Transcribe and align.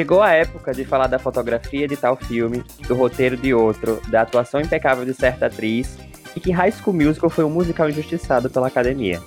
Chegou 0.00 0.22
a 0.22 0.30
época 0.30 0.72
de 0.72 0.82
falar 0.82 1.08
da 1.08 1.18
fotografia 1.18 1.86
de 1.86 1.94
tal 1.94 2.16
filme, 2.16 2.64
do 2.88 2.94
roteiro 2.94 3.36
de 3.36 3.52
outro, 3.52 4.00
da 4.08 4.22
atuação 4.22 4.58
impecável 4.58 5.04
de 5.04 5.12
certa 5.12 5.44
atriz 5.44 5.98
e 6.34 6.40
que 6.40 6.50
High 6.50 6.72
School 6.72 6.96
Musical 6.96 7.28
foi 7.28 7.44
um 7.44 7.50
musical 7.50 7.86
injustiçado 7.86 8.48
pela 8.48 8.68
academia. 8.68 9.20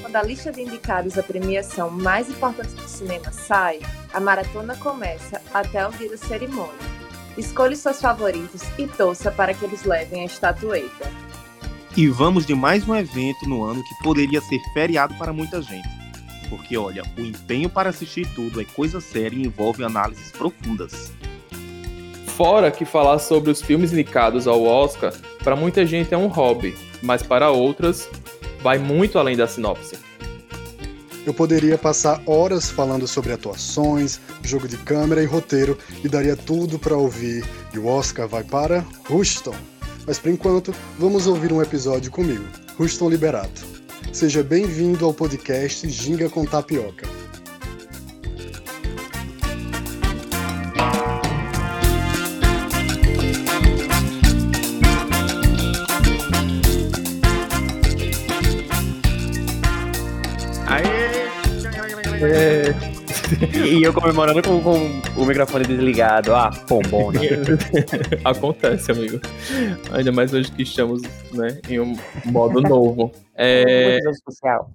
Quando 0.00 0.16
a 0.16 0.22
lista 0.22 0.50
de 0.50 0.62
indicados 0.62 1.18
à 1.18 1.22
premiação 1.22 1.90
mais 1.90 2.30
importante 2.30 2.72
do 2.72 2.88
cinema 2.88 3.30
sai, 3.32 3.80
a 4.14 4.18
maratona 4.18 4.74
começa 4.76 5.42
até 5.52 5.86
o 5.86 5.90
dia 5.90 6.08
da 6.08 6.16
cerimônia. 6.16 6.72
Escolha 7.36 7.76
seus 7.76 8.00
favoritos 8.00 8.62
e 8.78 8.86
torça 8.86 9.30
para 9.30 9.52
que 9.52 9.66
eles 9.66 9.84
levem 9.84 10.22
a 10.22 10.24
estatueta. 10.24 11.06
E 11.94 12.08
vamos 12.08 12.46
de 12.46 12.54
mais 12.54 12.88
um 12.88 12.96
evento 12.96 13.46
no 13.46 13.62
ano 13.62 13.84
que 13.84 14.02
poderia 14.02 14.40
ser 14.40 14.58
feriado 14.72 15.14
para 15.16 15.34
muita 15.34 15.60
gente. 15.60 15.99
Porque, 16.50 16.76
olha, 16.76 17.04
o 17.16 17.20
empenho 17.22 17.70
para 17.70 17.88
assistir 17.88 18.26
tudo 18.34 18.60
é 18.60 18.64
coisa 18.64 19.00
séria 19.00 19.36
e 19.36 19.46
envolve 19.46 19.84
análises 19.84 20.32
profundas. 20.32 21.12
Fora 22.26 22.70
que 22.70 22.84
falar 22.84 23.20
sobre 23.20 23.50
os 23.50 23.62
filmes 23.62 23.92
indicados 23.92 24.46
ao 24.48 24.64
Oscar, 24.64 25.14
para 25.44 25.54
muita 25.54 25.86
gente 25.86 26.12
é 26.12 26.18
um 26.18 26.26
hobby, 26.26 26.76
mas 27.00 27.22
para 27.22 27.50
outras, 27.50 28.08
vai 28.62 28.78
muito 28.78 29.18
além 29.18 29.36
da 29.36 29.46
sinopse. 29.46 29.96
Eu 31.26 31.34
poderia 31.34 31.76
passar 31.78 32.20
horas 32.26 32.70
falando 32.70 33.06
sobre 33.06 33.32
atuações, 33.32 34.20
jogo 34.42 34.66
de 34.66 34.78
câmera 34.78 35.22
e 35.22 35.26
roteiro 35.26 35.78
e 36.02 36.08
daria 36.08 36.34
tudo 36.34 36.78
para 36.78 36.96
ouvir. 36.96 37.44
E 37.72 37.78
o 37.78 37.86
Oscar 37.86 38.26
vai 38.26 38.42
para 38.42 38.84
Houston. 39.08 39.54
Mas 40.06 40.18
por 40.18 40.30
enquanto, 40.30 40.74
vamos 40.98 41.26
ouvir 41.26 41.52
um 41.52 41.62
episódio 41.62 42.10
comigo, 42.10 42.44
Houston 42.78 43.10
Liberato. 43.10 43.79
Seja 44.12 44.42
bem-vindo 44.42 45.04
ao 45.04 45.14
podcast 45.14 45.88
Ginga 45.88 46.28
com 46.28 46.44
Tapioca. 46.44 47.06
E 63.70 63.82
eu 63.82 63.92
comemorando 63.92 64.42
com, 64.42 64.60
com, 64.60 65.00
o 65.16 65.24
microfone 65.24 65.64
desligado. 65.64 66.34
Ah, 66.34 66.50
pombona. 66.50 67.20
Acontece, 68.24 68.90
amigo. 68.90 69.20
Ainda 69.92 70.10
mais 70.10 70.34
hoje 70.34 70.50
que 70.50 70.62
estamos 70.64 71.02
né, 71.32 71.60
em 71.68 71.78
um 71.78 71.96
modo 72.24 72.60
novo. 72.60 73.12
É... 73.42 73.98
especial. 74.10 74.70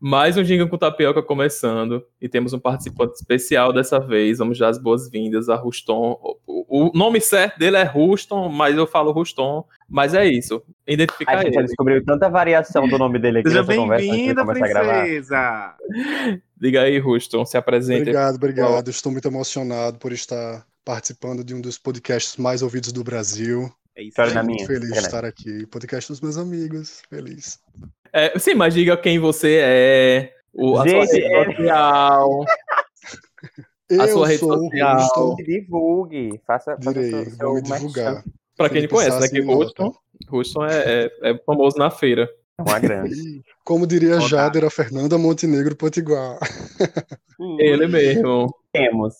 Mais 0.00 0.38
um 0.38 0.42
Ginga 0.42 0.66
com 0.66 0.78
Tapioca 0.78 1.22
começando. 1.22 2.02
E 2.18 2.26
temos 2.26 2.54
um 2.54 2.58
participante 2.58 3.14
especial 3.16 3.70
dessa 3.70 4.00
vez. 4.00 4.38
Vamos 4.38 4.58
dar 4.58 4.68
as 4.68 4.78
boas-vindas 4.78 5.50
a 5.50 5.56
Ruston. 5.56 6.18
O 6.46 6.90
nome 6.94 7.20
certo 7.20 7.58
dele 7.58 7.76
é 7.76 7.82
Ruston, 7.82 8.48
mas 8.48 8.76
eu 8.76 8.86
falo 8.86 9.12
Ruston. 9.12 9.62
Mas 9.86 10.14
é 10.14 10.24
isso. 10.24 10.62
Identificar 10.86 11.38
a 11.38 11.42
gente 11.42 11.54
já 11.54 11.62
descobriu 11.62 12.02
tanta 12.02 12.30
variação 12.30 12.88
do 12.88 12.96
nome 12.96 13.18
dele 13.18 13.40
aqui 13.40 13.50
Seja 13.50 13.62
bem-vinda, 13.62 14.46
princesa! 14.46 15.76
Diga 16.56 16.82
aí, 16.82 16.98
Ruston, 16.98 17.44
se 17.44 17.58
apresente. 17.58 18.00
Obrigado, 18.00 18.36
obrigado. 18.36 18.88
Estou 18.88 19.12
muito 19.12 19.28
emocionado 19.28 19.98
por 19.98 20.12
estar 20.12 20.66
participando 20.82 21.44
de 21.44 21.54
um 21.54 21.60
dos 21.60 21.76
podcasts 21.76 22.38
mais 22.38 22.62
ouvidos 22.62 22.90
do 22.90 23.04
Brasil. 23.04 23.70
É 23.98 24.02
isso, 24.04 24.22
Estou 24.22 24.44
muito 24.44 24.64
feliz 24.64 24.92
de 24.92 24.98
estar 24.98 25.24
aqui. 25.24 25.66
Podcast 25.66 26.12
dos 26.12 26.20
meus 26.20 26.38
amigos. 26.38 27.02
Feliz. 27.10 27.58
É, 28.12 28.38
sim, 28.38 28.54
mas 28.54 28.74
diga 28.74 28.96
quem 28.96 29.18
você 29.18 29.58
é, 29.60 30.32
o, 30.52 30.78
a 30.78 30.86
Gente, 30.86 31.06
sua 31.06 31.14
rede 31.14 31.26
é... 31.26 31.44
social. 31.44 32.44
A 34.00 34.08
sua 34.08 34.26
rede 34.26 34.38
social. 34.40 35.36
Divulgue. 35.36 36.40
Faça, 36.46 36.76
Direi, 36.76 37.10
faça 37.10 37.36
vou 37.40 37.54
me 37.54 37.62
divulgar. 37.62 38.24
Para 38.56 38.70
quem 38.70 38.82
não 38.82 38.88
conhece, 38.88 39.20
né? 39.20 39.28
Que 39.28 39.40
Ruston, 39.40 39.94
Ruston 40.28 40.66
é, 40.66 41.10
é, 41.22 41.30
é 41.30 41.38
famoso 41.46 41.78
na 41.78 41.90
feira. 41.90 42.28
Uma 42.58 42.78
grande. 42.80 43.40
Como 43.64 43.86
diria 43.86 44.20
Jader, 44.20 44.64
a 44.64 44.70
Fernanda 44.70 45.16
Montenegro 45.16 45.76
Potiguar. 45.76 46.38
Ele 47.58 47.86
mesmo. 47.86 48.52
Temos. 48.72 49.14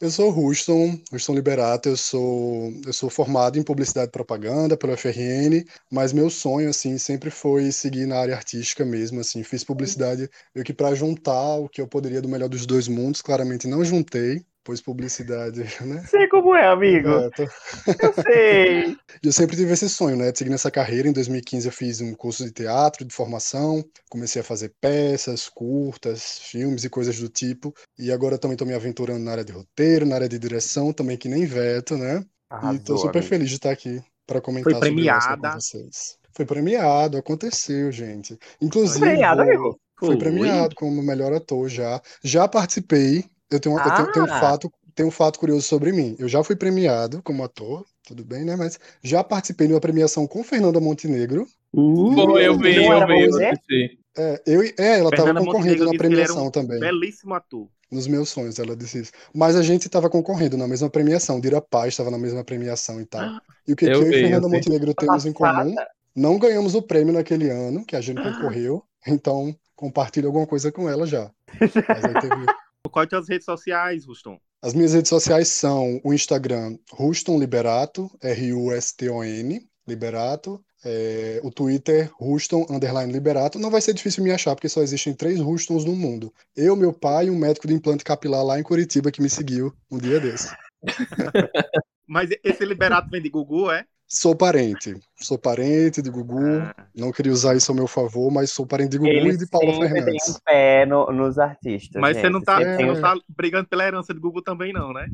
Eu 0.00 0.10
sou 0.10 0.30
Ruston, 0.30 0.98
Ruston 1.12 1.34
Liberato, 1.34 1.88
eu 1.90 1.96
sou, 1.96 2.72
eu 2.86 2.92
sou 2.92 3.10
formado 3.10 3.58
em 3.58 3.62
publicidade 3.62 4.08
e 4.08 4.12
propaganda 4.12 4.76
pelo 4.76 4.92
FRN, 4.94 5.64
mas 5.90 6.12
meu 6.12 6.30
sonho, 6.30 6.70
assim, 6.70 6.96
sempre 6.98 7.30
foi 7.30 7.70
seguir 7.70 8.06
na 8.06 8.18
área 8.18 8.34
artística 8.34 8.82
mesmo, 8.84 9.20
assim, 9.20 9.42
fiz 9.44 9.62
publicidade 9.62 10.28
meio 10.54 10.64
que 10.64 10.72
para 10.72 10.94
juntar 10.94 11.56
o 11.58 11.68
que 11.68 11.80
eu 11.82 11.86
poderia 11.86 12.22
do 12.22 12.28
melhor 12.28 12.48
dos 12.48 12.64
dois 12.66 12.88
mundos, 12.88 13.20
claramente 13.20 13.68
não 13.68 13.84
juntei, 13.84 14.42
pois 14.64 14.80
publicidade, 14.80 15.60
né? 15.84 16.04
Sei 16.06 16.28
como 16.28 16.54
é, 16.54 16.66
amigo. 16.66 17.08
É, 17.08 17.30
tô... 17.30 17.42
Eu 17.42 18.22
sei. 18.22 18.96
eu 19.24 19.32
sempre 19.32 19.56
tive 19.56 19.72
esse 19.72 19.88
sonho, 19.88 20.16
né, 20.16 20.30
de 20.32 20.38
seguir 20.38 20.50
nessa 20.50 20.70
carreira. 20.70 21.08
Em 21.08 21.12
2015 21.12 21.66
eu 21.66 21.72
fiz 21.72 22.00
um 22.00 22.14
curso 22.14 22.44
de 22.44 22.52
teatro, 22.52 23.04
de 23.04 23.14
formação, 23.14 23.84
comecei 24.08 24.40
a 24.40 24.44
fazer 24.44 24.74
peças, 24.80 25.48
curtas, 25.48 26.38
filmes 26.38 26.84
e 26.84 26.90
coisas 26.90 27.18
do 27.18 27.28
tipo. 27.28 27.74
E 27.98 28.12
agora 28.12 28.38
também 28.38 28.54
estou 28.54 28.66
me 28.66 28.74
aventurando 28.74 29.24
na 29.24 29.32
área 29.32 29.44
de 29.44 29.52
roteiro, 29.52 30.06
na 30.06 30.16
área 30.16 30.28
de 30.28 30.38
direção, 30.38 30.92
também 30.92 31.16
que 31.16 31.28
nem 31.28 31.44
veto, 31.46 31.96
né? 31.96 32.24
Arrasou, 32.48 32.72
e 32.72 32.76
estou 32.76 32.98
super 32.98 33.18
amigo. 33.18 33.28
feliz 33.28 33.48
de 33.48 33.56
estar 33.56 33.70
aqui 33.70 34.02
para 34.26 34.40
comentar 34.40 34.72
Foi 34.72 34.80
premiada. 34.80 35.50
com 35.50 35.60
vocês. 35.60 36.18
Foi 36.32 36.46
premiado, 36.46 37.18
aconteceu, 37.18 37.90
gente. 37.90 38.38
Inclusive, 38.60 39.00
Foi 39.00 39.08
premiado, 39.08 39.42
amigo. 39.42 39.80
Foi 39.98 40.16
premiado 40.16 40.74
como 40.76 41.02
melhor 41.02 41.32
ator 41.32 41.68
já. 41.68 42.00
Já 42.24 42.48
participei 42.48 43.24
eu 43.50 43.60
tenho, 43.60 43.78
ah. 43.78 43.82
eu 43.84 43.94
tenho, 43.94 44.12
tenho, 44.12 44.26
um 44.26 44.32
ah! 44.32 44.40
fato, 44.40 44.72
tenho 44.94 45.08
um 45.08 45.12
fato 45.12 45.38
curioso 45.38 45.62
sobre 45.62 45.92
mim. 45.92 46.16
Eu 46.18 46.28
já 46.28 46.42
fui 46.42 46.56
premiado 46.56 47.22
como 47.22 47.44
ator, 47.44 47.84
tudo 48.06 48.24
bem, 48.24 48.44
né? 48.44 48.56
Mas 48.56 48.78
já 49.02 49.22
participei 49.24 49.66
de 49.66 49.74
uma 49.74 49.80
premiação 49.80 50.26
com 50.26 50.42
Fernanda 50.42 50.80
Montenegro. 50.80 51.46
Uh, 51.72 52.38
eu 52.38 52.58
vi, 52.58 52.84
eu 52.84 53.06
vi, 53.06 54.00
é, 54.16 54.42
eu, 54.44 54.62
é, 54.62 54.98
ela 54.98 55.10
estava 55.10 55.34
concorrendo 55.34 55.84
na 55.84 55.92
premiação 55.92 56.48
um 56.48 56.50
também. 56.50 56.80
Belíssimo 56.80 57.34
ator. 57.34 57.68
Nos 57.90 58.06
meus 58.06 58.28
sonhos, 58.28 58.58
ela 58.58 58.76
disse 58.76 59.00
isso. 59.00 59.12
Mas 59.34 59.56
a 59.56 59.62
gente 59.62 59.86
estava 59.86 60.08
concorrendo 60.08 60.56
na 60.56 60.66
mesma 60.66 60.88
premiação. 60.88 61.40
Dira 61.40 61.60
Paz 61.60 61.88
estava 61.88 62.10
na 62.10 62.18
mesma 62.18 62.44
premiação 62.44 63.00
e 63.00 63.04
tal. 63.04 63.22
Ah, 63.22 63.40
e 63.66 63.72
o 63.72 63.76
que, 63.76 63.86
eu, 63.86 63.92
que 63.92 63.96
eu 63.96 64.10
e 64.10 64.20
Fernanda 64.20 64.48
Montenegro 64.48 64.94
temos 64.94 65.26
em 65.26 65.32
comum? 65.32 65.74
Não 66.14 66.38
ganhamos 66.38 66.74
o 66.74 66.82
prêmio 66.82 67.12
naquele 67.12 67.50
ano, 67.50 67.84
que 67.84 67.96
a 67.96 68.00
gente 68.00 68.22
concorreu. 68.22 68.84
Então, 69.06 69.56
compartilho 69.74 70.26
alguma 70.26 70.46
coisa 70.46 70.70
com 70.70 70.88
ela 70.88 71.06
já. 71.06 71.30
Mas 71.60 72.04
aí 72.04 72.20
teve. 72.20 72.46
Quais 72.90 73.12
as 73.12 73.28
redes 73.28 73.44
sociais, 73.44 74.04
Ruston? 74.04 74.38
As 74.62 74.74
minhas 74.74 74.92
redes 74.92 75.08
sociais 75.08 75.48
são 75.48 76.00
o 76.04 76.12
Instagram 76.12 76.76
Ruston 76.92 77.38
Liberato, 77.38 78.10
R-U-S-T-O-N, 78.22 79.66
Liberato. 79.86 80.62
É, 80.82 81.38
o 81.44 81.50
Twitter, 81.50 82.10
Ruston 82.14 82.66
Underline 82.70 83.12
Liberato. 83.12 83.58
Não 83.58 83.70
vai 83.70 83.82
ser 83.82 83.92
difícil 83.92 84.24
me 84.24 84.30
achar, 84.30 84.54
porque 84.54 84.68
só 84.68 84.80
existem 84.80 85.12
três 85.12 85.38
Rustons 85.38 85.84
no 85.84 85.94
mundo. 85.94 86.32
Eu, 86.56 86.74
meu 86.74 86.90
pai 86.90 87.26
e 87.26 87.30
um 87.30 87.36
médico 87.36 87.68
de 87.68 87.74
implante 87.74 88.02
capilar 88.02 88.42
lá 88.42 88.58
em 88.58 88.62
Curitiba 88.62 89.10
que 89.10 89.20
me 89.20 89.28
seguiu 89.28 89.74
um 89.90 89.98
dia 89.98 90.18
desse. 90.18 90.48
Mas 92.08 92.30
esse 92.42 92.64
Liberato 92.64 93.10
vem 93.10 93.20
de 93.20 93.28
Gugu, 93.28 93.70
é? 93.70 93.84
Sou 94.12 94.34
parente. 94.34 94.96
Sou 95.14 95.38
parente 95.38 96.02
de 96.02 96.10
Gugu. 96.10 96.58
Ah. 96.58 96.74
Não 96.96 97.12
queria 97.12 97.30
usar 97.30 97.54
isso 97.54 97.70
ao 97.70 97.76
meu 97.76 97.86
favor, 97.86 98.28
mas 98.32 98.50
sou 98.50 98.66
parente 98.66 98.90
de 98.90 98.98
Gugu 98.98 99.08
Ele 99.08 99.34
e 99.34 99.36
de 99.36 99.48
Paula 99.48 99.72
Fernandes. 99.72 100.24
Tem 100.24 100.34
um 100.34 100.38
pé 100.44 100.84
no, 100.84 101.06
nos 101.12 101.38
artistas. 101.38 102.02
Mas 102.02 102.16
gente. 102.16 102.22
você 102.22 102.28
não 102.28 102.42
tá, 102.42 102.60
é... 102.60 102.84
não 102.84 103.00
tá 103.00 103.14
brigando 103.28 103.68
pela 103.68 103.86
herança 103.86 104.12
de 104.12 104.18
Gugu 104.18 104.42
também, 104.42 104.72
não, 104.72 104.92
né? 104.92 105.06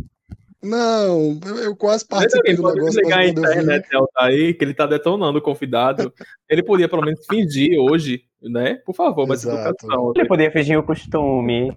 Não, 0.63 1.39
eu, 1.45 1.57
eu 1.59 1.77
quase 1.77 2.09
participei 2.09 2.57
do 2.57 2.73
negócio. 2.73 2.99
Ligar 3.03 3.19
a 3.19 3.27
internet 3.27 3.87
vi... 3.87 3.99
aí, 4.17 4.55
que 4.55 4.65
ele 4.65 4.73
tá 4.73 4.87
detonando 4.87 5.39
o 5.39 5.43
convidado. 5.43 6.11
ele 6.49 6.63
podia 6.63 6.89
pelo 6.89 7.03
menos 7.03 7.21
fingir 7.27 7.79
hoje, 7.79 8.25
né? 8.41 8.77
Por 8.77 8.95
favor, 8.95 9.29
mas 9.29 9.45
educação. 9.45 10.15
Ele 10.17 10.27
podia 10.27 10.51
fingir 10.51 10.79
o 10.79 10.83
costume. 10.83 11.77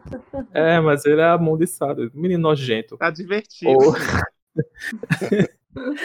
É, 0.54 0.80
mas 0.80 1.04
ele 1.04 1.20
é 1.20 1.26
amaldiçoado, 1.26 2.10
menino 2.14 2.44
nojento. 2.44 2.98
Tá 2.98 3.10
divertido. 3.10 3.78
Oh. 3.78 3.94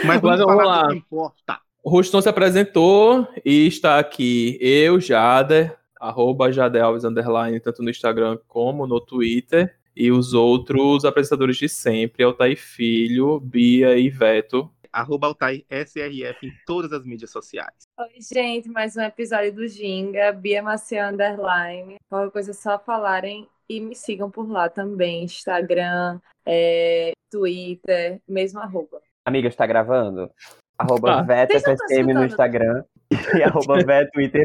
Mas 0.05 0.21
vamos, 0.21 0.45
vamos 0.45 0.65
lá. 0.65 0.89
Que 0.89 0.97
importa. 0.97 1.61
O 1.83 1.91
Ruston 1.91 2.23
se 2.23 2.29
apresentou 2.29 3.29
e 3.45 3.67
está 3.67 3.99
aqui 3.99 4.59
eu, 4.61 4.99
Jader, 4.99 5.77
arroba 6.01 6.51
Jadelves, 6.51 7.05
underline, 7.05 7.61
tanto 7.61 7.83
no 7.83 7.91
Instagram 7.91 8.39
como 8.49 8.87
no 8.87 9.01
Twitter. 9.01 9.77
E 9.97 10.11
os 10.11 10.35
outros 10.35 11.05
apresentadores 11.05 11.57
de 11.57 11.69
sempre, 11.69 12.25
Altair 12.25 12.57
Filho, 12.57 13.39
Bia 13.39 13.97
e 13.97 14.11
Veto. 14.11 14.69
Arroba 14.93 15.27
Altair 15.27 15.65
SRF 15.69 16.47
em 16.47 16.53
todas 16.67 16.93
as 16.93 17.05
mídias 17.05 17.31
sociais. 17.31 17.85
Oi, 17.99 18.21
gente, 18.21 18.69
mais 18.69 18.97
um 18.97 19.03
episódio 19.03 19.53
do 19.53 19.69
Ginga, 19.69 20.33
Bia 20.33 20.63
Macia 20.63 21.09
Underline. 21.09 21.97
Qualquer 22.09 22.31
coisa 22.31 22.51
é 22.53 22.55
só 22.55 22.79
falarem 22.79 23.49
e 23.69 23.81
me 23.81 23.95
sigam 23.95 24.31
por 24.31 24.49
lá 24.49 24.69
também, 24.69 25.25
Instagram, 25.25 26.21
é, 26.47 27.13
Twitter, 27.31 28.21
mesmo 28.27 28.61
arroba. 28.61 29.03
Amiga, 29.25 29.49
está 29.49 29.67
gravando? 29.67 30.31
Arroba 30.79 31.21
ah. 31.21 31.23
VetaFSM 31.23 32.13
no 32.13 32.25
Instagram. 32.25 32.85
E 33.11 33.15
arroba 33.43 33.77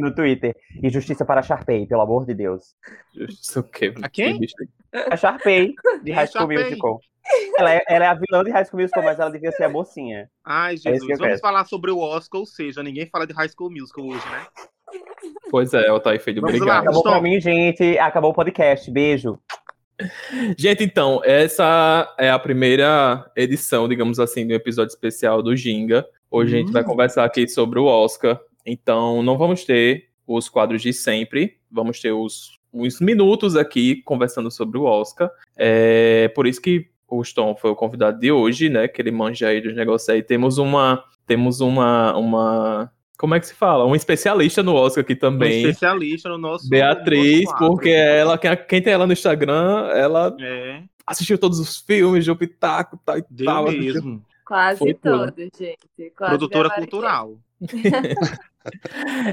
no 0.01 0.15
Twitter. 0.15 0.55
E 0.81 0.89
justiça 0.89 1.25
para 1.25 1.41
a 1.41 1.43
Sharpay, 1.43 1.85
pelo 1.85 2.01
amor 2.01 2.25
de 2.25 2.33
Deus. 2.33 2.75
Justiça 3.13 3.59
o 3.59 3.63
quê? 3.63 3.93
A 4.01 4.09
quem? 4.09 4.39
A 5.11 5.17
Sharpay, 5.17 5.73
de 6.03 6.11
High 6.11 6.27
School? 6.27 6.47
Musical. 6.53 6.99
Ela 7.57 7.73
é, 7.73 7.83
ela 7.87 8.05
é 8.05 8.07
a 8.07 8.13
vilã 8.13 8.43
de 8.43 8.51
High 8.51 8.65
School 8.65 8.81
Musical, 8.81 9.03
mas 9.03 9.19
ela 9.19 9.29
devia 9.29 9.51
ser 9.51 9.65
a 9.65 9.69
mocinha. 9.69 10.29
Ai, 10.45 10.75
É 10.75 10.77
Jesus. 10.77 11.09
eu 11.09 11.17
Vamos 11.17 11.39
falar 11.39 11.65
sobre 11.65 11.91
o 11.91 11.99
Oscar, 11.99 12.39
ou 12.39 12.45
seja, 12.45 12.81
ninguém 12.81 13.05
fala 13.05 13.27
de 13.27 13.33
High 13.33 13.49
School 13.49 13.71
Musical 13.71 14.05
hoje, 14.05 14.25
né? 14.29 14.47
Pois 15.51 15.73
é, 15.73 15.87
Altair 15.87 16.21
Filho, 16.21 16.41
Vamos 16.41 16.59
lá, 16.59 16.79
obrigado. 16.79 16.83
Acabou 16.83 17.03
pra 17.03 17.21
mim, 17.21 17.39
gente. 17.39 17.97
Acabou 17.99 18.31
o 18.31 18.33
podcast. 18.33 18.89
Beijo. 18.89 19.37
Gente, 20.57 20.83
então, 20.83 21.21
essa 21.23 22.13
é 22.17 22.29
a 22.29 22.39
primeira 22.39 23.29
edição, 23.35 23.87
digamos 23.87 24.19
assim, 24.19 24.47
do 24.47 24.53
episódio 24.53 24.91
especial 24.91 25.41
do 25.41 25.55
Ginga. 25.55 26.05
Hoje 26.31 26.55
a 26.55 26.59
gente 26.59 26.71
vai 26.71 26.83
Hum. 26.83 26.87
conversar 26.87 27.25
aqui 27.25 27.47
sobre 27.47 27.79
o 27.79 27.85
Oscar. 27.85 28.39
Então, 28.65 29.21
não 29.23 29.37
vamos 29.37 29.63
ter 29.65 30.09
os 30.27 30.47
quadros 30.47 30.81
de 30.81 30.93
sempre, 30.93 31.57
vamos 31.71 31.99
ter 31.99 32.11
os, 32.11 32.59
uns 32.73 33.01
minutos 33.01 33.55
aqui 33.55 34.01
conversando 34.03 34.51
sobre 34.51 34.77
o 34.77 34.83
Oscar. 34.83 35.29
É 35.57 36.27
por 36.29 36.45
isso 36.45 36.61
que 36.61 36.87
o 37.07 37.23
Stone 37.23 37.55
foi 37.59 37.71
o 37.71 37.75
convidado 37.75 38.19
de 38.19 38.31
hoje, 38.31 38.69
né? 38.69 38.87
Que 38.87 39.01
ele 39.01 39.11
manja 39.11 39.47
aí 39.47 39.59
dos 39.59 39.75
negócios 39.75 40.07
aí. 40.09 40.21
Temos 40.21 40.57
uma. 40.59 41.03
Temos 41.25 41.59
uma. 41.61 42.15
uma 42.15 42.91
como 43.19 43.35
é 43.35 43.39
que 43.39 43.47
se 43.47 43.53
fala? 43.53 43.85
Um 43.85 43.93
especialista 43.95 44.63
no 44.63 44.73
Oscar 44.73 45.03
aqui 45.03 45.13
Um 45.13 45.17
também. 45.17 45.61
especialista 45.61 46.29
no 46.29 46.37
nosso. 46.37 46.69
Beatriz, 46.69 47.41
no 47.41 47.43
nosso 47.43 47.57
quadro. 47.57 47.67
porque 47.75 47.89
ela, 47.89 48.37
quem, 48.37 48.55
quem 48.67 48.81
tem 48.81 48.93
ela 48.93 49.05
no 49.05 49.11
Instagram, 49.13 49.89
ela 49.93 50.35
É, 50.39 50.83
assistiu 51.05 51.37
todos 51.37 51.59
os 51.59 51.77
filmes, 51.77 52.25
deu 52.25 52.35
pitaco 52.35 52.97
tal 53.05 53.17
e 53.17 53.23
deu 53.29 53.45
tal. 53.45 53.65
mesmo. 53.71 54.23
Quase 54.45 54.79
Foi 54.79 54.93
tudo. 54.93 55.31
todos, 55.31 55.49
gente. 55.59 56.11
Quase 56.15 56.29
Produtora 56.37 56.69
cultural. 56.71 57.37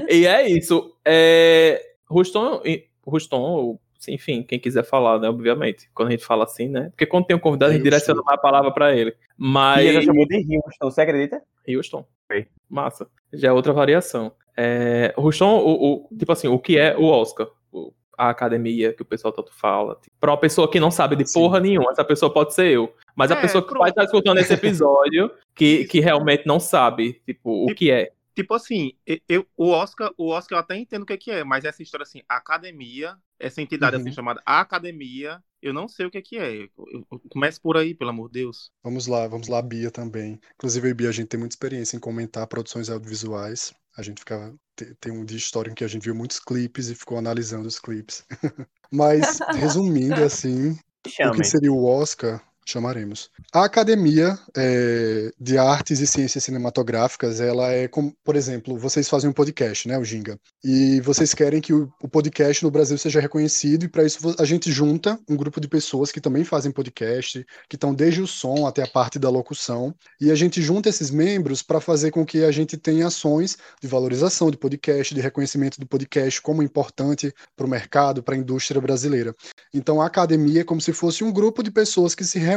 E 0.09 0.25
é 0.25 0.49
isso. 0.49 0.95
É... 1.05 1.81
Ruston, 2.09 2.61
Ruston, 3.05 3.39
ou- 3.41 3.81
enfim, 4.07 4.43
quem 4.43 4.59
quiser 4.59 4.83
falar, 4.83 5.19
né? 5.19 5.27
Obviamente. 5.27 5.89
Quando 5.93 6.09
a 6.09 6.11
gente 6.11 6.23
fala 6.25 6.43
assim, 6.43 6.67
né? 6.69 6.89
Porque 6.91 7.05
quando 7.05 7.25
tem 7.25 7.35
um 7.35 7.39
convidado, 7.39 7.71
a 7.71 7.73
gente 7.75 7.83
direciona 7.83 8.21
mais 8.23 8.37
a 8.37 8.41
palavra 8.41 8.71
pra 8.71 8.95
ele. 8.95 9.13
Mas. 9.37 9.85
E 9.85 9.93
já 9.93 10.01
chamou 10.01 10.25
de 10.27 10.35
Houston, 10.37 10.91
você 10.91 11.01
acredita? 11.01 11.41
Houston. 11.67 12.05
Foi. 12.27 12.47
Massa. 12.69 13.07
Já 13.33 13.49
é 13.49 13.51
outra 13.51 13.73
variação. 13.73 14.31
É... 14.55 15.13
Ruston, 15.17 15.57
o, 15.59 15.93
o- 16.11 16.17
tipo 16.17 16.31
assim, 16.31 16.47
o 16.47 16.57
que 16.59 16.77
é 16.77 16.95
o 16.97 17.05
Oscar? 17.05 17.47
O- 17.71 17.93
A 18.17 18.29
academia 18.29 18.93
que 18.93 19.01
o 19.01 19.05
pessoal 19.05 19.31
tanto 19.31 19.53
fala. 19.53 19.95
Tipo, 20.01 20.15
pra 20.19 20.31
uma 20.31 20.37
pessoa 20.39 20.69
que 20.69 20.79
não 20.79 20.89
sabe 20.89 21.15
de 21.15 21.25
Sim. 21.27 21.39
porra 21.39 21.59
nenhuma, 21.59 21.91
essa 21.91 22.03
pessoa 22.03 22.33
pode 22.33 22.53
ser 22.53 22.71
eu. 22.71 22.91
Mas 23.15 23.31
a 23.31 23.35
É, 23.35 23.41
pessoa 23.41 23.61
que 23.61 23.67
pronto. 23.69 23.81
vai 23.81 23.89
estar 23.91 24.03
escutando 24.05 24.37
esse 24.39 24.53
episódio, 24.53 25.29
que, 25.55 25.85
que 25.85 25.99
realmente 25.99 26.45
não 26.47 26.59
sabe, 26.59 27.21
tipo, 27.25 27.65
o 27.69 27.75
que 27.75 27.91
é. 27.91 28.11
Tipo 28.35 28.53
assim, 28.53 28.93
eu, 29.27 29.45
o 29.57 29.69
Oscar, 29.69 30.11
o 30.17 30.29
Oscar 30.29 30.57
eu 30.57 30.61
até 30.61 30.75
entendo 30.77 31.01
o 31.01 31.05
que, 31.05 31.17
que 31.17 31.31
é, 31.31 31.43
mas 31.43 31.65
essa 31.65 31.81
história 31.81 32.03
assim, 32.03 32.21
academia, 32.29 33.15
essa 33.39 33.61
entidade 33.61 33.95
Uhum. 33.95 34.01
assim 34.03 34.11
chamada 34.11 34.41
academia, 34.45 35.41
eu 35.61 35.73
não 35.73 35.87
sei 35.87 36.05
o 36.05 36.11
que, 36.11 36.21
que 36.21 36.37
é. 36.37 36.55
Eu, 36.63 36.69
eu, 37.11 37.19
comece 37.29 37.59
por 37.59 37.77
aí, 37.77 37.93
pelo 37.95 38.09
amor 38.11 38.27
de 38.29 38.41
Deus. 38.41 38.71
Vamos 38.83 39.07
lá, 39.07 39.27
vamos 39.27 39.47
lá, 39.47 39.61
Bia 39.61 39.91
também. 39.91 40.39
Inclusive, 40.55 40.93
Bia, 40.93 41.09
a 41.09 41.11
gente 41.11 41.27
tem 41.27 41.39
muita 41.39 41.53
experiência 41.55 41.97
em 41.97 41.99
comentar 41.99 42.47
produções 42.47 42.89
audiovisuais. 42.89 43.73
A 43.97 44.01
gente 44.01 44.19
ficava. 44.19 44.55
te- 44.75 44.95
Tem 44.95 45.11
um 45.11 45.25
dia 45.25 45.37
histórico 45.37 45.73
em 45.73 45.75
que 45.75 45.83
a 45.83 45.87
gente 45.87 46.03
viu 46.03 46.15
muitos 46.15 46.39
clipes 46.39 46.89
e 46.89 46.95
ficou 46.95 47.17
analisando 47.17 47.67
os 47.67 47.79
clipes. 47.79 48.25
Mas, 48.91 49.43
resumindo, 49.51 50.23
assim, 50.23 50.77
o 51.21 51.29
Chame. 51.29 51.31
que 51.31 51.43
seria 51.43 51.71
o 51.71 51.83
Oscar, 51.85 52.41
chamaremos. 52.71 53.29
A 53.53 53.63
Academia 53.63 54.37
eh, 54.55 55.31
de 55.39 55.57
Artes 55.57 55.99
e 56.01 56.07
Ciências 56.07 56.43
Cinematográficas, 56.43 57.39
ela 57.39 57.71
é 57.71 57.87
como, 57.87 58.13
por 58.23 58.35
exemplo, 58.35 58.77
vocês 58.77 59.07
fazem 59.07 59.29
um 59.29 59.33
podcast, 59.33 59.87
né, 59.87 59.97
o 59.97 60.03
Ginga, 60.03 60.37
e 60.63 60.99
vocês 61.01 61.33
querem 61.33 61.61
que 61.61 61.73
o, 61.73 61.89
o 62.01 62.09
podcast 62.09 62.63
no 62.63 62.69
Brasil 62.69 62.97
seja 62.97 63.21
reconhecido, 63.21 63.85
e 63.85 63.87
para 63.87 64.03
isso 64.03 64.35
a 64.37 64.43
gente 64.43 64.71
junta 64.71 65.17
um 65.29 65.37
grupo 65.37 65.61
de 65.61 65.67
pessoas 65.67 66.11
que 66.11 66.19
também 66.19 66.43
fazem 66.43 66.71
podcast, 66.71 67.45
que 67.69 67.75
estão 67.77 67.93
desde 67.93 68.21
o 68.21 68.27
som 68.27 68.67
até 68.67 68.83
a 68.83 68.87
parte 68.87 69.17
da 69.17 69.29
locução, 69.29 69.95
e 70.19 70.29
a 70.29 70.35
gente 70.35 70.61
junta 70.61 70.89
esses 70.89 71.09
membros 71.09 71.63
para 71.63 71.79
fazer 71.79 72.11
com 72.11 72.25
que 72.25 72.43
a 72.43 72.51
gente 72.51 72.75
tenha 72.75 73.07
ações 73.07 73.57
de 73.81 73.87
valorização 73.87 74.51
do 74.51 74.57
podcast, 74.57 75.15
de 75.15 75.21
reconhecimento 75.21 75.79
do 75.79 75.87
podcast 75.87 76.41
como 76.41 76.61
importante 76.61 77.33
para 77.55 77.65
o 77.65 77.69
mercado, 77.69 78.21
para 78.21 78.35
a 78.35 78.37
indústria 78.37 78.81
brasileira. 78.81 79.33
Então 79.73 80.01
a 80.01 80.05
academia 80.05 80.61
é 80.61 80.63
como 80.65 80.81
se 80.81 80.91
fosse 80.91 81.23
um 81.23 81.31
grupo 81.31 81.63
de 81.63 81.71
pessoas 81.71 82.13
que 82.13 82.25
se 82.25 82.37
reúnem 82.37 82.56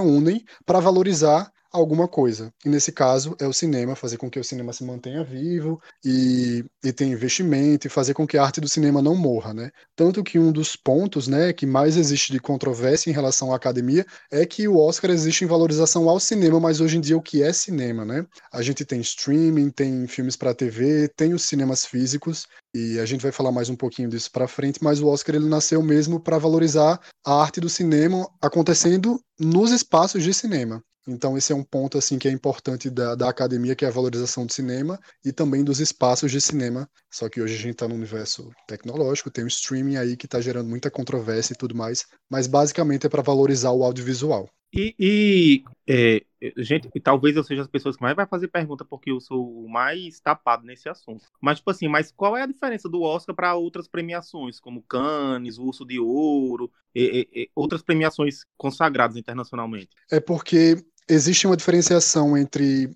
para 0.65 0.81
valorizar 0.81 1.53
alguma 1.73 2.09
coisa. 2.09 2.53
E 2.65 2.69
nesse 2.69 2.93
caso 2.93 3.37
é 3.41 3.47
o 3.47 3.53
cinema, 3.53 3.95
fazer 3.95 4.17
com 4.17 4.31
que 4.31 4.39
o 4.39 4.45
cinema 4.45 4.73
se 4.73 4.85
mantenha 4.85 5.25
vivo 5.25 5.81
e, 6.05 6.65
e 6.85 6.93
tenha 6.93 7.13
investimento 7.13 7.87
e 7.87 7.91
fazer 7.91 8.15
com 8.15 8.27
que 8.27 8.37
a 8.37 8.43
arte 8.43 8.61
do 8.61 8.69
cinema 8.69 9.01
não 9.01 9.15
morra, 9.15 9.55
né? 9.55 9.71
Tanto 9.95 10.25
que 10.25 10.39
um 10.39 10.51
dos 10.51 10.75
pontos, 10.77 11.29
né, 11.29 11.53
que 11.53 11.67
mais 11.67 11.97
existe 11.97 12.33
de 12.33 12.41
controvérsia 12.41 13.11
em 13.11 13.15
relação 13.15 13.53
à 13.53 13.57
academia 13.57 14.05
é 14.31 14.45
que 14.45 14.67
o 14.67 14.79
Oscar 14.79 15.11
existe 15.11 15.45
em 15.45 15.49
valorização 15.49 16.09
ao 16.09 16.19
cinema, 16.19 16.59
mas 16.59 16.81
hoje 16.81 16.97
em 16.97 17.01
dia 17.01 17.17
o 17.17 17.23
que 17.23 17.43
é 17.43 17.53
cinema, 17.53 18.05
né? 18.05 18.27
A 18.53 18.63
gente 18.63 18.85
tem 18.85 19.01
streaming, 19.01 19.71
tem 19.71 20.07
filmes 20.07 20.37
para 20.37 20.55
TV, 20.55 21.09
tem 21.17 21.33
os 21.35 21.43
cinemas 21.43 21.85
físicos 21.85 22.47
e 22.75 22.99
a 22.99 23.07
gente 23.07 23.23
vai 23.23 23.33
falar 23.33 23.53
mais 23.53 23.69
um 23.69 23.77
pouquinho 23.77 24.09
disso 24.09 24.31
para 24.31 24.49
frente, 24.49 24.83
mas 24.83 25.01
o 25.01 25.09
Oscar 25.09 25.35
ele 25.37 25.49
nasceu 25.49 25.83
mesmo 25.83 26.21
para 26.21 26.39
valorizar 26.39 27.01
a 27.25 27.41
arte 27.41 27.61
do 27.61 27.69
cinema 27.69 28.29
acontecendo 28.41 29.21
nos 29.39 29.71
espaços 29.71 30.23
de 30.23 30.33
cinema. 30.33 30.83
Então 31.11 31.37
esse 31.37 31.53
é 31.53 31.57
um 31.57 31.65
ponto 31.65 31.99
assim 31.99 32.19
que 32.19 32.29
é 32.29 32.31
importante 32.31 32.89
da, 32.91 33.15
da 33.15 33.29
academia, 33.29 33.75
que 33.77 33.85
é 33.85 33.89
a 33.89 33.91
valorização 33.91 34.47
do 34.47 34.53
cinema 34.53 34.99
e 35.25 35.33
também 35.33 35.65
dos 35.65 35.81
espaços 35.81 36.31
de 36.31 36.41
cinema. 36.41 36.89
Só 37.11 37.29
que 37.29 37.41
hoje 37.41 37.55
a 37.55 37.59
gente 37.59 37.73
está 37.73 37.89
no 37.89 37.95
universo 37.95 38.51
tecnológico, 38.67 39.31
tem 39.31 39.45
o 39.45 39.49
streaming 39.49 39.97
aí 39.97 40.17
que 40.17 40.27
está 40.27 40.41
gerando 40.41 40.69
muita 40.69 40.91
controvérsia 40.91 41.53
e 41.55 41.57
tudo 41.57 41.75
mais, 41.75 42.07
mas 42.31 42.47
basicamente 42.47 43.07
é 43.07 43.11
para 43.11 43.23
valorizar 43.23 43.73
o 43.73 43.85
audiovisual. 43.85 44.49
E, 44.73 44.95
e, 45.01 45.65
é, 45.89 46.23
gente, 46.59 46.89
talvez 47.01 47.35
eu 47.37 47.43
seja 47.43 47.63
as 47.63 47.69
pessoas 47.69 47.97
que 47.97 48.03
mais 48.03 48.15
vai 48.15 48.25
fazer 48.27 48.47
pergunta, 48.47 48.85
porque 48.85 49.11
eu 49.11 49.21
sou 49.21 49.65
o 49.65 49.69
mais 49.69 50.21
tapado 50.21 50.65
nesse 50.65 50.89
assunto. 50.89 51.25
Mas, 51.41 51.59
tipo 51.59 51.71
assim, 51.71 51.89
mas 51.89 52.13
qual 52.13 52.37
é 52.37 52.43
a 52.43 52.47
diferença 52.47 52.89
do 52.89 53.03
Oscar 53.03 53.35
para 53.35 53.55
outras 53.57 53.89
premiações, 53.89 54.61
como 54.61 54.83
Cannes, 54.83 55.59
o 55.59 55.65
Urso 55.65 55.85
de 55.85 55.99
Ouro, 55.99 56.71
e- 56.95 57.29
e 57.33 57.51
outras 57.55 57.83
premiações 57.83 58.45
consagradas 58.57 59.17
internacionalmente? 59.17 59.89
É 60.11 60.21
porque 60.21 60.77
existe 61.11 61.47
uma 61.47 61.57
diferenciação 61.57 62.37
entre 62.37 62.91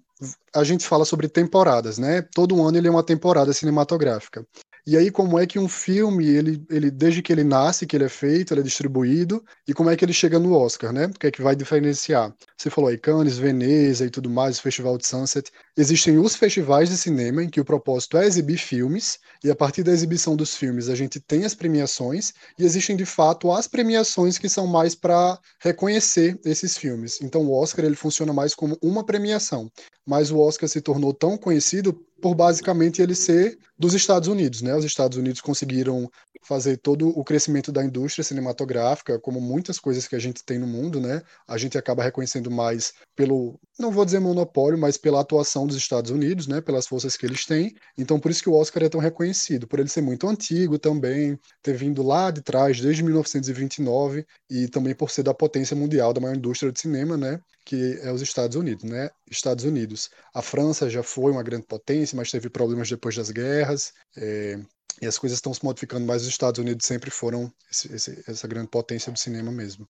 a 0.54 0.62
gente 0.62 0.86
fala 0.86 1.04
sobre 1.04 1.28
temporadas, 1.28 1.98
né? 1.98 2.22
Todo 2.22 2.62
ano 2.62 2.78
ele 2.78 2.86
é 2.88 2.90
uma 2.90 3.02
temporada 3.02 3.52
cinematográfica. 3.52 4.46
E 4.86 4.98
aí, 4.98 5.10
como 5.10 5.38
é 5.38 5.46
que 5.46 5.58
um 5.58 5.66
filme, 5.66 6.26
ele, 6.26 6.62
ele, 6.68 6.90
desde 6.90 7.22
que 7.22 7.32
ele 7.32 7.42
nasce, 7.42 7.86
que 7.86 7.96
ele 7.96 8.04
é 8.04 8.08
feito, 8.08 8.52
ele 8.52 8.60
é 8.60 8.64
distribuído, 8.64 9.42
e 9.66 9.72
como 9.72 9.88
é 9.88 9.96
que 9.96 10.04
ele 10.04 10.12
chega 10.12 10.38
no 10.38 10.52
Oscar, 10.52 10.92
né? 10.92 11.06
O 11.06 11.18
que 11.18 11.26
é 11.26 11.30
que 11.30 11.40
vai 11.40 11.56
diferenciar? 11.56 12.34
Você 12.54 12.68
falou 12.68 12.90
aí, 12.90 12.98
Cannes, 12.98 13.38
Veneza 13.38 14.04
e 14.04 14.10
tudo 14.10 14.28
mais, 14.28 14.58
o 14.58 14.62
Festival 14.62 14.98
de 14.98 15.06
Sunset. 15.06 15.50
Existem 15.74 16.18
os 16.18 16.36
festivais 16.36 16.90
de 16.90 16.98
cinema, 16.98 17.42
em 17.42 17.48
que 17.48 17.60
o 17.60 17.64
propósito 17.64 18.18
é 18.18 18.26
exibir 18.26 18.58
filmes, 18.58 19.18
e 19.42 19.50
a 19.50 19.56
partir 19.56 19.82
da 19.82 19.90
exibição 19.90 20.36
dos 20.36 20.54
filmes 20.54 20.90
a 20.90 20.94
gente 20.94 21.18
tem 21.18 21.46
as 21.46 21.54
premiações, 21.54 22.34
e 22.58 22.64
existem 22.64 22.94
de 22.94 23.06
fato 23.06 23.50
as 23.52 23.66
premiações 23.66 24.36
que 24.36 24.50
são 24.50 24.66
mais 24.66 24.94
para 24.94 25.38
reconhecer 25.60 26.38
esses 26.44 26.76
filmes. 26.76 27.22
Então 27.22 27.40
o 27.42 27.58
Oscar 27.58 27.86
ele 27.86 27.96
funciona 27.96 28.34
mais 28.34 28.54
como 28.54 28.76
uma 28.82 29.02
premiação, 29.02 29.70
mas 30.06 30.30
o 30.30 30.38
Oscar 30.38 30.68
se 30.68 30.82
tornou 30.82 31.14
tão 31.14 31.38
conhecido 31.38 31.98
por 32.24 32.34
basicamente 32.34 33.02
ele 33.02 33.14
ser 33.14 33.58
dos 33.78 33.92
Estados 33.92 34.28
Unidos, 34.28 34.62
né? 34.62 34.74
Os 34.74 34.86
Estados 34.86 35.18
Unidos 35.18 35.42
conseguiram 35.42 36.10
fazer 36.42 36.78
todo 36.78 37.10
o 37.10 37.22
crescimento 37.22 37.70
da 37.70 37.84
indústria 37.84 38.24
cinematográfica, 38.24 39.18
como 39.18 39.42
muitas 39.42 39.78
coisas 39.78 40.08
que 40.08 40.16
a 40.16 40.18
gente 40.18 40.42
tem 40.42 40.58
no 40.58 40.66
mundo, 40.66 40.98
né? 40.98 41.20
A 41.46 41.58
gente 41.58 41.76
acaba 41.76 42.02
reconhecendo 42.02 42.50
mais 42.50 42.94
pelo, 43.14 43.60
não 43.78 43.90
vou 43.90 44.06
dizer 44.06 44.20
monopólio, 44.20 44.78
mas 44.78 44.96
pela 44.96 45.20
atuação 45.20 45.66
dos 45.66 45.76
Estados 45.76 46.10
Unidos, 46.10 46.46
né? 46.46 46.62
Pelas 46.62 46.86
forças 46.86 47.14
que 47.14 47.26
eles 47.26 47.44
têm. 47.44 47.74
Então 47.98 48.18
por 48.18 48.30
isso 48.30 48.42
que 48.42 48.48
o 48.48 48.54
Oscar 48.54 48.84
é 48.84 48.88
tão 48.88 49.02
reconhecido, 49.02 49.66
por 49.68 49.78
ele 49.78 49.90
ser 49.90 50.00
muito 50.00 50.26
antigo 50.26 50.78
também, 50.78 51.38
ter 51.62 51.76
vindo 51.76 52.02
lá 52.02 52.30
de 52.30 52.40
trás 52.40 52.80
desde 52.80 53.02
1929 53.02 54.24
e 54.48 54.66
também 54.68 54.94
por 54.94 55.10
ser 55.10 55.24
da 55.24 55.34
potência 55.34 55.76
mundial 55.76 56.14
da 56.14 56.22
maior 56.22 56.36
indústria 56.36 56.72
de 56.72 56.80
cinema, 56.80 57.18
né? 57.18 57.38
Que 57.64 57.98
é 58.02 58.12
os 58.12 58.20
Estados 58.20 58.56
Unidos, 58.56 58.84
né? 58.84 59.10
Estados 59.30 59.64
Unidos. 59.64 60.10
A 60.34 60.42
França 60.42 60.90
já 60.90 61.02
foi 61.02 61.32
uma 61.32 61.42
grande 61.42 61.66
potência, 61.66 62.16
mas 62.16 62.30
teve 62.30 62.50
problemas 62.50 62.88
depois 62.88 63.16
das 63.16 63.30
guerras, 63.30 63.92
é, 64.16 64.58
e 65.00 65.06
as 65.06 65.18
coisas 65.18 65.38
estão 65.38 65.52
se 65.52 65.64
modificando, 65.64 66.06
mas 66.06 66.22
os 66.22 66.28
Estados 66.28 66.60
Unidos 66.60 66.86
sempre 66.86 67.10
foram 67.10 67.52
esse, 67.70 67.92
esse, 67.92 68.24
essa 68.28 68.46
grande 68.46 68.68
potência 68.68 69.10
do 69.10 69.18
cinema 69.18 69.50
mesmo. 69.50 69.88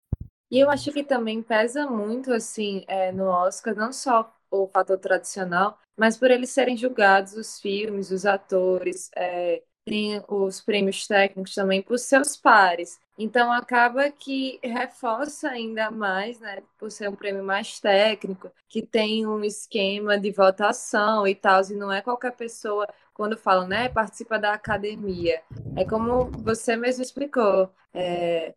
E 0.50 0.58
eu 0.58 0.70
acho 0.70 0.92
que 0.92 1.02
também 1.02 1.42
pesa 1.42 1.86
muito, 1.86 2.32
assim, 2.32 2.84
é, 2.86 3.10
no 3.10 3.24
Oscar, 3.24 3.74
não 3.74 3.92
só 3.92 4.32
o 4.50 4.68
fator 4.68 4.98
tradicional, 4.98 5.78
mas 5.96 6.16
por 6.16 6.30
eles 6.30 6.50
serem 6.50 6.76
julgados, 6.76 7.34
os 7.34 7.60
filmes, 7.60 8.10
os 8.10 8.24
atores, 8.24 9.10
é, 9.16 9.62
tem 9.84 10.22
os 10.28 10.60
prêmios 10.60 11.06
técnicos 11.06 11.54
também 11.54 11.82
por 11.82 11.98
seus 11.98 12.36
pares. 12.36 12.98
Então 13.18 13.52
acaba 13.52 14.10
que 14.10 14.58
reforça 14.62 15.48
ainda 15.48 15.90
mais, 15.90 16.40
né, 16.40 16.62
por 16.78 16.90
ser 16.90 17.08
um 17.08 17.14
prêmio 17.14 17.44
mais 17.44 17.78
técnico, 17.78 18.50
que 18.68 18.82
tem 18.82 19.26
um 19.26 19.44
esquema 19.44 20.18
de 20.18 20.30
votação 20.32 21.26
e 21.26 21.34
tal, 21.34 21.62
e 21.70 21.74
não 21.74 21.92
é 21.92 22.02
qualquer 22.02 22.32
pessoa 22.32 22.86
quando 23.12 23.36
falam, 23.36 23.68
né, 23.68 23.88
participa 23.88 24.38
da 24.38 24.52
academia. 24.52 25.40
É 25.76 25.84
como 25.84 26.30
você 26.32 26.74
mesmo 26.76 27.02
explicou, 27.02 27.70
é, 27.92 28.54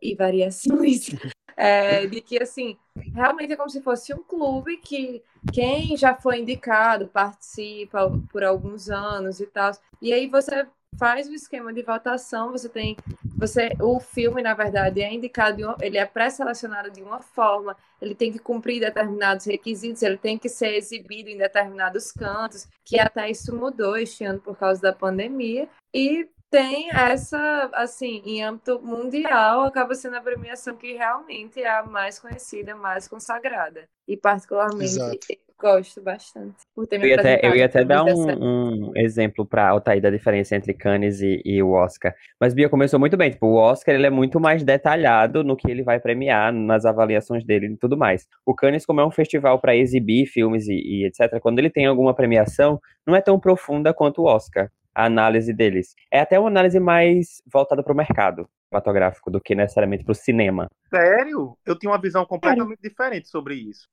e 0.00 0.14
variações, 0.14 1.08
é, 1.56 2.06
de 2.06 2.20
que, 2.20 2.42
assim, 2.42 2.76
realmente 3.14 3.52
é 3.52 3.56
como 3.56 3.68
se 3.68 3.82
fosse 3.82 4.14
um 4.14 4.22
clube 4.22 4.78
que 4.78 5.22
quem 5.52 5.96
já 5.96 6.14
foi 6.14 6.40
indicado 6.40 7.08
participa 7.08 8.10
por 8.32 8.42
alguns 8.44 8.88
anos 8.88 9.40
e 9.40 9.46
tal. 9.46 9.72
E 10.00 10.12
aí 10.12 10.26
você 10.28 10.66
faz 10.96 11.28
o 11.28 11.34
esquema 11.34 11.72
de 11.72 11.82
votação, 11.82 12.50
você 12.50 12.68
tem 12.68 12.96
você 13.36 13.70
o 13.80 14.00
filme 14.00 14.42
na 14.42 14.54
verdade 14.54 15.00
é 15.00 15.12
indicado, 15.12 15.76
ele 15.80 15.96
é 15.96 16.04
pré-selecionado 16.04 16.90
de 16.90 17.02
uma 17.02 17.20
forma, 17.20 17.76
ele 18.00 18.14
tem 18.14 18.32
que 18.32 18.38
cumprir 18.38 18.80
determinados 18.80 19.46
requisitos, 19.46 20.02
ele 20.02 20.18
tem 20.18 20.36
que 20.36 20.48
ser 20.48 20.74
exibido 20.74 21.28
em 21.28 21.38
determinados 21.38 22.10
cantos, 22.10 22.66
que 22.84 22.98
até 22.98 23.30
isso 23.30 23.54
mudou 23.54 23.96
este 23.96 24.24
ano 24.24 24.40
por 24.40 24.56
causa 24.58 24.80
da 24.80 24.92
pandemia 24.92 25.68
e 25.94 26.28
tem 26.50 26.90
essa, 26.90 27.70
assim, 27.74 28.22
em 28.24 28.42
âmbito 28.42 28.80
mundial, 28.80 29.62
acaba 29.62 29.94
sendo 29.94 30.16
a 30.16 30.20
premiação 30.20 30.76
que 30.76 30.94
realmente 30.94 31.60
é 31.60 31.68
a 31.68 31.82
mais 31.82 32.18
conhecida, 32.18 32.74
mais 32.74 33.06
consagrada. 33.06 33.86
E 34.06 34.16
particularmente 34.16 34.84
Exato. 34.84 35.18
Gosto 35.58 36.00
bastante. 36.00 36.56
eu, 36.76 37.04
ia 37.04 37.16
até, 37.16 37.40
eu 37.42 37.56
ia 37.56 37.66
até 37.66 37.84
dar 37.84 38.04
um, 38.04 38.90
um 38.90 38.92
exemplo 38.96 39.44
para 39.44 39.68
Altair 39.68 40.00
da 40.00 40.10
diferença 40.10 40.54
entre 40.54 40.72
Cannes 40.72 41.20
e, 41.20 41.42
e, 41.44 41.62
o 41.62 41.72
Oscar. 41.72 42.14
Mas 42.40 42.54
Bia 42.54 42.68
começou 42.68 43.00
muito 43.00 43.16
bem. 43.16 43.30
Tipo, 43.30 43.46
o 43.46 43.54
Oscar 43.54 43.94
ele 43.94 44.06
é 44.06 44.10
muito 44.10 44.38
mais 44.38 44.62
detalhado 44.62 45.42
no 45.42 45.56
que 45.56 45.70
ele 45.70 45.82
vai 45.82 45.98
premiar, 45.98 46.52
nas 46.52 46.84
avaliações 46.84 47.44
dele 47.44 47.66
e 47.66 47.76
tudo 47.76 47.96
mais. 47.96 48.26
O 48.46 48.54
Cannes, 48.54 48.86
como 48.86 49.00
é 49.00 49.06
um 49.06 49.10
festival 49.10 49.58
para 49.58 49.76
exibir 49.76 50.26
filmes 50.26 50.68
e, 50.68 50.74
e 50.74 51.06
etc., 51.06 51.40
quando 51.40 51.58
ele 51.58 51.70
tem 51.70 51.86
alguma 51.86 52.14
premiação, 52.14 52.80
não 53.06 53.16
é 53.16 53.20
tão 53.20 53.38
profunda 53.38 53.92
quanto 53.92 54.22
o 54.22 54.26
Oscar 54.26 54.70
a 54.98 55.04
análise 55.04 55.52
deles. 55.52 55.94
É 56.10 56.18
até 56.18 56.40
uma 56.40 56.48
análise 56.48 56.80
mais 56.80 57.40
voltada 57.46 57.84
para 57.84 57.92
o 57.92 57.96
mercado 57.96 58.48
cinematográfico 58.68 59.30
do 59.30 59.40
que 59.40 59.54
necessariamente 59.54 60.04
para 60.04 60.12
o 60.12 60.14
cinema. 60.14 60.66
Sério? 60.90 61.56
Eu 61.64 61.78
tinha 61.78 61.90
uma 61.90 62.00
visão 62.00 62.26
completamente 62.26 62.80
Sério? 62.80 62.90
diferente 62.90 63.28
sobre 63.28 63.54
isso. 63.54 63.86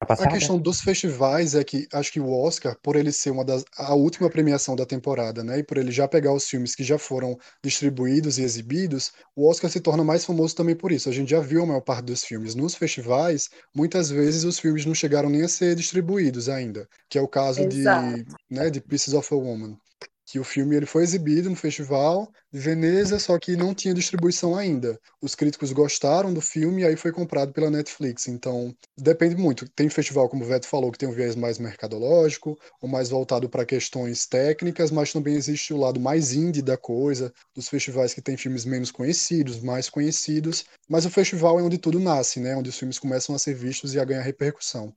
A 0.00 0.28
questão 0.28 0.58
dos 0.58 0.80
festivais 0.80 1.54
é 1.54 1.62
que 1.62 1.86
acho 1.92 2.12
que 2.12 2.20
o 2.20 2.30
Oscar, 2.30 2.76
por 2.82 2.96
ele 2.96 3.12
ser 3.12 3.30
uma 3.30 3.44
das 3.44 3.64
a 3.78 3.94
última 3.94 4.28
premiação 4.28 4.74
da 4.74 4.84
temporada, 4.84 5.44
né, 5.44 5.58
e 5.58 5.62
por 5.62 5.78
ele 5.78 5.92
já 5.92 6.08
pegar 6.08 6.32
os 6.32 6.48
filmes 6.48 6.74
que 6.74 6.82
já 6.82 6.98
foram 6.98 7.36
distribuídos 7.64 8.38
e 8.38 8.42
exibidos, 8.42 9.12
o 9.36 9.48
Oscar 9.48 9.70
se 9.70 9.80
torna 9.80 10.02
mais 10.02 10.24
famoso 10.24 10.56
também 10.56 10.76
por 10.76 10.90
isso. 10.90 11.08
A 11.08 11.12
gente 11.12 11.30
já 11.30 11.40
viu 11.40 11.62
a 11.62 11.66
maior 11.66 11.82
parte 11.82 12.06
dos 12.06 12.24
filmes 12.24 12.54
nos 12.54 12.74
festivais, 12.74 13.48
muitas 13.74 14.10
vezes 14.10 14.44
os 14.44 14.58
filmes 14.58 14.84
não 14.84 14.94
chegaram 14.94 15.30
nem 15.30 15.42
a 15.42 15.48
ser 15.48 15.74
distribuídos 15.74 16.48
ainda, 16.48 16.88
que 17.08 17.16
é 17.18 17.22
o 17.22 17.28
caso 17.28 17.62
Exato. 17.62 18.14
de, 18.14 18.26
né, 18.50 18.70
de 18.70 18.80
Pieces 18.80 19.14
of 19.14 19.32
a 19.32 19.36
Woman 19.36 19.78
que 20.30 20.38
o 20.38 20.44
filme 20.44 20.76
ele 20.76 20.84
foi 20.84 21.02
exibido 21.02 21.48
no 21.48 21.56
festival 21.56 22.30
de 22.52 22.60
Veneza, 22.60 23.18
só 23.18 23.38
que 23.38 23.56
não 23.56 23.74
tinha 23.74 23.94
distribuição 23.94 24.54
ainda. 24.54 25.00
Os 25.22 25.34
críticos 25.34 25.72
gostaram 25.72 26.34
do 26.34 26.42
filme 26.42 26.82
e 26.82 26.84
aí 26.84 26.96
foi 26.96 27.12
comprado 27.12 27.50
pela 27.50 27.70
Netflix. 27.70 28.28
Então, 28.28 28.76
depende 28.94 29.34
muito. 29.34 29.66
Tem 29.70 29.88
festival, 29.88 30.28
como 30.28 30.44
o 30.44 30.46
Veto 30.46 30.66
falou, 30.66 30.92
que 30.92 30.98
tem 30.98 31.08
um 31.08 31.12
viés 31.12 31.34
mais 31.34 31.58
mercadológico, 31.58 32.58
ou 32.82 32.88
mais 32.90 33.08
voltado 33.08 33.48
para 33.48 33.64
questões 33.64 34.26
técnicas, 34.26 34.90
mas 34.90 35.14
também 35.14 35.34
existe 35.34 35.72
o 35.72 35.78
lado 35.78 35.98
mais 35.98 36.34
indie 36.34 36.60
da 36.60 36.76
coisa, 36.76 37.32
dos 37.54 37.70
festivais 37.70 38.12
que 38.12 38.20
tem 38.20 38.36
filmes 38.36 38.66
menos 38.66 38.90
conhecidos, 38.90 39.60
mais 39.60 39.88
conhecidos. 39.88 40.66
Mas 40.86 41.06
o 41.06 41.10
festival 41.10 41.58
é 41.58 41.62
onde 41.62 41.78
tudo 41.78 41.98
nasce, 41.98 42.38
né? 42.38 42.54
Onde 42.54 42.68
os 42.68 42.78
filmes 42.78 42.98
começam 42.98 43.34
a 43.34 43.38
ser 43.38 43.54
vistos 43.54 43.94
e 43.94 44.00
a 44.00 44.04
ganhar 44.04 44.22
repercussão. 44.22 44.94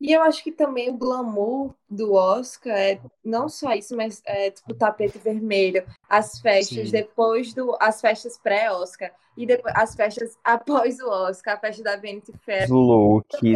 E 0.00 0.12
eu 0.12 0.22
acho 0.22 0.44
que 0.44 0.52
também 0.52 0.90
o 0.90 0.96
glamour 0.96 1.74
do 1.90 2.12
Oscar 2.12 2.72
é 2.72 3.00
não 3.24 3.48
só 3.48 3.72
isso, 3.72 3.96
mas 3.96 4.22
é 4.24 4.50
tipo 4.50 4.72
o 4.72 4.74
tapete 4.74 5.18
vermelho, 5.18 5.84
as 6.08 6.40
festas 6.40 6.86
Sim. 6.86 6.92
depois 6.92 7.52
do. 7.52 7.76
as 7.80 8.00
festas 8.00 8.38
pré-Oscar 8.38 9.12
e 9.36 9.44
depois 9.44 9.74
as 9.76 9.94
festas 9.94 10.38
após 10.44 11.00
o 11.00 11.08
Oscar, 11.08 11.54
a 11.54 11.60
festa 11.60 11.82
da 11.82 11.96
Vanity 11.96 12.32
Fair. 12.44 12.68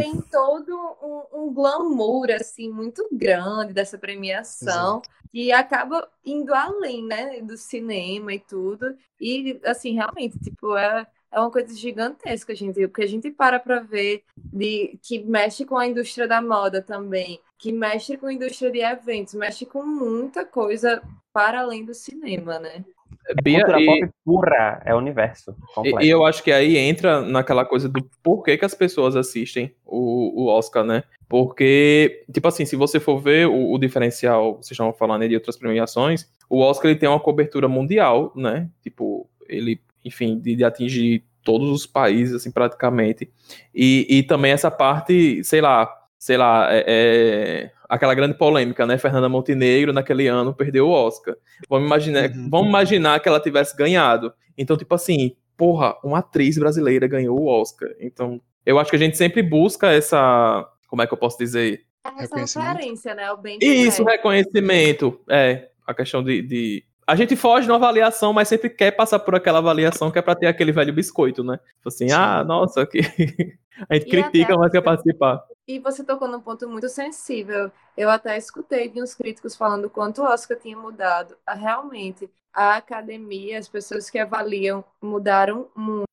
Tem 0.01 0.21
todo 0.21 0.75
um, 1.01 1.43
um, 1.43 1.53
glamour 1.53 2.31
assim 2.31 2.69
muito 2.69 3.07
grande 3.11 3.73
dessa 3.73 3.97
premiação 3.97 4.97
Exato. 4.97 5.09
e 5.33 5.51
acaba 5.51 6.09
indo 6.25 6.53
além, 6.53 7.05
né, 7.05 7.41
do 7.41 7.55
cinema 7.55 8.33
e 8.33 8.39
tudo. 8.39 8.95
E 9.19 9.61
assim, 9.63 9.93
realmente, 9.93 10.37
tipo, 10.39 10.75
é 10.75 11.07
é 11.33 11.39
uma 11.39 11.51
coisa 11.51 11.75
gigantesca, 11.75 12.53
gente. 12.53 12.83
O 12.83 12.89
que 12.89 13.03
a 13.03 13.07
gente 13.07 13.31
para 13.31 13.59
para 13.59 13.79
ver 13.79 14.23
de 14.37 14.97
que 15.01 15.19
mexe 15.23 15.65
com 15.65 15.77
a 15.77 15.87
indústria 15.87 16.27
da 16.27 16.41
moda 16.41 16.81
também, 16.81 17.39
que 17.57 17.71
mexe 17.71 18.17
com 18.17 18.27
a 18.27 18.33
indústria 18.33 18.71
de 18.71 18.79
eventos, 18.79 19.33
mexe 19.33 19.65
com 19.65 19.83
muita 19.83 20.45
coisa 20.45 21.01
para 21.33 21.61
além 21.61 21.83
do 21.83 21.93
cinema, 21.93 22.59
né? 22.59 22.85
É 23.27 23.33
cultura 23.33 23.81
e, 23.81 23.85
pop 23.85 24.13
pura, 24.25 24.81
é 24.85 24.93
o 24.93 24.97
universo. 24.97 25.55
E, 25.83 26.05
e, 26.05 26.09
eu 26.09 26.25
acho 26.25 26.43
que 26.43 26.51
aí 26.51 26.77
entra 26.77 27.21
naquela 27.21 27.63
coisa 27.63 27.87
do 27.87 28.03
porquê 28.21 28.57
que 28.57 28.65
as 28.65 28.73
pessoas 28.73 29.15
assistem 29.15 29.73
o, 29.85 30.43
o 30.43 30.47
Oscar, 30.47 30.83
né? 30.83 31.03
Porque, 31.29 32.25
tipo 32.31 32.47
assim, 32.47 32.65
se 32.65 32.75
você 32.75 32.99
for 32.99 33.17
ver 33.19 33.47
o, 33.47 33.71
o 33.71 33.77
diferencial, 33.77 34.57
vocês 34.57 34.71
estavam 34.71 34.93
falando 34.93 35.27
de 35.27 35.35
outras 35.35 35.57
premiações, 35.57 36.29
o 36.49 36.59
Oscar 36.59 36.91
ele 36.91 36.99
tem 36.99 37.09
uma 37.09 37.19
cobertura 37.19 37.67
mundial, 37.67 38.31
né? 38.35 38.69
Tipo, 38.81 39.27
ele 39.47 39.79
enfim, 40.03 40.39
de, 40.39 40.55
de 40.55 40.63
atingir 40.63 41.23
todos 41.43 41.69
os 41.69 41.85
países, 41.85 42.35
assim, 42.35 42.51
praticamente. 42.51 43.29
E, 43.73 44.07
e 44.09 44.23
também 44.23 44.51
essa 44.51 44.71
parte, 44.71 45.43
sei 45.43 45.61
lá, 45.61 45.89
sei 46.17 46.37
lá, 46.37 46.67
é, 46.71 46.83
é, 46.87 47.71
aquela 47.89 48.15
grande 48.15 48.37
polêmica, 48.37 48.85
né? 48.85 48.97
Fernanda 48.97 49.27
Montenegro, 49.27 49.91
naquele 49.91 50.27
ano, 50.27 50.53
perdeu 50.53 50.87
o 50.87 50.91
Oscar. 50.91 51.35
Vamos 51.69 51.85
imaginar, 51.85 52.29
uhum. 52.29 52.49
vamos 52.49 52.69
imaginar 52.69 53.19
que 53.19 53.27
ela 53.27 53.39
tivesse 53.39 53.75
ganhado. 53.75 54.33
Então, 54.57 54.77
tipo 54.77 54.95
assim, 54.95 55.35
porra, 55.57 55.95
uma 56.03 56.19
atriz 56.19 56.57
brasileira 56.57 57.07
ganhou 57.07 57.39
o 57.39 57.47
Oscar. 57.47 57.89
Então, 57.99 58.41
eu 58.65 58.79
acho 58.79 58.89
que 58.89 58.95
a 58.95 58.99
gente 58.99 59.17
sempre 59.17 59.43
busca 59.43 59.91
essa. 59.91 60.65
Como 60.87 61.01
é 61.01 61.07
que 61.07 61.13
eu 61.13 61.17
posso 61.17 61.37
dizer? 61.37 61.83
Essa 62.17 62.61
referência, 62.61 63.15
né? 63.15 63.31
O 63.31 63.37
bem 63.37 63.57
Isso, 63.61 64.03
reconhecimento. 64.03 65.19
É, 65.29 65.69
a 65.85 65.93
questão 65.93 66.23
de, 66.23 66.41
de 66.41 66.83
a 67.13 67.15
gente 67.15 67.35
foge 67.35 67.67
na 67.67 67.75
avaliação, 67.75 68.33
mas 68.33 68.47
sempre 68.47 68.71
quer 68.71 68.89
passar 68.89 69.19
por 69.19 69.35
aquela 69.35 69.59
avaliação 69.59 70.09
que 70.09 70.17
é 70.17 70.21
para 70.21 70.35
ter 70.35 70.47
aquele 70.47 70.71
velho 70.71 70.91
biscoito, 70.91 71.43
né? 71.43 71.59
Tipo 71.75 71.89
assim, 71.89 72.09
Sim. 72.09 72.15
ah, 72.15 72.43
nossa, 72.43 72.87
que 72.87 73.01
a 73.87 73.93
gente 73.93 74.07
e 74.07 74.09
critica, 74.09 74.57
mas 74.57 74.71
quer 74.71 74.81
participar. 74.81 75.45
E 75.67 75.77
você 75.77 76.03
tocou 76.03 76.27
num 76.27 76.41
ponto 76.41 76.67
muito 76.67 76.89
sensível. 76.89 77.71
Eu 77.95 78.09
até 78.09 78.35
escutei 78.35 78.89
de 78.89 78.99
uns 78.99 79.13
críticos 79.13 79.55
falando 79.55 79.91
quanto 79.91 80.23
o 80.23 80.25
Oscar 80.25 80.57
tinha 80.57 80.75
mudado. 80.75 81.37
Ah, 81.45 81.53
realmente, 81.53 82.27
a 82.51 82.77
academia, 82.77 83.59
as 83.59 83.69
pessoas 83.69 84.09
que 84.09 84.17
avaliam 84.17 84.83
mudaram 84.99 85.69
muito. 85.75 86.07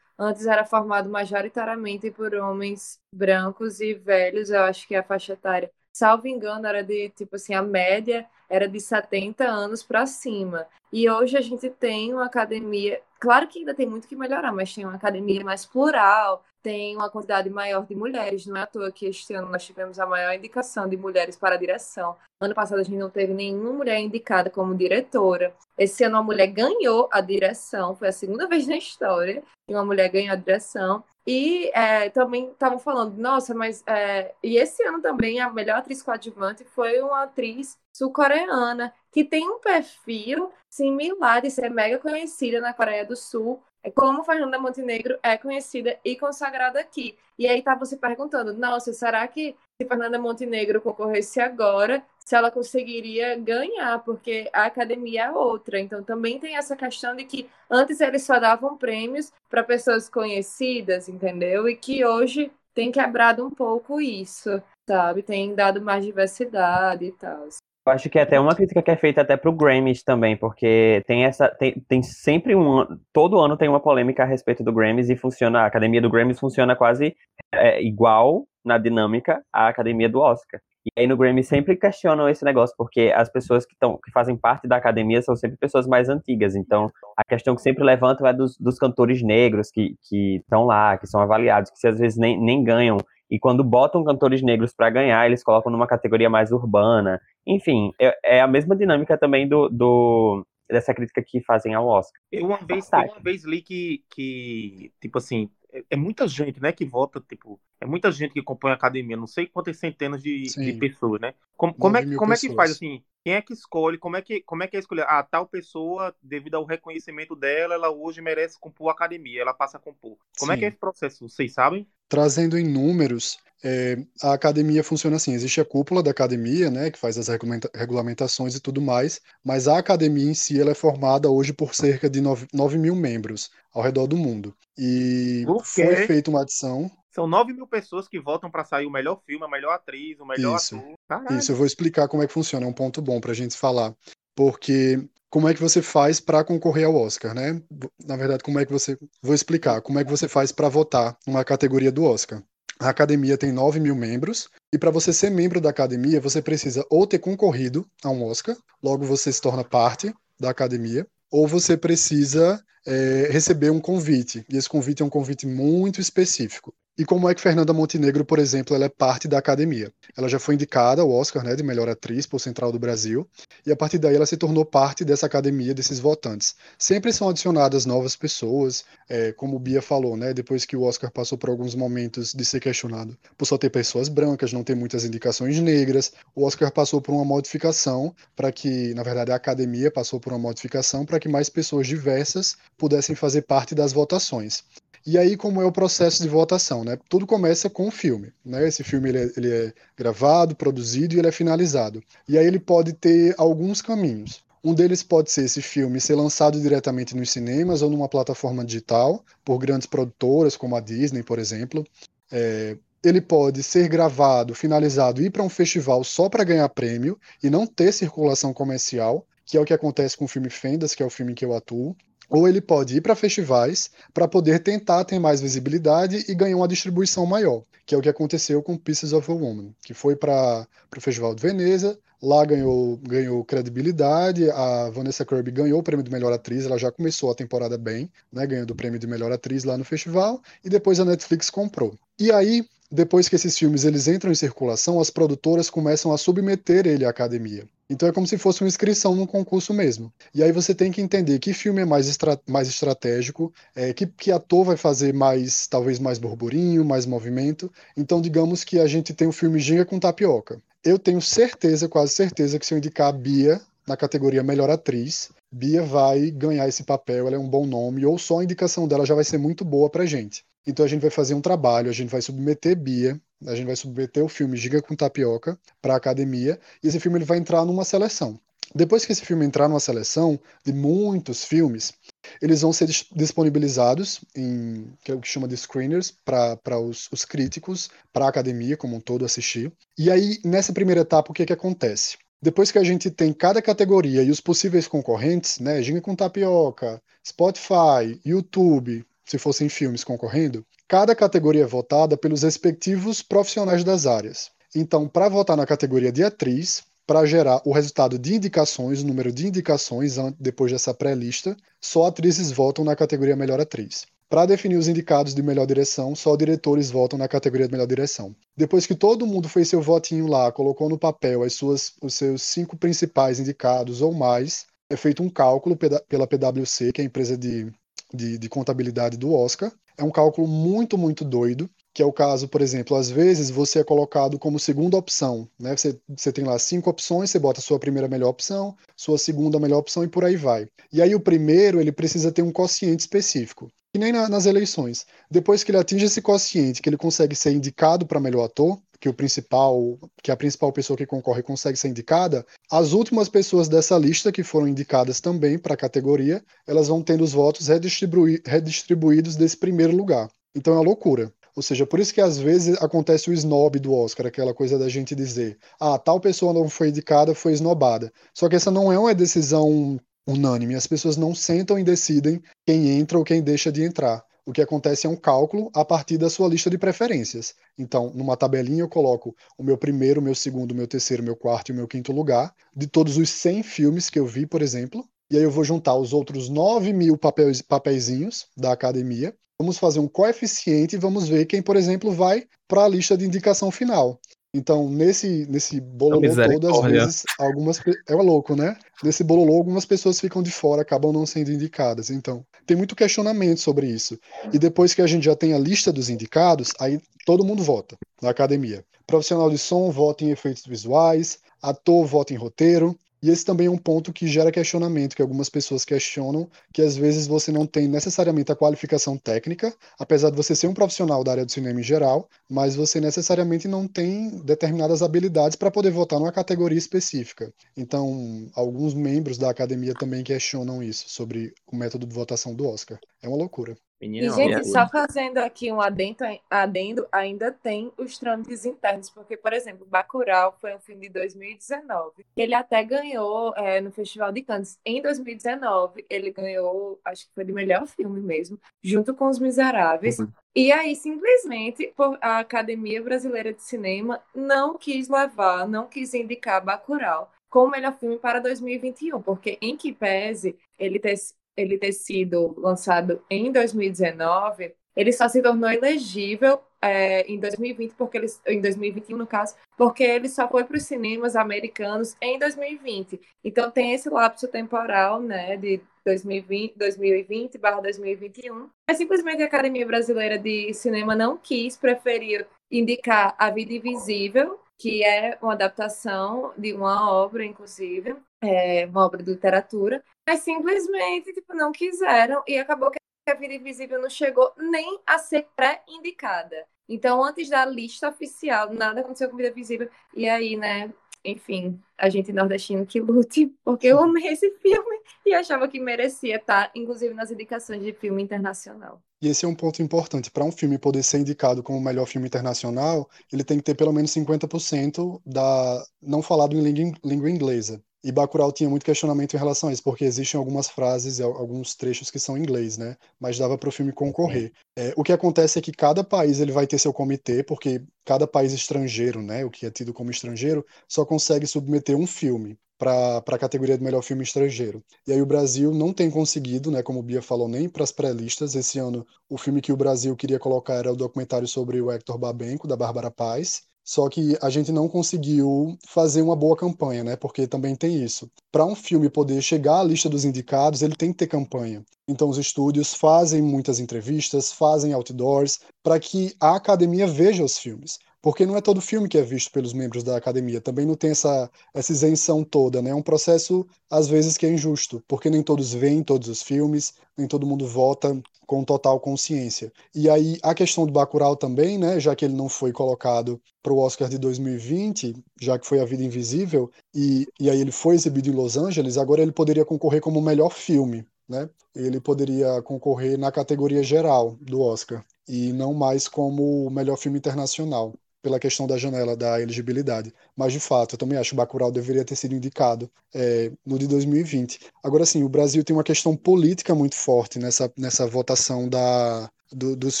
Antes 0.18 0.46
era 0.46 0.66
formado 0.66 1.08
majoritariamente 1.08 2.10
por 2.10 2.34
homens 2.34 2.98
brancos 3.14 3.80
e 3.80 3.94
velhos, 3.94 4.50
eu 4.50 4.60
acho 4.64 4.86
que 4.86 4.94
a 4.94 5.02
faixa 5.02 5.32
etária, 5.32 5.70
salvo 5.90 6.28
engano, 6.28 6.66
era 6.66 6.84
de 6.84 7.08
tipo 7.16 7.36
assim, 7.36 7.54
a 7.54 7.62
média 7.62 8.28
era 8.50 8.68
de 8.68 8.80
70 8.80 9.44
anos 9.44 9.82
para 9.82 10.04
cima. 10.06 10.66
E 10.92 11.08
hoje 11.08 11.36
a 11.36 11.40
gente 11.40 11.70
tem 11.70 12.12
uma 12.12 12.26
academia, 12.26 13.00
claro 13.20 13.46
que 13.46 13.60
ainda 13.60 13.74
tem 13.74 13.86
muito 13.86 14.08
que 14.08 14.16
melhorar, 14.16 14.50
mas 14.52 14.74
tem 14.74 14.84
uma 14.84 14.96
academia 14.96 15.44
mais 15.44 15.66
plural, 15.66 16.42
tem 16.62 16.96
uma 16.96 17.10
quantidade 17.10 17.48
maior 17.50 17.86
de 17.86 17.94
mulheres. 17.94 18.46
Não 18.46 18.56
é 18.56 18.62
à 18.62 18.66
toa 18.66 18.90
que 18.90 19.06
este 19.06 19.34
ano 19.34 19.48
nós 19.50 19.64
tivemos 19.64 19.98
a 19.98 20.06
maior 20.06 20.34
indicação 20.34 20.88
de 20.88 20.96
mulheres 20.96 21.36
para 21.36 21.54
a 21.54 21.58
direção. 21.58 22.16
Ano 22.40 22.54
passado 22.54 22.80
a 22.80 22.82
gente 22.82 22.98
não 22.98 23.10
teve 23.10 23.32
nenhuma 23.32 23.72
mulher 23.72 23.98
indicada 23.98 24.50
como 24.50 24.74
diretora. 24.74 25.54
Esse 25.76 26.04
ano 26.04 26.16
uma 26.16 26.22
mulher 26.22 26.48
ganhou 26.48 27.08
a 27.12 27.20
direção, 27.20 27.94
foi 27.94 28.08
a 28.08 28.12
segunda 28.12 28.46
vez 28.48 28.66
na 28.66 28.76
história 28.76 29.42
que 29.66 29.74
uma 29.74 29.84
mulher 29.84 30.08
ganhou 30.08 30.32
a 30.32 30.36
direção. 30.36 31.04
E 31.26 31.70
é, 31.74 32.08
também 32.10 32.50
estavam 32.50 32.78
falando, 32.78 33.16
nossa, 33.16 33.54
mas. 33.54 33.84
É, 33.86 34.34
e 34.42 34.56
esse 34.56 34.82
ano 34.82 35.00
também 35.00 35.38
a 35.40 35.50
melhor 35.50 35.78
atriz 35.78 36.02
coadjuvante 36.02 36.64
foi 36.64 37.00
uma 37.00 37.22
atriz 37.24 37.78
sul-coreana, 37.94 38.92
que 39.10 39.24
tem 39.24 39.48
um 39.48 39.58
perfil 39.58 40.52
similar 40.68 41.42
de 41.42 41.50
ser 41.50 41.70
mega 41.70 41.98
conhecida 41.98 42.60
na 42.60 42.72
Coreia 42.72 43.04
do 43.04 43.16
Sul, 43.16 43.62
é 43.82 43.90
como 43.90 44.22
Fernanda 44.22 44.58
Montenegro 44.58 45.18
é 45.22 45.38
conhecida 45.38 45.98
e 46.04 46.14
consagrada 46.16 46.78
aqui. 46.78 47.16
E 47.38 47.46
aí 47.46 47.62
tá 47.62 47.74
você 47.74 47.96
perguntando, 47.96 48.52
nossa, 48.52 48.92
será 48.92 49.26
que 49.26 49.56
se 49.80 49.88
Fernanda 49.88 50.18
Montenegro 50.18 50.82
concorresse 50.82 51.40
agora, 51.40 52.04
se 52.18 52.36
ela 52.36 52.50
conseguiria 52.50 53.36
ganhar? 53.36 53.98
Porque 54.04 54.50
a 54.52 54.66
academia 54.66 55.24
é 55.24 55.32
outra. 55.32 55.80
Então 55.80 56.02
também 56.02 56.38
tem 56.38 56.56
essa 56.56 56.76
questão 56.76 57.16
de 57.16 57.24
que 57.24 57.48
antes 57.70 58.00
eles 58.00 58.22
só 58.22 58.38
davam 58.38 58.76
prêmios 58.76 59.32
para 59.48 59.64
pessoas 59.64 60.08
conhecidas, 60.10 61.08
entendeu? 61.08 61.66
E 61.66 61.74
que 61.74 62.04
hoje 62.04 62.52
tem 62.74 62.92
quebrado 62.92 63.46
um 63.46 63.50
pouco 63.50 63.98
isso, 63.98 64.62
sabe? 64.86 65.22
Tem 65.22 65.54
dado 65.54 65.80
mais 65.80 66.04
diversidade 66.04 67.06
e 67.06 67.12
tal. 67.12 67.48
Eu 67.86 67.92
acho 67.92 68.10
que 68.10 68.18
é 68.18 68.22
até 68.22 68.38
uma 68.38 68.54
crítica 68.54 68.82
que 68.82 68.90
é 68.90 68.96
feita 68.96 69.22
até 69.22 69.36
pro 69.36 69.52
Grammys 69.52 70.02
também, 70.02 70.36
porque 70.36 71.02
tem 71.06 71.24
essa. 71.24 71.48
Tem, 71.48 71.72
tem 71.88 72.02
sempre 72.02 72.54
um. 72.54 72.86
Todo 73.12 73.38
ano 73.38 73.56
tem 73.56 73.68
uma 73.68 73.80
polêmica 73.80 74.22
a 74.22 74.26
respeito 74.26 74.62
do 74.62 74.72
Grammys 74.72 75.08
e 75.08 75.16
funciona. 75.16 75.60
A 75.60 75.66
academia 75.66 76.00
do 76.00 76.10
Grammys 76.10 76.38
funciona 76.38 76.76
quase 76.76 77.16
é, 77.52 77.82
igual 77.82 78.46
na 78.64 78.76
dinâmica 78.78 79.42
à 79.52 79.68
academia 79.68 80.08
do 80.08 80.20
Oscar. 80.20 80.60
E 80.84 81.00
aí 81.00 81.06
no 81.06 81.16
Grammy 81.16 81.44
sempre 81.44 81.76
questionam 81.76 82.28
esse 82.28 82.42
negócio, 82.42 82.74
porque 82.76 83.12
as 83.14 83.30
pessoas 83.30 83.66
que, 83.66 83.76
tão, 83.78 83.98
que 84.02 84.10
fazem 84.10 84.34
parte 84.34 84.66
da 84.66 84.76
academia 84.76 85.20
são 85.20 85.36
sempre 85.36 85.58
pessoas 85.58 85.86
mais 85.86 86.08
antigas. 86.08 86.56
Então, 86.56 86.90
a 87.16 87.22
questão 87.22 87.54
que 87.54 87.60
sempre 87.60 87.84
levantam 87.84 88.26
é 88.26 88.32
dos, 88.32 88.56
dos 88.58 88.78
cantores 88.78 89.22
negros 89.22 89.70
que 89.70 89.96
estão 90.36 90.64
lá, 90.64 90.96
que 90.96 91.06
são 91.06 91.20
avaliados, 91.20 91.70
que 91.70 91.78
se 91.78 91.86
às 91.86 91.98
vezes 91.98 92.18
nem, 92.18 92.40
nem 92.40 92.64
ganham. 92.64 92.96
E 93.30 93.38
quando 93.38 93.62
botam 93.62 94.02
cantores 94.02 94.42
negros 94.42 94.74
para 94.74 94.90
ganhar, 94.90 95.26
eles 95.26 95.44
colocam 95.44 95.70
numa 95.70 95.86
categoria 95.86 96.30
mais 96.30 96.50
urbana. 96.50 97.20
Enfim, 97.46 97.92
é, 97.98 98.36
é 98.36 98.40
a 98.40 98.46
mesma 98.46 98.76
dinâmica 98.76 99.16
também 99.16 99.48
do, 99.48 99.68
do, 99.68 100.46
dessa 100.68 100.94
crítica 100.94 101.22
que 101.22 101.40
fazem 101.40 101.74
ao 101.74 101.86
Oscar. 101.86 102.20
Eu 102.30 102.46
uma 102.46 102.58
vez, 102.58 102.88
uma 102.92 103.20
vez 103.20 103.44
li 103.44 103.62
que, 103.62 104.04
que, 104.10 104.92
tipo 105.00 105.18
assim, 105.18 105.50
é, 105.72 105.84
é, 105.90 105.96
muita 105.96 106.26
gente, 106.28 106.60
né, 106.60 106.72
que 106.72 106.84
vota, 106.84 107.20
tipo, 107.20 107.60
é 107.80 107.86
muita 107.86 108.10
gente 108.10 108.32
que 108.32 108.42
compõe 108.42 108.70
a 108.70 108.74
academia, 108.74 109.16
não 109.16 109.26
sei 109.26 109.46
quantas 109.46 109.78
centenas 109.78 110.22
de, 110.22 110.42
de 110.42 110.72
pessoas, 110.74 111.20
né? 111.20 111.34
Como, 111.56 111.74
como, 111.74 111.96
é, 111.96 112.16
como 112.16 112.32
é 112.32 112.36
que 112.36 112.54
faz, 112.54 112.72
assim, 112.72 113.02
quem 113.24 113.34
é 113.34 113.42
que 113.42 113.52
escolhe, 113.52 113.98
como 113.98 114.16
é 114.16 114.22
que, 114.22 114.40
como 114.42 114.62
é 114.62 114.66
que 114.66 114.76
é 114.76 114.80
escolher? 114.80 115.04
Ah, 115.06 115.22
tal 115.22 115.46
pessoa, 115.46 116.14
devido 116.22 116.54
ao 116.54 116.64
reconhecimento 116.64 117.36
dela, 117.36 117.74
ela 117.74 117.90
hoje 117.90 118.20
merece 118.20 118.58
compor 118.58 118.88
a 118.88 118.92
academia, 118.92 119.42
ela 119.42 119.54
passa 119.54 119.76
a 119.76 119.80
compor. 119.80 120.16
Como 120.38 120.50
Sim. 120.50 120.56
é 120.56 120.58
que 120.58 120.64
é 120.64 120.68
esse 120.68 120.78
processo, 120.78 121.28
vocês 121.28 121.52
sabem? 121.52 121.86
Trazendo 122.10 122.58
em 122.58 122.68
números, 122.68 123.38
é, 123.62 123.96
a 124.20 124.32
academia 124.32 124.82
funciona 124.82 125.16
assim: 125.16 125.32
existe 125.32 125.60
a 125.60 125.64
cúpula 125.64 126.02
da 126.02 126.10
academia, 126.10 126.70
né, 126.70 126.90
que 126.90 126.98
faz 126.98 127.16
as 127.16 127.28
regulamenta 127.28 127.70
regulamentações 127.72 128.54
e 128.54 128.60
tudo 128.60 128.82
mais, 128.82 129.20
mas 129.44 129.68
a 129.68 129.78
academia 129.78 130.28
em 130.28 130.34
si 130.34 130.60
ela 130.60 130.72
é 130.72 130.74
formada 130.74 131.30
hoje 131.30 131.52
por 131.52 131.74
cerca 131.74 132.10
de 132.10 132.20
9, 132.20 132.48
9 132.52 132.78
mil 132.78 132.96
membros 132.96 133.48
ao 133.72 133.82
redor 133.82 134.06
do 134.06 134.16
mundo. 134.16 134.54
E 134.76 135.44
foi 135.62 136.06
feita 136.06 136.30
uma 136.30 136.42
adição. 136.42 136.90
São 137.10 137.26
9 137.26 137.52
mil 137.52 137.66
pessoas 137.66 138.08
que 138.08 138.20
votam 138.20 138.50
para 138.50 138.64
sair 138.64 138.86
o 138.86 138.90
melhor 138.90 139.20
filme, 139.26 139.44
a 139.44 139.48
melhor 139.48 139.72
atriz, 139.72 140.18
o 140.20 140.26
melhor 140.26 140.56
Isso. 140.56 140.76
ator. 140.76 140.94
Caralho. 141.08 141.38
Isso, 141.38 141.52
eu 141.52 141.56
vou 141.56 141.66
explicar 141.66 142.08
como 142.08 142.22
é 142.22 142.26
que 142.26 142.32
funciona, 142.32 142.66
é 142.66 142.68
um 142.68 142.72
ponto 142.72 143.00
bom 143.00 143.20
para 143.20 143.32
a 143.32 143.34
gente 143.34 143.56
falar. 143.56 143.94
Porque 144.34 144.98
como 145.30 145.48
é 145.48 145.54
que 145.54 145.60
você 145.60 145.80
faz 145.80 146.18
para 146.18 146.44
concorrer 146.44 146.86
ao 146.86 146.96
Oscar, 146.96 147.32
né? 147.32 147.62
Na 148.04 148.16
verdade, 148.16 148.42
como 148.42 148.58
é 148.58 148.66
que 148.66 148.72
você. 148.72 148.98
Vou 149.22 149.34
explicar. 149.34 149.80
Como 149.80 149.98
é 149.98 150.04
que 150.04 150.10
você 150.10 150.28
faz 150.28 150.50
para 150.50 150.68
votar 150.68 151.16
numa 151.26 151.44
categoria 151.44 151.92
do 151.92 152.04
Oscar? 152.04 152.42
A 152.80 152.88
academia 152.88 153.38
tem 153.38 153.52
9 153.52 153.78
mil 153.78 153.94
membros, 153.94 154.48
e 154.72 154.78
para 154.78 154.90
você 154.90 155.12
ser 155.12 155.30
membro 155.30 155.60
da 155.60 155.68
academia, 155.68 156.20
você 156.20 156.40
precisa 156.40 156.84
ou 156.88 157.06
ter 157.06 157.18
concorrido 157.18 157.86
a 158.02 158.10
um 158.10 158.24
Oscar, 158.24 158.56
logo 158.82 159.04
você 159.04 159.30
se 159.30 159.40
torna 159.40 159.62
parte 159.62 160.12
da 160.38 160.50
academia, 160.50 161.06
ou 161.30 161.46
você 161.46 161.76
precisa 161.76 162.58
é, 162.86 163.28
receber 163.30 163.70
um 163.70 163.80
convite. 163.80 164.44
E 164.48 164.56
esse 164.56 164.68
convite 164.68 165.02
é 165.02 165.04
um 165.04 165.10
convite 165.10 165.46
muito 165.46 166.00
específico. 166.00 166.74
E 166.98 167.04
como 167.04 167.28
é 167.30 167.34
que 167.34 167.40
Fernanda 167.40 167.72
Montenegro, 167.72 168.24
por 168.24 168.38
exemplo, 168.38 168.74
ela 168.74 168.84
é 168.84 168.88
parte 168.88 169.26
da 169.26 169.38
academia? 169.38 169.90
Ela 170.16 170.28
já 170.28 170.38
foi 170.38 170.54
indicada 170.54 171.00
ao 171.00 171.10
Oscar 171.10 171.42
né, 171.42 171.56
de 171.56 171.62
melhor 171.62 171.88
atriz 171.88 172.26
por 172.26 172.38
Central 172.40 172.70
do 172.70 172.78
Brasil, 172.78 173.26
e 173.64 173.72
a 173.72 173.76
partir 173.76 173.98
daí 173.98 174.16
ela 174.16 174.26
se 174.26 174.36
tornou 174.36 174.66
parte 174.66 175.04
dessa 175.04 175.24
academia, 175.24 175.72
desses 175.72 175.98
votantes. 175.98 176.54
Sempre 176.78 177.12
são 177.12 177.28
adicionadas 177.28 177.86
novas 177.86 178.16
pessoas, 178.16 178.84
é, 179.08 179.32
como 179.32 179.58
Bia 179.58 179.80
falou, 179.80 180.16
né, 180.16 180.34
depois 180.34 180.66
que 180.66 180.76
o 180.76 180.82
Oscar 180.82 181.10
passou 181.10 181.38
por 181.38 181.48
alguns 181.48 181.74
momentos 181.74 182.34
de 182.34 182.44
ser 182.44 182.60
questionado 182.60 183.16
por 183.38 183.46
só 183.46 183.56
ter 183.56 183.70
pessoas 183.70 184.08
brancas, 184.08 184.52
não 184.52 184.62
ter 184.62 184.74
muitas 184.74 185.04
indicações 185.04 185.58
negras, 185.58 186.12
o 186.34 186.44
Oscar 186.44 186.70
passou 186.70 187.00
por 187.00 187.14
uma 187.14 187.24
modificação 187.24 188.14
para 188.36 188.52
que, 188.52 188.92
na 188.94 189.02
verdade, 189.02 189.32
a 189.32 189.36
academia 189.36 189.90
passou 189.90 190.20
por 190.20 190.32
uma 190.32 190.38
modificação 190.38 191.06
para 191.06 191.18
que 191.18 191.28
mais 191.28 191.48
pessoas 191.48 191.86
diversas 191.86 192.56
pudessem 192.76 193.16
fazer 193.16 193.42
parte 193.42 193.74
das 193.74 193.92
votações. 193.92 194.64
E 195.06 195.16
aí, 195.16 195.36
como 195.36 195.62
é 195.62 195.64
o 195.64 195.72
processo 195.72 196.22
de 196.22 196.28
votação, 196.28 196.84
né? 196.84 196.98
Tudo 197.08 197.26
começa 197.26 197.70
com 197.70 197.88
o 197.88 197.90
filme, 197.90 198.32
né? 198.44 198.68
Esse 198.68 198.84
filme 198.84 199.08
ele 199.08 199.18
é, 199.18 199.30
ele 199.36 199.50
é 199.50 199.72
gravado, 199.96 200.54
produzido 200.54 201.14
e 201.14 201.18
ele 201.18 201.28
é 201.28 201.32
finalizado. 201.32 202.02
E 202.28 202.36
aí 202.36 202.46
ele 202.46 202.60
pode 202.60 202.92
ter 202.92 203.34
alguns 203.38 203.80
caminhos. 203.80 204.44
Um 204.62 204.74
deles 204.74 205.02
pode 205.02 205.30
ser 205.30 205.44
esse 205.46 205.62
filme 205.62 206.00
ser 206.00 206.14
lançado 206.14 206.60
diretamente 206.60 207.16
nos 207.16 207.30
cinemas 207.30 207.80
ou 207.80 207.88
numa 207.88 208.08
plataforma 208.08 208.62
digital, 208.62 209.24
por 209.42 209.58
grandes 209.58 209.86
produtoras, 209.86 210.54
como 210.54 210.76
a 210.76 210.80
Disney, 210.80 211.22
por 211.22 211.38
exemplo. 211.38 211.86
É, 212.30 212.76
ele 213.02 213.22
pode 213.22 213.62
ser 213.62 213.88
gravado, 213.88 214.54
finalizado, 214.54 215.22
ir 215.22 215.30
para 215.30 215.42
um 215.42 215.48
festival 215.48 216.04
só 216.04 216.28
para 216.28 216.44
ganhar 216.44 216.68
prêmio 216.68 217.18
e 217.42 217.48
não 217.48 217.66
ter 217.66 217.90
circulação 217.92 218.52
comercial, 218.52 219.26
que 219.46 219.56
é 219.56 219.60
o 219.60 219.64
que 219.64 219.72
acontece 219.72 220.16
com 220.16 220.26
o 220.26 220.28
filme 220.28 220.50
Fendas, 220.50 220.94
que 220.94 221.02
é 221.02 221.06
o 221.06 221.10
filme 221.10 221.32
em 221.32 221.34
que 221.34 221.44
eu 221.44 221.54
atuo 221.54 221.96
ou 222.30 222.48
ele 222.48 222.60
pode 222.60 222.96
ir 222.96 223.00
para 223.00 223.16
festivais 223.16 223.90
para 224.14 224.28
poder 224.28 224.60
tentar 224.60 225.04
ter 225.04 225.18
mais 225.18 225.40
visibilidade 225.40 226.24
e 226.28 226.34
ganhar 226.34 226.56
uma 226.56 226.68
distribuição 226.68 227.26
maior, 227.26 227.64
que 227.84 227.94
é 227.94 227.98
o 227.98 228.00
que 228.00 228.08
aconteceu 228.08 228.62
com 228.62 228.78
Pieces 228.78 229.12
of 229.12 229.30
a 229.30 229.34
Woman, 229.34 229.74
que 229.82 229.92
foi 229.92 230.14
para 230.14 230.66
o 230.96 231.00
Festival 231.00 231.34
de 231.34 231.42
Veneza, 231.42 231.98
lá 232.22 232.44
ganhou, 232.44 232.96
ganhou 232.98 233.44
credibilidade, 233.44 234.48
a 234.50 234.90
Vanessa 234.90 235.24
Kirby 235.24 235.50
ganhou 235.50 235.80
o 235.80 235.82
prêmio 235.82 236.04
de 236.04 236.10
melhor 236.10 236.32
atriz, 236.32 236.66
ela 236.66 236.78
já 236.78 236.92
começou 236.92 237.30
a 237.30 237.34
temporada 237.34 237.76
bem, 237.76 238.10
né, 238.32 238.46
ganhando 238.46 238.70
o 238.70 238.76
prêmio 238.76 238.98
de 238.98 239.06
melhor 239.06 239.32
atriz 239.32 239.64
lá 239.64 239.76
no 239.76 239.84
festival, 239.84 240.40
e 240.64 240.68
depois 240.68 241.00
a 241.00 241.04
Netflix 241.04 241.50
comprou. 241.50 241.94
E 242.18 242.30
aí, 242.30 242.64
depois 242.92 243.28
que 243.28 243.36
esses 243.36 243.56
filmes 243.56 243.84
eles 243.84 244.06
entram 244.06 244.30
em 244.30 244.34
circulação, 244.34 245.00
as 245.00 245.10
produtoras 245.10 245.70
começam 245.70 246.12
a 246.12 246.18
submeter 246.18 246.86
ele 246.86 247.04
à 247.04 247.10
academia. 247.10 247.66
Então 247.90 248.08
é 248.08 248.12
como 248.12 248.26
se 248.26 248.38
fosse 248.38 248.62
uma 248.62 248.68
inscrição 248.68 249.16
num 249.16 249.26
concurso 249.26 249.74
mesmo. 249.74 250.12
E 250.32 250.44
aí 250.44 250.52
você 250.52 250.72
tem 250.72 250.92
que 250.92 251.02
entender 251.02 251.40
que 251.40 251.52
filme 251.52 251.82
é 251.82 251.84
mais, 251.84 252.08
estra 252.08 252.40
mais 252.48 252.68
estratégico, 252.68 253.52
é, 253.74 253.92
que, 253.92 254.06
que 254.06 254.30
ator 254.30 254.64
vai 254.64 254.76
fazer 254.76 255.12
mais, 255.12 255.66
talvez 255.66 255.98
mais 255.98 256.16
burburinho, 256.16 256.84
mais 256.84 257.04
movimento. 257.04 257.70
Então 257.96 258.20
digamos 258.20 258.62
que 258.62 258.78
a 258.78 258.86
gente 258.86 259.12
tem 259.12 259.26
o 259.26 259.32
filme 259.32 259.58
Ginga 259.58 259.84
com 259.84 259.98
Tapioca. 259.98 260.62
Eu 260.84 261.00
tenho 261.00 261.20
certeza, 261.20 261.88
quase 261.88 262.12
certeza, 262.12 262.60
que 262.60 262.64
se 262.64 262.72
eu 262.72 262.78
indicar 262.78 263.08
a 263.08 263.12
Bia 263.12 263.60
na 263.86 263.96
categoria 263.96 264.42
Melhor 264.42 264.70
Atriz, 264.70 265.30
Bia 265.50 265.82
vai 265.82 266.30
ganhar 266.30 266.68
esse 266.68 266.84
papel, 266.84 267.26
ela 267.26 267.34
é 267.34 267.38
um 267.38 267.48
bom 267.48 267.66
nome, 267.66 268.06
ou 268.06 268.16
só 268.16 268.38
a 268.38 268.44
indicação 268.44 268.86
dela 268.86 269.04
já 269.04 269.16
vai 269.16 269.24
ser 269.24 269.36
muito 269.36 269.64
boa 269.64 269.90
pra 269.90 270.06
gente. 270.06 270.44
Então 270.66 270.84
a 270.84 270.88
gente 270.88 271.02
vai 271.02 271.10
fazer 271.10 271.34
um 271.34 271.40
trabalho, 271.40 271.90
a 271.90 271.94
gente 271.94 272.10
vai 272.10 272.22
submeter 272.22 272.76
Bia 272.76 273.20
a 273.46 273.54
gente 273.54 273.66
vai 273.66 273.76
submeter 273.76 274.22
o 274.22 274.28
filme 274.28 274.56
Giga 274.56 274.82
com 274.82 274.94
Tapioca 274.94 275.58
para 275.80 275.94
a 275.94 275.96
academia 275.96 276.60
e 276.82 276.88
esse 276.88 277.00
filme 277.00 277.18
ele 277.18 277.24
vai 277.24 277.38
entrar 277.38 277.64
numa 277.64 277.84
seleção. 277.84 278.38
Depois 278.72 279.04
que 279.04 279.10
esse 279.10 279.24
filme 279.24 279.44
entrar 279.44 279.66
numa 279.66 279.80
seleção 279.80 280.38
de 280.64 280.72
muitos 280.72 281.44
filmes, 281.44 281.92
eles 282.40 282.60
vão 282.60 282.72
ser 282.72 282.86
disponibilizados 283.12 284.20
em 284.36 284.92
que 285.02 285.10
é 285.10 285.14
o 285.14 285.20
que 285.20 285.26
chama 285.26 285.48
de 285.48 285.56
screeners 285.56 286.14
para 286.24 286.78
os, 286.78 287.08
os, 287.10 287.24
críticos, 287.24 287.90
para 288.12 288.26
a 288.26 288.28
academia 288.28 288.76
como 288.76 288.94
um 288.94 289.00
todo 289.00 289.24
assistir. 289.24 289.72
E 289.98 290.08
aí, 290.08 290.38
nessa 290.44 290.72
primeira 290.72 291.00
etapa, 291.00 291.32
o 291.32 291.34
que, 291.34 291.46
que 291.46 291.52
acontece? 291.52 292.16
Depois 292.40 292.70
que 292.70 292.78
a 292.78 292.84
gente 292.84 293.10
tem 293.10 293.32
cada 293.32 293.60
categoria 293.60 294.22
e 294.22 294.30
os 294.30 294.40
possíveis 294.40 294.86
concorrentes, 294.86 295.58
né, 295.58 295.82
Ginga 295.82 296.00
com 296.00 296.14
Tapioca, 296.14 297.02
Spotify, 297.26 298.20
YouTube, 298.24 299.04
se 299.30 299.38
fossem 299.38 299.68
filmes 299.68 300.04
concorrendo, 300.04 300.64
Cada 300.90 301.14
categoria 301.14 301.62
é 301.62 301.66
votada 301.66 302.16
pelos 302.16 302.42
respectivos 302.42 303.22
profissionais 303.22 303.84
das 303.84 304.06
áreas. 304.06 304.50
Então, 304.74 305.06
para 305.06 305.28
votar 305.28 305.56
na 305.56 305.64
categoria 305.64 306.10
de 306.10 306.24
atriz, 306.24 306.82
para 307.06 307.24
gerar 307.24 307.62
o 307.64 307.72
resultado 307.72 308.18
de 308.18 308.34
indicações, 308.34 309.00
o 309.00 309.06
número 309.06 309.30
de 309.30 309.46
indicações 309.46 310.16
depois 310.36 310.72
dessa 310.72 310.92
pré-lista, 310.92 311.56
só 311.80 312.06
atrizes 312.06 312.50
votam 312.50 312.84
na 312.84 312.96
categoria 312.96 313.36
melhor 313.36 313.60
atriz. 313.60 314.04
Para 314.28 314.46
definir 314.46 314.78
os 314.78 314.88
indicados 314.88 315.32
de 315.32 315.44
melhor 315.44 315.64
direção, 315.64 316.16
só 316.16 316.34
diretores 316.34 316.90
votam 316.90 317.16
na 317.16 317.28
categoria 317.28 317.68
de 317.68 317.72
melhor 317.72 317.86
direção. 317.86 318.34
Depois 318.56 318.84
que 318.84 318.96
todo 318.96 319.24
mundo 319.24 319.48
fez 319.48 319.68
seu 319.68 319.80
votinho 319.80 320.26
lá, 320.26 320.50
colocou 320.50 320.88
no 320.88 320.98
papel 320.98 321.44
as 321.44 321.52
suas, 321.52 321.92
os 322.02 322.14
seus 322.14 322.42
cinco 322.42 322.76
principais 322.76 323.38
indicados 323.38 324.02
ou 324.02 324.12
mais, 324.12 324.66
é 324.90 324.96
feito 324.96 325.22
um 325.22 325.30
cálculo 325.30 325.76
pela 325.76 326.26
PwC, 326.26 326.90
que 326.90 327.00
é 327.00 327.04
a 327.04 327.06
empresa 327.06 327.38
de, 327.38 327.72
de, 328.12 328.38
de 328.38 328.48
contabilidade 328.48 329.16
do 329.16 329.32
Oscar, 329.32 329.72
é 329.96 330.04
um 330.04 330.10
cálculo 330.10 330.48
muito, 330.48 330.96
muito 330.96 331.24
doido, 331.24 331.68
que 331.92 332.02
é 332.02 332.06
o 332.06 332.12
caso, 332.12 332.48
por 332.48 332.62
exemplo, 332.62 332.96
às 332.96 333.10
vezes 333.10 333.50
você 333.50 333.80
é 333.80 333.84
colocado 333.84 334.38
como 334.38 334.58
segunda 334.58 334.96
opção, 334.96 335.48
né? 335.58 335.76
Você, 335.76 335.98
você 336.08 336.32
tem 336.32 336.44
lá 336.44 336.58
cinco 336.58 336.88
opções, 336.88 337.30
você 337.30 337.38
bota 337.38 337.60
sua 337.60 337.78
primeira 337.78 338.08
melhor 338.08 338.28
opção, 338.28 338.76
sua 338.96 339.18
segunda 339.18 339.58
melhor 339.58 339.78
opção 339.78 340.04
e 340.04 340.08
por 340.08 340.24
aí 340.24 340.36
vai. 340.36 340.68
E 340.92 341.02
aí 341.02 341.14
o 341.14 341.20
primeiro, 341.20 341.80
ele 341.80 341.92
precisa 341.92 342.32
ter 342.32 342.42
um 342.42 342.52
quociente 342.52 343.00
específico. 343.00 343.70
Que 343.92 343.98
nem 343.98 344.12
na, 344.12 344.28
nas 344.28 344.46
eleições. 344.46 345.04
Depois 345.28 345.64
que 345.64 345.70
ele 345.72 345.78
atinge 345.78 346.04
esse 346.04 346.22
quociente, 346.22 346.80
que 346.80 346.88
ele 346.88 346.96
consegue 346.96 347.34
ser 347.34 347.52
indicado 347.52 348.06
para 348.06 348.20
melhor 348.20 348.44
ator, 348.44 348.78
que 349.00 349.08
o 349.08 349.14
principal, 349.14 349.98
que 350.22 350.30
a 350.30 350.36
principal 350.36 350.70
pessoa 350.72 350.96
que 350.96 351.06
concorre 351.06 351.42
consegue 351.42 351.78
ser 351.78 351.88
indicada, 351.88 352.44
as 352.70 352.92
últimas 352.92 353.28
pessoas 353.28 353.68
dessa 353.68 353.96
lista 353.96 354.30
que 354.30 354.42
foram 354.42 354.68
indicadas 354.68 355.20
também 355.20 355.58
para 355.58 355.74
a 355.74 355.76
categoria, 355.76 356.44
elas 356.66 356.88
vão 356.88 357.02
tendo 357.02 357.24
os 357.24 357.32
votos 357.32 357.68
redistribuídos 357.68 359.36
desse 359.36 359.56
primeiro 359.56 359.96
lugar. 359.96 360.28
Então 360.54 360.74
é 360.74 360.76
uma 360.76 360.84
loucura. 360.84 361.32
Ou 361.56 361.62
seja, 361.62 361.86
por 361.86 361.98
isso 361.98 362.14
que 362.14 362.20
às 362.20 362.38
vezes 362.38 362.80
acontece 362.80 363.28
o 363.28 363.32
snob 363.32 363.78
do 363.78 363.92
Oscar, 363.92 364.26
aquela 364.26 364.54
coisa 364.54 364.78
da 364.78 364.88
gente 364.88 365.14
dizer, 365.14 365.58
ah, 365.80 365.98
tal 365.98 366.20
pessoa 366.20 366.52
não 366.52 366.68
foi 366.68 366.90
indicada, 366.90 367.34
foi 367.34 367.52
esnobada. 367.52 368.12
Só 368.34 368.48
que 368.48 368.56
essa 368.56 368.70
não 368.70 368.92
é 368.92 368.98
uma 368.98 369.14
decisão 369.14 369.98
unânime, 370.26 370.74
as 370.74 370.86
pessoas 370.86 371.16
não 371.16 371.34
sentam 371.34 371.78
e 371.78 371.84
decidem 371.84 372.40
quem 372.66 372.90
entra 372.90 373.18
ou 373.18 373.24
quem 373.24 373.42
deixa 373.42 373.72
de 373.72 373.82
entrar. 373.82 374.22
O 374.46 374.52
que 374.52 374.62
acontece 374.62 375.06
é 375.06 375.10
um 375.10 375.16
cálculo 375.16 375.70
a 375.74 375.84
partir 375.84 376.18
da 376.18 376.30
sua 376.30 376.48
lista 376.48 376.70
de 376.70 376.78
preferências. 376.78 377.54
Então, 377.78 378.12
numa 378.14 378.36
tabelinha 378.36 378.82
eu 378.82 378.88
coloco 378.88 379.34
o 379.58 379.62
meu 379.62 379.76
primeiro, 379.76 380.20
o 380.20 380.24
meu 380.24 380.34
segundo, 380.34 380.72
o 380.72 380.74
meu 380.74 380.86
terceiro, 380.86 381.22
o 381.22 381.26
meu 381.26 381.36
quarto 381.36 381.70
e 381.70 381.72
o 381.72 381.76
meu 381.76 381.86
quinto 381.86 382.12
lugar, 382.12 382.54
de 382.74 382.86
todos 382.86 383.16
os 383.16 383.30
100 383.30 383.62
filmes 383.62 384.10
que 384.10 384.18
eu 384.18 384.26
vi, 384.26 384.46
por 384.46 384.62
exemplo, 384.62 385.04
e 385.30 385.36
aí 385.36 385.42
eu 385.42 385.50
vou 385.50 385.62
juntar 385.62 385.94
os 385.94 386.12
outros 386.12 386.48
9 386.48 386.92
mil 386.92 387.16
papéis, 387.16 387.62
papeizinhos 387.62 388.46
da 388.56 388.72
academia, 388.72 389.34
vamos 389.58 389.78
fazer 389.78 390.00
um 390.00 390.08
coeficiente 390.08 390.96
e 390.96 390.98
vamos 390.98 391.28
ver 391.28 391.46
quem, 391.46 391.62
por 391.62 391.76
exemplo, 391.76 392.10
vai 392.10 392.44
para 392.66 392.84
a 392.84 392.88
lista 392.88 393.16
de 393.16 393.26
indicação 393.26 393.70
final. 393.70 394.18
Então, 394.52 394.88
nesse, 394.88 395.46
nesse 395.48 395.80
bololô 395.80 396.22
todo, 396.34 396.84
às 396.84 396.90
vezes, 396.90 397.22
algumas. 397.38 397.80
É 398.08 398.14
louco, 398.14 398.56
né? 398.56 398.76
Nesse 399.02 399.22
bololô, 399.22 399.56
algumas 399.56 399.84
pessoas 399.84 400.18
ficam 400.18 400.42
de 400.42 400.50
fora, 400.50 400.82
acabam 400.82 401.12
não 401.12 401.24
sendo 401.24 401.52
indicadas. 401.52 402.10
Então, 402.10 402.44
tem 402.70 402.76
muito 402.76 402.94
questionamento 402.94 403.58
sobre 403.58 403.88
isso. 403.88 404.16
E 404.52 404.56
depois 404.56 404.94
que 404.94 405.02
a 405.02 405.06
gente 405.08 405.24
já 405.24 405.34
tem 405.34 405.54
a 405.54 405.58
lista 405.58 405.92
dos 405.92 406.08
indicados, 406.08 406.72
aí 406.78 407.00
todo 407.26 407.44
mundo 407.44 407.64
vota 407.64 407.96
na 408.22 408.30
academia. 408.30 408.84
Profissional 409.04 409.50
de 409.50 409.58
som 409.58 409.90
vota 409.90 410.24
em 410.24 410.30
efeitos 410.30 410.64
visuais, 410.64 411.40
ator 411.60 412.06
vota 412.06 412.32
em 412.32 412.36
roteiro, 412.36 412.96
e 413.22 413.30
esse 413.30 413.44
também 413.44 413.66
é 413.66 413.70
um 413.70 413.78
ponto 413.78 414.12
que 414.12 414.26
gera 414.26 414.50
questionamento, 414.52 415.14
que 415.14 415.22
algumas 415.22 415.48
pessoas 415.48 415.84
questionam, 415.84 416.48
que 416.72 416.82
às 416.82 416.96
vezes 416.96 417.26
você 417.26 417.52
não 417.52 417.66
tem 417.66 417.88
necessariamente 417.88 418.50
a 418.52 418.56
qualificação 418.56 419.16
técnica, 419.18 419.74
apesar 419.98 420.30
de 420.30 420.36
você 420.36 420.54
ser 420.54 420.66
um 420.66 420.74
profissional 420.74 421.22
da 421.24 421.32
área 421.32 421.44
do 421.44 421.52
cinema 421.52 421.80
em 421.80 421.82
geral, 421.82 422.28
mas 422.48 422.74
você 422.74 423.00
necessariamente 423.00 423.68
não 423.68 423.86
tem 423.86 424.42
determinadas 424.44 425.02
habilidades 425.02 425.56
para 425.56 425.70
poder 425.70 425.90
votar 425.90 426.18
numa 426.18 426.32
categoria 426.32 426.78
específica. 426.78 427.52
Então, 427.76 428.48
alguns 428.54 428.94
membros 428.94 429.38
da 429.38 429.50
academia 429.50 429.94
também 429.94 430.22
questionam 430.24 430.82
isso, 430.82 431.08
sobre 431.08 431.52
o 431.66 431.76
método 431.76 432.06
de 432.06 432.14
votação 432.14 432.54
do 432.54 432.66
Oscar. 432.66 432.98
É 433.22 433.28
uma 433.28 433.36
loucura. 433.36 433.76
Menina, 434.00 434.26
e, 434.26 434.30
gente, 434.30 434.66
só 434.68 434.88
fazendo 434.88 435.38
aqui 435.38 435.70
um 435.70 435.80
adendo, 435.80 436.24
adendo, 436.48 437.06
ainda 437.12 437.52
tem 437.52 437.92
os 437.98 438.18
trâmites 438.18 438.64
internos, 438.64 439.10
porque, 439.10 439.36
por 439.36 439.52
exemplo, 439.52 439.86
Bacurau 439.86 440.56
foi 440.58 440.74
um 440.74 440.78
filme 440.78 441.02
de 441.02 441.12
2019. 441.12 442.24
Ele 442.34 442.54
até 442.54 442.82
ganhou 442.82 443.54
é, 443.56 443.78
no 443.80 443.92
Festival 443.92 444.32
de 444.32 444.40
Cannes. 444.40 444.78
Em 444.86 445.02
2019, 445.02 446.06
ele 446.08 446.30
ganhou, 446.30 446.98
acho 447.04 447.26
que 447.26 447.34
foi 447.34 447.44
de 447.44 447.52
melhor 447.52 447.86
filme 447.86 448.20
mesmo, 448.20 448.58
junto 448.82 449.12
com 449.12 449.28
Os 449.28 449.38
Miseráveis. 449.38 450.18
Uhum. 450.18 450.28
E 450.54 450.72
aí, 450.72 450.96
simplesmente, 450.96 451.92
a 452.22 452.38
Academia 452.38 453.02
Brasileira 453.02 453.52
de 453.52 453.62
Cinema 453.62 454.22
não 454.34 454.78
quis 454.78 455.10
levar, 455.10 455.68
não 455.68 455.86
quis 455.86 456.14
indicar 456.14 456.64
Bacurau 456.64 457.30
como 457.50 457.72
melhor 457.72 457.98
filme 457.98 458.16
para 458.16 458.40
2021, 458.40 459.20
porque 459.20 459.58
em 459.60 459.76
que 459.76 459.92
pese 459.92 460.56
ele 460.78 461.00
ter 461.00 461.16
ele 461.56 461.78
ter 461.78 461.92
sido 461.92 462.54
lançado 462.58 463.22
em 463.28 463.50
2019, 463.50 464.74
ele 464.96 465.12
só 465.12 465.28
se 465.28 465.40
tornou 465.40 465.70
elegível 465.70 466.60
é, 466.82 467.22
em 467.30 467.38
2020, 467.38 467.94
porque 467.94 468.18
ele, 468.18 468.26
em 468.46 468.60
2021, 468.60 469.16
no 469.16 469.26
caso, 469.26 469.54
porque 469.76 470.02
ele 470.02 470.28
só 470.28 470.48
foi 470.48 470.64
para 470.64 470.76
os 470.76 470.84
cinemas 470.84 471.36
americanos 471.36 472.16
em 472.20 472.38
2020. 472.38 473.20
Então 473.44 473.70
tem 473.70 473.92
esse 473.92 474.08
lapso 474.08 474.48
temporal, 474.48 475.20
né, 475.20 475.56
de 475.56 475.80
2020, 476.04 476.76
2020 476.76 477.58
barra 477.58 477.80
2021. 477.80 478.68
É 478.88 478.94
simplesmente 478.94 479.42
a 479.42 479.46
Academia 479.46 479.86
Brasileira 479.86 480.38
de 480.38 480.72
Cinema 480.74 481.14
não 481.14 481.36
quis, 481.36 481.76
preferir 481.76 482.46
indicar 482.70 483.34
A 483.38 483.50
Vida 483.50 483.72
Invisível, 483.72 484.58
que 484.80 485.04
é 485.04 485.36
uma 485.42 485.52
adaptação 485.52 486.54
de 486.56 486.72
uma 486.72 487.12
obra, 487.12 487.44
inclusive, 487.44 488.16
é, 488.40 488.86
uma 488.86 489.04
obra 489.04 489.22
de 489.22 489.30
literatura, 489.30 490.02
mas 490.26 490.40
simplesmente 490.40 491.34
tipo, 491.34 491.54
não 491.54 491.70
quiseram 491.70 492.42
e 492.48 492.58
acabou 492.58 492.90
que 492.90 492.98
a 493.28 493.34
Vida 493.34 493.52
Invisível 493.52 494.00
não 494.00 494.08
chegou 494.08 494.50
nem 494.56 494.98
a 495.06 495.18
ser 495.18 495.46
pré-indicada. 495.54 496.66
Então, 496.88 497.22
antes 497.22 497.50
da 497.50 497.64
lista 497.66 498.08
oficial, 498.08 498.72
nada 498.72 499.02
aconteceu 499.02 499.28
com 499.28 499.36
Vida 499.36 499.50
Invisível. 499.50 499.90
E 500.16 500.26
aí, 500.26 500.56
né, 500.56 500.90
enfim, 501.24 501.78
a 501.98 502.08
gente 502.08 502.32
nordestino 502.32 502.86
que 502.86 503.00
lute, 503.00 503.52
porque 503.64 503.86
eu 503.86 504.00
amei 504.00 504.28
esse 504.28 504.50
filme 504.58 505.00
e 505.26 505.34
achava 505.34 505.68
que 505.68 505.78
merecia 505.78 506.36
estar, 506.36 506.70
inclusive, 506.74 507.14
nas 507.14 507.30
indicações 507.30 507.82
de 507.82 507.92
filme 507.92 508.22
internacional. 508.22 509.02
E 509.22 509.28
esse 509.28 509.44
é 509.44 509.48
um 509.48 509.54
ponto 509.54 509.82
importante. 509.82 510.30
Para 510.30 510.44
um 510.44 510.52
filme 510.52 510.78
poder 510.78 511.02
ser 511.02 511.18
indicado 511.18 511.62
como 511.62 511.78
o 511.78 511.82
melhor 511.82 512.06
filme 512.06 512.26
internacional, 512.26 513.08
ele 513.30 513.44
tem 513.44 513.58
que 513.58 513.64
ter 513.64 513.74
pelo 513.74 513.92
menos 513.92 514.10
50% 514.12 515.20
da 515.26 515.84
não 516.00 516.22
falado 516.22 516.56
em 516.56 516.62
língua, 516.62 516.98
língua 517.04 517.30
inglesa. 517.30 517.82
E 518.02 518.10
Bacurau 518.10 518.50
tinha 518.50 518.68
muito 518.70 518.84
questionamento 518.84 519.34
em 519.34 519.38
relação 519.38 519.68
a 519.68 519.72
isso, 519.72 519.82
porque 519.82 520.04
existem 520.04 520.38
algumas 520.38 520.68
frases 520.68 521.18
e 521.18 521.22
alguns 521.22 521.74
trechos 521.74 522.10
que 522.10 522.18
são 522.18 522.36
em 522.36 522.40
inglês, 522.40 522.78
né? 522.78 522.96
Mas 523.18 523.38
dava 523.38 523.58
para 523.58 523.68
o 523.68 523.72
filme 523.72 523.92
concorrer. 523.92 524.52
É, 524.76 524.94
o 524.96 525.02
que 525.02 525.12
acontece 525.12 525.58
é 525.58 525.62
que 525.62 525.72
cada 525.72 526.02
país 526.02 526.40
ele 526.40 526.52
vai 526.52 526.66
ter 526.66 526.78
seu 526.78 526.92
comitê, 526.94 527.42
porque 527.42 527.82
cada 528.04 528.26
país 528.26 528.52
estrangeiro, 528.52 529.20
né, 529.22 529.44
o 529.44 529.50
que 529.50 529.66
é 529.66 529.70
tido 529.70 529.92
como 529.92 530.10
estrangeiro, 530.10 530.64
só 530.88 531.04
consegue 531.04 531.46
submeter 531.46 531.96
um 531.96 532.06
filme 532.06 532.58
para 532.78 533.18
a 533.18 533.38
categoria 533.38 533.76
de 533.76 533.84
melhor 533.84 534.02
filme 534.02 534.22
estrangeiro. 534.22 534.82
E 535.06 535.12
aí 535.12 535.20
o 535.20 535.26
Brasil 535.26 535.70
não 535.72 535.92
tem 535.92 536.10
conseguido, 536.10 536.70
né, 536.70 536.82
como 536.82 537.00
o 537.00 537.02
Bia 537.02 537.20
falou, 537.20 537.46
nem 537.48 537.68
para 537.68 537.84
as 537.84 537.92
pré-listas. 537.92 538.54
Esse 538.54 538.78
ano, 538.78 539.06
o 539.28 539.36
filme 539.36 539.60
que 539.60 539.72
o 539.72 539.76
Brasil 539.76 540.16
queria 540.16 540.38
colocar 540.38 540.74
era 540.74 540.92
o 540.92 540.96
documentário 540.96 541.46
sobre 541.46 541.80
o 541.80 541.90
Hector 541.90 542.16
Babenco, 542.18 542.66
da 542.66 542.76
Bárbara 542.76 543.10
Paz. 543.10 543.62
Só 543.84 544.08
que 544.08 544.36
a 544.40 544.50
gente 544.50 544.70
não 544.70 544.88
conseguiu 544.88 545.76
fazer 545.88 546.22
uma 546.22 546.36
boa 546.36 546.56
campanha, 546.56 547.02
né? 547.02 547.16
Porque 547.16 547.46
também 547.46 547.74
tem 547.74 548.02
isso. 548.02 548.30
Para 548.52 548.64
um 548.64 548.74
filme 548.74 549.08
poder 549.10 549.42
chegar 549.42 549.80
à 549.80 549.84
lista 549.84 550.08
dos 550.08 550.24
indicados, 550.24 550.82
ele 550.82 550.94
tem 550.94 551.12
que 551.12 551.18
ter 551.18 551.26
campanha. 551.26 551.84
Então 552.06 552.28
os 552.28 552.38
estúdios 552.38 552.94
fazem 552.94 553.42
muitas 553.42 553.80
entrevistas, 553.80 554.52
fazem 554.52 554.92
outdoors 554.92 555.60
para 555.82 555.98
que 555.98 556.34
a 556.40 556.56
academia 556.56 557.06
veja 557.06 557.44
os 557.44 557.58
filmes 557.58 557.98
porque 558.22 558.44
não 558.44 558.56
é 558.56 558.60
todo 558.60 558.80
filme 558.80 559.08
que 559.08 559.18
é 559.18 559.22
visto 559.22 559.50
pelos 559.50 559.72
membros 559.72 560.02
da 560.02 560.16
academia, 560.16 560.60
também 560.60 560.84
não 560.86 560.94
tem 560.94 561.10
essa, 561.10 561.50
essa 561.72 561.92
isenção 561.92 562.44
toda, 562.44 562.82
né? 562.82 562.90
É 562.90 562.94
um 562.94 563.02
processo, 563.02 563.66
às 563.88 564.08
vezes, 564.08 564.36
que 564.36 564.46
é 564.46 564.52
injusto, 564.52 565.02
porque 565.08 565.30
nem 565.30 565.42
todos 565.42 565.72
veem 565.72 566.02
todos 566.02 566.28
os 566.28 566.42
filmes, 566.42 566.94
nem 567.16 567.26
todo 567.26 567.46
mundo 567.46 567.66
vota 567.66 568.20
com 568.46 568.64
total 568.64 568.98
consciência. 569.00 569.72
E 569.94 570.10
aí, 570.10 570.38
a 570.42 570.54
questão 570.54 570.84
do 570.84 570.92
Bacurau 570.92 571.36
também, 571.36 571.78
né? 571.78 572.00
Já 572.00 572.14
que 572.14 572.24
ele 572.24 572.34
não 572.34 572.48
foi 572.48 572.72
colocado 572.72 573.40
para 573.62 573.72
o 573.72 573.78
Oscar 573.78 574.08
de 574.08 574.18
2020, 574.18 575.14
já 575.40 575.58
que 575.58 575.66
foi 575.66 575.80
A 575.80 575.84
Vida 575.84 576.02
Invisível, 576.02 576.70
e, 576.94 577.26
e 577.38 577.48
aí 577.48 577.60
ele 577.60 577.72
foi 577.72 577.94
exibido 577.94 578.28
em 578.28 578.32
Los 578.32 578.56
Angeles, 578.56 578.98
agora 578.98 579.22
ele 579.22 579.32
poderia 579.32 579.64
concorrer 579.64 580.00
como 580.00 580.20
melhor 580.20 580.52
filme, 580.52 581.06
né? 581.28 581.48
Ele 581.74 582.00
poderia 582.00 582.60
concorrer 582.62 583.16
na 583.16 583.30
categoria 583.30 583.82
geral 583.82 584.36
do 584.40 584.60
Oscar 584.60 585.04
e 585.28 585.52
não 585.52 585.72
mais 585.72 586.08
como 586.08 586.68
melhor 586.70 586.96
filme 586.96 587.18
internacional 587.18 587.94
pela 588.22 588.38
questão 588.38 588.66
da 588.66 588.76
janela 588.76 589.16
da 589.16 589.40
elegibilidade. 589.40 590.12
Mas, 590.36 590.52
de 590.52 590.60
fato, 590.60 590.94
eu 590.94 590.98
também 590.98 591.18
acho 591.18 591.30
que 591.30 591.36
Bacurau 591.36 591.70
deveria 591.72 592.04
ter 592.04 592.16
sido 592.16 592.34
indicado 592.34 592.90
é, 593.14 593.50
no 593.64 593.78
de 593.78 593.86
2020. 593.86 594.60
Agora, 594.82 595.06
sim, 595.06 595.22
o 595.22 595.28
Brasil 595.28 595.64
tem 595.64 595.74
uma 595.74 595.84
questão 595.84 596.16
política 596.16 596.74
muito 596.74 596.96
forte 596.96 597.38
nessa, 597.38 597.72
nessa 597.76 598.06
votação 598.06 598.68
da, 598.68 599.30
do, 599.52 599.74
dos 599.74 600.00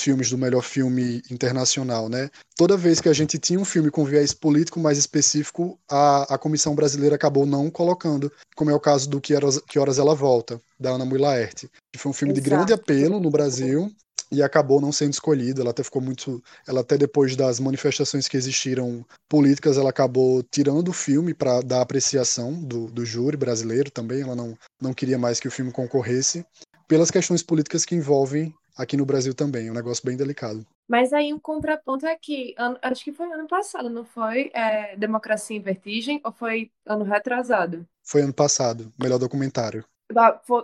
filmes 0.00 0.30
do 0.30 0.38
melhor 0.38 0.62
filme 0.62 1.22
internacional, 1.30 2.08
né? 2.08 2.30
Toda 2.56 2.76
vez 2.76 3.00
que 3.00 3.08
a 3.08 3.12
gente 3.12 3.38
tinha 3.38 3.58
um 3.58 3.64
filme 3.64 3.90
com 3.90 4.04
viés 4.04 4.32
político 4.32 4.78
mais 4.78 4.98
específico, 4.98 5.78
a, 5.90 6.34
a 6.34 6.38
comissão 6.38 6.74
brasileira 6.74 7.16
acabou 7.16 7.44
não 7.44 7.70
colocando, 7.70 8.30
como 8.54 8.70
é 8.70 8.74
o 8.74 8.80
caso 8.80 9.08
do 9.08 9.20
Que 9.20 9.34
Horas, 9.34 9.58
que 9.58 9.78
Horas 9.78 9.98
Ela 9.98 10.14
Volta, 10.14 10.60
da 10.78 10.90
Ana 10.90 11.04
Mui 11.04 11.18
Laerte, 11.18 11.70
que 11.92 11.98
foi 11.98 12.10
um 12.10 12.14
filme 12.14 12.32
Exato. 12.32 12.44
de 12.44 12.50
grande 12.50 12.72
apelo 12.72 13.20
no 13.20 13.30
Brasil, 13.30 13.90
e 14.30 14.42
acabou 14.42 14.80
não 14.80 14.92
sendo 14.92 15.12
escolhida. 15.12 15.60
Ela 15.60 15.70
até 15.70 15.82
ficou 15.82 16.00
muito, 16.00 16.42
ela 16.66 16.80
até 16.80 16.96
depois 16.96 17.36
das 17.36 17.58
manifestações 17.58 18.28
que 18.28 18.36
existiram 18.36 19.04
políticas, 19.28 19.76
ela 19.76 19.90
acabou 19.90 20.42
tirando 20.42 20.88
o 20.88 20.92
filme 20.92 21.34
para 21.34 21.60
dar 21.60 21.80
apreciação 21.80 22.62
do, 22.62 22.86
do 22.86 23.04
júri 23.04 23.36
brasileiro 23.36 23.90
também. 23.90 24.22
Ela 24.22 24.36
não, 24.36 24.56
não 24.80 24.94
queria 24.94 25.18
mais 25.18 25.40
que 25.40 25.48
o 25.48 25.50
filme 25.50 25.72
concorresse 25.72 26.44
pelas 26.86 27.10
questões 27.10 27.42
políticas 27.42 27.84
que 27.84 27.94
envolvem 27.94 28.54
aqui 28.76 28.96
no 28.96 29.06
Brasil 29.06 29.34
também. 29.34 29.68
É 29.68 29.70
um 29.70 29.74
negócio 29.74 30.04
bem 30.04 30.16
delicado. 30.16 30.66
Mas 30.88 31.12
aí 31.12 31.32
um 31.32 31.38
contraponto 31.38 32.04
é 32.04 32.16
que, 32.16 32.54
acho 32.82 33.04
que 33.04 33.12
foi 33.12 33.30
ano 33.32 33.46
passado, 33.46 33.88
não 33.88 34.04
foi? 34.04 34.50
É, 34.52 34.96
Democracia 34.96 35.56
em 35.56 35.62
Vertigem 35.62 36.20
ou 36.24 36.32
foi 36.32 36.70
ano 36.84 37.04
retrasado? 37.04 37.86
Foi 38.02 38.22
ano 38.22 38.34
passado, 38.34 38.92
melhor 38.98 39.18
documentário 39.18 39.84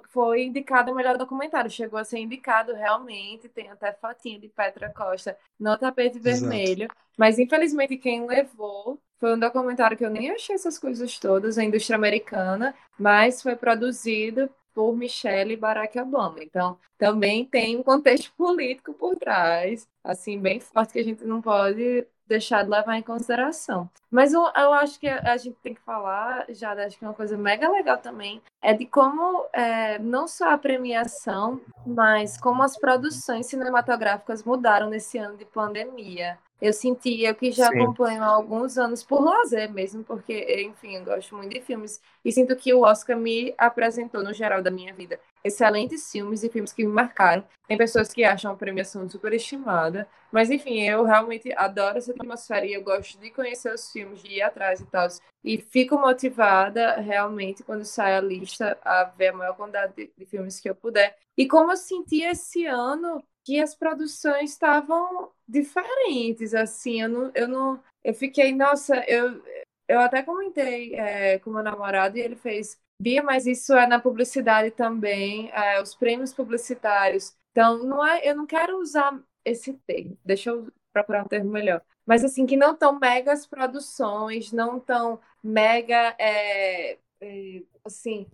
foi, 0.09 0.45
indicado 0.45 0.93
o 0.93 0.95
melhor 0.95 1.17
documentário, 1.17 1.71
chegou 1.71 1.99
a 1.99 2.05
ser 2.05 2.19
indicado 2.19 2.75
realmente, 2.75 3.49
tem 3.49 3.71
até 3.71 3.93
fotinha 3.93 4.39
de 4.39 4.49
Petra 4.49 4.91
Costa 4.91 5.37
no 5.59 5.77
tapete 5.79 6.19
Exato. 6.19 6.49
vermelho, 6.49 6.89
mas 7.17 7.39
infelizmente 7.39 7.97
quem 7.97 8.27
levou 8.27 9.01
foi 9.19 9.35
um 9.35 9.39
documentário 9.39 9.97
que 9.97 10.05
eu 10.05 10.11
nem 10.11 10.31
achei 10.31 10.55
essas 10.55 10.79
coisas 10.79 11.19
todas, 11.19 11.59
a 11.59 11.65
indústria 11.65 11.97
americana, 11.97 12.75
mas 12.99 13.43
foi 13.43 13.57
produzido 13.57 14.51
por 14.75 14.95
Michelle 14.95 15.55
e 15.55 15.57
Barack 15.57 15.99
Obama. 15.99 16.43
Então, 16.43 16.79
também 16.99 17.47
tem 17.47 17.79
um 17.79 17.83
contexto 17.83 18.31
político 18.37 18.93
por 18.93 19.17
trás, 19.17 19.89
assim, 20.05 20.39
bem 20.39 20.61
forte 20.61 20.93
que 20.93 20.99
a 20.99 21.05
gente 21.05 21.25
não 21.25 21.41
pode 21.41 22.07
deixar 22.27 22.65
de 22.65 22.71
levar 22.71 22.97
em 22.97 23.03
consideração. 23.03 23.89
Mas 24.11 24.33
eu, 24.33 24.43
eu 24.43 24.73
acho 24.73 24.99
que 24.99 25.09
a, 25.09 25.37
gente 25.37 25.57
tem 25.63 25.75
que 25.75 25.81
falar, 25.81 26.47
já 26.51 26.73
acho 26.73 26.99
que 26.99 27.05
uma 27.05 27.15
coisa 27.15 27.37
mega 27.37 27.71
legal 27.71 27.99
também, 27.99 28.41
é 28.63 28.73
de 28.73 28.87
como 28.87 29.47
é, 29.53 29.99
não 29.99 30.27
só 30.27 30.51
a 30.51 30.59
premiação, 30.59 31.61
mas 31.87 32.37
como 32.37 32.63
as 32.63 32.79
produções 32.79 33.47
cinematográficas 33.47 34.43
mudaram 34.43 34.89
nesse 34.89 35.19
ano 35.19 35.37
de 35.37 35.45
pandemia. 35.45 36.39
Eu 36.61 36.73
senti, 36.73 37.23
eu 37.23 37.35
que 37.35 37.53
já 37.53 37.69
Sim. 37.69 37.83
acompanho 37.83 38.23
há 38.23 38.29
alguns 38.29 38.79
anos 38.79 39.03
por 39.03 39.23
lazer 39.23 39.71
mesmo, 39.71 40.03
porque, 40.03 40.65
enfim, 40.67 40.97
eu 40.97 41.05
gosto 41.05 41.37
muito 41.37 41.53
de 41.53 41.61
filmes 41.61 42.01
e 42.25 42.33
sinto 42.33 42.57
que 42.57 42.73
o 42.73 42.81
Oscar 42.81 43.17
me 43.17 43.55
apresentou, 43.59 44.23
no 44.25 44.33
geral 44.33 44.63
da 44.63 44.71
minha 44.71 44.95
vida, 44.95 45.21
excelentes 45.47 46.11
filmes 46.11 46.43
e 46.43 46.51
filmes 46.51 46.73
que 46.73 46.85
me 46.85 46.93
marcaram. 46.93 47.45
Tem 47.67 47.77
pessoas 47.77 48.13
que 48.13 48.25
acham 48.25 48.53
a 48.53 48.57
premiação 48.57 49.09
superestimada, 49.09 50.09
mas, 50.31 50.51
enfim, 50.51 50.81
eu 50.83 51.05
realmente 51.05 51.53
adoro 51.57 51.99
essa 51.99 52.13
atmosfera 52.13 52.67
e 52.67 52.75
eu 52.75 52.83
gosto 52.83 53.19
de 53.19 53.31
conhecer 53.31 53.73
os 53.73 53.91
filmes, 53.91 54.23
de 54.23 54.35
ir 54.35 54.43
atrás 54.43 54.81
e 54.81 54.87
tal. 54.87 55.09
E 55.43 55.59
fico 55.59 55.97
motivada, 55.99 56.97
realmente, 56.97 57.63
quando 57.63 57.85
sai 57.85 58.15
a 58.15 58.21
lista, 58.21 58.79
a 58.83 59.05
ver 59.05 59.29
a 59.29 59.33
maior 59.33 59.57
quantidade 59.57 59.95
de, 59.97 60.13
de 60.17 60.27
filmes 60.27 60.61
que 60.61 60.69
eu 60.69 60.75
puder. 60.75 61.17
E 61.37 61.47
como 61.47 61.73
eu 61.73 61.77
senti 61.77 62.23
esse 62.23 62.67
ano 62.67 63.23
que 63.45 63.61
as 63.61 63.75
produções 63.75 64.51
estavam 64.51 65.31
diferentes, 65.47 66.53
assim, 66.53 67.03
eu 67.03 67.09
não, 67.09 67.33
eu 67.35 67.49
não, 67.49 67.81
eu 68.03 68.13
fiquei, 68.13 68.53
nossa, 68.53 68.97
eu, 69.09 69.41
eu 69.89 70.01
até 70.01 70.23
comentei 70.23 70.95
é, 70.95 71.39
com 71.39 71.51
meu 71.51 71.63
namorado 71.63 72.19
e 72.19 72.21
ele 72.21 72.35
fez, 72.35 72.77
Bia, 73.01 73.23
mas 73.23 73.47
isso 73.47 73.75
é 73.75 73.87
na 73.87 74.01
publicidade 74.01 74.71
também, 74.71 75.51
é, 75.53 75.81
os 75.83 75.95
prêmios 75.95 76.33
publicitários, 76.33 77.35
então 77.51 77.85
não 77.85 78.05
é, 78.05 78.29
eu 78.29 78.35
não 78.35 78.47
quero 78.47 78.79
usar 78.79 79.19
esse 79.45 79.75
termo, 79.87 80.17
deixa 80.25 80.51
eu 80.51 80.73
procurar 80.93 81.25
um 81.25 81.29
termo 81.29 81.51
melhor, 81.51 81.83
mas 82.07 82.25
assim, 82.25 82.47
que 82.47 82.57
não 82.57 82.75
tão 82.75 82.99
megas 82.99 83.47
produções, 83.47 84.53
não 84.53 84.81
tão 84.81 85.21
mega, 85.43 86.15
é, 86.19 86.99
é, 87.21 87.63
assim, 87.85 88.27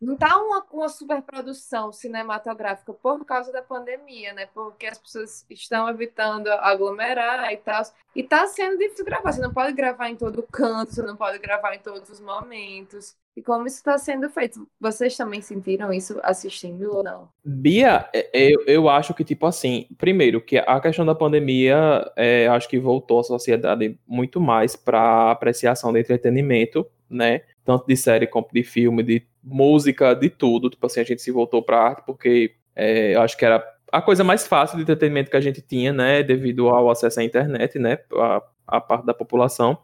não 0.00 0.16
tá 0.16 0.36
uma, 0.36 0.64
uma 0.70 0.88
superprodução 0.88 1.92
cinematográfica 1.92 2.92
por 2.92 3.24
causa 3.24 3.50
da 3.52 3.62
pandemia, 3.62 4.32
né? 4.32 4.46
Porque 4.46 4.86
as 4.86 4.98
pessoas 4.98 5.46
estão 5.50 5.88
evitando 5.88 6.48
aglomerar 6.48 7.52
e 7.52 7.56
tal. 7.56 7.82
E 8.14 8.22
tá 8.22 8.46
sendo 8.46 8.78
difícil 8.78 9.04
gravar. 9.04 9.32
Você 9.32 9.40
não 9.40 9.52
pode 9.52 9.72
gravar 9.72 10.08
em 10.08 10.16
todo 10.16 10.42
canto, 10.42 10.92
você 10.92 11.02
não 11.02 11.16
pode 11.16 11.38
gravar 11.38 11.74
em 11.74 11.80
todos 11.80 12.08
os 12.10 12.20
momentos. 12.20 13.16
E 13.36 13.42
como 13.42 13.66
isso 13.66 13.76
está 13.76 13.98
sendo 13.98 14.30
feito? 14.30 14.66
Vocês 14.80 15.14
também 15.14 15.42
sentiram 15.42 15.92
isso 15.92 16.18
assistindo 16.22 16.90
ou 16.90 17.04
não? 17.04 17.28
Bia, 17.44 18.08
eu, 18.32 18.64
eu 18.66 18.88
acho 18.88 19.12
que, 19.12 19.22
tipo 19.22 19.44
assim, 19.44 19.86
primeiro, 19.98 20.40
que 20.40 20.56
a 20.56 20.80
questão 20.80 21.04
da 21.04 21.14
pandemia, 21.14 22.10
é, 22.16 22.48
acho 22.48 22.66
que 22.66 22.78
voltou 22.78 23.20
a 23.20 23.24
sociedade 23.24 23.98
muito 24.06 24.40
mais 24.40 24.74
para 24.74 25.30
apreciação 25.30 25.92
de 25.92 26.00
entretenimento, 26.00 26.86
né? 27.10 27.42
Tanto 27.62 27.86
de 27.86 27.94
série 27.94 28.26
como 28.26 28.48
de 28.50 28.64
filme, 28.64 29.02
de 29.02 29.22
música, 29.44 30.14
de 30.14 30.30
tudo. 30.30 30.70
Tipo 30.70 30.86
assim, 30.86 31.00
a 31.00 31.04
gente 31.04 31.20
se 31.20 31.30
voltou 31.30 31.62
para 31.62 31.78
arte 31.78 32.02
porque 32.06 32.54
é, 32.74 33.14
eu 33.14 33.20
acho 33.20 33.36
que 33.36 33.44
era 33.44 33.62
a 33.92 34.00
coisa 34.00 34.24
mais 34.24 34.46
fácil 34.46 34.76
de 34.76 34.82
entretenimento 34.82 35.30
que 35.30 35.36
a 35.36 35.40
gente 35.42 35.60
tinha, 35.60 35.92
né? 35.92 36.22
Devido 36.22 36.68
ao 36.68 36.88
acesso 36.88 37.20
à 37.20 37.24
internet, 37.24 37.78
né? 37.78 37.98
A, 38.14 38.42
a 38.66 38.80
parte 38.80 39.06
da 39.06 39.14
população. 39.14 39.78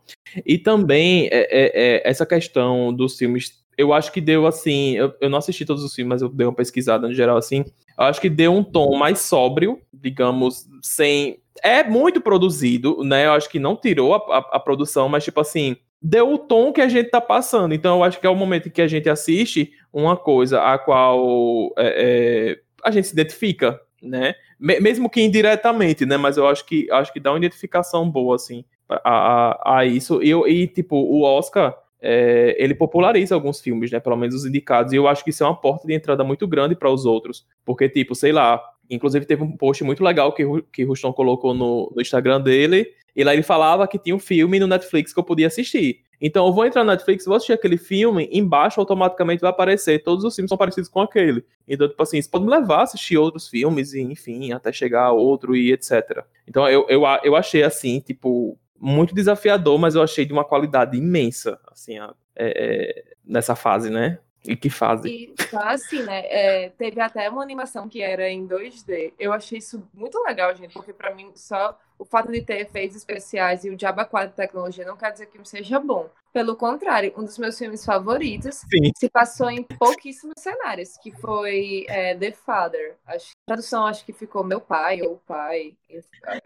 E 0.44 0.58
também 0.58 1.26
é, 1.26 1.30
é, 1.30 1.72
é, 1.74 2.08
essa 2.08 2.26
questão 2.26 2.92
dos 2.92 3.16
filmes, 3.16 3.62
eu 3.76 3.92
acho 3.92 4.12
que 4.12 4.20
deu 4.20 4.46
assim. 4.46 4.96
Eu, 4.96 5.14
eu 5.20 5.30
não 5.30 5.38
assisti 5.38 5.64
todos 5.64 5.84
os 5.84 5.94
filmes, 5.94 6.08
mas 6.08 6.22
eu 6.22 6.28
dei 6.28 6.46
uma 6.46 6.54
pesquisada 6.54 7.06
no 7.06 7.14
geral 7.14 7.36
assim. 7.36 7.64
Eu 7.98 8.04
acho 8.04 8.20
que 8.20 8.30
deu 8.30 8.52
um 8.52 8.64
tom 8.64 8.96
mais 8.96 9.20
sóbrio, 9.20 9.80
digamos, 9.92 10.66
sem. 10.82 11.38
É 11.62 11.84
muito 11.84 12.20
produzido, 12.20 13.04
né? 13.04 13.26
Eu 13.26 13.32
acho 13.32 13.48
que 13.48 13.58
não 13.58 13.76
tirou 13.76 14.14
a, 14.14 14.18
a, 14.18 14.38
a 14.56 14.60
produção, 14.60 15.08
mas 15.08 15.22
tipo 15.22 15.40
assim, 15.40 15.76
deu 16.02 16.32
o 16.32 16.38
tom 16.38 16.72
que 16.72 16.80
a 16.80 16.88
gente 16.88 17.10
tá 17.10 17.20
passando. 17.20 17.72
Então, 17.72 17.98
eu 17.98 18.04
acho 18.04 18.18
que 18.18 18.26
é 18.26 18.30
o 18.30 18.34
momento 18.34 18.68
em 18.68 18.72
que 18.72 18.82
a 18.82 18.88
gente 18.88 19.08
assiste 19.08 19.72
uma 19.92 20.16
coisa 20.16 20.60
a 20.60 20.78
qual 20.78 21.72
é, 21.78 22.56
é, 22.56 22.58
a 22.82 22.90
gente 22.90 23.06
se 23.06 23.12
identifica, 23.12 23.80
né? 24.02 24.34
Mesmo 24.58 25.08
que 25.08 25.20
indiretamente, 25.20 26.04
né? 26.04 26.16
Mas 26.16 26.36
eu 26.36 26.46
acho 26.48 26.64
que 26.66 26.90
acho 26.90 27.12
que 27.12 27.20
dá 27.20 27.30
uma 27.30 27.38
identificação 27.38 28.08
boa, 28.08 28.36
assim, 28.36 28.64
a, 28.88 29.00
a, 29.04 29.78
a 29.78 29.84
isso. 29.84 30.22
E, 30.22 30.30
e, 30.30 30.66
tipo, 30.66 30.96
o 30.96 31.22
Oscar. 31.22 31.76
É, 32.04 32.56
ele 32.58 32.74
populariza 32.74 33.32
alguns 33.32 33.60
filmes, 33.60 33.92
né? 33.92 34.00
Pelo 34.00 34.16
menos 34.16 34.34
os 34.34 34.44
indicados. 34.44 34.92
E 34.92 34.96
eu 34.96 35.06
acho 35.06 35.22
que 35.22 35.30
isso 35.30 35.44
é 35.44 35.46
uma 35.46 35.54
porta 35.54 35.86
de 35.86 35.94
entrada 35.94 36.24
muito 36.24 36.48
grande 36.48 36.74
para 36.74 36.90
os 36.90 37.06
outros. 37.06 37.46
Porque, 37.64 37.88
tipo, 37.88 38.14
sei 38.14 38.32
lá. 38.32 38.60
Inclusive, 38.90 39.24
teve 39.24 39.42
um 39.42 39.56
post 39.56 39.84
muito 39.84 40.02
legal 40.02 40.32
que, 40.32 40.44
que 40.72 40.84
Ruston 40.84 41.12
colocou 41.12 41.54
no, 41.54 41.90
no 41.94 42.02
Instagram 42.02 42.40
dele, 42.40 42.92
e 43.14 43.22
lá 43.24 43.32
ele 43.32 43.42
falava 43.42 43.86
que 43.86 43.98
tinha 43.98 44.14
um 44.14 44.18
filme 44.18 44.58
no 44.58 44.66
Netflix 44.66 45.12
que 45.12 45.18
eu 45.18 45.24
podia 45.24 45.46
assistir. 45.46 46.00
Então 46.24 46.46
eu 46.46 46.52
vou 46.52 46.64
entrar 46.64 46.84
no 46.84 46.90
Netflix, 46.92 47.24
vou 47.24 47.34
assistir 47.34 47.52
aquele 47.52 47.76
filme, 47.76 48.28
embaixo 48.32 48.78
automaticamente 48.80 49.40
vai 49.40 49.50
aparecer. 49.50 50.04
Todos 50.04 50.24
os 50.24 50.34
filmes 50.34 50.48
são 50.48 50.56
parecidos 50.56 50.88
com 50.88 51.00
aquele. 51.00 51.44
Então, 51.66 51.88
tipo 51.88 52.00
assim, 52.00 52.16
isso 52.16 52.30
pode 52.30 52.44
me 52.44 52.50
levar 52.50 52.78
a 52.78 52.82
assistir 52.82 53.18
outros 53.18 53.48
filmes, 53.48 53.92
e, 53.92 54.00
enfim, 54.00 54.52
até 54.52 54.72
chegar 54.72 55.06
a 55.06 55.12
outro 55.12 55.56
e 55.56 55.72
etc. 55.72 56.24
Então 56.46 56.68
eu, 56.68 56.86
eu, 56.88 57.02
eu 57.24 57.34
achei 57.34 57.64
assim, 57.64 57.98
tipo, 57.98 58.56
muito 58.82 59.14
desafiador, 59.14 59.78
mas 59.78 59.94
eu 59.94 60.02
achei 60.02 60.26
de 60.26 60.32
uma 60.32 60.44
qualidade 60.44 60.98
imensa, 60.98 61.56
assim, 61.70 62.00
é, 62.00 62.10
é, 62.36 63.04
nessa 63.24 63.54
fase, 63.54 63.88
né? 63.88 64.18
E 64.44 64.56
que 64.56 64.68
fase? 64.68 65.08
E 65.08 65.34
tá 65.50 65.70
assim, 65.70 66.02
né? 66.02 66.22
É, 66.26 66.68
teve 66.70 67.00
até 67.00 67.28
uma 67.30 67.42
animação 67.42 67.88
que 67.88 68.02
era 68.02 68.28
em 68.28 68.46
2D. 68.46 69.12
Eu 69.18 69.32
achei 69.32 69.58
isso 69.58 69.88
muito 69.94 70.20
legal, 70.22 70.54
gente, 70.56 70.72
porque 70.72 70.92
para 70.92 71.14
mim 71.14 71.30
só 71.34 71.78
o 71.98 72.04
fato 72.04 72.32
de 72.32 72.42
ter 72.42 72.60
efeitos 72.60 72.96
especiais 72.96 73.64
e 73.64 73.70
o 73.70 73.76
Diaba 73.76 74.04
4 74.04 74.30
de 74.30 74.34
tecnologia 74.34 74.84
não 74.84 74.96
quer 74.96 75.12
dizer 75.12 75.26
que 75.26 75.38
seja 75.44 75.78
bom. 75.78 76.10
Pelo 76.32 76.56
contrário, 76.56 77.12
um 77.16 77.22
dos 77.22 77.38
meus 77.38 77.56
filmes 77.56 77.84
favoritos 77.84 78.56
Sim. 78.56 78.90
se 78.96 79.08
passou 79.08 79.50
em 79.50 79.62
pouquíssimos 79.62 80.34
cenários, 80.38 80.96
que 80.96 81.12
foi 81.12 81.84
é, 81.88 82.16
The 82.16 82.32
Father. 82.32 82.96
Acho, 83.06 83.32
a 83.46 83.46
tradução 83.46 83.86
acho 83.86 84.04
que 84.04 84.12
ficou 84.12 84.42
Meu 84.42 84.60
Pai 84.60 85.02
ou 85.02 85.18
Pai. 85.26 85.74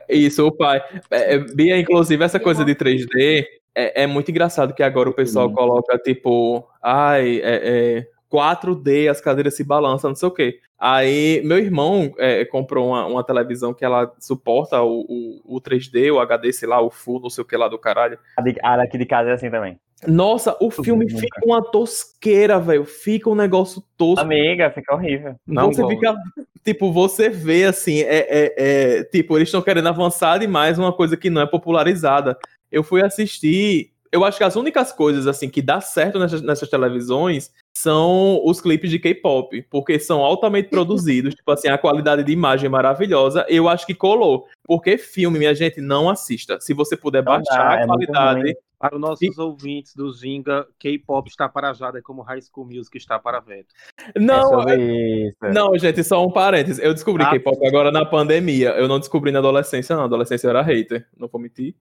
Isso, 0.08 0.46
o 0.46 0.52
Pai. 0.52 0.82
É, 1.10 1.36
é 1.36 1.38
Bia, 1.38 1.78
inclusive, 1.78 2.22
essa 2.22 2.40
coisa 2.40 2.64
de 2.64 2.74
3D 2.74 3.46
é, 3.76 4.04
é, 4.04 4.06
muito 4.06 4.30
engraçado 4.30 4.72
que 4.72 4.82
agora 4.82 5.10
o 5.10 5.14
pessoal 5.14 5.52
coloca, 5.52 5.98
tipo, 5.98 6.66
ai, 6.82 7.40
é, 7.42 7.98
é 8.00 8.06
4D, 8.32 9.10
as 9.10 9.20
cadeiras 9.20 9.54
se 9.54 9.62
balançam, 9.62 10.10
não 10.10 10.16
sei 10.16 10.28
o 10.28 10.32
quê. 10.32 10.58
Aí, 10.78 11.42
meu 11.44 11.58
irmão 11.58 12.12
é, 12.18 12.44
comprou 12.44 12.88
uma, 12.88 13.06
uma, 13.06 13.24
televisão 13.24 13.72
que 13.72 13.84
ela 13.84 14.12
suporta 14.18 14.82
o, 14.82 15.00
o, 15.08 15.56
o, 15.56 15.60
3D, 15.60 16.12
o 16.12 16.20
HD, 16.20 16.52
sei 16.52 16.68
lá, 16.68 16.80
o 16.80 16.90
Full, 16.90 17.20
não 17.20 17.30
sei 17.30 17.42
o 17.42 17.46
que 17.46 17.56
lá 17.56 17.68
do 17.68 17.78
caralho. 17.78 18.18
A 18.62 18.76
daqui 18.76 18.98
de 18.98 19.06
casa 19.06 19.30
é 19.30 19.32
assim 19.34 19.50
também. 19.50 19.78
Nossa, 20.06 20.54
o 20.60 20.70
filme 20.70 21.08
fica 21.08 21.40
uma 21.44 21.62
tosqueira, 21.62 22.60
velho. 22.60 22.84
Fica 22.84 23.30
um 23.30 23.34
negócio 23.34 23.82
tosco. 23.96 24.20
Amiga, 24.20 24.70
fica 24.70 24.94
horrível. 24.94 25.36
Não 25.46 25.72
você 25.72 25.86
fica. 25.86 26.14
Tipo, 26.62 26.92
você 26.92 27.30
vê 27.30 27.64
assim, 27.64 28.00
é, 28.00 28.26
é, 28.28 28.54
é 28.98 29.04
tipo, 29.04 29.38
eles 29.38 29.48
estão 29.48 29.62
querendo 29.62 29.88
avançar 29.88 30.38
demais 30.38 30.78
uma 30.78 30.92
coisa 30.92 31.16
que 31.16 31.30
não 31.30 31.40
é 31.40 31.46
popularizada. 31.46 32.36
Eu 32.70 32.82
fui 32.82 33.02
assistir 33.02 33.92
eu 34.12 34.24
acho 34.24 34.38
que 34.38 34.44
as 34.44 34.56
únicas 34.56 34.92
coisas 34.92 35.26
assim 35.26 35.48
que 35.48 35.60
dá 35.60 35.80
certo 35.80 36.18
nessas, 36.18 36.40
nessas 36.40 36.68
televisões 36.68 37.50
são 37.76 38.40
os 38.44 38.60
clipes 38.60 38.90
de 38.90 38.98
K-pop, 38.98 39.62
porque 39.68 39.98
são 39.98 40.24
altamente 40.24 40.68
produzidos, 40.68 41.34
tipo 41.36 41.50
assim, 41.50 41.68
a 41.68 41.76
qualidade 41.76 42.24
de 42.24 42.32
imagem 42.32 42.66
é 42.66 42.70
maravilhosa. 42.70 43.44
Eu 43.48 43.68
acho 43.68 43.86
que 43.86 43.94
colou, 43.94 44.46
porque 44.64 44.96
filme, 44.96 45.38
minha 45.38 45.54
gente, 45.54 45.80
não 45.80 46.08
assista. 46.08 46.58
Se 46.60 46.72
você 46.72 46.96
puder 46.96 47.22
não 47.22 47.32
baixar 47.32 47.58
dá, 47.58 47.70
a 47.70 47.80
é 47.80 47.86
qualidade. 47.86 48.56
Para 48.78 48.94
os 48.94 49.00
nossos 49.00 49.36
e... 49.36 49.40
ouvintes 49.40 49.94
do 49.94 50.10
Zinga, 50.12 50.66
K-pop 50.78 51.28
está 51.28 51.48
para 51.48 51.72
Jada 51.72 52.02
como 52.02 52.22
High 52.22 52.42
School 52.42 52.66
Music 52.66 52.96
está 52.98 53.18
para 53.18 53.40
Veto. 53.40 53.74
Não, 54.14 54.68
é... 54.68 55.30
não, 55.52 55.76
gente, 55.78 56.04
só 56.04 56.24
um 56.24 56.30
parênteses. 56.30 56.82
Eu 56.84 56.92
descobri 56.92 57.24
ah, 57.24 57.30
K-pop 57.30 57.66
agora 57.66 57.90
na 57.90 58.04
pandemia. 58.04 58.70
Eu 58.70 58.86
não 58.86 58.98
descobri 58.98 59.32
na 59.32 59.38
adolescência, 59.38 59.94
não. 59.94 60.02
Na 60.02 60.06
adolescência 60.06 60.46
eu 60.46 60.50
era 60.50 60.62
hater, 60.62 61.08
não 61.16 61.26
vou 61.28 61.40
mentir. 61.40 61.74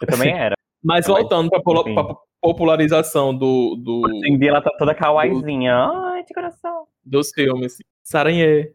Eu 0.00 0.06
também 0.06 0.32
era. 0.36 0.54
Mas 0.82 1.06
voltando 1.06 1.48
para 1.48 1.60
a 1.60 2.14
popularização 2.42 3.34
do. 3.34 3.74
do 3.76 4.02
Cindy, 4.20 4.48
ela 4.48 4.60
tá 4.60 4.70
toda 4.78 4.94
kawaiizinha. 4.94 5.74
Ai, 5.74 6.22
de 6.24 6.34
coração. 6.34 6.86
Dos 7.02 7.30
filmes. 7.30 7.78
Saranhê. 8.02 8.74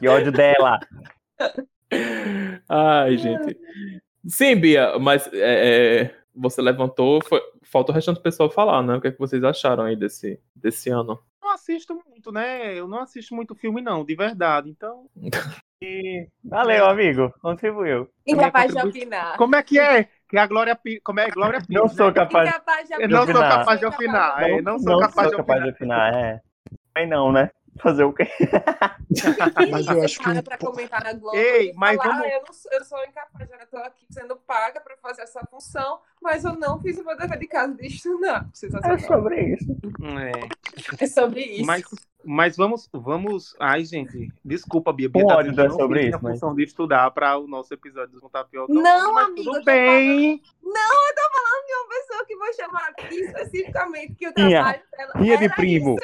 que 0.00 0.08
ódio 0.08 0.32
dela. 0.32 0.80
Ai, 2.68 3.16
gente. 3.16 3.56
Sim, 4.26 4.56
Bia, 4.56 4.98
mas 4.98 5.28
é, 5.32 6.02
é, 6.02 6.14
você 6.34 6.60
levantou. 6.60 7.22
Foi, 7.24 7.40
falta 7.62 7.92
o 7.92 7.94
restante 7.94 8.16
do 8.16 8.22
pessoal 8.22 8.50
falar, 8.50 8.82
né? 8.82 8.96
O 8.96 9.00
que, 9.00 9.08
é 9.08 9.12
que 9.12 9.18
vocês 9.18 9.42
acharam 9.44 9.84
aí 9.84 9.96
desse, 9.96 10.40
desse 10.54 10.90
ano? 10.90 11.18
Não 11.42 11.52
assisto 11.52 11.94
muito, 12.06 12.32
né? 12.32 12.74
Eu 12.74 12.88
não 12.88 13.00
assisto 13.00 13.34
muito 13.34 13.54
filme, 13.54 13.80
não, 13.80 14.04
de 14.04 14.14
verdade. 14.14 14.68
Então. 14.70 15.06
E... 15.80 16.26
Valeu, 16.42 16.86
amigo. 16.86 17.32
Contribuiu. 17.40 18.10
Incapaz 18.26 18.74
de 18.74 18.84
opinar. 18.84 19.36
Como 19.36 19.54
é 19.54 19.62
que 19.62 19.78
é? 19.78 20.08
que 20.28 20.36
a 20.36 20.46
Glória 20.46 20.78
Como 21.02 21.20
é 21.20 21.30
Glória 21.30 21.60
Pires, 21.60 21.82
Não 21.82 21.88
sou 21.88 22.12
capaz, 22.12 22.52
capaz 22.52 22.88
de 22.88 22.94
opinar. 22.94 23.10
Não 23.10 23.26
sou 23.26 23.42
capaz 23.42 23.80
de 23.80 23.86
opinar. 23.86 24.40
Não, 24.40 24.62
não 24.62 24.78
sou, 24.78 24.92
não 24.92 25.00
capaz, 25.00 25.28
sou 25.28 25.30
de 25.30 25.36
capaz 25.36 25.62
de 25.62 25.70
opinar. 25.70 26.14
É. 26.14 26.40
Também 26.92 27.08
não, 27.08 27.32
né? 27.32 27.50
Fazer 27.80 28.04
o 28.04 28.12
quê? 28.12 28.28
mas 29.70 29.86
eu 29.86 30.02
acho 30.02 30.18
que. 30.18 30.42
Pra 30.42 30.58
comentar 30.58 31.02
na 31.02 31.12
Globo 31.12 31.36
Ei, 31.36 31.72
mas 31.74 31.96
falar, 31.96 32.14
vamos... 32.14 32.26
ah, 32.26 32.28
eu, 32.28 32.40
não, 32.40 32.78
eu 32.78 32.84
sou 32.84 33.04
incapaz, 33.04 33.50
eu 33.50 33.58
estou 33.58 33.80
aqui 33.80 34.06
sendo 34.10 34.36
paga 34.36 34.80
para 34.80 34.96
fazer 34.96 35.22
essa 35.22 35.40
função, 35.50 36.00
mas 36.20 36.44
eu 36.44 36.54
não 36.54 36.80
fiz 36.80 36.98
o 36.98 37.04
meu 37.04 37.16
dever 37.16 37.38
de 37.38 37.46
casa 37.46 37.74
de 37.74 37.86
estudar. 37.86 38.48
É 38.84 38.98
sobre 38.98 39.54
isso. 39.54 39.76
É. 40.98 41.04
é 41.04 41.06
sobre 41.06 41.40
isso. 41.42 41.66
Mas, 41.66 41.84
mas 42.28 42.56
vamos, 42.58 42.88
vamos. 42.92 43.56
Ai, 43.58 43.84
gente, 43.84 44.30
desculpa, 44.44 44.92
Bia. 44.92 45.08
Bia 45.08 45.26
tá 45.26 45.64
é 45.64 45.70
sobre 45.70 46.08
isso. 46.08 46.16
a 46.16 46.20
função 46.20 46.54
de 46.54 46.62
estudar 46.62 47.10
para 47.10 47.38
o 47.38 47.48
nosso 47.48 47.72
episódio 47.72 48.20
do 48.20 48.28
Tapioca. 48.28 48.70
Não, 48.70 49.16
amigo. 49.16 49.50
Tudo 49.50 49.64
bem. 49.64 50.38
Falando... 50.38 50.74
Não, 50.74 51.08
eu 51.08 51.14
tô 51.14 51.22
falando 51.32 51.66
de 51.66 51.72
uma 51.72 51.88
pessoa 51.88 52.26
que 52.26 52.36
vou 52.36 52.52
chamar 52.52 52.92
especificamente, 53.10 54.14
que 54.14 54.28
o 54.28 54.34
trabalho 54.34 54.80
dela. 54.96 55.12
Minha 55.16 55.38
de 55.38 55.48
primo. 55.48 55.96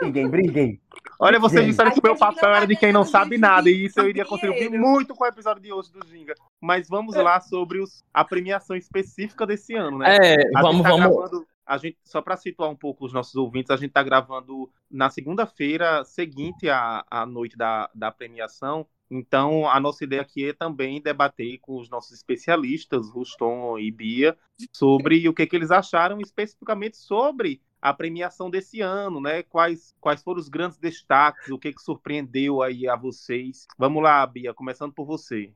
Briguem, 0.00 0.28
briguem. 0.28 0.80
Olha, 1.18 1.38
vocês 1.38 1.64
disseram 1.64 1.90
que 1.90 2.00
o 2.00 2.02
meu 2.02 2.16
papel 2.16 2.54
era 2.54 2.66
de 2.66 2.76
quem 2.76 2.92
não 2.92 3.04
sabe 3.04 3.38
nada, 3.38 3.70
e 3.70 3.86
isso 3.86 4.00
eu 4.00 4.08
iria 4.08 4.24
contribuir 4.24 4.70
muito 4.70 5.14
com 5.14 5.24
o 5.24 5.26
episódio 5.26 5.62
de 5.62 5.72
hoje 5.72 5.90
do 5.90 6.06
Ginga. 6.06 6.34
Mas 6.60 6.88
vamos 6.88 7.16
lá 7.16 7.40
sobre 7.40 7.80
os, 7.80 8.04
a 8.12 8.22
premiação 8.22 8.76
específica 8.76 9.46
desse 9.46 9.74
ano, 9.74 9.98
né? 9.98 10.18
É, 10.20 10.34
a 10.54 10.60
vamos, 10.60 10.82
tá 10.82 10.90
vamos. 10.90 11.16
Gravando, 11.16 11.46
a 11.66 11.78
gente, 11.78 11.98
só 12.04 12.20
para 12.20 12.36
situar 12.36 12.70
um 12.70 12.76
pouco 12.76 13.04
os 13.04 13.12
nossos 13.12 13.34
ouvintes, 13.34 13.70
a 13.70 13.76
gente 13.76 13.88
está 13.88 14.02
gravando 14.02 14.70
na 14.90 15.10
segunda-feira 15.10 16.04
seguinte 16.04 16.68
à, 16.68 17.04
à 17.10 17.24
noite 17.26 17.56
da, 17.56 17.90
da 17.94 18.10
premiação. 18.10 18.86
Então, 19.10 19.68
a 19.68 19.78
nossa 19.78 20.04
ideia 20.04 20.22
aqui 20.22 20.48
é 20.48 20.52
também 20.52 21.00
debater 21.00 21.58
com 21.58 21.78
os 21.78 21.88
nossos 21.88 22.12
especialistas, 22.12 23.08
Ruston 23.10 23.78
e 23.78 23.90
Bia, 23.90 24.36
sobre 24.72 25.28
o 25.28 25.34
que, 25.34 25.46
que 25.46 25.56
eles 25.56 25.70
acharam 25.70 26.20
especificamente 26.20 26.96
sobre 26.96 27.60
a 27.80 27.92
premiação 27.92 28.48
desse 28.48 28.80
ano, 28.80 29.20
né? 29.20 29.42
Quais, 29.42 29.94
quais 30.00 30.22
foram 30.22 30.40
os 30.40 30.48
grandes 30.48 30.78
destaques, 30.78 31.50
o 31.50 31.58
que, 31.58 31.70
que 31.70 31.82
surpreendeu 31.82 32.62
aí 32.62 32.88
a 32.88 32.96
vocês? 32.96 33.66
Vamos 33.76 34.02
lá, 34.02 34.26
Bia, 34.26 34.54
começando 34.54 34.92
por 34.92 35.04
você. 35.04 35.52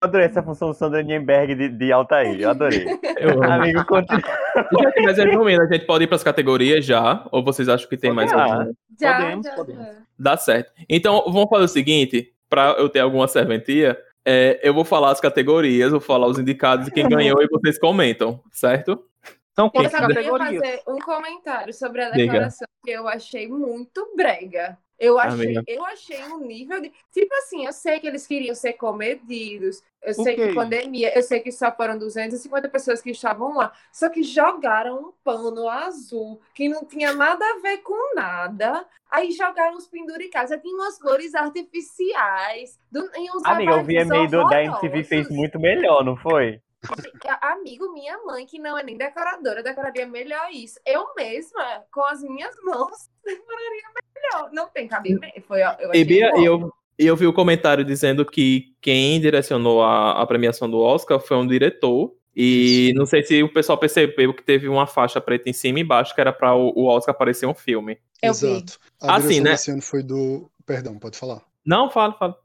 Eu 0.00 0.06
adorei 0.08 0.26
essa 0.26 0.42
função 0.44 0.68
do 0.68 0.74
Sandra 0.74 1.02
Nienberg 1.02 1.56
de, 1.56 1.68
de 1.70 1.92
Altair, 1.92 2.40
eu 2.40 2.50
adorei. 2.50 2.86
Eu 3.18 3.42
Amigo, 3.42 3.84
continua. 3.84 4.22
Mas 5.02 5.18
resumindo, 5.18 5.60
a 5.60 5.66
gente 5.66 5.86
pode 5.86 6.04
ir 6.04 6.06
para 6.06 6.14
as 6.14 6.22
categorias 6.22 6.84
já, 6.84 7.26
ou 7.32 7.42
vocês 7.42 7.68
acham 7.68 7.88
que 7.88 7.96
tem 7.96 8.12
mais 8.12 8.32
alguma? 8.32 8.72
Já, 9.00 9.16
podemos, 9.16 9.46
já, 9.46 9.54
podemos. 9.54 9.86
Dá 10.16 10.36
certo. 10.36 10.72
Então, 10.88 11.24
vamos 11.26 11.48
fazer 11.50 11.64
o 11.64 11.68
seguinte, 11.68 12.32
para 12.48 12.76
eu 12.78 12.88
ter 12.88 13.00
alguma 13.00 13.26
serventia, 13.26 13.98
é, 14.24 14.60
eu 14.62 14.72
vou 14.72 14.84
falar 14.84 15.10
as 15.10 15.20
categorias, 15.20 15.90
vou 15.90 16.00
falar 16.00 16.28
os 16.28 16.38
indicados 16.38 16.86
e 16.86 16.92
quem 16.92 17.08
ganhou 17.10 17.42
e 17.42 17.48
vocês 17.48 17.76
comentam, 17.76 18.40
certo? 18.52 19.04
Então, 19.50 19.68
eu 19.74 19.90
só 19.90 20.06
queria 20.06 20.24
fazer 20.30 20.82
um 20.86 20.98
comentário 21.00 21.74
sobre 21.74 22.04
a 22.04 22.10
declaração 22.10 22.68
Diga. 22.68 22.84
que 22.84 22.90
eu 22.92 23.08
achei 23.08 23.48
muito 23.48 24.12
brega. 24.14 24.78
Eu 24.98 25.16
achei, 25.18 25.54
eu 25.66 25.84
achei 25.84 26.24
um 26.24 26.38
nível 26.38 26.80
de. 26.80 26.92
Tipo 27.12 27.32
assim, 27.36 27.64
eu 27.64 27.72
sei 27.72 28.00
que 28.00 28.06
eles 28.08 28.26
queriam 28.26 28.54
ser 28.54 28.72
comedidos, 28.72 29.80
eu 30.02 30.12
sei 30.12 30.34
que 30.34 30.54
pandemia, 30.54 31.16
eu 31.16 31.22
sei 31.22 31.38
que 31.38 31.52
só 31.52 31.70
foram 31.70 31.96
250 31.96 32.68
pessoas 32.68 33.00
que 33.00 33.10
estavam 33.10 33.56
lá, 33.56 33.72
só 33.92 34.08
que 34.08 34.24
jogaram 34.24 34.98
um 34.98 35.12
pano 35.22 35.68
azul 35.68 36.40
que 36.52 36.68
não 36.68 36.84
tinha 36.84 37.12
nada 37.14 37.44
a 37.44 37.60
ver 37.60 37.78
com 37.78 38.14
nada. 38.16 38.84
Aí 39.08 39.30
jogaram 39.30 39.76
os 39.76 39.86
penduricados, 39.86 40.50
tinha 40.60 40.74
umas 40.74 40.98
flores 40.98 41.34
artificiais. 41.34 42.78
Do, 42.90 43.00
e 43.16 43.30
uns 43.30 43.44
Amiga, 43.44 43.72
eu 43.72 43.84
vi 43.84 43.98
a 43.98 44.04
meio 44.04 44.28
da 44.28 44.64
MTV 44.64 45.04
fez 45.04 45.30
muito 45.30 45.60
melhor, 45.60 46.04
não 46.04 46.16
foi? 46.16 46.60
Amigo, 47.42 47.92
minha 47.92 48.18
mãe, 48.24 48.46
que 48.46 48.58
não 48.58 48.78
é 48.78 48.82
nem 48.82 48.96
decoradora, 48.96 49.62
decoraria 49.62 50.06
melhor 50.06 50.48
isso. 50.52 50.78
Eu 50.86 51.12
mesma, 51.16 51.84
com 51.92 52.04
as 52.04 52.22
minhhas 52.22 52.54
mãos, 52.62 53.08
decoraria 53.24 53.82
melhor. 54.14 54.50
Não 54.52 54.68
tem 54.68 54.86
cabimento. 54.86 55.40
Foi, 55.42 55.60
eu 55.62 55.94
e 55.94 56.04
Bia, 56.04 56.30
eu, 56.36 56.72
eu 56.98 57.16
vi 57.16 57.26
o 57.26 57.32
comentário 57.32 57.84
dizendo 57.84 58.24
que 58.24 58.74
quem 58.80 59.20
direcionou 59.20 59.82
a, 59.82 60.22
a 60.22 60.26
premiação 60.26 60.70
do 60.70 60.78
Oscar 60.78 61.20
foi 61.20 61.36
um 61.36 61.46
diretor. 61.46 62.16
E 62.40 62.92
não 62.94 63.04
sei 63.04 63.24
se 63.24 63.42
o 63.42 63.52
pessoal 63.52 63.76
percebeu 63.76 64.32
que 64.32 64.44
teve 64.44 64.68
uma 64.68 64.86
faixa 64.86 65.20
preta 65.20 65.50
em 65.50 65.52
cima 65.52 65.80
e 65.80 65.82
embaixo, 65.82 66.14
que 66.14 66.20
era 66.20 66.32
para 66.32 66.54
o, 66.54 66.72
o, 66.76 66.86
Oscar 66.86 67.12
aparecer 67.12 67.46
um 67.46 67.54
filme. 67.54 67.98
Eu 68.22 68.30
Exato. 68.30 68.78
Vi. 69.02 69.08
A 69.08 69.16
assim, 69.16 69.40
né? 69.40 69.50
desse 69.50 69.72
ano 69.72 69.82
foi 69.82 70.04
do. 70.04 70.48
Perdão, 70.64 70.96
pode 71.00 71.18
falar. 71.18 71.42
Não, 71.66 71.90
fala, 71.90 72.12
fala. 72.14 72.38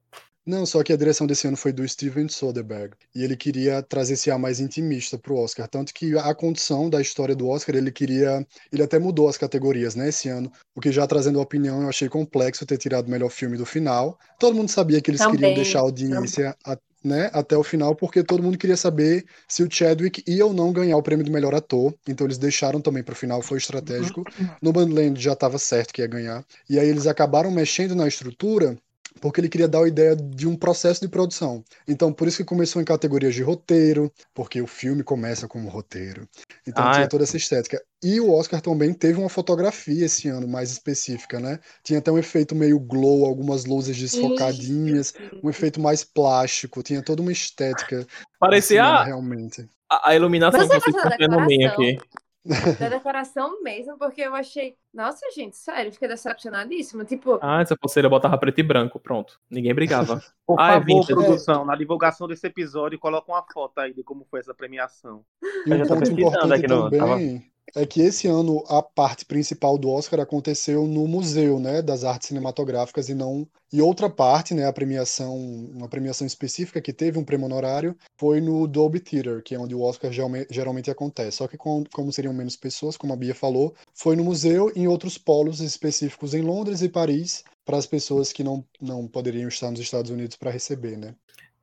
Não, 0.46 0.66
só 0.66 0.84
que 0.84 0.92
a 0.92 0.98
direção 0.98 1.26
desse 1.26 1.48
ano 1.48 1.56
foi 1.56 1.72
do 1.72 1.88
Steven 1.88 2.28
Soderbergh. 2.28 2.94
E 3.16 3.24
ele 3.24 3.38
queria 3.38 3.82
trazer 3.82 4.14
esse 4.14 4.30
ar 4.30 4.38
mais 4.38 4.60
intimista 4.60 5.18
pro 5.18 5.38
Oscar. 5.38 5.68
Tanto 5.68 5.94
que 5.94 6.18
a 6.18 6.36
condição 6.36 6.90
da 6.90 7.02
história 7.02 7.36
do 7.36 7.48
Oscar, 7.48 7.76
ele 7.76 7.92
queria. 7.92 8.46
Ele 8.72 8.84
até 8.84 9.00
mudou 9.00 9.30
as 9.30 9.38
categorias, 9.38 9.96
né, 9.96 10.10
esse 10.10 10.28
ano. 10.28 10.52
O 10.76 10.82
que 10.82 10.92
já 10.92 11.08
trazendo 11.08 11.40
a 11.40 11.44
opinião, 11.44 11.82
eu 11.84 11.90
achei 11.90 12.10
complexo 12.10 12.66
ter 12.66 12.78
tirado 12.78 13.08
o 13.08 13.12
melhor 13.12 13.30
filme 13.30 13.58
do 13.58 13.66
final. 13.66 14.20
Todo 14.38 14.56
mundo 14.56 14.70
sabia 14.70 15.00
que 15.02 15.12
eles 15.12 15.22
também, 15.22 15.38
queriam 15.38 15.54
deixar 15.56 15.80
a 15.80 15.84
audiência. 15.84 16.56
A, 16.66 16.78
né, 17.04 17.30
até 17.34 17.58
o 17.58 17.64
final, 17.64 17.94
porque 17.94 18.24
todo 18.24 18.42
mundo 18.42 18.58
queria 18.58 18.78
saber 18.78 19.26
se 19.46 19.62
o 19.62 19.68
Chadwick 19.70 20.24
ia 20.26 20.46
ou 20.46 20.54
não 20.54 20.72
ganhar 20.72 20.96
o 20.96 21.04
prêmio 21.04 21.26
do 21.26 21.32
melhor 21.32 21.54
ator. 21.54 21.94
Então 22.08 22.26
eles 22.26 22.38
deixaram 22.38 22.80
também 22.80 23.04
para 23.04 23.12
o 23.12 23.16
final, 23.16 23.42
foi 23.42 23.58
estratégico. 23.58 24.24
No 24.62 24.72
Bandland 24.72 25.22
já 25.22 25.34
estava 25.34 25.58
certo 25.58 25.94
que 25.94 26.02
ia 26.02 26.08
ganhar. 26.08 26.46
E 26.70 26.80
aí 26.80 26.88
eles 26.88 27.06
acabaram 27.06 27.52
mexendo 27.52 27.94
na 27.94 28.08
estrutura 28.08 28.78
porque 29.20 29.40
ele 29.40 29.50
queria 29.50 29.68
dar 29.68 29.84
a 29.84 29.88
ideia 29.88 30.16
de 30.16 30.48
um 30.48 30.56
processo 30.56 31.02
de 31.02 31.08
produção. 31.08 31.64
Então, 31.88 32.12
por 32.12 32.28
isso 32.28 32.38
que 32.38 32.44
começou 32.44 32.82
em 32.82 32.86
categorias 32.86 33.34
de 33.34 33.44
roteiro, 33.44 34.12
porque 34.34 34.62
o 34.62 34.68
filme 34.68 35.04
começa 35.04 35.48
como 35.48 35.70
roteiro. 35.70 36.28
Então, 36.68 36.84
ah, 36.86 36.92
tinha 36.92 37.06
é. 37.06 37.08
toda 37.08 37.24
essa 37.24 37.38
estética. 37.38 37.82
E 38.04 38.20
o 38.20 38.32
Oscar 38.32 38.60
também 38.62 38.94
teve 38.94 39.20
uma 39.20 39.30
fotografia 39.30 40.06
esse 40.06 40.28
ano 40.28 40.48
mais 40.48 40.72
específica, 40.72 41.40
né? 41.40 41.60
Tinha 41.84 42.00
até 42.00 42.12
um 42.12 42.18
efeito 42.18 42.54
meio 42.54 42.80
glow, 42.80 43.26
algumas 43.26 43.66
luzes 43.66 43.98
desfocadinhas, 43.98 45.14
um 45.42 45.50
efeito 45.50 45.80
mais 45.80 46.04
plástico, 46.04 46.84
tinha 46.84 47.02
toda 47.02 47.22
uma 47.22 47.32
estética. 47.32 48.06
Parecia 48.40 48.84
cinema, 48.84 49.04
realmente. 49.06 49.66
A, 49.90 50.10
a 50.10 50.16
iluminação 50.16 50.68
que 50.68 50.68
vocês 50.68 50.96
estão 50.96 51.18
tendo 51.18 51.40
aqui. 51.40 51.98
da 52.80 52.90
decoração 52.90 53.62
mesmo, 53.64 53.98
porque 53.98 54.22
eu 54.22 54.36
achei, 54.36 54.76
nossa, 54.94 55.26
gente, 55.34 55.56
sério, 55.56 55.92
fiquei 55.92 56.08
decepcionadíssima. 56.08 57.06
Tipo. 57.06 57.40
Ah, 57.42 57.62
essa 57.62 57.78
pulseira 57.78 58.10
botava 58.10 58.38
preto 58.38 58.60
e 58.60 58.64
branco, 58.64 59.00
pronto. 59.00 59.40
Ninguém 59.50 59.74
brigava. 59.74 60.22
Por 60.46 60.60
ah, 60.60 60.74
é 60.74 60.80
favor, 60.80 61.04
é 61.04 61.14
produção, 61.14 61.66
na 61.66 61.76
divulgação 61.76 62.28
desse 62.28 62.46
episódio, 62.46 63.00
coloca 63.00 63.32
uma 63.32 63.44
foto 63.54 63.80
aí 63.80 63.94
de 63.94 64.04
como 64.04 64.26
foi 64.30 64.42
essa 64.42 64.54
premiação. 64.54 65.24
E 65.66 65.74
um 65.74 65.88
ponto 65.88 66.12
importante 66.12 66.68
também 66.68 67.53
é 67.76 67.86
que 67.86 68.02
esse 68.02 68.28
ano 68.28 68.64
a 68.68 68.82
parte 68.82 69.26
principal 69.26 69.78
do 69.78 69.90
Oscar 69.90 70.20
aconteceu 70.20 70.86
no 70.86 71.08
museu, 71.08 71.60
né, 71.60 71.82
das 71.82 72.04
artes 72.04 72.28
cinematográficas 72.28 73.10
e 73.10 73.14
não 73.14 73.48
e 73.72 73.82
outra 73.82 74.08
parte, 74.08 74.54
né, 74.54 74.68
a 74.68 74.72
premiação, 74.72 75.36
uma 75.36 75.90
premiação 75.90 76.28
específica 76.28 76.80
que 76.80 76.94
teve 76.94 77.18
um 77.18 77.24
prêmio 77.24 77.48
honorário 77.48 77.98
foi 78.16 78.40
no 78.40 78.68
Dolby 78.68 79.00
Theater, 79.00 79.42
que 79.42 79.56
é 79.56 79.60
onde 79.60 79.74
o 79.74 79.82
Oscar 79.82 80.12
geralmente 80.52 80.92
acontece. 80.92 81.38
Só 81.38 81.48
que 81.48 81.58
com, 81.58 81.84
como 81.92 82.14
seriam 82.14 82.36
menos 82.36 82.56
pessoas, 82.56 82.96
como 82.96 83.14
a 83.14 83.16
Bia 83.16 83.34
falou, 83.34 83.74
foi 83.92 84.16
no 84.16 84.24
museu 84.24 84.72
e 84.76 84.82
em 84.82 84.88
outros 84.88 85.18
polos 85.18 85.60
específicos 85.60 86.36
em 86.36 86.44
Londres 86.44 86.84
e 86.84 86.90
Paris 86.90 87.44
para 87.66 87.76
as 87.76 87.88
pessoas 87.88 88.32
que 88.32 88.44
não 88.44 88.64
não 88.80 89.08
poderiam 89.08 89.48
estar 89.48 89.72
nos 89.72 89.80
Estados 89.80 90.12
Unidos 90.12 90.36
para 90.36 90.52
receber, 90.52 90.96
né? 90.96 91.16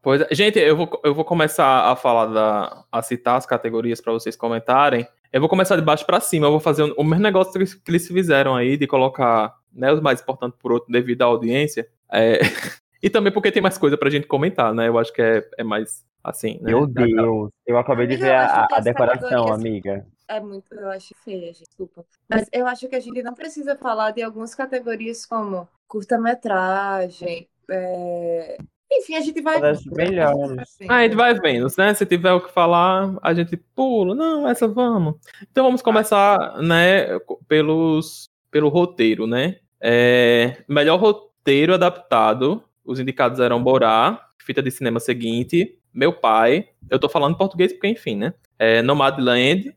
Pois, 0.02 0.22
é. 0.22 0.28
gente, 0.32 0.58
eu 0.58 0.76
vou, 0.76 1.00
eu 1.04 1.14
vou 1.14 1.24
começar 1.24 1.92
a 1.92 1.94
falar 1.94 2.26
da 2.26 2.84
a 2.90 3.02
citar 3.02 3.36
as 3.36 3.46
categorias 3.46 4.00
para 4.00 4.12
vocês 4.12 4.34
comentarem. 4.34 5.06
Eu 5.32 5.40
vou 5.40 5.48
começar 5.48 5.76
de 5.76 5.82
baixo 5.82 6.04
para 6.04 6.20
cima, 6.20 6.46
eu 6.46 6.50
vou 6.50 6.60
fazer 6.60 6.82
o 6.82 7.04
mesmo 7.04 7.22
negócio 7.22 7.52
que 7.52 7.90
eles 7.90 8.08
fizeram 8.08 8.56
aí, 8.56 8.76
de 8.76 8.86
colocar 8.86 9.56
né, 9.72 9.92
os 9.92 10.00
mais 10.00 10.20
importantes 10.20 10.58
por 10.58 10.72
outro 10.72 10.90
devido 10.90 11.22
à 11.22 11.26
audiência. 11.26 11.88
É... 12.12 12.40
e 13.02 13.08
também 13.08 13.32
porque 13.32 13.52
tem 13.52 13.62
mais 13.62 13.78
coisa 13.78 13.96
pra 13.96 14.10
gente 14.10 14.26
comentar, 14.26 14.74
né? 14.74 14.88
Eu 14.88 14.98
acho 14.98 15.12
que 15.12 15.22
é, 15.22 15.48
é 15.58 15.62
mais 15.62 16.04
assim, 16.22 16.58
né? 16.60 16.72
Meu 16.72 16.86
Deus, 16.86 17.50
eu 17.64 17.78
acabei 17.78 18.06
de 18.06 18.16
ver 18.16 18.32
a, 18.34 18.66
a 18.72 18.80
decoração, 18.80 19.52
amiga. 19.52 20.04
É 20.26 20.40
muito, 20.40 20.72
eu 20.74 20.88
acho 20.90 21.14
feia, 21.24 21.52
desculpa. 21.52 22.04
Mas 22.28 22.48
eu 22.52 22.66
acho 22.66 22.88
que 22.88 22.94
a 22.96 23.00
gente 23.00 23.22
não 23.22 23.34
precisa 23.34 23.76
falar 23.76 24.12
de 24.12 24.22
algumas 24.22 24.54
categorias 24.54 25.26
como 25.26 25.68
curta-metragem, 25.88 27.48
é, 27.68 28.58
enfim, 28.92 29.14
a 29.14 29.20
gente 29.20 29.40
vai. 29.40 29.60
Das 29.60 29.84
melhores. 29.84 30.76
Ah, 30.88 30.96
a 30.96 31.02
gente 31.04 31.14
vai 31.14 31.34
vendo, 31.34 31.66
né? 31.78 31.94
Se 31.94 32.04
tiver 32.04 32.32
o 32.32 32.40
que 32.40 32.52
falar, 32.52 33.16
a 33.22 33.32
gente 33.32 33.56
pula. 33.56 34.14
Não, 34.14 34.48
essa 34.48 34.66
vamos. 34.66 35.14
Então 35.50 35.64
vamos 35.64 35.80
começar, 35.80 36.60
né, 36.60 37.18
pelos, 37.46 38.28
pelo 38.50 38.68
roteiro, 38.68 39.26
né? 39.26 39.56
É, 39.80 40.56
melhor 40.68 40.98
roteiro 40.98 41.74
adaptado. 41.74 42.64
Os 42.84 42.98
indicados 42.98 43.38
eram 43.38 43.62
Borá, 43.62 44.28
fita 44.38 44.62
de 44.62 44.70
cinema 44.70 44.98
seguinte, 44.98 45.78
Meu 45.94 46.12
Pai. 46.12 46.68
Eu 46.88 46.98
tô 46.98 47.08
falando 47.08 47.36
português 47.36 47.72
porque, 47.72 47.88
enfim, 47.88 48.16
né? 48.16 48.34
É, 48.58 48.82
Nomadland, 48.82 49.72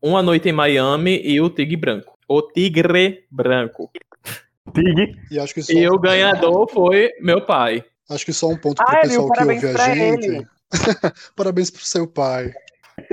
Uma 0.00 0.22
Noite 0.22 0.48
em 0.48 0.52
Miami 0.52 1.20
e 1.22 1.40
O 1.40 1.50
Tigre 1.50 1.76
Branco. 1.76 2.18
O 2.26 2.40
Tigre 2.40 3.26
Branco. 3.30 3.90
Tigre. 4.72 5.16
E, 5.30 5.38
acho 5.38 5.54
que 5.54 5.60
e 5.72 5.86
o 5.86 5.98
ganhador 5.98 6.66
foi 6.70 7.10
Meu 7.20 7.42
Pai. 7.42 7.84
Acho 8.08 8.24
que 8.24 8.32
só 8.32 8.48
um 8.48 8.56
ponto 8.56 8.82
para 8.84 8.98
o 8.98 9.02
pessoal 9.02 9.30
que 9.30 9.40
ouve 9.42 9.66
a 9.66 9.94
gente. 9.94 10.46
parabéns 11.36 11.70
pro 11.70 11.84
seu 11.84 12.06
pai. 12.06 12.52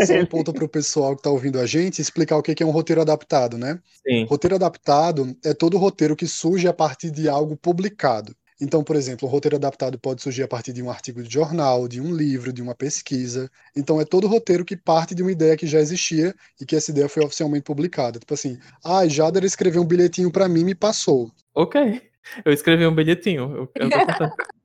Só 0.05 0.13
um 0.13 0.25
ponto 0.25 0.53
para 0.53 0.65
o 0.65 0.69
pessoal 0.69 1.15
que 1.15 1.21
está 1.21 1.29
ouvindo 1.29 1.59
a 1.59 1.65
gente 1.65 2.01
explicar 2.01 2.37
o 2.37 2.43
que 2.43 2.61
é 2.61 2.65
um 2.65 2.71
roteiro 2.71 3.01
adaptado, 3.01 3.57
né? 3.57 3.79
Sim. 4.07 4.25
Roteiro 4.25 4.55
adaptado 4.55 5.35
é 5.43 5.53
todo 5.53 5.77
roteiro 5.77 6.15
que 6.15 6.27
surge 6.27 6.67
a 6.67 6.73
partir 6.73 7.09
de 7.09 7.27
algo 7.27 7.57
publicado. 7.57 8.35
Então, 8.61 8.83
por 8.83 8.95
exemplo, 8.95 9.27
o 9.27 9.31
roteiro 9.31 9.55
adaptado 9.55 9.97
pode 9.97 10.21
surgir 10.21 10.43
a 10.43 10.47
partir 10.47 10.71
de 10.71 10.83
um 10.83 10.89
artigo 10.91 11.23
de 11.23 11.33
jornal, 11.33 11.87
de 11.87 11.99
um 11.99 12.13
livro, 12.15 12.53
de 12.53 12.61
uma 12.61 12.75
pesquisa. 12.75 13.49
Então, 13.75 13.99
é 13.99 14.05
todo 14.05 14.27
roteiro 14.27 14.63
que 14.63 14.77
parte 14.77 15.15
de 15.15 15.23
uma 15.23 15.31
ideia 15.31 15.57
que 15.57 15.65
já 15.65 15.79
existia 15.79 16.35
e 16.59 16.65
que 16.65 16.75
essa 16.75 16.91
ideia 16.91 17.09
foi 17.09 17.25
oficialmente 17.25 17.63
publicada. 17.63 18.19
Tipo 18.19 18.35
assim, 18.35 18.59
ah, 18.85 19.07
Jader 19.07 19.43
escreveu 19.43 19.81
um 19.81 19.87
bilhetinho 19.87 20.31
para 20.31 20.47
mim 20.47 20.59
e 20.61 20.65
me 20.65 20.75
passou. 20.75 21.31
Ok. 21.55 22.03
Eu 22.45 22.53
escrevi 22.53 22.85
um 22.85 22.93
bilhetinho. 22.93 23.51
Eu, 23.55 23.71
eu 23.75 23.89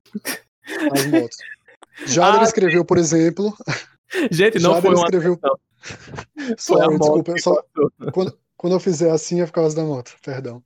As 0.92 1.07
motos. 1.11 1.36
Jader 2.07 2.40
ah, 2.40 2.44
escreveu, 2.44 2.84
por 2.84 2.98
exemplo. 2.98 3.57
Gente, 4.30 4.59
não 4.59 4.74
Jader 4.74 4.82
foi 4.82 4.94
uma 4.94 5.04
escreveu... 5.04 5.38
Sorry, 6.59 6.98
desculpa. 6.98 7.38
Só... 7.38 7.62
Quando, 8.12 8.38
quando 8.57 8.72
eu 8.74 8.80
fizer 8.80 9.11
assim 9.11 9.40
é 9.40 9.46
por 9.46 9.52
causa 9.52 9.76
da 9.76 9.82
moto, 9.82 10.14
perdão. 10.24 10.62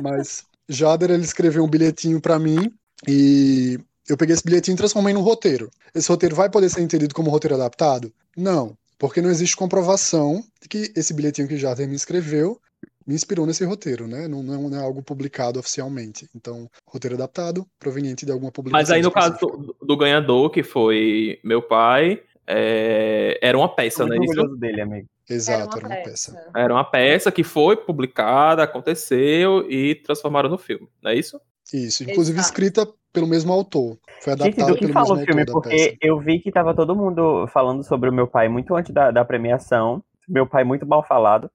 Mas 0.00 0.44
Jader 0.68 1.10
ele 1.10 1.24
escreveu 1.24 1.64
um 1.64 1.68
bilhetinho 1.68 2.20
para 2.20 2.38
mim 2.38 2.72
e 3.06 3.78
eu 4.08 4.16
peguei 4.16 4.34
esse 4.34 4.44
bilhetinho 4.44 4.74
e 4.74 4.78
transformei 4.78 5.12
num 5.12 5.20
roteiro. 5.20 5.70
Esse 5.94 6.08
roteiro 6.08 6.34
vai 6.34 6.50
poder 6.50 6.68
ser 6.68 6.80
entendido 6.80 7.14
como 7.14 7.30
roteiro 7.30 7.54
adaptado? 7.54 8.12
Não, 8.36 8.76
porque 8.98 9.20
não 9.20 9.30
existe 9.30 9.56
comprovação 9.56 10.42
de 10.60 10.68
que 10.68 10.92
esse 10.96 11.14
bilhetinho 11.14 11.48
que 11.48 11.56
Jader 11.56 11.88
me 11.88 11.96
escreveu 11.96 12.60
me 13.08 13.14
inspirou 13.14 13.46
nesse 13.46 13.64
roteiro, 13.64 14.06
né? 14.06 14.28
Não, 14.28 14.42
não, 14.42 14.78
é 14.78 14.84
algo 14.84 15.02
publicado 15.02 15.58
oficialmente. 15.58 16.28
Então, 16.36 16.68
roteiro 16.86 17.16
adaptado, 17.16 17.66
proveniente 17.78 18.26
de 18.26 18.32
alguma 18.32 18.52
publicação. 18.52 18.78
Mas 18.82 18.90
aí, 18.90 19.00
no 19.00 19.08
específica. 19.08 19.46
caso 19.46 19.56
do, 19.56 19.86
do, 19.86 19.96
ganhador, 19.96 20.50
que 20.50 20.62
foi 20.62 21.40
meu 21.42 21.62
pai, 21.62 22.20
é... 22.46 23.38
era 23.40 23.56
uma 23.56 23.74
peça, 23.74 24.04
né? 24.04 24.18
Isso 24.22 24.46
dele, 24.56 24.82
amigo. 24.82 25.08
Exato, 25.28 25.78
era 25.78 25.86
uma, 25.86 25.94
era 25.94 26.02
uma 26.02 26.10
peça. 26.10 26.32
peça. 26.32 26.50
Era 26.54 26.74
uma 26.74 26.84
peça 26.84 27.32
que 27.32 27.42
foi 27.42 27.76
publicada, 27.76 28.62
aconteceu 28.62 29.70
e 29.70 29.94
transformaram 29.94 30.50
no 30.50 30.58
filme, 30.58 30.86
não 31.02 31.10
é 31.10 31.14
isso? 31.14 31.40
Isso, 31.72 32.02
inclusive 32.02 32.38
Exato. 32.38 32.52
escrita 32.52 32.88
pelo 33.10 33.26
mesmo 33.26 33.52
autor. 33.52 33.98
Foi 34.20 34.34
adaptada 34.34 34.68
Gente, 34.68 34.80
do 34.80 34.86
que 34.86 34.92
fala 34.92 35.14
o 35.14 35.18
filme, 35.18 35.46
porque 35.46 35.96
eu 36.00 36.18
vi 36.18 36.40
que 36.40 36.52
tava 36.52 36.74
todo 36.74 36.94
mundo 36.94 37.46
falando 37.48 37.82
sobre 37.82 38.10
o 38.10 38.12
meu 38.12 38.26
pai 38.26 38.48
muito 38.48 38.74
antes 38.74 38.92
da, 38.92 39.10
da 39.10 39.24
premiação. 39.24 40.02
Meu 40.28 40.46
pai 40.46 40.62
muito 40.62 40.86
mal 40.86 41.02
falado, 41.02 41.50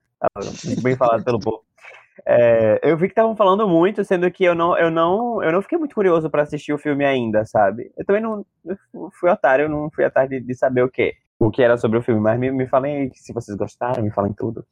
bem 0.82 0.95
falado 0.95 1.24
pelo 1.24 1.39
povo. 1.39 1.63
É, 2.26 2.80
eu 2.84 2.95
vi 2.95 3.07
que 3.07 3.11
estavam 3.11 3.36
falando 3.36 3.67
muito, 3.67 4.03
sendo 4.03 4.30
que 4.32 4.43
eu 4.43 4.53
não, 4.53 4.78
eu 4.78 4.91
não, 4.91 5.43
eu 5.43 5.51
não 5.51 5.61
fiquei 5.61 5.78
muito 5.78 5.95
curioso 5.95 6.30
para 6.30 6.43
assistir 6.43 6.71
o 6.71 6.78
filme 6.78 7.03
ainda, 7.03 7.45
sabe? 7.45 7.91
Eu 7.97 8.05
também 8.05 8.21
não 8.21 8.45
eu 8.63 8.78
fui 9.19 9.30
otário, 9.30 9.65
eu 9.65 9.69
não 9.69 9.89
fui 9.89 10.05
atrás 10.05 10.30
de, 10.30 10.39
de 10.39 10.55
saber 10.55 10.84
o 10.84 10.89
que, 10.89 11.13
o 11.39 11.49
que 11.49 11.61
era 11.61 11.76
sobre 11.76 11.97
o 11.97 12.03
filme, 12.03 12.21
mas 12.21 12.39
me, 12.39 12.51
me 12.51 12.67
falem 12.67 13.11
se 13.13 13.34
vocês 13.34 13.57
gostaram, 13.57 14.03
me 14.03 14.11
falem 14.11 14.34
tudo. 14.34 14.65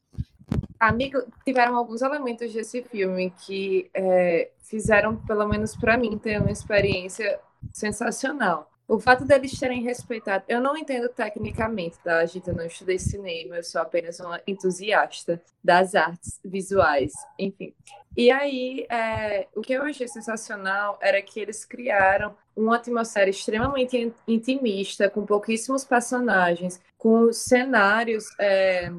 Amigo, 0.79 1.19
tiveram 1.45 1.75
alguns 1.75 2.01
elementos 2.01 2.53
desse 2.53 2.83
filme 2.83 3.31
que 3.45 3.89
é, 3.93 4.49
fizeram, 4.59 5.15
pelo 5.15 5.47
menos 5.47 5.75
para 5.75 5.97
mim, 5.97 6.17
ter 6.17 6.39
uma 6.39 6.51
experiência 6.51 7.39
sensacional. 7.73 8.70
O 8.91 8.99
fato 8.99 9.23
deles 9.23 9.57
terem 9.57 9.81
respeitado, 9.83 10.43
eu 10.49 10.59
não 10.59 10.75
entendo 10.75 11.07
tecnicamente, 11.07 11.97
tá? 12.03 12.25
Gente, 12.25 12.49
eu 12.49 12.53
não 12.53 12.65
estudei 12.65 12.99
cinema, 12.99 13.55
eu 13.55 13.63
sou 13.63 13.79
apenas 13.79 14.19
uma 14.19 14.41
entusiasta 14.45 15.41
das 15.63 15.95
artes 15.95 16.41
visuais, 16.43 17.13
enfim. 17.39 17.73
E 18.17 18.29
aí, 18.29 18.85
é, 18.89 19.47
o 19.55 19.61
que 19.61 19.71
eu 19.71 19.83
achei 19.83 20.09
sensacional 20.09 20.99
era 21.01 21.21
que 21.21 21.39
eles 21.39 21.63
criaram 21.63 22.35
uma 22.53 22.75
atmosfera 22.75 23.29
extremamente 23.29 24.11
intimista, 24.27 25.09
com 25.09 25.25
pouquíssimos 25.25 25.85
personagens, 25.85 26.81
com 26.97 27.31
cenários, 27.31 28.25
é, 28.37 28.91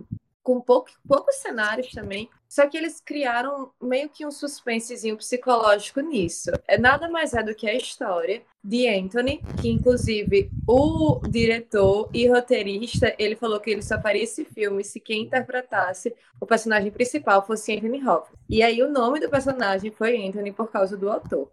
com 0.43 0.61
pouco, 0.61 0.90
poucos 1.07 1.36
cenários 1.36 1.90
também, 1.90 2.28
só 2.49 2.66
que 2.66 2.76
eles 2.76 3.01
criaram 3.01 3.70
meio 3.80 4.09
que 4.09 4.26
um 4.26 4.30
suspensezinho 4.30 5.16
psicológico 5.16 6.01
nisso. 6.01 6.51
É 6.68 6.76
nada 6.76 7.09
mais 7.09 7.32
é 7.32 7.43
do 7.43 7.55
que 7.55 7.68
a 7.68 7.74
história 7.74 8.43
de 8.62 8.86
Anthony, 8.88 9.40
que 9.61 9.70
inclusive 9.70 10.51
o 10.68 11.20
diretor 11.28 12.11
e 12.12 12.28
roteirista, 12.28 13.14
ele 13.18 13.36
falou 13.36 13.59
que 13.59 13.70
ele 13.70 13.82
só 13.82 14.01
faria 14.01 14.22
esse 14.22 14.45
filme 14.45 14.84
se 14.84 15.01
quem 15.01 15.22
interpretasse 15.22 16.14
o 16.40 16.47
personagem 16.47 16.90
principal 16.90 17.47
fosse 17.47 17.74
Anthony 17.74 18.07
Hopkins. 18.07 18.38
E 18.51 18.62
aí 18.62 18.82
o 18.82 18.90
nome 18.90 19.20
do 19.20 19.30
personagem 19.30 19.90
foi 19.90 20.26
Anthony 20.26 20.53
por 20.53 20.70
causa 20.70 20.97
do 20.97 21.11
autor. 21.11 21.51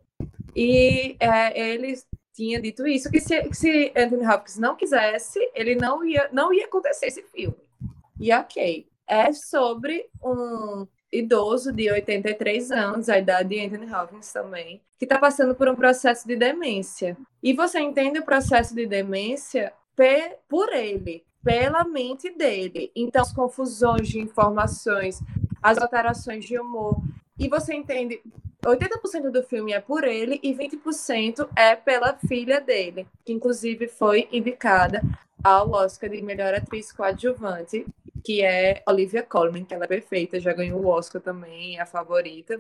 E 0.55 1.15
é, 1.19 1.71
eles 1.71 2.05
tinha 2.33 2.61
dito 2.61 2.87
isso 2.87 3.09
que 3.09 3.19
se, 3.19 3.41
que 3.43 3.55
se 3.55 3.93
Anthony 3.95 4.25
Hopkins 4.25 4.57
não 4.57 4.75
quisesse, 4.75 5.39
ele 5.53 5.75
não 5.75 6.03
ia 6.05 6.29
não 6.31 6.53
ia 6.53 6.65
acontecer 6.65 7.07
esse 7.07 7.21
filme. 7.23 7.55
E 8.19 8.33
ok, 8.33 8.87
é 9.07 9.31
sobre 9.31 10.05
um 10.21 10.85
idoso 11.11 11.71
de 11.71 11.91
83 11.91 12.71
anos, 12.71 13.09
a 13.09 13.17
idade 13.17 13.49
de 13.49 13.65
Anthony 13.65 13.91
Hopkins 13.91 14.31
também, 14.31 14.81
que 14.97 15.05
está 15.05 15.17
passando 15.17 15.55
por 15.55 15.67
um 15.67 15.75
processo 15.75 16.27
de 16.27 16.35
demência. 16.35 17.17
E 17.41 17.53
você 17.53 17.79
entende 17.79 18.19
o 18.19 18.25
processo 18.25 18.75
de 18.75 18.85
demência 18.85 19.73
por 20.47 20.71
ele, 20.71 21.25
pela 21.43 21.83
mente 21.83 22.29
dele. 22.29 22.91
Então, 22.95 23.21
as 23.21 23.33
confusões 23.33 24.07
de 24.07 24.19
informações, 24.19 25.19
as 25.61 25.77
alterações 25.77 26.45
de 26.45 26.59
humor. 26.59 27.01
E 27.37 27.49
você 27.49 27.73
entende, 27.73 28.21
80% 28.65 29.31
do 29.31 29.43
filme 29.43 29.73
é 29.73 29.79
por 29.79 30.03
ele 30.03 30.39
e 30.43 30.53
20% 30.53 31.49
é 31.55 31.75
pela 31.75 32.17
filha 32.27 32.61
dele, 32.61 33.07
que 33.25 33.33
inclusive 33.33 33.87
foi 33.87 34.27
indicada 34.31 35.01
ao 35.43 35.71
Oscar 35.71 36.09
de 36.09 36.21
melhor 36.21 36.53
atriz 36.53 36.91
coadjuvante 36.91 37.85
que 38.23 38.43
é 38.43 38.83
Olivia 38.87 39.23
Colman, 39.23 39.65
que 39.65 39.73
ela 39.73 39.85
é 39.85 39.87
perfeita, 39.87 40.39
já 40.39 40.53
ganhou 40.53 40.81
o 40.81 40.87
Oscar 40.87 41.21
também, 41.21 41.77
é 41.77 41.81
a 41.81 41.85
favorita. 41.85 42.59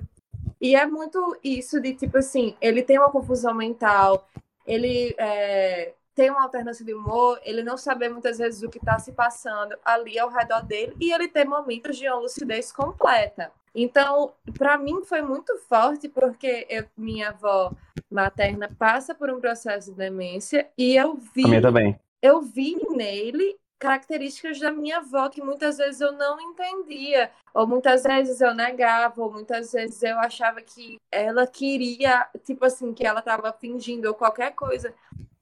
E 0.59 0.75
é 0.75 0.85
muito 0.85 1.37
isso 1.43 1.79
de, 1.79 1.93
tipo 1.93 2.17
assim, 2.17 2.55
ele 2.59 2.81
tem 2.81 2.97
uma 2.97 3.11
confusão 3.11 3.53
mental, 3.53 4.27
ele 4.65 5.15
é, 5.17 5.93
tem 6.13 6.29
uma 6.29 6.43
alternância 6.43 6.83
de 6.83 6.93
humor, 6.93 7.39
ele 7.43 7.63
não 7.63 7.77
sabe 7.77 8.09
muitas 8.09 8.37
vezes 8.37 8.61
o 8.61 8.69
que 8.69 8.77
está 8.77 8.99
se 8.99 9.11
passando 9.13 9.75
ali 9.85 10.19
ao 10.19 10.29
redor 10.29 10.63
dele, 10.63 10.95
e 10.99 11.13
ele 11.13 11.27
tem 11.27 11.45
momentos 11.45 11.97
de 11.97 12.07
uma 12.07 12.19
lucidez 12.19 12.71
completa. 12.71 13.51
Então, 13.73 14.33
para 14.57 14.77
mim 14.77 15.03
foi 15.05 15.21
muito 15.21 15.55
forte, 15.69 16.09
porque 16.09 16.65
eu, 16.69 16.85
minha 16.97 17.29
avó 17.29 17.71
materna 18.11 18.69
passa 18.77 19.13
por 19.13 19.29
um 19.29 19.39
processo 19.39 19.91
de 19.91 19.97
demência, 19.97 20.67
e 20.77 20.95
eu 20.95 21.15
vi... 21.15 21.45
A 21.45 21.47
minha 21.47 21.61
também. 21.61 21.99
Eu 22.21 22.41
vi 22.41 22.75
nele 22.89 23.57
características 23.79 24.59
da 24.59 24.71
minha 24.71 24.97
avó 24.97 25.29
que 25.29 25.41
muitas 25.41 25.77
vezes 25.77 26.01
eu 26.01 26.11
não 26.11 26.39
entendia, 26.39 27.31
ou 27.53 27.65
muitas 27.65 28.03
vezes 28.03 28.41
eu 28.41 28.53
negava, 28.53 29.21
ou 29.21 29.31
muitas 29.31 29.71
vezes 29.71 30.03
eu 30.03 30.19
achava 30.19 30.61
que 30.61 30.99
ela 31.09 31.47
queria, 31.47 32.27
tipo 32.43 32.65
assim, 32.65 32.93
que 32.93 33.07
ela 33.07 33.19
estava 33.19 33.53
fingindo 33.53 34.09
ou 34.09 34.13
qualquer 34.13 34.51
coisa. 34.51 34.93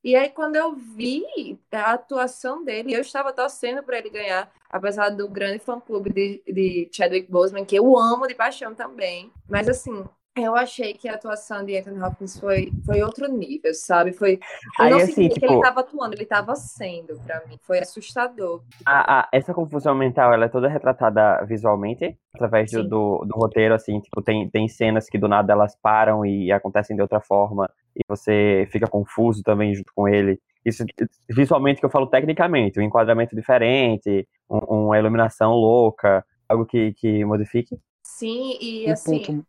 E 0.03 0.15
aí, 0.15 0.29
quando 0.29 0.55
eu 0.55 0.73
vi 0.73 1.59
a 1.71 1.93
atuação 1.93 2.63
dele, 2.63 2.93
eu 2.93 3.01
estava 3.01 3.33
torcendo 3.33 3.83
para 3.83 3.97
ele 3.97 4.09
ganhar, 4.09 4.49
apesar 4.69 5.09
do 5.09 5.27
grande 5.27 5.59
fã-clube 5.59 6.11
de, 6.13 6.41
de 6.47 6.89
Chadwick 6.93 7.29
Boseman, 7.29 7.65
que 7.65 7.75
eu 7.75 7.97
amo 7.97 8.27
de 8.27 8.35
paixão 8.35 8.73
também. 8.73 9.31
Mas, 9.49 9.67
assim, 9.67 10.05
eu 10.43 10.55
achei 10.55 10.93
que 10.93 11.07
a 11.07 11.15
atuação 11.15 11.63
de 11.65 11.77
Anthony 11.77 12.01
Hopkins 12.01 12.39
foi, 12.39 12.71
foi 12.85 13.01
outro 13.01 13.27
nível, 13.31 13.73
sabe? 13.73 14.13
Foi. 14.13 14.39
Eu 14.79 14.85
Aí, 14.85 14.91
não 14.91 14.97
assim, 14.97 15.13
senti 15.13 15.33
tipo, 15.35 15.39
que 15.39 15.45
ele 15.45 15.55
estava 15.55 15.79
atuando, 15.79 16.15
ele 16.15 16.23
estava 16.23 16.55
sendo, 16.55 17.19
para 17.25 17.45
mim. 17.45 17.57
Foi 17.61 17.79
assustador. 17.79 18.61
A, 18.85 19.19
a, 19.19 19.29
essa 19.31 19.53
confusão 19.53 19.95
mental, 19.95 20.33
ela 20.33 20.45
é 20.45 20.49
toda 20.49 20.67
retratada 20.67 21.43
visualmente, 21.45 22.17
através 22.33 22.71
do, 22.71 22.83
do, 22.83 23.25
do, 23.25 23.35
roteiro, 23.35 23.73
assim, 23.73 23.99
tipo, 23.99 24.21
tem, 24.21 24.49
tem 24.49 24.67
cenas 24.67 25.09
que 25.09 25.17
do 25.17 25.27
nada 25.27 25.53
elas 25.53 25.75
param 25.81 26.25
e 26.25 26.51
acontecem 26.51 26.95
de 26.95 27.01
outra 27.01 27.19
forma, 27.19 27.69
e 27.95 28.01
você 28.07 28.67
fica 28.71 28.87
confuso 28.87 29.41
também 29.43 29.73
junto 29.73 29.91
com 29.95 30.07
ele. 30.07 30.39
Isso 30.65 30.83
visualmente 31.29 31.79
que 31.79 31.85
eu 31.85 31.89
falo 31.89 32.07
tecnicamente, 32.07 32.79
um 32.79 32.83
enquadramento 32.83 33.35
diferente, 33.35 34.27
um, 34.49 34.85
uma 34.85 34.99
iluminação 34.99 35.53
louca, 35.53 36.25
algo 36.47 36.65
que, 36.65 36.93
que 36.93 37.23
modifique. 37.23 37.77
Sim, 38.03 38.57
e 38.61 38.89
assim. 38.89 39.23
Ponto 39.23 39.45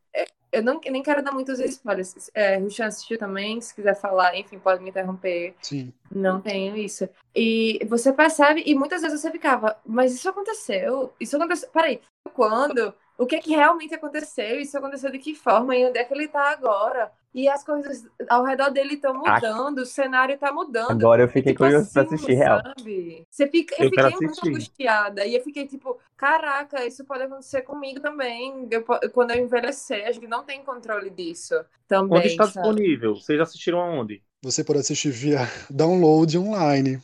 eu 0.51 0.63
não, 0.63 0.81
nem 0.91 1.03
quero 1.03 1.23
dar 1.23 1.33
muitos 1.33 1.59
spoilers. 1.61 2.31
É, 2.35 2.57
Ruchan 2.57 2.87
assistiu 2.87 3.19
também, 3.19 3.61
se 3.61 3.75
quiser 3.75 3.95
falar, 3.95 4.37
enfim, 4.37 4.59
pode 4.59 4.83
me 4.83 4.91
interromper. 4.91 5.55
Sim. 5.63 5.93
Não 6.11 6.41
tenho 6.41 6.77
isso. 6.77 7.09
E 7.35 7.85
você 7.89 8.13
percebe, 8.13 8.63
e 8.67 8.75
muitas 8.75 9.03
vezes 9.03 9.21
você 9.21 9.31
ficava, 9.31 9.77
mas 9.85 10.15
isso 10.15 10.29
aconteceu? 10.29 11.13
Isso 11.21 11.37
aconteceu. 11.37 11.69
Peraí, 11.71 12.01
quando? 12.35 12.95
O 13.19 13.27
que 13.27 13.35
é 13.35 13.41
que 13.41 13.51
realmente 13.51 13.93
aconteceu? 13.93 14.61
Isso 14.61 14.79
aconteceu 14.79 15.11
de 15.11 15.19
que 15.19 15.35
forma? 15.35 15.75
E 15.75 15.85
onde 15.85 15.99
é 15.99 16.05
que 16.05 16.15
ele 16.15 16.29
tá 16.29 16.53
agora? 16.53 17.11
E 17.35 17.49
as 17.49 17.65
coisas 17.65 18.07
ao 18.29 18.45
redor 18.45 18.71
dele 18.71 18.95
estão 18.95 19.13
mudando, 19.13 19.79
o 19.79 19.87
cenário 19.87 20.37
está 20.37 20.53
mudando. 20.53 20.93
Agora 20.93 21.23
eu 21.23 21.29
fiquei 21.29 21.53
tipo 21.53 21.65
curioso 21.65 21.85
assim, 21.85 21.93
pra 21.93 22.03
assistir 22.03 22.35
real. 22.35 22.63
Sabe? 22.63 23.27
Você 23.29 23.49
fica, 23.49 23.75
eu, 23.77 23.87
eu 23.87 23.91
fiquei 23.91 24.27
muito 24.29 24.49
angustiada. 24.49 25.27
E 25.27 25.35
eu 25.35 25.43
fiquei 25.43 25.67
tipo, 25.67 25.99
caraca, 26.17 26.87
isso 26.87 27.05
pode 27.05 27.25
acontecer 27.25 27.63
comigo 27.63 28.01
também. 28.01 28.69
Eu, 28.71 28.85
quando 29.13 29.33
eu 29.33 29.45
envelhecer, 29.45 30.07
a 30.07 30.13
gente 30.13 30.29
não 30.29 30.45
tem 30.45 30.63
controle 30.63 31.11
disso 31.11 31.55
também. 31.89 32.19
Onde 32.19 32.29
está 32.29 32.47
sabe? 32.47 32.69
disponível? 32.69 33.17
Vocês 33.17 33.41
assistiram 33.41 33.81
aonde? 33.81 34.23
Você 34.43 34.63
pode 34.63 34.79
assistir 34.79 35.11
via 35.11 35.41
download 35.69 36.39
online. 36.39 37.03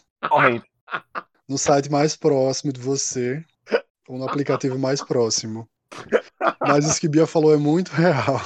No 1.49 1.59
site 1.59 1.91
mais 1.91 2.17
próximo 2.17 2.73
de 2.73 2.81
você 2.81 3.45
ou 4.09 4.17
no 4.17 4.29
aplicativo 4.29 4.79
mais 4.79 5.03
próximo. 5.03 5.69
Mas 6.61 6.87
isso 6.87 7.01
que 7.01 7.09
Bia 7.09 7.27
falou 7.27 7.55
é 7.55 7.57
muito 7.57 7.91
real. 7.91 8.41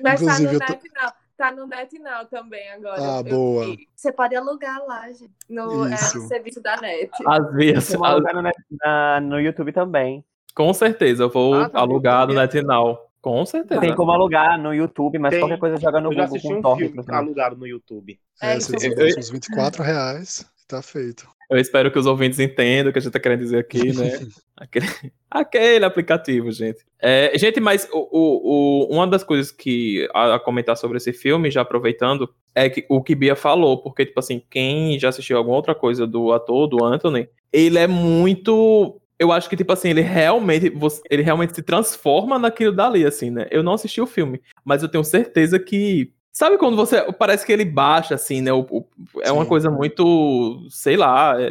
Mas 0.00 0.20
Inclusive, 0.20 0.58
tá 0.58 0.66
no 0.66 0.74
NetNow. 0.74 1.12
Tá 1.36 1.52
no 1.52 1.66
NetNow 1.66 2.26
também 2.26 2.70
agora. 2.70 3.18
Ah, 3.18 3.22
boa. 3.22 3.66
Você 3.94 4.12
pode 4.12 4.34
alugar 4.34 4.84
lá, 4.86 5.08
gente. 5.08 5.32
No, 5.48 5.86
é, 5.86 5.90
no 5.90 6.28
serviço 6.28 6.60
da 6.60 6.76
Net. 6.76 7.10
Às 7.26 7.52
vezes. 7.52 7.94
Alugar 7.94 8.34
no, 8.34 8.42
na, 8.82 9.20
no 9.20 9.40
YouTube 9.40 9.72
também. 9.72 10.24
Com 10.54 10.72
certeza, 10.74 11.24
eu 11.24 11.30
vou 11.30 11.54
ah, 11.54 11.70
alugar 11.72 12.26
no 12.26 12.34
NetNow. 12.34 13.10
Com 13.22 13.46
certeza. 13.46 13.80
Tem 13.80 13.94
como 13.94 14.10
alugar 14.10 14.58
no 14.58 14.74
YouTube, 14.74 15.16
mas 15.18 15.30
Tem. 15.30 15.40
qualquer 15.40 15.58
coisa 15.58 15.76
joga 15.76 16.00
no 16.00 16.12
eu 16.12 16.16
Google 16.16 16.40
com 16.42 16.54
um 16.54 16.60
torrent. 16.60 16.92
Filme 16.92 17.04
alugado 17.08 17.56
no 17.56 17.66
YouTube. 17.66 18.18
É, 18.42 18.54
é 18.54 18.60
você 18.60 19.16
uns 19.16 19.30
24 19.30 19.82
reais, 19.82 20.44
tá 20.66 20.82
feito. 20.82 21.28
Eu 21.52 21.60
espero 21.60 21.90
que 21.90 21.98
os 21.98 22.06
ouvintes 22.06 22.38
entendam 22.38 22.88
o 22.88 22.92
que 22.92 22.98
a 22.98 23.02
gente 23.02 23.12
tá 23.12 23.20
querendo 23.20 23.40
dizer 23.40 23.58
aqui, 23.58 23.92
né? 23.92 24.18
aquele, 24.56 24.86
aquele 25.30 25.84
aplicativo, 25.84 26.50
gente. 26.50 26.78
É, 26.98 27.36
gente, 27.36 27.60
mas 27.60 27.86
o, 27.92 27.98
o, 28.10 28.86
o, 28.88 28.94
uma 28.94 29.06
das 29.06 29.22
coisas 29.22 29.52
que 29.52 30.08
a, 30.14 30.36
a, 30.36 30.40
comentar 30.40 30.78
sobre 30.78 30.96
esse 30.96 31.12
filme, 31.12 31.50
já 31.50 31.60
aproveitando, 31.60 32.32
é 32.54 32.70
que 32.70 32.86
o 32.88 33.02
que 33.02 33.14
Bia 33.14 33.36
falou, 33.36 33.82
porque, 33.82 34.06
tipo 34.06 34.18
assim, 34.18 34.42
quem 34.50 34.98
já 34.98 35.10
assistiu 35.10 35.36
alguma 35.36 35.56
outra 35.56 35.74
coisa 35.74 36.06
do 36.06 36.32
ator, 36.32 36.66
do 36.66 36.82
Anthony, 36.82 37.28
ele 37.52 37.78
é 37.78 37.86
muito 37.86 38.98
eu 39.18 39.30
acho 39.30 39.48
que, 39.48 39.56
tipo 39.56 39.72
assim, 39.72 39.90
ele 39.90 40.00
realmente, 40.00 40.72
ele 41.08 41.22
realmente 41.22 41.54
se 41.54 41.62
transforma 41.62 42.40
naquilo 42.40 42.72
dali, 42.74 43.06
assim, 43.06 43.30
né? 43.30 43.46
Eu 43.52 43.62
não 43.62 43.74
assisti 43.74 44.00
o 44.00 44.06
filme, 44.06 44.42
mas 44.64 44.82
eu 44.82 44.88
tenho 44.88 45.04
certeza 45.04 45.60
que. 45.60 46.12
Sabe 46.32 46.56
quando 46.56 46.76
você. 46.76 47.02
Parece 47.12 47.44
que 47.44 47.52
ele 47.52 47.64
baixa, 47.64 48.14
assim, 48.14 48.40
né? 48.40 48.52
O, 48.52 48.60
o, 48.70 48.86
é 49.20 49.26
Sim. 49.26 49.32
uma 49.32 49.44
coisa 49.44 49.70
muito. 49.70 50.66
Sei 50.70 50.96
lá. 50.96 51.34
É, 51.38 51.44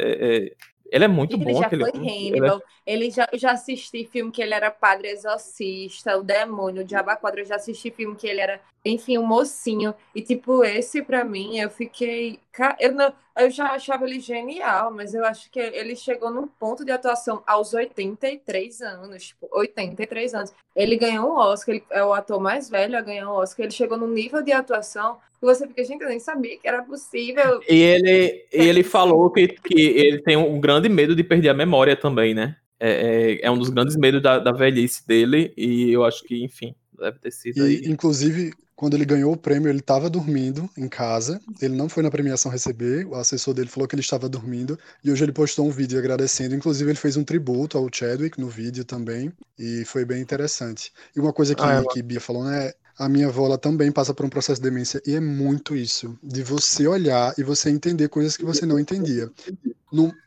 é, 0.48 0.52
ele 0.92 1.04
é 1.06 1.08
muito 1.08 1.36
ele 1.36 1.44
bom. 1.46 1.58
Já 1.58 1.66
aquele... 1.66 1.90
foi 1.90 1.98
Hannibal. 1.98 2.62
Ele, 2.86 3.02
é... 3.02 3.04
ele 3.04 3.10
já, 3.10 3.26
eu 3.32 3.38
já 3.38 3.52
assisti 3.52 4.04
filme 4.04 4.30
que 4.30 4.42
ele 4.42 4.52
era 4.52 4.70
padre 4.70 5.08
exorcista, 5.08 6.18
o 6.18 6.22
demônio, 6.22 6.82
o 6.82 6.84
Diabo 6.84 7.16
Quadro. 7.16 7.40
Eu 7.40 7.46
já 7.46 7.56
assisti 7.56 7.90
filme 7.90 8.14
que 8.14 8.26
ele 8.26 8.42
era, 8.42 8.60
enfim, 8.84 9.16
um 9.16 9.24
mocinho. 9.24 9.94
E, 10.14 10.20
tipo, 10.20 10.62
esse 10.62 11.02
pra 11.02 11.24
mim, 11.24 11.58
eu 11.58 11.70
fiquei. 11.70 12.38
Eu, 12.78 12.92
não, 12.92 13.10
eu 13.38 13.50
já 13.50 13.70
achava 13.70 14.04
ele 14.04 14.20
genial, 14.20 14.92
mas 14.92 15.14
eu 15.14 15.24
acho 15.24 15.50
que 15.50 15.58
ele 15.58 15.96
chegou 15.96 16.30
num 16.30 16.46
ponto 16.46 16.84
de 16.84 16.92
atuação 16.92 17.42
aos 17.46 17.72
83 17.72 18.82
anos. 18.82 19.28
Tipo, 19.28 19.48
83 19.50 20.34
anos. 20.34 20.52
Ele 20.76 20.96
ganhou 20.96 21.30
um 21.30 21.38
Oscar, 21.38 21.74
ele 21.74 21.84
é 21.88 22.04
o 22.04 22.12
ator 22.12 22.38
mais 22.38 22.68
velho 22.68 22.98
a 22.98 23.00
ganhar 23.00 23.30
um 23.30 23.34
Oscar. 23.34 23.64
Ele 23.64 23.72
chegou 23.72 23.96
num 23.96 24.08
nível 24.08 24.42
de 24.42 24.52
atuação 24.52 25.18
que 25.42 25.46
você 25.46 25.66
fica, 25.66 25.84
gente, 25.84 26.02
eu 26.02 26.08
nem 26.08 26.20
sabia 26.20 26.56
que 26.56 26.68
era 26.68 26.82
possível. 26.82 27.60
E 27.68 27.74
ele, 27.74 28.46
e 28.52 28.62
ele 28.62 28.84
falou 28.84 29.28
que, 29.28 29.48
que 29.48 29.80
ele 29.80 30.22
tem 30.22 30.36
um 30.36 30.60
grande 30.60 30.88
medo 30.88 31.16
de 31.16 31.24
perder 31.24 31.48
a 31.48 31.54
memória 31.54 31.96
também, 31.96 32.32
né? 32.32 32.56
É, 32.78 33.40
é, 33.40 33.46
é 33.46 33.50
um 33.50 33.58
dos 33.58 33.68
grandes 33.68 33.96
medos 33.96 34.22
da, 34.22 34.38
da 34.38 34.52
velhice 34.52 35.06
dele, 35.06 35.52
e 35.56 35.90
eu 35.90 36.04
acho 36.04 36.22
que, 36.22 36.44
enfim, 36.44 36.74
deve 36.96 37.18
ter 37.18 37.32
sido. 37.32 37.58
E, 37.58 37.78
aí. 37.78 37.82
inclusive, 37.86 38.52
quando 38.76 38.94
ele 38.94 39.04
ganhou 39.04 39.32
o 39.32 39.36
prêmio, 39.36 39.68
ele 39.68 39.80
estava 39.80 40.08
dormindo 40.08 40.70
em 40.78 40.88
casa. 40.88 41.40
Ele 41.60 41.74
não 41.74 41.88
foi 41.88 42.04
na 42.04 42.10
premiação 42.10 42.50
receber. 42.50 43.04
O 43.06 43.16
assessor 43.16 43.52
dele 43.52 43.68
falou 43.68 43.88
que 43.88 43.96
ele 43.96 44.02
estava 44.02 44.28
dormindo. 44.28 44.78
E 45.04 45.10
hoje 45.10 45.24
ele 45.24 45.32
postou 45.32 45.66
um 45.66 45.70
vídeo 45.70 45.98
agradecendo. 45.98 46.54
Inclusive, 46.54 46.90
ele 46.90 46.98
fez 46.98 47.16
um 47.16 47.24
tributo 47.24 47.76
ao 47.78 47.88
Chadwick 47.92 48.40
no 48.40 48.48
vídeo 48.48 48.84
também. 48.84 49.32
E 49.58 49.84
foi 49.84 50.04
bem 50.04 50.20
interessante. 50.20 50.92
E 51.16 51.20
uma 51.20 51.32
coisa 51.32 51.54
que, 51.54 51.62
ah, 51.62 51.82
é 51.84 51.92
que 51.92 52.02
Bia 52.02 52.20
falou, 52.20 52.44
né? 52.44 52.72
A 52.98 53.08
minha 53.08 53.28
avó 53.28 53.46
ela 53.46 53.58
também 53.58 53.90
passa 53.90 54.12
por 54.12 54.24
um 54.26 54.28
processo 54.28 54.60
de 54.60 54.68
demência. 54.68 55.02
E 55.06 55.14
é 55.14 55.20
muito 55.20 55.74
isso. 55.74 56.16
De 56.22 56.42
você 56.42 56.86
olhar 56.86 57.34
e 57.38 57.42
você 57.42 57.70
entender 57.70 58.08
coisas 58.08 58.36
que 58.36 58.44
você 58.44 58.66
não 58.66 58.78
entendia. 58.78 59.30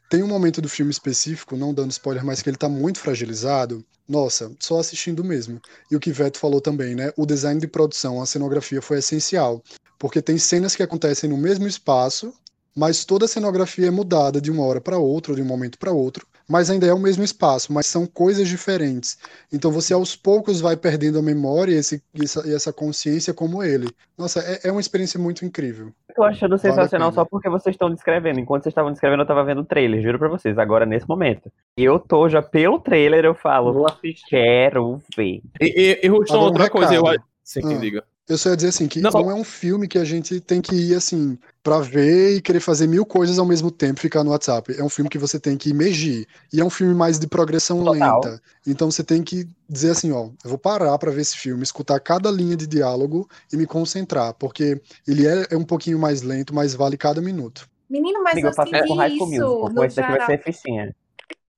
Tem 0.09 0.21
um 0.21 0.27
momento 0.27 0.61
do 0.61 0.69
filme 0.69 0.91
específico, 0.91 1.57
não 1.57 1.73
dando 1.73 1.91
spoiler, 1.91 2.23
mas 2.23 2.41
que 2.41 2.49
ele 2.49 2.57
tá 2.57 2.69
muito 2.69 2.99
fragilizado. 2.99 3.83
Nossa, 4.07 4.51
só 4.59 4.79
assistindo 4.79 5.23
mesmo. 5.23 5.59
E 5.89 5.95
o 5.95 5.99
que 5.99 6.11
Veto 6.11 6.37
falou 6.37 6.61
também, 6.61 6.93
né? 6.93 7.11
O 7.17 7.25
design 7.25 7.59
de 7.59 7.67
produção, 7.67 8.21
a 8.21 8.25
cenografia 8.25 8.81
foi 8.81 8.99
essencial. 8.99 9.63
Porque 9.97 10.21
tem 10.21 10.37
cenas 10.37 10.75
que 10.75 10.83
acontecem 10.83 11.29
no 11.29 11.37
mesmo 11.37 11.65
espaço, 11.65 12.33
mas 12.75 13.03
toda 13.03 13.25
a 13.25 13.27
cenografia 13.27 13.87
é 13.87 13.91
mudada 13.91 14.39
de 14.39 14.51
uma 14.51 14.63
hora 14.63 14.79
para 14.79 14.97
outra, 14.97 15.33
de 15.33 15.41
um 15.41 15.45
momento 15.45 15.79
para 15.79 15.91
outro 15.91 16.27
mas 16.47 16.69
ainda 16.69 16.85
é 16.85 16.93
o 16.93 16.99
mesmo 16.99 17.23
espaço, 17.23 17.73
mas 17.73 17.85
são 17.85 18.05
coisas 18.05 18.47
diferentes. 18.47 19.17
Então 19.51 19.71
você 19.71 19.93
aos 19.93 20.15
poucos 20.15 20.61
vai 20.61 20.75
perdendo 20.75 21.19
a 21.19 21.21
memória 21.21 21.71
e, 21.71 21.75
esse, 21.75 22.01
essa, 22.21 22.49
essa 22.49 22.73
consciência 22.73 23.33
como 23.33 23.63
ele. 23.63 23.89
Nossa, 24.17 24.39
é, 24.39 24.67
é 24.67 24.71
uma 24.71 24.81
experiência 24.81 25.19
muito 25.19 25.45
incrível. 25.45 25.91
Eu 26.09 26.15
tô 26.15 26.23
achando 26.23 26.57
sensacional 26.57 27.11
vale 27.11 27.15
só 27.15 27.25
porque 27.25 27.49
vocês 27.49 27.73
estão 27.73 27.89
descrevendo. 27.89 28.39
Enquanto 28.39 28.63
vocês 28.63 28.71
estavam 28.71 28.91
descrevendo, 28.91 29.23
eu 29.23 29.27
tava 29.27 29.43
vendo 29.43 29.61
o 29.61 29.65
trailer, 29.65 30.01
juro 30.01 30.19
pra 30.19 30.29
vocês, 30.29 30.57
agora 30.57 30.85
nesse 30.85 31.07
momento. 31.07 31.51
E 31.77 31.83
eu 31.83 31.99
tô 31.99 32.29
já 32.29 32.41
pelo 32.41 32.79
trailer, 32.79 33.25
eu 33.25 33.35
falo, 33.35 33.73
Vou 33.73 33.87
assistir. 33.87 34.23
quero 34.29 35.01
ver. 35.15 35.41
E, 35.59 35.99
e, 36.01 36.05
e 36.05 36.07
Ruston, 36.07 36.39
outra 36.39 36.69
coisa, 36.69 36.93
eu. 36.93 37.03
Sim, 37.43 37.61
ah. 37.63 37.77
diga. 37.77 38.03
Eu 38.27 38.37
só 38.39 38.49
ia 38.49 38.55
dizer 38.55 38.69
assim, 38.69 38.87
que 38.87 38.99
não. 38.99 39.11
não 39.11 39.29
é 39.29 39.35
um 39.35 39.43
filme 39.43 39.87
que 39.87 39.99
a 39.99 40.03
gente 40.03 40.39
tem 40.39 40.59
que 40.59 40.75
ir 40.75 40.95
assim, 40.95 41.37
pra 41.63 41.79
ver 41.79 42.37
e 42.37 42.41
querer 42.41 42.59
fazer 42.59 42.87
mil 42.87 43.05
coisas 43.05 43.37
ao 43.37 43.45
mesmo 43.45 43.69
tempo 43.69 43.99
ficar 43.99 44.23
no 44.23 44.31
WhatsApp. 44.31 44.73
É 44.77 44.83
um 44.83 44.89
filme 44.89 45.09
que 45.09 45.17
você 45.17 45.39
tem 45.39 45.55
que 45.55 45.69
imergir. 45.69 46.27
E 46.51 46.59
é 46.59 46.65
um 46.65 46.69
filme 46.69 46.95
mais 46.95 47.19
de 47.19 47.27
progressão 47.27 47.83
Total. 47.83 47.93
lenta. 47.93 48.41
Então 48.65 48.89
você 48.89 49.03
tem 49.03 49.21
que 49.21 49.47
dizer 49.69 49.91
assim, 49.91 50.11
ó, 50.11 50.29
eu 50.43 50.49
vou 50.49 50.57
parar 50.57 50.97
para 50.97 51.11
ver 51.11 51.21
esse 51.21 51.37
filme, 51.37 51.61
escutar 51.61 51.99
cada 51.99 52.31
linha 52.31 52.55
de 52.55 52.65
diálogo 52.65 53.29
e 53.53 53.57
me 53.57 53.67
concentrar, 53.67 54.33
porque 54.33 54.81
ele 55.07 55.27
é, 55.27 55.47
é 55.51 55.57
um 55.57 55.63
pouquinho 55.63 55.99
mais 55.99 56.23
lento, 56.23 56.53
mas 56.53 56.73
vale 56.73 56.97
cada 56.97 57.21
minuto. 57.21 57.69
Menino, 57.87 58.23
mas 58.23 58.33
Amiga, 58.33 58.47
eu, 58.47 58.51
eu 58.51 58.95
senti 58.95 59.15
isso. 59.15 59.25
Musical, 59.25 59.85
esse 59.85 59.95
daqui 59.97 60.17
vai 60.17 60.25
ser 60.25 60.43
fichinha 60.43 60.95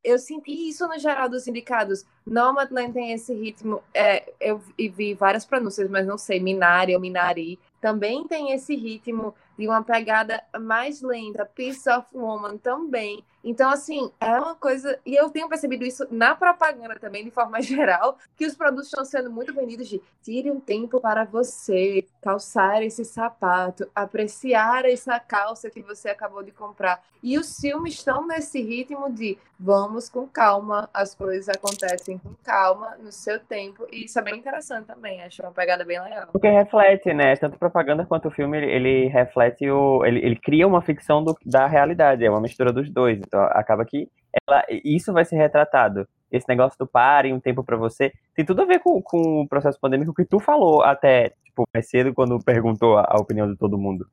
eu 0.03 0.17
senti 0.17 0.51
isso 0.69 0.87
no 0.87 0.97
geral 0.97 1.29
dos 1.29 1.47
indicados. 1.47 2.05
Nomadland 2.25 2.93
tem 2.93 3.11
esse 3.11 3.33
ritmo. 3.33 3.81
É, 3.93 4.31
eu 4.39 4.61
vi 4.77 5.13
várias 5.13 5.45
pronúncias, 5.45 5.89
mas 5.89 6.05
não 6.07 6.17
sei, 6.17 6.39
Minari 6.39 6.95
ou 6.95 7.01
Minari. 7.01 7.59
Também 7.81 8.27
tem 8.27 8.51
esse 8.51 8.75
ritmo 8.75 9.33
de 9.57 9.67
uma 9.67 9.83
pegada 9.83 10.43
mais 10.59 11.01
lenta. 11.01 11.45
Piece 11.45 11.89
of 11.89 12.07
Woman 12.13 12.57
também. 12.57 13.23
Então, 13.43 13.69
assim, 13.69 14.11
é 14.19 14.37
uma 14.37 14.55
coisa. 14.55 14.99
E 15.05 15.15
eu 15.15 15.29
tenho 15.29 15.47
percebido 15.47 15.85
isso 15.85 16.05
na 16.11 16.35
propaganda 16.35 16.99
também, 16.99 17.23
de 17.23 17.31
forma 17.31 17.61
geral, 17.63 18.17
que 18.35 18.45
os 18.45 18.55
produtos 18.55 18.87
estão 18.87 19.05
sendo 19.05 19.31
muito 19.31 19.53
vendidos 19.53 19.87
de 19.87 20.01
tire 20.21 20.51
um 20.51 20.59
tempo 20.59 20.99
para 20.99 21.23
você 21.23 22.05
calçar 22.21 22.83
esse 22.83 23.05
sapato, 23.05 23.89
apreciar 23.95 24.83
essa 24.83 25.17
calça 25.19 25.69
que 25.69 25.81
você 25.81 26.09
acabou 26.09 26.43
de 26.43 26.51
comprar. 26.51 27.01
E 27.23 27.37
os 27.37 27.57
filmes 27.57 27.93
estão 27.93 28.27
nesse 28.27 28.61
ritmo 28.61 29.11
de 29.11 29.37
vamos 29.59 30.09
com 30.09 30.27
calma, 30.27 30.89
as 30.93 31.15
coisas 31.15 31.49
acontecem 31.49 32.17
com 32.17 32.33
calma, 32.43 32.95
no 32.99 33.11
seu 33.11 33.39
tempo. 33.39 33.87
E 33.91 34.05
isso 34.05 34.19
é 34.19 34.21
bem 34.21 34.35
interessante 34.35 34.87
também, 34.87 35.23
acho 35.23 35.41
uma 35.41 35.51
pegada 35.51 35.83
bem 35.85 36.01
legal. 36.01 36.27
Porque 36.31 36.49
reflete, 36.49 37.13
né? 37.13 37.35
Tanto 37.37 37.57
propaganda 37.57 38.05
quanto 38.05 38.27
o 38.27 38.31
filme, 38.31 38.57
ele, 38.57 38.71
ele 38.71 39.07
reflete 39.47 39.69
o. 39.69 40.05
Ele, 40.05 40.19
ele 40.19 40.35
cria 40.35 40.67
uma 40.67 40.81
ficção 40.81 41.23
do, 41.23 41.35
da 41.45 41.67
realidade, 41.67 42.25
é 42.25 42.29
uma 42.29 42.41
mistura 42.41 42.71
dos 42.71 42.89
dois. 42.89 43.19
Então, 43.19 43.41
acaba 43.51 43.85
que 43.85 44.09
ela, 44.47 44.63
isso 44.83 45.13
vai 45.13 45.25
ser 45.25 45.37
retratado. 45.37 46.07
Esse 46.31 46.47
negócio 46.47 46.77
do 46.77 46.85
pare, 46.85 47.33
um 47.33 47.39
tempo 47.39 47.63
para 47.63 47.77
você, 47.77 48.11
tem 48.35 48.45
tudo 48.45 48.61
a 48.61 48.65
ver 48.65 48.79
com, 48.79 49.01
com 49.01 49.41
o 49.41 49.47
processo 49.47 49.79
pandêmico 49.79 50.13
que 50.13 50.25
tu 50.25 50.39
falou 50.39 50.83
até, 50.83 51.29
tipo, 51.45 51.67
mais 51.73 51.89
cedo, 51.89 52.13
quando 52.13 52.37
perguntou 52.43 52.97
a, 52.97 53.05
a 53.07 53.17
opinião 53.17 53.49
de 53.49 53.57
todo 53.57 53.77
mundo. 53.77 54.05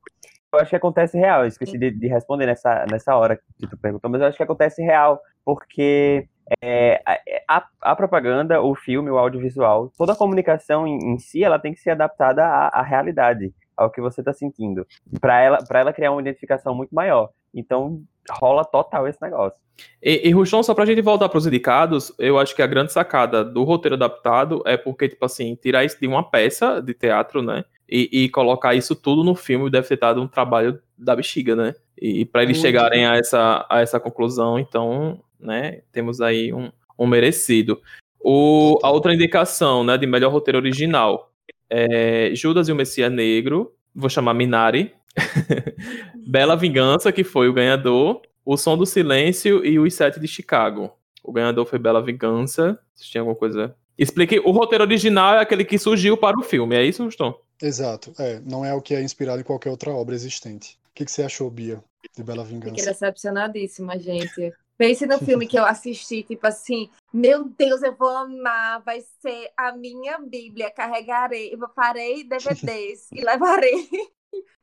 Eu 0.53 0.59
acho 0.61 0.69
que 0.69 0.75
acontece 0.77 1.17
real, 1.17 1.41
eu 1.41 1.47
esqueci 1.47 1.77
de, 1.77 1.91
de, 1.91 2.07
responder 2.07 2.45
nessa, 2.45 2.85
nessa 2.89 3.13
hora 3.13 3.35
que 3.35 3.67
tu 3.67 3.77
perguntou, 3.77 4.09
mas 4.09 4.21
eu 4.21 4.27
acho 4.27 4.37
que 4.37 4.43
acontece 4.43 4.81
real, 4.81 5.19
porque 5.43 6.29
é, 6.63 7.01
a, 7.45 7.67
a, 7.81 7.95
propaganda, 7.95 8.61
o 8.61 8.73
filme, 8.73 9.09
o 9.09 9.17
audiovisual, 9.17 9.91
toda 9.97 10.13
a 10.13 10.15
comunicação 10.15 10.87
em, 10.87 10.97
em 11.13 11.17
si, 11.17 11.43
ela 11.43 11.59
tem 11.59 11.73
que 11.73 11.81
ser 11.81 11.89
adaptada 11.89 12.45
à, 12.45 12.79
à 12.79 12.81
realidade, 12.81 13.53
ao 13.75 13.89
que 13.89 14.01
você 14.01 14.21
está 14.21 14.33
sentindo, 14.33 14.85
para 15.19 15.41
ela, 15.41 15.57
ela 15.73 15.93
criar 15.93 16.11
uma 16.11 16.21
identificação 16.21 16.73
muito 16.73 16.93
maior. 16.93 17.29
Então, 17.53 18.01
rola 18.29 18.63
total 18.65 19.07
esse 19.07 19.21
negócio. 19.21 19.57
E, 20.01 20.27
e 20.27 20.31
Ruxon, 20.31 20.63
só 20.63 20.73
pra 20.73 20.85
gente 20.85 21.01
voltar 21.01 21.29
pros 21.29 21.47
indicados, 21.47 22.13
eu 22.17 22.37
acho 22.37 22.55
que 22.55 22.61
a 22.61 22.67
grande 22.67 22.91
sacada 22.91 23.43
do 23.43 23.63
roteiro 23.63 23.95
adaptado 23.95 24.61
é 24.65 24.77
porque, 24.77 25.09
tipo 25.09 25.25
assim, 25.25 25.55
tirar 25.55 25.83
isso 25.83 25.99
de 25.99 26.07
uma 26.07 26.23
peça 26.23 26.81
de 26.81 26.93
teatro, 26.93 27.41
né? 27.41 27.65
E, 27.87 28.09
e 28.11 28.29
colocar 28.29 28.73
isso 28.73 28.95
tudo 28.95 29.23
no 29.23 29.35
filme 29.35 29.69
deve 29.69 29.87
ter 29.87 29.99
dado 29.99 30.21
um 30.21 30.27
trabalho 30.27 30.81
da 30.97 31.15
bexiga, 31.15 31.55
né? 31.55 31.75
E, 31.99 32.21
e 32.21 32.25
para 32.25 32.43
eles 32.43 32.57
Muito 32.57 32.65
chegarem 32.65 33.05
a 33.05 33.15
essa, 33.15 33.65
a 33.69 33.81
essa 33.81 33.99
conclusão, 33.99 34.57
então, 34.59 35.21
né, 35.39 35.81
temos 35.91 36.19
aí 36.21 36.53
um, 36.53 36.71
um 36.97 37.07
merecido. 37.07 37.81
O, 38.19 38.79
a 38.81 38.89
outra 38.89 39.13
indicação, 39.13 39.83
né, 39.83 39.97
de 39.97 40.07
melhor 40.07 40.31
roteiro 40.31 40.57
original 40.57 41.31
é 41.75 42.35
Judas 42.35 42.67
e 42.67 42.71
o 42.71 42.75
Messias 42.75 43.11
Negro, 43.11 43.73
vou 43.93 44.09
chamar 44.09 44.33
Minari, 44.33 44.93
Bela 46.27 46.55
Vingança, 46.55 47.11
que 47.11 47.23
foi 47.23 47.49
o 47.49 47.53
ganhador. 47.53 48.21
O 48.45 48.57
Som 48.57 48.77
do 48.77 48.85
Silêncio 48.85 49.65
e 49.65 49.79
Os 49.79 49.93
Sete 49.93 50.19
de 50.19 50.27
Chicago. 50.27 50.91
O 51.23 51.31
ganhador 51.31 51.65
foi 51.65 51.79
Bela 51.79 52.03
Vingança. 52.03 52.79
Se 52.93 53.09
tinha 53.09 53.21
alguma 53.21 53.35
coisa. 53.35 53.75
Explique. 53.97 54.39
O 54.39 54.51
roteiro 54.51 54.83
original 54.83 55.35
é 55.35 55.39
aquele 55.39 55.65
que 55.65 55.79
surgiu 55.79 56.15
para 56.15 56.37
o 56.37 56.43
filme, 56.43 56.75
é 56.75 56.83
isso, 56.83 57.03
Ruston? 57.03 57.33
Exato. 57.61 58.13
É, 58.19 58.39
não 58.45 58.63
é 58.63 58.73
o 58.73 58.81
que 58.81 58.93
é 58.93 59.01
inspirado 59.01 59.39
em 59.39 59.43
qualquer 59.43 59.69
outra 59.69 59.91
obra 59.91 60.13
existente. 60.13 60.77
O 60.91 60.93
que, 60.93 61.05
que 61.05 61.11
você 61.11 61.23
achou, 61.23 61.49
Bia, 61.49 61.83
de 62.15 62.23
Bela 62.23 62.43
Vingança? 62.43 62.75
Fiquei 62.75 62.85
decepcionadíssima, 62.85 63.97
gente. 63.97 64.53
Pense 64.77 65.05
no 65.05 65.17
filme 65.19 65.47
que 65.47 65.57
eu 65.57 65.65
assisti, 65.65 66.21
tipo 66.23 66.45
assim, 66.45 66.89
meu 67.13 67.45
Deus, 67.45 67.81
eu 67.81 67.95
vou 67.95 68.09
amar, 68.09 68.81
vai 68.81 69.01
ser 69.21 69.49
a 69.55 69.71
minha 69.71 70.19
Bíblia, 70.19 70.69
carregarei, 70.69 71.53
eu 71.53 71.69
farei 71.69 72.23
DVDs 72.23 73.09
e 73.11 73.21
levarei. 73.21 73.89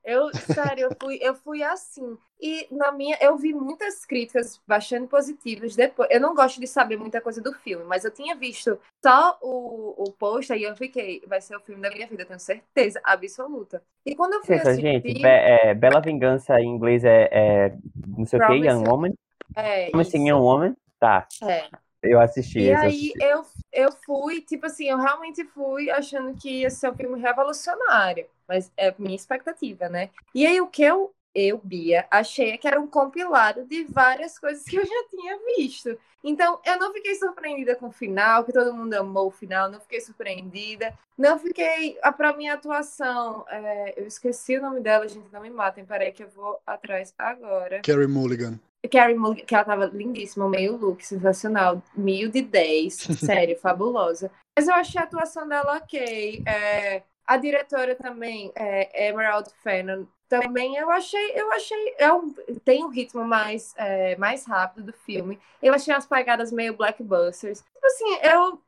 Eu, 0.04 0.30
sério, 0.34 0.88
eu 0.90 0.96
fui, 1.00 1.18
eu 1.22 1.34
fui 1.34 1.62
assim. 1.62 2.18
E 2.40 2.66
na 2.72 2.90
minha, 2.90 3.16
eu 3.20 3.36
vi 3.36 3.54
muitas 3.54 4.04
críticas 4.04 4.60
bastante 4.66 5.06
positivas 5.06 5.76
depois. 5.76 6.08
Eu 6.10 6.20
não 6.20 6.34
gosto 6.34 6.60
de 6.60 6.66
saber 6.66 6.96
muita 6.96 7.20
coisa 7.20 7.40
do 7.40 7.52
filme, 7.52 7.84
mas 7.84 8.04
eu 8.04 8.10
tinha 8.10 8.34
visto 8.34 8.78
só 9.02 9.38
o, 9.40 9.94
o 9.96 10.12
post 10.12 10.52
e 10.52 10.64
eu 10.64 10.74
fiquei, 10.74 11.22
vai 11.26 11.40
ser 11.40 11.56
o 11.56 11.60
filme 11.60 11.80
da 11.80 11.88
minha 11.88 12.08
vida, 12.08 12.26
tenho 12.26 12.40
certeza 12.40 13.00
absoluta. 13.04 13.80
E 14.04 14.16
quando 14.16 14.34
eu 14.34 14.40
fui 14.40 14.56
Certo, 14.56 14.68
assistir, 14.68 14.82
gente, 14.82 15.14
Be 15.14 15.24
é, 15.24 15.72
Bela 15.72 16.00
Vingança 16.00 16.60
em 16.60 16.66
inglês 16.66 17.04
é, 17.04 17.28
é 17.32 17.76
não 18.16 18.26
sei 18.26 18.40
o 18.40 18.46
que, 18.46 18.52
Young 18.54 18.88
Woman. 18.88 19.14
É, 19.56 19.90
Promising 19.90 20.18
isso. 20.18 20.28
Young 20.28 20.40
Woman? 20.40 20.76
Tá, 20.98 21.26
É. 21.42 21.68
eu 22.02 22.20
assisti. 22.20 22.60
E 22.60 22.70
esse 22.70 22.74
aí 22.74 22.88
assisti. 22.88 23.14
eu, 23.20 23.44
eu 23.72 23.92
fui, 24.04 24.40
tipo 24.40 24.66
assim, 24.66 24.86
eu 24.88 24.98
realmente 24.98 25.44
fui 25.46 25.90
achando 25.90 26.34
que 26.36 26.60
ia 26.60 26.70
ser 26.70 26.90
um 26.90 26.94
filme 26.94 27.20
revolucionário, 27.20 28.26
mas 28.48 28.70
é 28.76 28.94
minha 28.98 29.16
expectativa, 29.16 29.88
né? 29.88 30.10
E 30.34 30.46
aí 30.46 30.60
o 30.60 30.66
que 30.68 30.82
eu, 30.82 31.12
eu, 31.34 31.60
Bia, 31.62 32.06
achei 32.10 32.58
que 32.58 32.66
era 32.66 32.80
um 32.80 32.86
compilado 32.86 33.64
de 33.64 33.84
várias 33.84 34.38
coisas 34.38 34.64
que 34.64 34.76
eu 34.76 34.84
já 34.84 35.04
tinha 35.10 35.38
visto. 35.56 35.98
Então, 36.24 36.60
eu 36.64 36.78
não 36.78 36.92
fiquei 36.92 37.14
surpreendida 37.16 37.74
com 37.74 37.88
o 37.88 37.92
final, 37.92 38.44
que 38.44 38.52
todo 38.52 38.74
mundo 38.74 38.94
amou 38.94 39.26
o 39.26 39.30
final, 39.30 39.70
não 39.70 39.80
fiquei 39.80 40.00
surpreendida. 40.00 40.96
Não 41.18 41.38
fiquei. 41.38 41.98
A, 42.02 42.12
pra 42.12 42.36
minha 42.36 42.54
atuação, 42.54 43.44
é, 43.48 43.94
eu 43.96 44.06
esqueci 44.06 44.56
o 44.56 44.62
nome 44.62 44.80
dela, 44.80 45.08
gente, 45.08 45.32
não 45.32 45.40
me 45.40 45.50
matem, 45.50 45.84
peraí 45.84 46.12
que 46.12 46.22
eu 46.22 46.28
vou 46.28 46.60
atrás 46.66 47.12
agora. 47.18 47.80
Carrie 47.82 48.06
Mulligan. 48.06 48.58
Carrie 48.90 49.16
Mulligan, 49.16 49.44
que 49.44 49.54
ela 49.54 49.64
tava 49.64 49.86
lindíssima, 49.86 50.48
meio 50.48 50.76
look, 50.76 51.04
sensacional, 51.04 51.82
mil 51.96 52.30
de 52.30 52.42
10, 52.42 52.94
sério, 53.24 53.58
fabulosa. 53.58 54.30
Mas 54.56 54.68
eu 54.68 54.74
achei 54.74 55.00
a 55.00 55.04
atuação 55.04 55.48
dela 55.48 55.76
ok. 55.76 56.42
É, 56.46 57.02
a 57.26 57.36
diretora 57.36 57.94
também, 57.94 58.52
é, 58.54 59.08
Emerald 59.08 59.48
Fennell, 59.62 60.06
também 60.32 60.76
eu 60.78 60.90
achei, 60.90 61.32
eu 61.34 61.52
achei, 61.52 61.94
é 61.98 62.10
um, 62.10 62.32
tem 62.64 62.82
um 62.82 62.88
ritmo 62.88 63.22
mais, 63.22 63.74
é, 63.76 64.16
mais 64.16 64.46
rápido 64.46 64.86
do 64.86 64.92
filme. 64.94 65.38
Eu 65.62 65.74
achei 65.74 65.92
umas 65.92 66.06
pegadas 66.06 66.50
meio 66.50 66.74
blackbusters. 66.74 67.60
Tipo 67.60 67.86
assim, 67.86 68.14
eu 68.22 68.58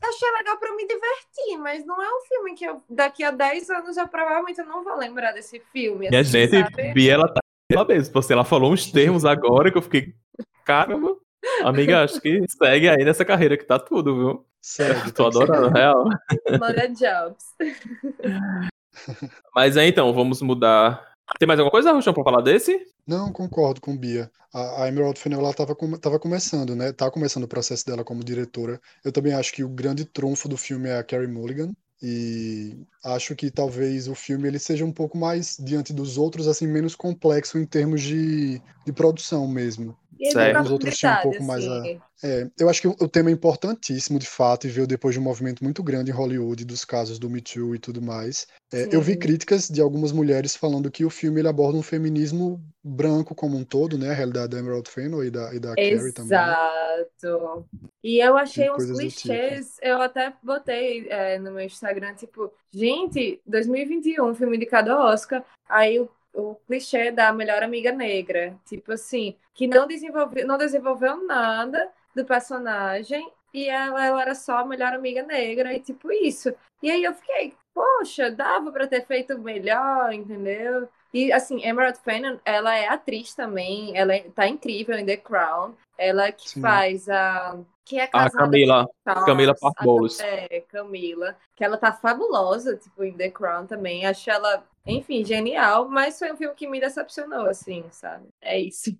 achei 0.00 0.30
legal 0.30 0.56
pra 0.58 0.76
me 0.76 0.86
divertir, 0.86 1.58
mas 1.58 1.84
não 1.84 2.00
é 2.00 2.08
um 2.08 2.20
filme 2.20 2.54
que 2.54 2.64
eu, 2.64 2.80
daqui 2.88 3.24
a 3.24 3.32
10 3.32 3.68
anos 3.68 3.96
eu 3.96 4.06
provavelmente 4.06 4.60
eu 4.60 4.66
não 4.66 4.84
vou 4.84 4.96
lembrar 4.96 5.32
desse 5.32 5.60
filme. 5.72 6.06
Assim, 6.06 6.22
gente, 6.22 6.50
sabe? 6.50 6.92
Bia, 6.92 7.14
ela 7.14 7.26
tá 7.26 7.40
ela 7.68 7.84
mesmo. 7.84 8.14
Você, 8.14 8.32
ela 8.32 8.44
falou 8.44 8.72
uns 8.72 8.88
termos 8.92 9.24
agora 9.24 9.72
que 9.72 9.78
eu 9.78 9.82
fiquei. 9.82 10.14
Caramba, 10.64 11.16
amiga, 11.64 12.04
acho 12.04 12.20
que 12.20 12.44
segue 12.48 12.88
aí 12.88 13.04
nessa 13.04 13.24
carreira 13.24 13.56
que 13.56 13.64
tá 13.64 13.76
tudo, 13.76 14.14
viu? 14.14 14.46
Sério. 14.62 15.12
Tô 15.12 15.26
adorando, 15.26 15.68
real. 15.68 16.04
Manda 16.60 16.86
jobs. 16.88 17.56
Mas 19.54 19.76
é 19.76 19.86
então, 19.86 20.12
vamos 20.12 20.40
mudar. 20.42 21.07
Tem 21.36 21.46
mais 21.46 21.58
alguma 21.58 21.70
coisa, 21.72 21.92
Ruxão, 21.92 22.14
pra 22.14 22.22
falar 22.24 22.42
desse? 22.42 22.78
Não, 23.06 23.32
concordo 23.32 23.80
com 23.80 23.96
Bia. 23.96 24.30
A, 24.52 24.84
a 24.84 24.88
Emerald 24.88 25.18
Fennell, 25.18 25.40
ela 25.40 25.54
tava, 25.54 25.74
com- 25.74 25.98
tava 25.98 26.18
começando, 26.18 26.76
né? 26.76 26.92
Tá 26.92 27.10
começando 27.10 27.44
o 27.44 27.48
processo 27.48 27.84
dela 27.86 28.04
como 28.04 28.22
diretora. 28.24 28.80
Eu 29.04 29.12
também 29.12 29.32
acho 29.32 29.52
que 29.52 29.64
o 29.64 29.68
grande 29.68 30.04
trunfo 30.04 30.48
do 30.48 30.56
filme 30.56 30.88
é 30.88 30.98
a 30.98 31.04
Carrie 31.04 31.26
Mulligan. 31.28 31.72
E 32.02 32.76
acho 33.14 33.34
que 33.34 33.50
talvez 33.50 34.08
o 34.08 34.14
filme 34.14 34.48
ele 34.48 34.58
seja 34.58 34.84
um 34.84 34.92
pouco 34.92 35.16
mais, 35.16 35.56
diante 35.58 35.92
dos 35.92 36.18
outros, 36.18 36.48
assim, 36.48 36.66
menos 36.66 36.94
complexo 36.94 37.58
em 37.58 37.64
termos 37.64 38.02
de, 38.02 38.60
de 38.84 38.92
produção 38.92 39.46
mesmo. 39.46 39.96
Certo. 40.32 40.56
de 40.56 40.64
Os 40.64 40.70
outros 40.70 40.96
tinham 40.96 41.18
um 41.18 41.22
pouco 41.22 41.44
mais 41.44 41.66
assim. 41.66 42.00
É, 42.22 42.50
eu 42.58 42.68
acho 42.68 42.80
que 42.82 42.88
o, 42.88 43.08
tema 43.08 43.30
é 43.30 43.32
importantíssimo, 43.32 44.18
de 44.18 44.26
fato, 44.26 44.66
e 44.66 44.70
veio 44.70 44.86
depois 44.86 45.14
de 45.14 45.20
um 45.20 45.22
movimento 45.22 45.62
muito 45.62 45.82
grande 45.84 46.10
em 46.10 46.14
Hollywood, 46.14 46.64
dos 46.64 46.84
casos 46.84 47.18
do 47.18 47.30
Me 47.30 47.40
Too 47.40 47.76
e 47.76 47.78
tudo 47.78 48.02
mais. 48.02 48.46
É, 48.72 48.88
eu 48.90 49.00
vi 49.00 49.16
críticas 49.16 49.68
de 49.68 49.80
algumas 49.80 50.10
mulheres 50.10 50.56
falando 50.56 50.90
que 50.90 51.04
o 51.04 51.10
filme 51.10 51.40
ele 51.40 51.48
aborda 51.48 51.78
um 51.78 51.82
feminismo 51.82 52.60
branco 52.82 53.34
como 53.34 53.56
um 53.56 53.62
todo, 53.62 53.96
né? 53.96 54.10
A 54.10 54.14
realidade 54.14 54.48
da 54.48 54.58
Emerald 54.58 54.90
Fennell 54.90 55.24
e 55.24 55.30
da, 55.30 55.54
e 55.54 55.60
da 55.60 55.74
Carrie 55.76 56.12
também. 56.12 56.32
Exato. 56.32 57.68
E 58.02 58.18
eu 58.18 58.36
achei 58.36 58.66
E 58.66 58.70
uns 58.72 58.86
do 58.86 58.94
clichês, 58.94 59.76
eu 59.80 60.02
até 60.02 60.32
botei 60.42 61.06
é, 61.08 61.38
no 61.38 61.52
meu 61.52 61.64
Instagram, 61.64 62.14
tipo, 62.14 62.52
gente, 62.72 62.97
2021, 63.46 64.34
filme 64.34 64.56
indicado 64.56 64.92
ao 64.92 65.06
Oscar, 65.06 65.44
aí 65.68 66.00
o, 66.00 66.08
o 66.34 66.54
clichê 66.66 67.10
da 67.10 67.32
melhor 67.32 67.62
amiga 67.62 67.92
negra, 67.92 68.56
tipo 68.66 68.92
assim, 68.92 69.36
que 69.54 69.66
não 69.66 69.86
desenvolveu, 69.86 70.46
não 70.46 70.58
desenvolveu 70.58 71.26
nada 71.26 71.90
do 72.14 72.24
personagem 72.24 73.30
e 73.52 73.68
ela, 73.68 74.04
ela 74.04 74.22
era 74.22 74.34
só 74.34 74.58
a 74.58 74.64
melhor 74.64 74.92
amiga 74.92 75.22
negra 75.22 75.72
e 75.72 75.80
tipo 75.80 76.10
isso. 76.12 76.54
E 76.82 76.90
aí 76.90 77.02
eu 77.02 77.14
fiquei, 77.14 77.54
poxa, 77.74 78.30
dava 78.30 78.70
pra 78.70 78.86
ter 78.86 79.04
feito 79.06 79.38
melhor, 79.38 80.12
entendeu? 80.12 80.88
E 81.12 81.32
assim, 81.32 81.64
Emerald 81.64 81.98
Fennell, 82.00 82.38
ela 82.44 82.76
é 82.76 82.86
atriz 82.88 83.34
também, 83.34 83.96
ela 83.96 84.14
é- 84.14 84.28
tá 84.30 84.46
incrível 84.46 84.96
em 84.96 85.06
The 85.06 85.16
Crown. 85.16 85.74
Ela 85.96 86.30
que 86.30 86.50
Sim. 86.50 86.60
faz 86.60 87.08
a. 87.08 87.58
Que 87.88 87.98
é 87.98 88.02
A 88.04 88.08
casada 88.08 88.36
Camila. 88.44 88.84
com 88.86 88.92
Charles, 89.04 89.24
Camila 89.26 89.52
a- 89.52 89.72
Parbolos. 89.72 90.20
É, 90.20 90.60
Camila. 90.68 91.36
Que 91.56 91.64
ela 91.64 91.76
tá 91.78 91.92
fabulosa, 91.92 92.76
tipo, 92.76 93.02
em 93.02 93.12
The 93.14 93.30
Crown 93.30 93.66
também. 93.66 94.04
Acho 94.04 94.30
ela, 94.30 94.62
enfim, 94.86 95.24
genial, 95.24 95.88
mas 95.88 96.18
foi 96.18 96.30
um 96.32 96.36
filme 96.36 96.54
que 96.54 96.68
me 96.68 96.78
decepcionou, 96.80 97.46
assim, 97.46 97.84
sabe? 97.90 98.26
É 98.42 98.58
isso. 98.60 98.94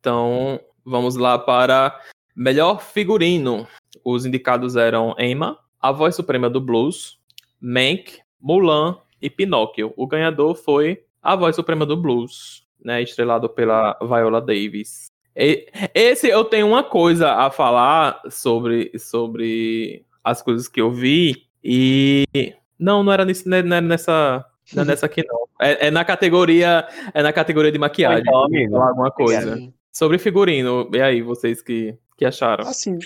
Então, 0.00 0.60
vamos 0.84 1.16
lá 1.16 1.38
para 1.38 2.00
melhor 2.34 2.80
figurino. 2.82 3.66
Os 4.04 4.24
indicados 4.26 4.76
eram 4.76 5.14
Emma, 5.18 5.58
A 5.80 5.92
Voz 5.92 6.14
Suprema 6.14 6.48
do 6.50 6.60
Blues, 6.60 7.18
Mank, 7.60 8.20
Mulan 8.40 8.98
e 9.20 9.30
Pinóquio. 9.30 9.92
O 9.96 10.06
ganhador 10.06 10.54
foi 10.54 11.04
A 11.22 11.34
Voz 11.34 11.56
Suprema 11.56 11.84
do 11.86 11.96
Blues, 11.96 12.66
né, 12.80 13.02
estrelado 13.02 13.48
pela 13.48 13.98
Viola 14.00 14.40
Davis. 14.40 15.06
Esse 15.94 16.28
eu 16.28 16.44
tenho 16.44 16.66
uma 16.66 16.82
coisa 16.82 17.32
a 17.32 17.50
falar 17.50 18.22
sobre, 18.30 18.90
sobre 18.98 20.04
as 20.24 20.40
coisas 20.40 20.66
que 20.66 20.80
eu 20.80 20.90
vi 20.90 21.46
e 21.62 22.24
não, 22.78 23.02
não 23.02 23.12
era, 23.12 23.24
nesse, 23.24 23.46
não 23.46 23.56
era 23.56 23.80
nessa, 23.80 24.44
não 24.72 24.82
é 24.82 24.86
nessa 24.86 25.06
aqui 25.06 25.24
não. 25.26 25.46
É, 25.60 25.88
é 25.88 25.90
na 25.90 26.04
categoria, 26.04 26.86
é 27.12 27.22
na 27.22 27.32
categoria 27.32 27.70
de 27.70 27.78
maquiagem. 27.78 28.20
Então, 28.20 28.44
amigo. 28.44 28.72
Falar 28.72 28.88
alguma 28.88 29.10
coisa. 29.10 29.56
Sim. 29.56 29.72
Sobre 29.92 30.18
figurino, 30.18 30.90
e 30.92 31.00
aí, 31.00 31.22
vocês 31.22 31.62
que, 31.62 31.96
que 32.18 32.26
acharam? 32.26 32.68
Assim, 32.68 32.98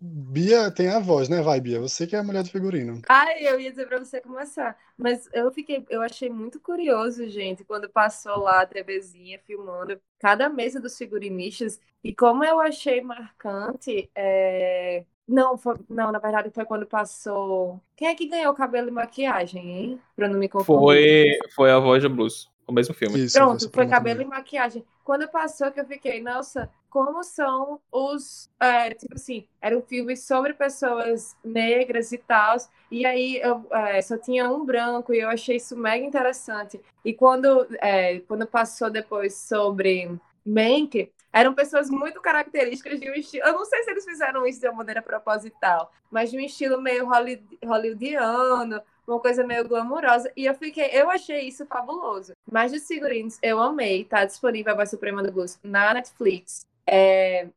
Bia 0.00 0.70
tem 0.70 0.88
a 0.88 0.98
voz, 0.98 1.28
né? 1.28 1.40
Vai, 1.42 1.60
Bia. 1.60 1.80
Você 1.80 2.06
que 2.06 2.14
é 2.16 2.18
a 2.18 2.22
mulher 2.22 2.42
do 2.42 2.50
figurino. 2.50 3.00
Ai, 3.08 3.46
eu 3.46 3.58
ia 3.60 3.70
dizer 3.70 3.86
pra 3.86 3.98
você 3.98 4.20
começar. 4.20 4.76
Mas 4.96 5.28
eu 5.32 5.50
fiquei, 5.52 5.84
eu 5.88 6.02
achei 6.02 6.28
muito 6.28 6.60
curioso, 6.60 7.28
gente, 7.28 7.64
quando 7.64 7.88
passou 7.88 8.38
lá 8.38 8.62
a 8.62 8.66
TVzinha 8.66 9.38
filmando 9.46 10.00
cada 10.18 10.48
mesa 10.48 10.80
dos 10.80 10.96
figurinistas. 10.98 11.80
E 12.02 12.14
como 12.14 12.44
eu 12.44 12.60
achei 12.60 13.00
marcante, 13.00 14.10
é, 14.14 15.04
não, 15.26 15.56
foi- 15.56 15.78
não, 15.88 16.10
na 16.12 16.18
verdade 16.18 16.50
foi 16.50 16.64
quando 16.64 16.86
passou. 16.86 17.80
Quem 17.96 18.08
é 18.08 18.14
que 18.14 18.26
ganhou 18.26 18.52
cabelo 18.54 18.88
e 18.88 18.90
maquiagem, 18.90 19.70
hein? 19.70 20.00
Pra 20.16 20.28
não 20.28 20.38
me 20.38 20.48
confundir. 20.48 21.38
Foi, 21.38 21.38
foi 21.54 21.70
a 21.70 21.78
voz 21.78 22.02
do 22.02 22.10
blues, 22.10 22.49
o 22.70 22.74
mesmo 22.74 22.94
filme. 22.94 23.18
Isso, 23.24 23.36
Pronto, 23.38 23.70
foi 23.70 23.86
cabelo 23.86 24.20
também. 24.20 24.26
e 24.26 24.36
maquiagem. 24.38 24.84
Quando 25.04 25.28
passou 25.28 25.70
que 25.72 25.80
eu 25.80 25.84
fiquei, 25.86 26.22
nossa, 26.22 26.70
como 26.88 27.22
são 27.24 27.80
os. 27.90 28.48
é, 28.60 28.90
tipo 28.94 29.14
assim, 29.14 29.46
eram 29.60 29.82
filmes 29.82 30.24
sobre 30.24 30.54
pessoas 30.54 31.36
negras 31.44 32.12
e 32.12 32.18
tal. 32.18 32.56
E 32.90 33.04
aí 33.04 33.40
eu 33.40 33.66
é, 33.70 34.00
só 34.02 34.16
tinha 34.16 34.50
um 34.50 34.64
branco 34.64 35.12
e 35.12 35.20
eu 35.20 35.28
achei 35.28 35.56
isso 35.56 35.76
mega 35.76 36.04
interessante. 36.04 36.80
E 37.04 37.12
quando, 37.12 37.66
é, 37.80 38.20
quando 38.20 38.46
passou 38.46 38.90
depois 38.90 39.34
sobre 39.34 40.10
Mank, 40.44 41.10
eram 41.32 41.54
pessoas 41.54 41.88
muito 41.90 42.20
características 42.20 42.98
de 42.98 43.08
um 43.10 43.14
estilo. 43.14 43.46
Eu 43.46 43.52
não 43.52 43.64
sei 43.64 43.82
se 43.84 43.90
eles 43.90 44.04
fizeram 44.04 44.44
isso 44.46 44.60
de 44.60 44.66
uma 44.68 44.78
maneira 44.78 45.00
proposital, 45.02 45.92
mas 46.10 46.30
de 46.30 46.36
um 46.36 46.40
estilo 46.40 46.80
meio 46.80 47.06
holly- 47.06 47.42
hollywoodiano, 47.64 48.80
uma 49.06 49.20
coisa 49.20 49.44
meio 49.44 49.66
glamurosa. 49.66 50.30
E 50.36 50.46
eu 50.46 50.54
fiquei, 50.54 50.90
eu 50.92 51.10
achei 51.10 51.48
isso 51.48 51.66
fabuloso. 51.66 52.32
Mas 52.50 52.72
dos 52.72 52.86
figurinos, 52.86 53.38
eu 53.42 53.60
amei. 53.60 54.04
Tá 54.04 54.24
disponível 54.24 54.72
a 54.72 54.76
Voz 54.76 54.90
Suprema 54.90 55.22
do 55.22 55.32
Blues 55.32 55.58
na 55.62 55.94
Netflix. 55.94 56.66
É, 56.86 57.48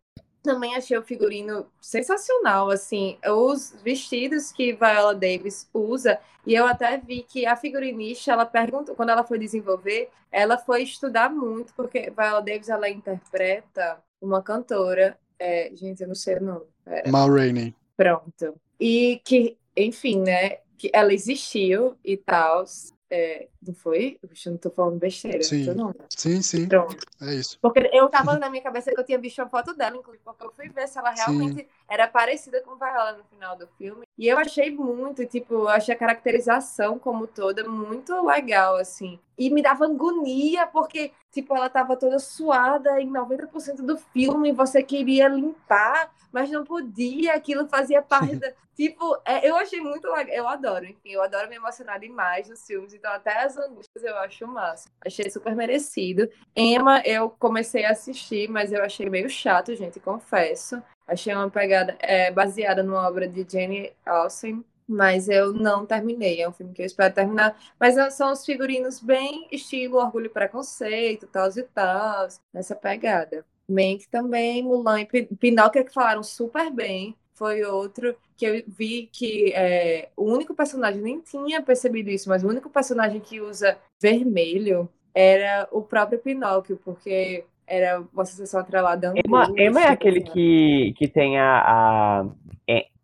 também 0.44 0.76
achei 0.76 0.98
o 0.98 1.02
figurino 1.02 1.66
sensacional, 1.80 2.70
assim, 2.70 3.18
os 3.26 3.74
vestidos 3.82 4.52
que 4.52 4.74
Viola 4.74 5.16
Davis 5.16 5.68
usa, 5.74 6.20
e 6.46 6.54
eu 6.54 6.68
até 6.68 6.98
vi 6.98 7.24
que 7.24 7.46
a 7.46 7.56
figurinista, 7.56 8.34
ela 8.34 8.46
perguntou, 8.46 8.94
quando 8.94 9.10
ela 9.10 9.24
foi 9.24 9.39
desenvolver, 9.39 10.10
ela 10.30 10.58
foi 10.58 10.84
estudar 10.84 11.30
muito, 11.30 11.74
porque 11.74 12.12
Viola 12.12 12.41
Davis, 12.41 12.68
ela 12.68 12.89
interpreta 12.89 13.98
uma 14.22 14.44
cantora, 14.44 15.18
é, 15.39 15.72
gente, 15.74 16.02
eu 16.02 16.10
não 16.10 16.16
sei 16.16 16.38
o 16.38 16.44
nome, 16.44 16.66
pera. 16.84 17.10
Ma 17.10 17.26
Rainey. 17.26 17.74
Pronto. 17.96 18.56
E 18.78 19.22
que, 19.24 19.58
enfim, 19.78 20.20
né? 20.20 20.58
Que 20.84 20.90
ela 20.92 21.14
existiu 21.14 21.96
e 22.04 22.18
tal. 22.18 22.66
É, 23.10 23.48
não 23.66 23.74
foi? 23.74 24.20
Eu 24.22 24.52
não 24.52 24.58
tô 24.58 24.70
falando 24.70 25.00
besteira. 25.00 25.42
Sim. 25.42 25.64
Não. 25.74 25.96
Sim, 26.10 26.42
sim. 26.42 26.68
Pronto. 26.68 26.98
É 27.22 27.34
isso. 27.36 27.58
Porque 27.62 27.90
eu 27.94 28.10
tava 28.10 28.38
na 28.38 28.50
minha 28.50 28.62
cabeça 28.62 28.92
que 28.92 29.00
eu 29.00 29.06
tinha 29.06 29.18
visto 29.18 29.40
a 29.40 29.48
foto 29.48 29.74
dela, 29.74 29.96
inclusive, 29.96 30.22
porque 30.26 30.44
eu 30.46 30.52
fui 30.52 30.68
ver 30.68 30.90
se 30.90 31.00
ela 31.00 31.12
realmente 31.12 31.62
sim. 31.62 31.68
Era 31.90 32.08
parecida 32.08 32.62
com 32.62 32.76
Viola 32.76 33.14
no 33.14 33.24
final 33.26 33.56
do 33.56 33.68
filme. 33.78 34.04
E 34.18 34.28
eu 34.28 34.38
achei 34.38 34.72
muito, 34.72 35.26
tipo, 35.26 35.68
achei 35.68 35.94
a 35.94 35.98
caracterização 35.98 36.98
como 36.98 37.28
toda 37.28 37.68
muito 37.68 38.14
legal, 38.26 38.76
assim. 38.76 39.20
E 39.38 39.50
me 39.50 39.62
dava 39.62 39.86
agonia, 39.86 40.68
porque, 40.68 41.12
tipo, 41.32 41.56
ela 41.56 41.70
tava 41.70 41.96
toda 41.96 42.20
suada 42.20 43.02
em 43.02 43.12
90% 43.12 43.78
do 43.78 43.98
filme, 43.98 44.50
e 44.50 44.54
você 44.54 44.84
queria 44.84 45.28
limpar, 45.28 46.12
mas 46.32 46.50
não 46.50 46.64
podia, 46.64 47.34
aquilo 47.34 47.68
fazia 47.68 48.02
parte 48.02 48.36
da. 48.36 48.54
Tipo, 48.76 49.22
é, 49.24 49.48
eu 49.48 49.56
achei 49.56 49.80
muito 49.80 50.08
legal, 50.08 50.36
eu 50.36 50.48
adoro, 50.48 50.86
enfim, 50.86 51.12
eu 51.12 51.22
adoro 51.22 51.48
me 51.48 51.56
emocionar 51.56 52.00
demais 52.00 52.50
nos 52.50 52.66
filmes, 52.66 52.92
então 52.92 53.12
até 53.12 53.44
as 53.44 53.56
angústias 53.56 54.04
eu 54.04 54.18
acho 54.18 54.48
massa. 54.48 54.90
Achei 55.06 55.30
super 55.30 55.56
merecido. 55.56 56.28
Emma, 56.56 57.00
eu 57.06 57.30
comecei 57.30 57.86
a 57.86 57.92
assistir, 57.92 58.50
mas 58.50 58.72
eu 58.72 58.84
achei 58.84 59.08
meio 59.08 59.30
chato, 59.30 59.76
gente, 59.76 60.00
confesso. 60.00 60.82
Achei 61.08 61.34
uma 61.34 61.49
pegada 61.49 61.97
é, 61.99 62.32
baseada 62.32 62.84
numa 62.84 63.08
obra 63.08 63.28
de 63.28 63.45
Jane 63.49 63.91
Austen, 64.06 64.64
mas 64.88 65.30
eu 65.30 65.54
não 65.54 65.86
terminei. 65.86 66.41
É 66.41 66.47
um 66.47 66.54
filme 66.54 66.74
que 66.74 66.82
eu 66.82 66.86
espero 66.86 67.14
terminar. 67.14 67.58
Mas 67.80 67.95
são 68.14 68.32
os 68.32 68.45
figurinos 68.45 68.99
bem 68.99 69.47
estilo 69.51 69.97
Orgulho 69.97 70.28
e 70.28 70.30
Preconceito, 70.30 71.28
tal 71.28 71.49
e 71.49 71.64
tal, 71.64 72.28
nessa 72.54 72.76
pegada. 72.76 73.45
Mank 73.68 74.08
também, 74.10 74.62
Mulan 74.64 75.01
e 75.01 75.26
Pinóquio 75.36 75.86
que 75.86 75.93
falaram 75.93 76.24
super 76.24 76.70
bem. 76.72 77.16
Foi 77.34 77.64
outro 77.64 78.16
que 78.38 78.45
eu 78.45 78.64
vi 78.68 79.10
que 79.12 79.51
é, 79.54 80.10
o 80.16 80.26
único 80.26 80.54
personagem, 80.54 81.01
nem 81.01 81.20
tinha 81.22 81.62
percebido 81.62 82.10
isso, 82.10 82.30
mas 82.30 82.43
o 82.43 82.47
único 82.47 82.70
personagem 82.70 83.20
que 83.20 83.41
usa 83.41 83.78
vermelho 83.99 84.89
era 85.14 85.68
o 85.72 85.82
próprio 85.82 86.20
Pinóquio, 86.20 86.78
porque 86.84 87.45
era 87.68 88.01
uma 88.14 88.26
sensação 88.26 88.59
atrelada 88.59 89.14
Emma, 89.26 89.51
Emma 89.57 89.82
é 89.82 89.88
aquele 89.88 90.22
que, 90.22 90.93
que 90.97 91.07
tem 91.07 91.39
a, 91.39 91.61
a 91.66 92.26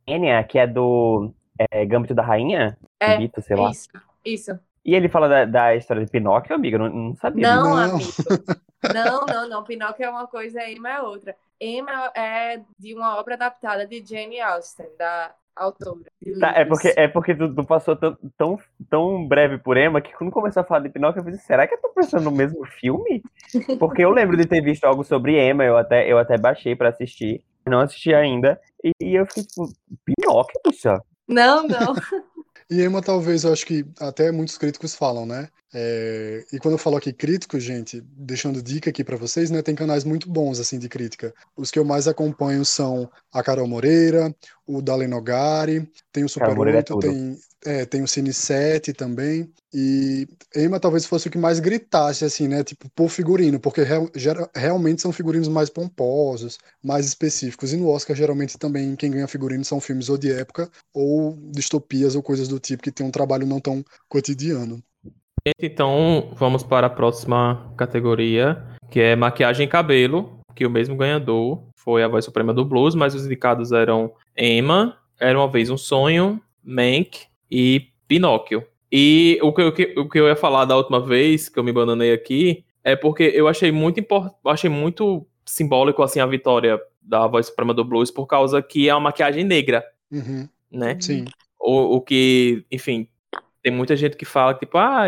Enya, 0.08 0.44
que 0.44 0.58
é 0.58 0.68
do 0.68 1.32
é, 1.72 1.86
Gambito 1.86 2.14
da 2.14 2.24
Rainha? 2.24 2.78
É, 3.00 3.18
Bito, 3.18 3.42
sei 3.42 3.56
lá. 3.56 3.70
isso, 3.72 3.90
isso. 4.26 4.60
E 4.84 4.96
ele 4.96 5.10
fala 5.10 5.28
da, 5.28 5.46
da 5.46 5.76
história 5.76 6.04
de 6.04 6.12
Pinóquio, 6.12 6.56
amiga? 6.56 6.78
Não, 6.78 6.90
não 6.90 7.16
sabia. 7.16 7.56
Não, 7.56 7.64
Não. 7.64 7.78
amigo. 7.78 8.10
Não, 8.94 9.26
não, 9.26 9.50
não. 9.50 9.64
Pinóquio 9.64 10.06
é 10.06 10.10
uma 10.10 10.26
coisa, 10.28 10.68
Emma 10.68 10.90
é 10.90 11.02
outra. 11.02 11.36
Emma 11.60 12.12
é 12.16 12.62
de 12.78 12.96
uma 12.96 13.20
obra 13.20 13.36
adaptada 13.36 13.86
de 13.86 14.04
Jane 14.06 14.40
Austen, 14.40 14.88
da 14.98 15.36
autora. 15.60 16.00
Tá, 16.40 16.54
é 16.56 16.66
porque, 16.66 16.94
é 16.96 17.08
porque 17.08 17.36
tu, 17.36 17.54
tu 17.54 17.64
passou 17.64 17.96
tão, 17.96 18.18
tão, 18.38 18.60
tão 18.90 19.28
breve 19.28 19.58
por 19.58 19.78
Emma 19.78 20.02
que 20.02 20.14
quando 20.14 20.32
começou 20.32 20.62
a 20.62 20.64
falar 20.64 20.82
de 20.82 20.90
Pinóquio, 20.90 21.20
eu 21.20 21.24
falei, 21.24 21.40
será 21.40 21.68
que 21.68 21.76
eu 21.76 21.82
tô 21.82 21.90
pensando 21.90 22.24
no 22.24 22.32
mesmo 22.32 22.66
filme? 22.66 23.22
Porque 23.80 24.04
eu 24.04 24.12
lembro 24.12 24.38
de 24.38 24.46
ter 24.46 24.62
visto 24.62 24.86
algo 24.86 25.04
sobre 25.04 25.40
Emma, 25.40 25.64
eu 25.64 25.78
até, 25.78 26.12
eu 26.12 26.18
até 26.18 26.38
baixei 26.38 26.76
pra 26.76 26.90
assistir, 26.90 27.44
não 27.68 27.80
assisti 27.80 28.14
ainda, 28.14 28.60
e, 28.84 28.92
e 29.02 29.16
eu 29.16 29.26
fiquei 29.26 29.44
tipo, 29.44 29.70
Pinóquio, 30.06 30.60
puxa. 30.64 31.02
Não, 31.28 31.68
não. 31.68 31.94
E 32.72 32.84
Emma, 32.84 33.02
talvez, 33.02 33.44
eu 33.44 33.52
acho 33.52 33.66
que 33.66 33.84
até 34.00 34.32
muitos 34.32 34.56
críticos 34.56 34.94
falam, 34.94 35.26
né? 35.26 35.50
É, 35.74 36.46
E 36.52 36.58
quando 36.60 36.74
eu 36.74 36.78
falo 36.80 36.98
aqui 36.98 37.14
crítico, 37.14 37.60
gente, 37.60 38.02
deixando 38.02 38.62
dica 38.62 38.90
aqui 38.90 39.04
pra 39.04 39.16
vocês, 39.18 39.52
né? 39.52 39.62
Tem 39.62 39.76
canais 39.76 40.04
muito 40.04 40.30
bons, 40.30 40.60
assim, 40.60 40.80
de 40.80 40.90
crítica. 40.90 41.34
Os 41.56 41.70
que 41.72 41.78
eu 41.78 41.86
mais 41.86 42.08
acompanho 42.08 42.66
são 42.66 43.10
a 43.32 43.44
Carol 43.44 43.68
Moreira, 43.68 44.36
o 44.66 44.82
Dalen 44.82 45.08
Nogari, 45.08 45.88
tem 46.12 46.24
o 46.24 46.30
Super 46.30 46.54
Carol 46.54 46.56
Moreira 46.56 46.80
é 46.80 46.82
8, 46.82 46.96
tudo. 46.96 47.12
tem, 47.12 47.38
é, 47.66 47.86
tem 47.86 48.02
o 48.02 48.08
Cine 48.08 48.34
7 48.34 48.94
também. 48.94 49.52
E 49.74 50.28
Emma 50.56 50.80
talvez 50.80 51.06
fosse 51.06 51.28
o 51.28 51.32
que 51.32 51.38
mais 51.38 51.60
gritasse, 51.60 52.26
assim, 52.26 52.48
né? 52.48 52.64
Tipo, 52.64 52.90
por 52.96 53.10
figurino, 53.10 53.60
porque 53.60 53.84
real- 53.84 54.10
gera- 54.16 54.50
realmente 54.56 55.02
são 55.04 55.12
figurinos 55.12 55.48
mais 55.48 55.70
pomposos, 55.70 56.58
mais 56.84 57.06
específicos. 57.06 57.74
E 57.74 57.78
no 57.78 57.88
Oscar, 57.90 58.16
geralmente, 58.16 58.58
também 58.58 58.96
quem 58.96 59.12
ganha 59.12 59.28
figurino 59.28 59.64
são 59.64 59.80
filmes 59.80 60.10
ou 60.10 60.18
de 60.18 60.32
época, 60.32 60.70
ou 60.94 61.36
distopias 61.52 62.16
ou 62.16 62.24
coisas 62.24 62.48
do 62.48 62.60
tipo 62.60 62.82
que 62.82 62.92
tem 62.92 63.06
um 63.06 63.12
trabalho 63.12 63.46
não 63.46 63.60
tão 63.60 63.84
cotidiano. 64.08 64.84
Então 65.58 66.32
vamos 66.36 66.64
para 66.64 66.88
a 66.88 66.90
próxima 66.90 67.74
categoria, 67.78 68.62
que 68.90 69.00
é 69.00 69.16
maquiagem 69.16 69.66
e 69.66 69.70
cabelo, 69.70 70.40
que 70.56 70.66
o 70.66 70.70
mesmo 70.70 70.96
ganhador 70.96 71.64
foi 71.76 72.04
a 72.04 72.08
voz 72.08 72.26
suprema 72.26 72.54
do 72.54 72.66
blues, 72.66 72.96
mas 72.96 73.16
os 73.16 73.26
indicados 73.26 73.72
eram 73.72 74.12
Emma, 74.38 74.98
Era 75.20 75.40
Uma 75.40 75.48
Vez 75.48 75.70
um 75.70 75.78
Sonho, 75.78 76.42
Mank 76.64 77.22
e 77.50 77.88
Pinóquio. 78.08 78.64
E 78.92 79.38
o 79.42 79.54
que, 79.54 79.62
eu- 79.62 79.68
o 79.68 79.72
que- 79.72 79.94
o 79.98 80.10
que 80.10 80.20
eu 80.20 80.28
ia 80.28 80.36
falar 80.36 80.66
da 80.66 80.76
última 80.76 81.00
vez, 81.00 81.48
que 81.50 81.60
eu 81.60 81.64
me 81.64 81.72
bananei 81.72 82.12
aqui, 82.14 82.64
é 82.84 82.96
porque 82.96 83.24
eu 83.24 83.48
achei 83.48 83.72
muito 83.72 84.00
import... 84.00 84.34
achei 84.46 84.70
muito 84.70 85.26
simbólico 85.46 86.02
assim 86.04 86.20
a 86.20 86.26
vitória 86.26 86.80
da 87.02 87.26
voz 87.28 87.48
suprema 87.48 87.74
do 87.74 87.84
blues 87.84 88.12
por 88.12 88.28
causa 88.28 88.62
que 88.62 88.88
é 88.90 88.94
uma 88.94 89.02
maquiagem 89.02 89.44
negra, 89.44 89.84
Uhum, 90.12 90.48
né? 90.72 90.98
sim. 91.00 91.26
O, 91.60 91.96
o 91.98 92.02
que, 92.02 92.64
enfim, 92.72 93.08
tem 93.62 93.72
muita 93.72 93.96
gente 93.96 94.16
que 94.16 94.26
fala 94.26 94.54
que, 94.54 94.62
tipo, 94.62 94.78
ah, 94.78 95.06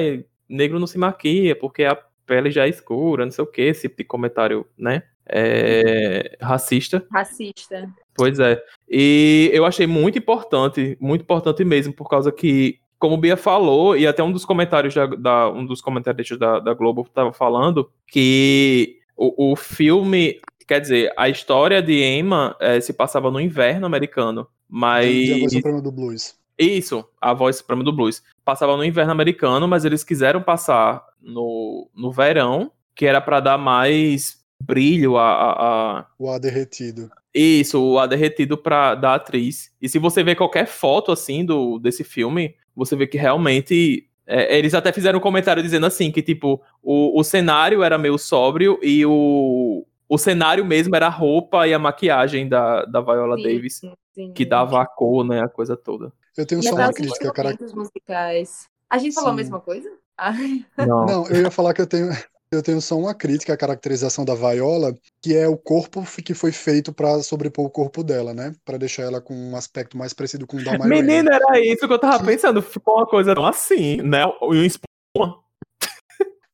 negro 0.52 0.80
não 0.80 0.88
se 0.88 0.98
maquia 0.98 1.56
porque 1.56 1.84
a 1.84 1.96
pele 2.26 2.52
já 2.52 2.66
é 2.66 2.70
escura, 2.70 3.26
não 3.26 3.32
sei 3.32 3.44
o 3.44 3.48
que, 3.48 3.62
esse 3.62 3.84
tipo 3.84 3.98
de 3.98 4.04
comentário, 4.06 4.66
né? 4.78 5.04
É, 5.28 6.38
racista. 6.42 7.06
Racista. 7.12 7.90
Pois 8.14 8.40
é. 8.40 8.62
E 8.90 9.50
eu 9.54 9.66
achei 9.66 9.88
muito 9.88 10.18
importante, 10.18 10.98
muito 11.00 11.22
importante 11.22 11.64
mesmo, 11.64 11.94
por 11.94 12.10
causa 12.10 12.32
que, 12.32 12.80
como 13.00 13.16
o 13.16 13.18
Bia 13.18 13.38
falou, 13.38 13.96
e 13.98 14.06
até 14.06 14.22
um 14.22 14.32
dos 14.32 14.46
comentários 14.46 14.94
da, 14.94 15.06
da- 15.06 15.50
um 15.50 15.66
dos 15.66 15.82
comentaristas 15.82 16.38
da, 16.38 16.60
da 16.60 16.74
Globo 16.74 17.02
estava 17.04 17.32
falando, 17.32 17.90
que 18.08 19.00
o, 19.16 19.52
o 19.52 19.56
filme, 19.56 20.40
quer 20.68 20.82
dizer, 20.82 21.14
a 21.18 21.30
história 21.30 21.82
de 21.82 22.04
Emma 22.04 22.56
eh, 22.60 22.82
se 22.82 22.94
passava 22.94 23.32
no 23.32 23.40
inverno 23.40 23.86
americano. 23.86 24.48
Mas. 24.70 25.32
A 25.32 25.40
voz 25.40 25.54
suprema 25.54 25.82
do 25.82 25.92
blues. 25.92 26.36
Isso, 26.62 27.04
a 27.20 27.34
voz 27.34 27.58
suprema 27.58 27.84
do 27.84 27.92
blues. 27.94 28.22
Passava 28.46 28.76
no 28.78 28.84
inverno 28.86 29.12
americano, 29.12 29.68
mas 29.68 29.84
eles 29.86 30.04
quiseram 30.04 30.42
passar 30.42 31.04
no, 31.22 31.90
no 31.96 32.12
verão, 32.12 32.72
que 32.96 33.06
era 33.06 33.20
pra 33.22 33.40
dar 33.40 33.58
mais 33.58 34.40
brilho 34.62 35.18
a, 35.18 35.32
a, 35.32 35.52
a- 36.00 36.06
O 36.20 36.30
ar 36.30 36.40
derretido. 36.40 37.10
isso, 37.34 37.82
o 37.82 37.98
ar 37.98 38.08
derretido 38.08 38.58
pra, 38.58 38.94
da 38.96 39.16
atriz. 39.16 39.72
E 39.82 39.90
se 39.90 39.98
você 39.98 40.24
ver 40.24 40.36
qualquer 40.36 40.68
foto 40.68 41.12
assim 41.12 41.44
do 41.44 41.80
desse 41.80 42.04
filme, 42.04 42.56
você 42.76 42.96
vê 42.96 43.08
que 43.08 43.18
realmente 43.18 44.08
é, 44.28 44.56
eles 44.58 44.74
até 44.76 44.92
fizeram 44.94 45.18
um 45.18 45.22
comentário 45.22 45.64
dizendo 45.64 45.86
assim 45.88 46.12
que 46.12 46.22
tipo 46.22 46.62
o, 46.82 47.20
o 47.20 47.24
cenário 47.24 47.82
era 47.84 47.98
meio 47.98 48.18
sóbrio 48.18 48.80
e 48.84 49.04
o 49.06 49.86
o 50.08 50.18
cenário 50.18 50.66
mesmo 50.66 50.94
era 50.94 51.08
a 51.08 51.10
roupa 51.10 51.66
e 51.68 51.74
a 51.74 51.80
maquiagem 51.80 52.48
da, 52.50 52.84
da 52.84 53.00
Viola 53.00 53.38
Sim, 53.38 53.44
Davis 53.44 53.82
sim. 54.14 54.34
que 54.34 54.44
dava 54.44 54.82
a 54.82 54.86
cor, 54.86 55.26
né, 55.26 55.42
a 55.42 55.48
coisa 55.48 55.78
toda. 55.78 56.12
Eu 56.38 56.46
tenho 56.46 56.62
E 56.62 56.64
só 56.64 56.76
uma 56.76 56.94
crítica, 56.94 57.32
cara. 57.32 57.58
musicais. 57.74 58.70
A 58.90 58.98
gente 58.98 59.14
falou 59.14 59.32
a 59.32 59.34
mesma 59.34 59.60
coisa? 59.60 59.90
Ah, 60.18 60.34
Não. 60.78 61.06
Não, 61.06 61.28
eu 61.28 61.42
ia 61.42 61.52
falar 61.52 61.74
que 61.74 61.82
eu 61.82 61.88
tenho, 61.88 62.10
eu 62.52 62.62
tenho 62.62 62.82
só 62.82 62.98
uma 62.98 63.14
crítica 63.14 63.54
à 63.54 63.58
caracterização 63.58 64.24
da 64.24 64.36
Viola, 64.36 64.94
que 65.22 65.36
é 65.36 65.48
o 65.48 65.58
corpo 65.58 66.04
que 66.24 66.34
foi 66.34 66.52
feito 66.52 66.94
pra 66.94 67.24
sobrepor 67.24 67.66
o 67.66 67.70
corpo 67.70 68.04
dela, 68.04 68.34
né? 68.34 68.54
Pra 68.64 68.78
deixar 68.78 69.04
ela 69.04 69.22
com 69.22 69.34
um 69.34 69.56
aspecto 69.56 69.98
mais 69.98 70.14
parecido 70.14 70.46
com 70.46 70.58
o 70.58 70.64
da. 70.64 70.78
Menina, 70.78 71.32
era 71.34 71.60
isso 71.60 71.88
que 71.88 71.94
eu 71.94 72.00
tava 72.00 72.24
pensando. 72.24 72.62
Ficou 72.62 72.96
uma 72.96 73.08
coisa 73.08 73.34
tão 73.34 73.46
assim, 73.46 73.98
né? 74.02 74.24
E 74.24 74.46
um 74.46 74.66
espuma. 74.66 75.41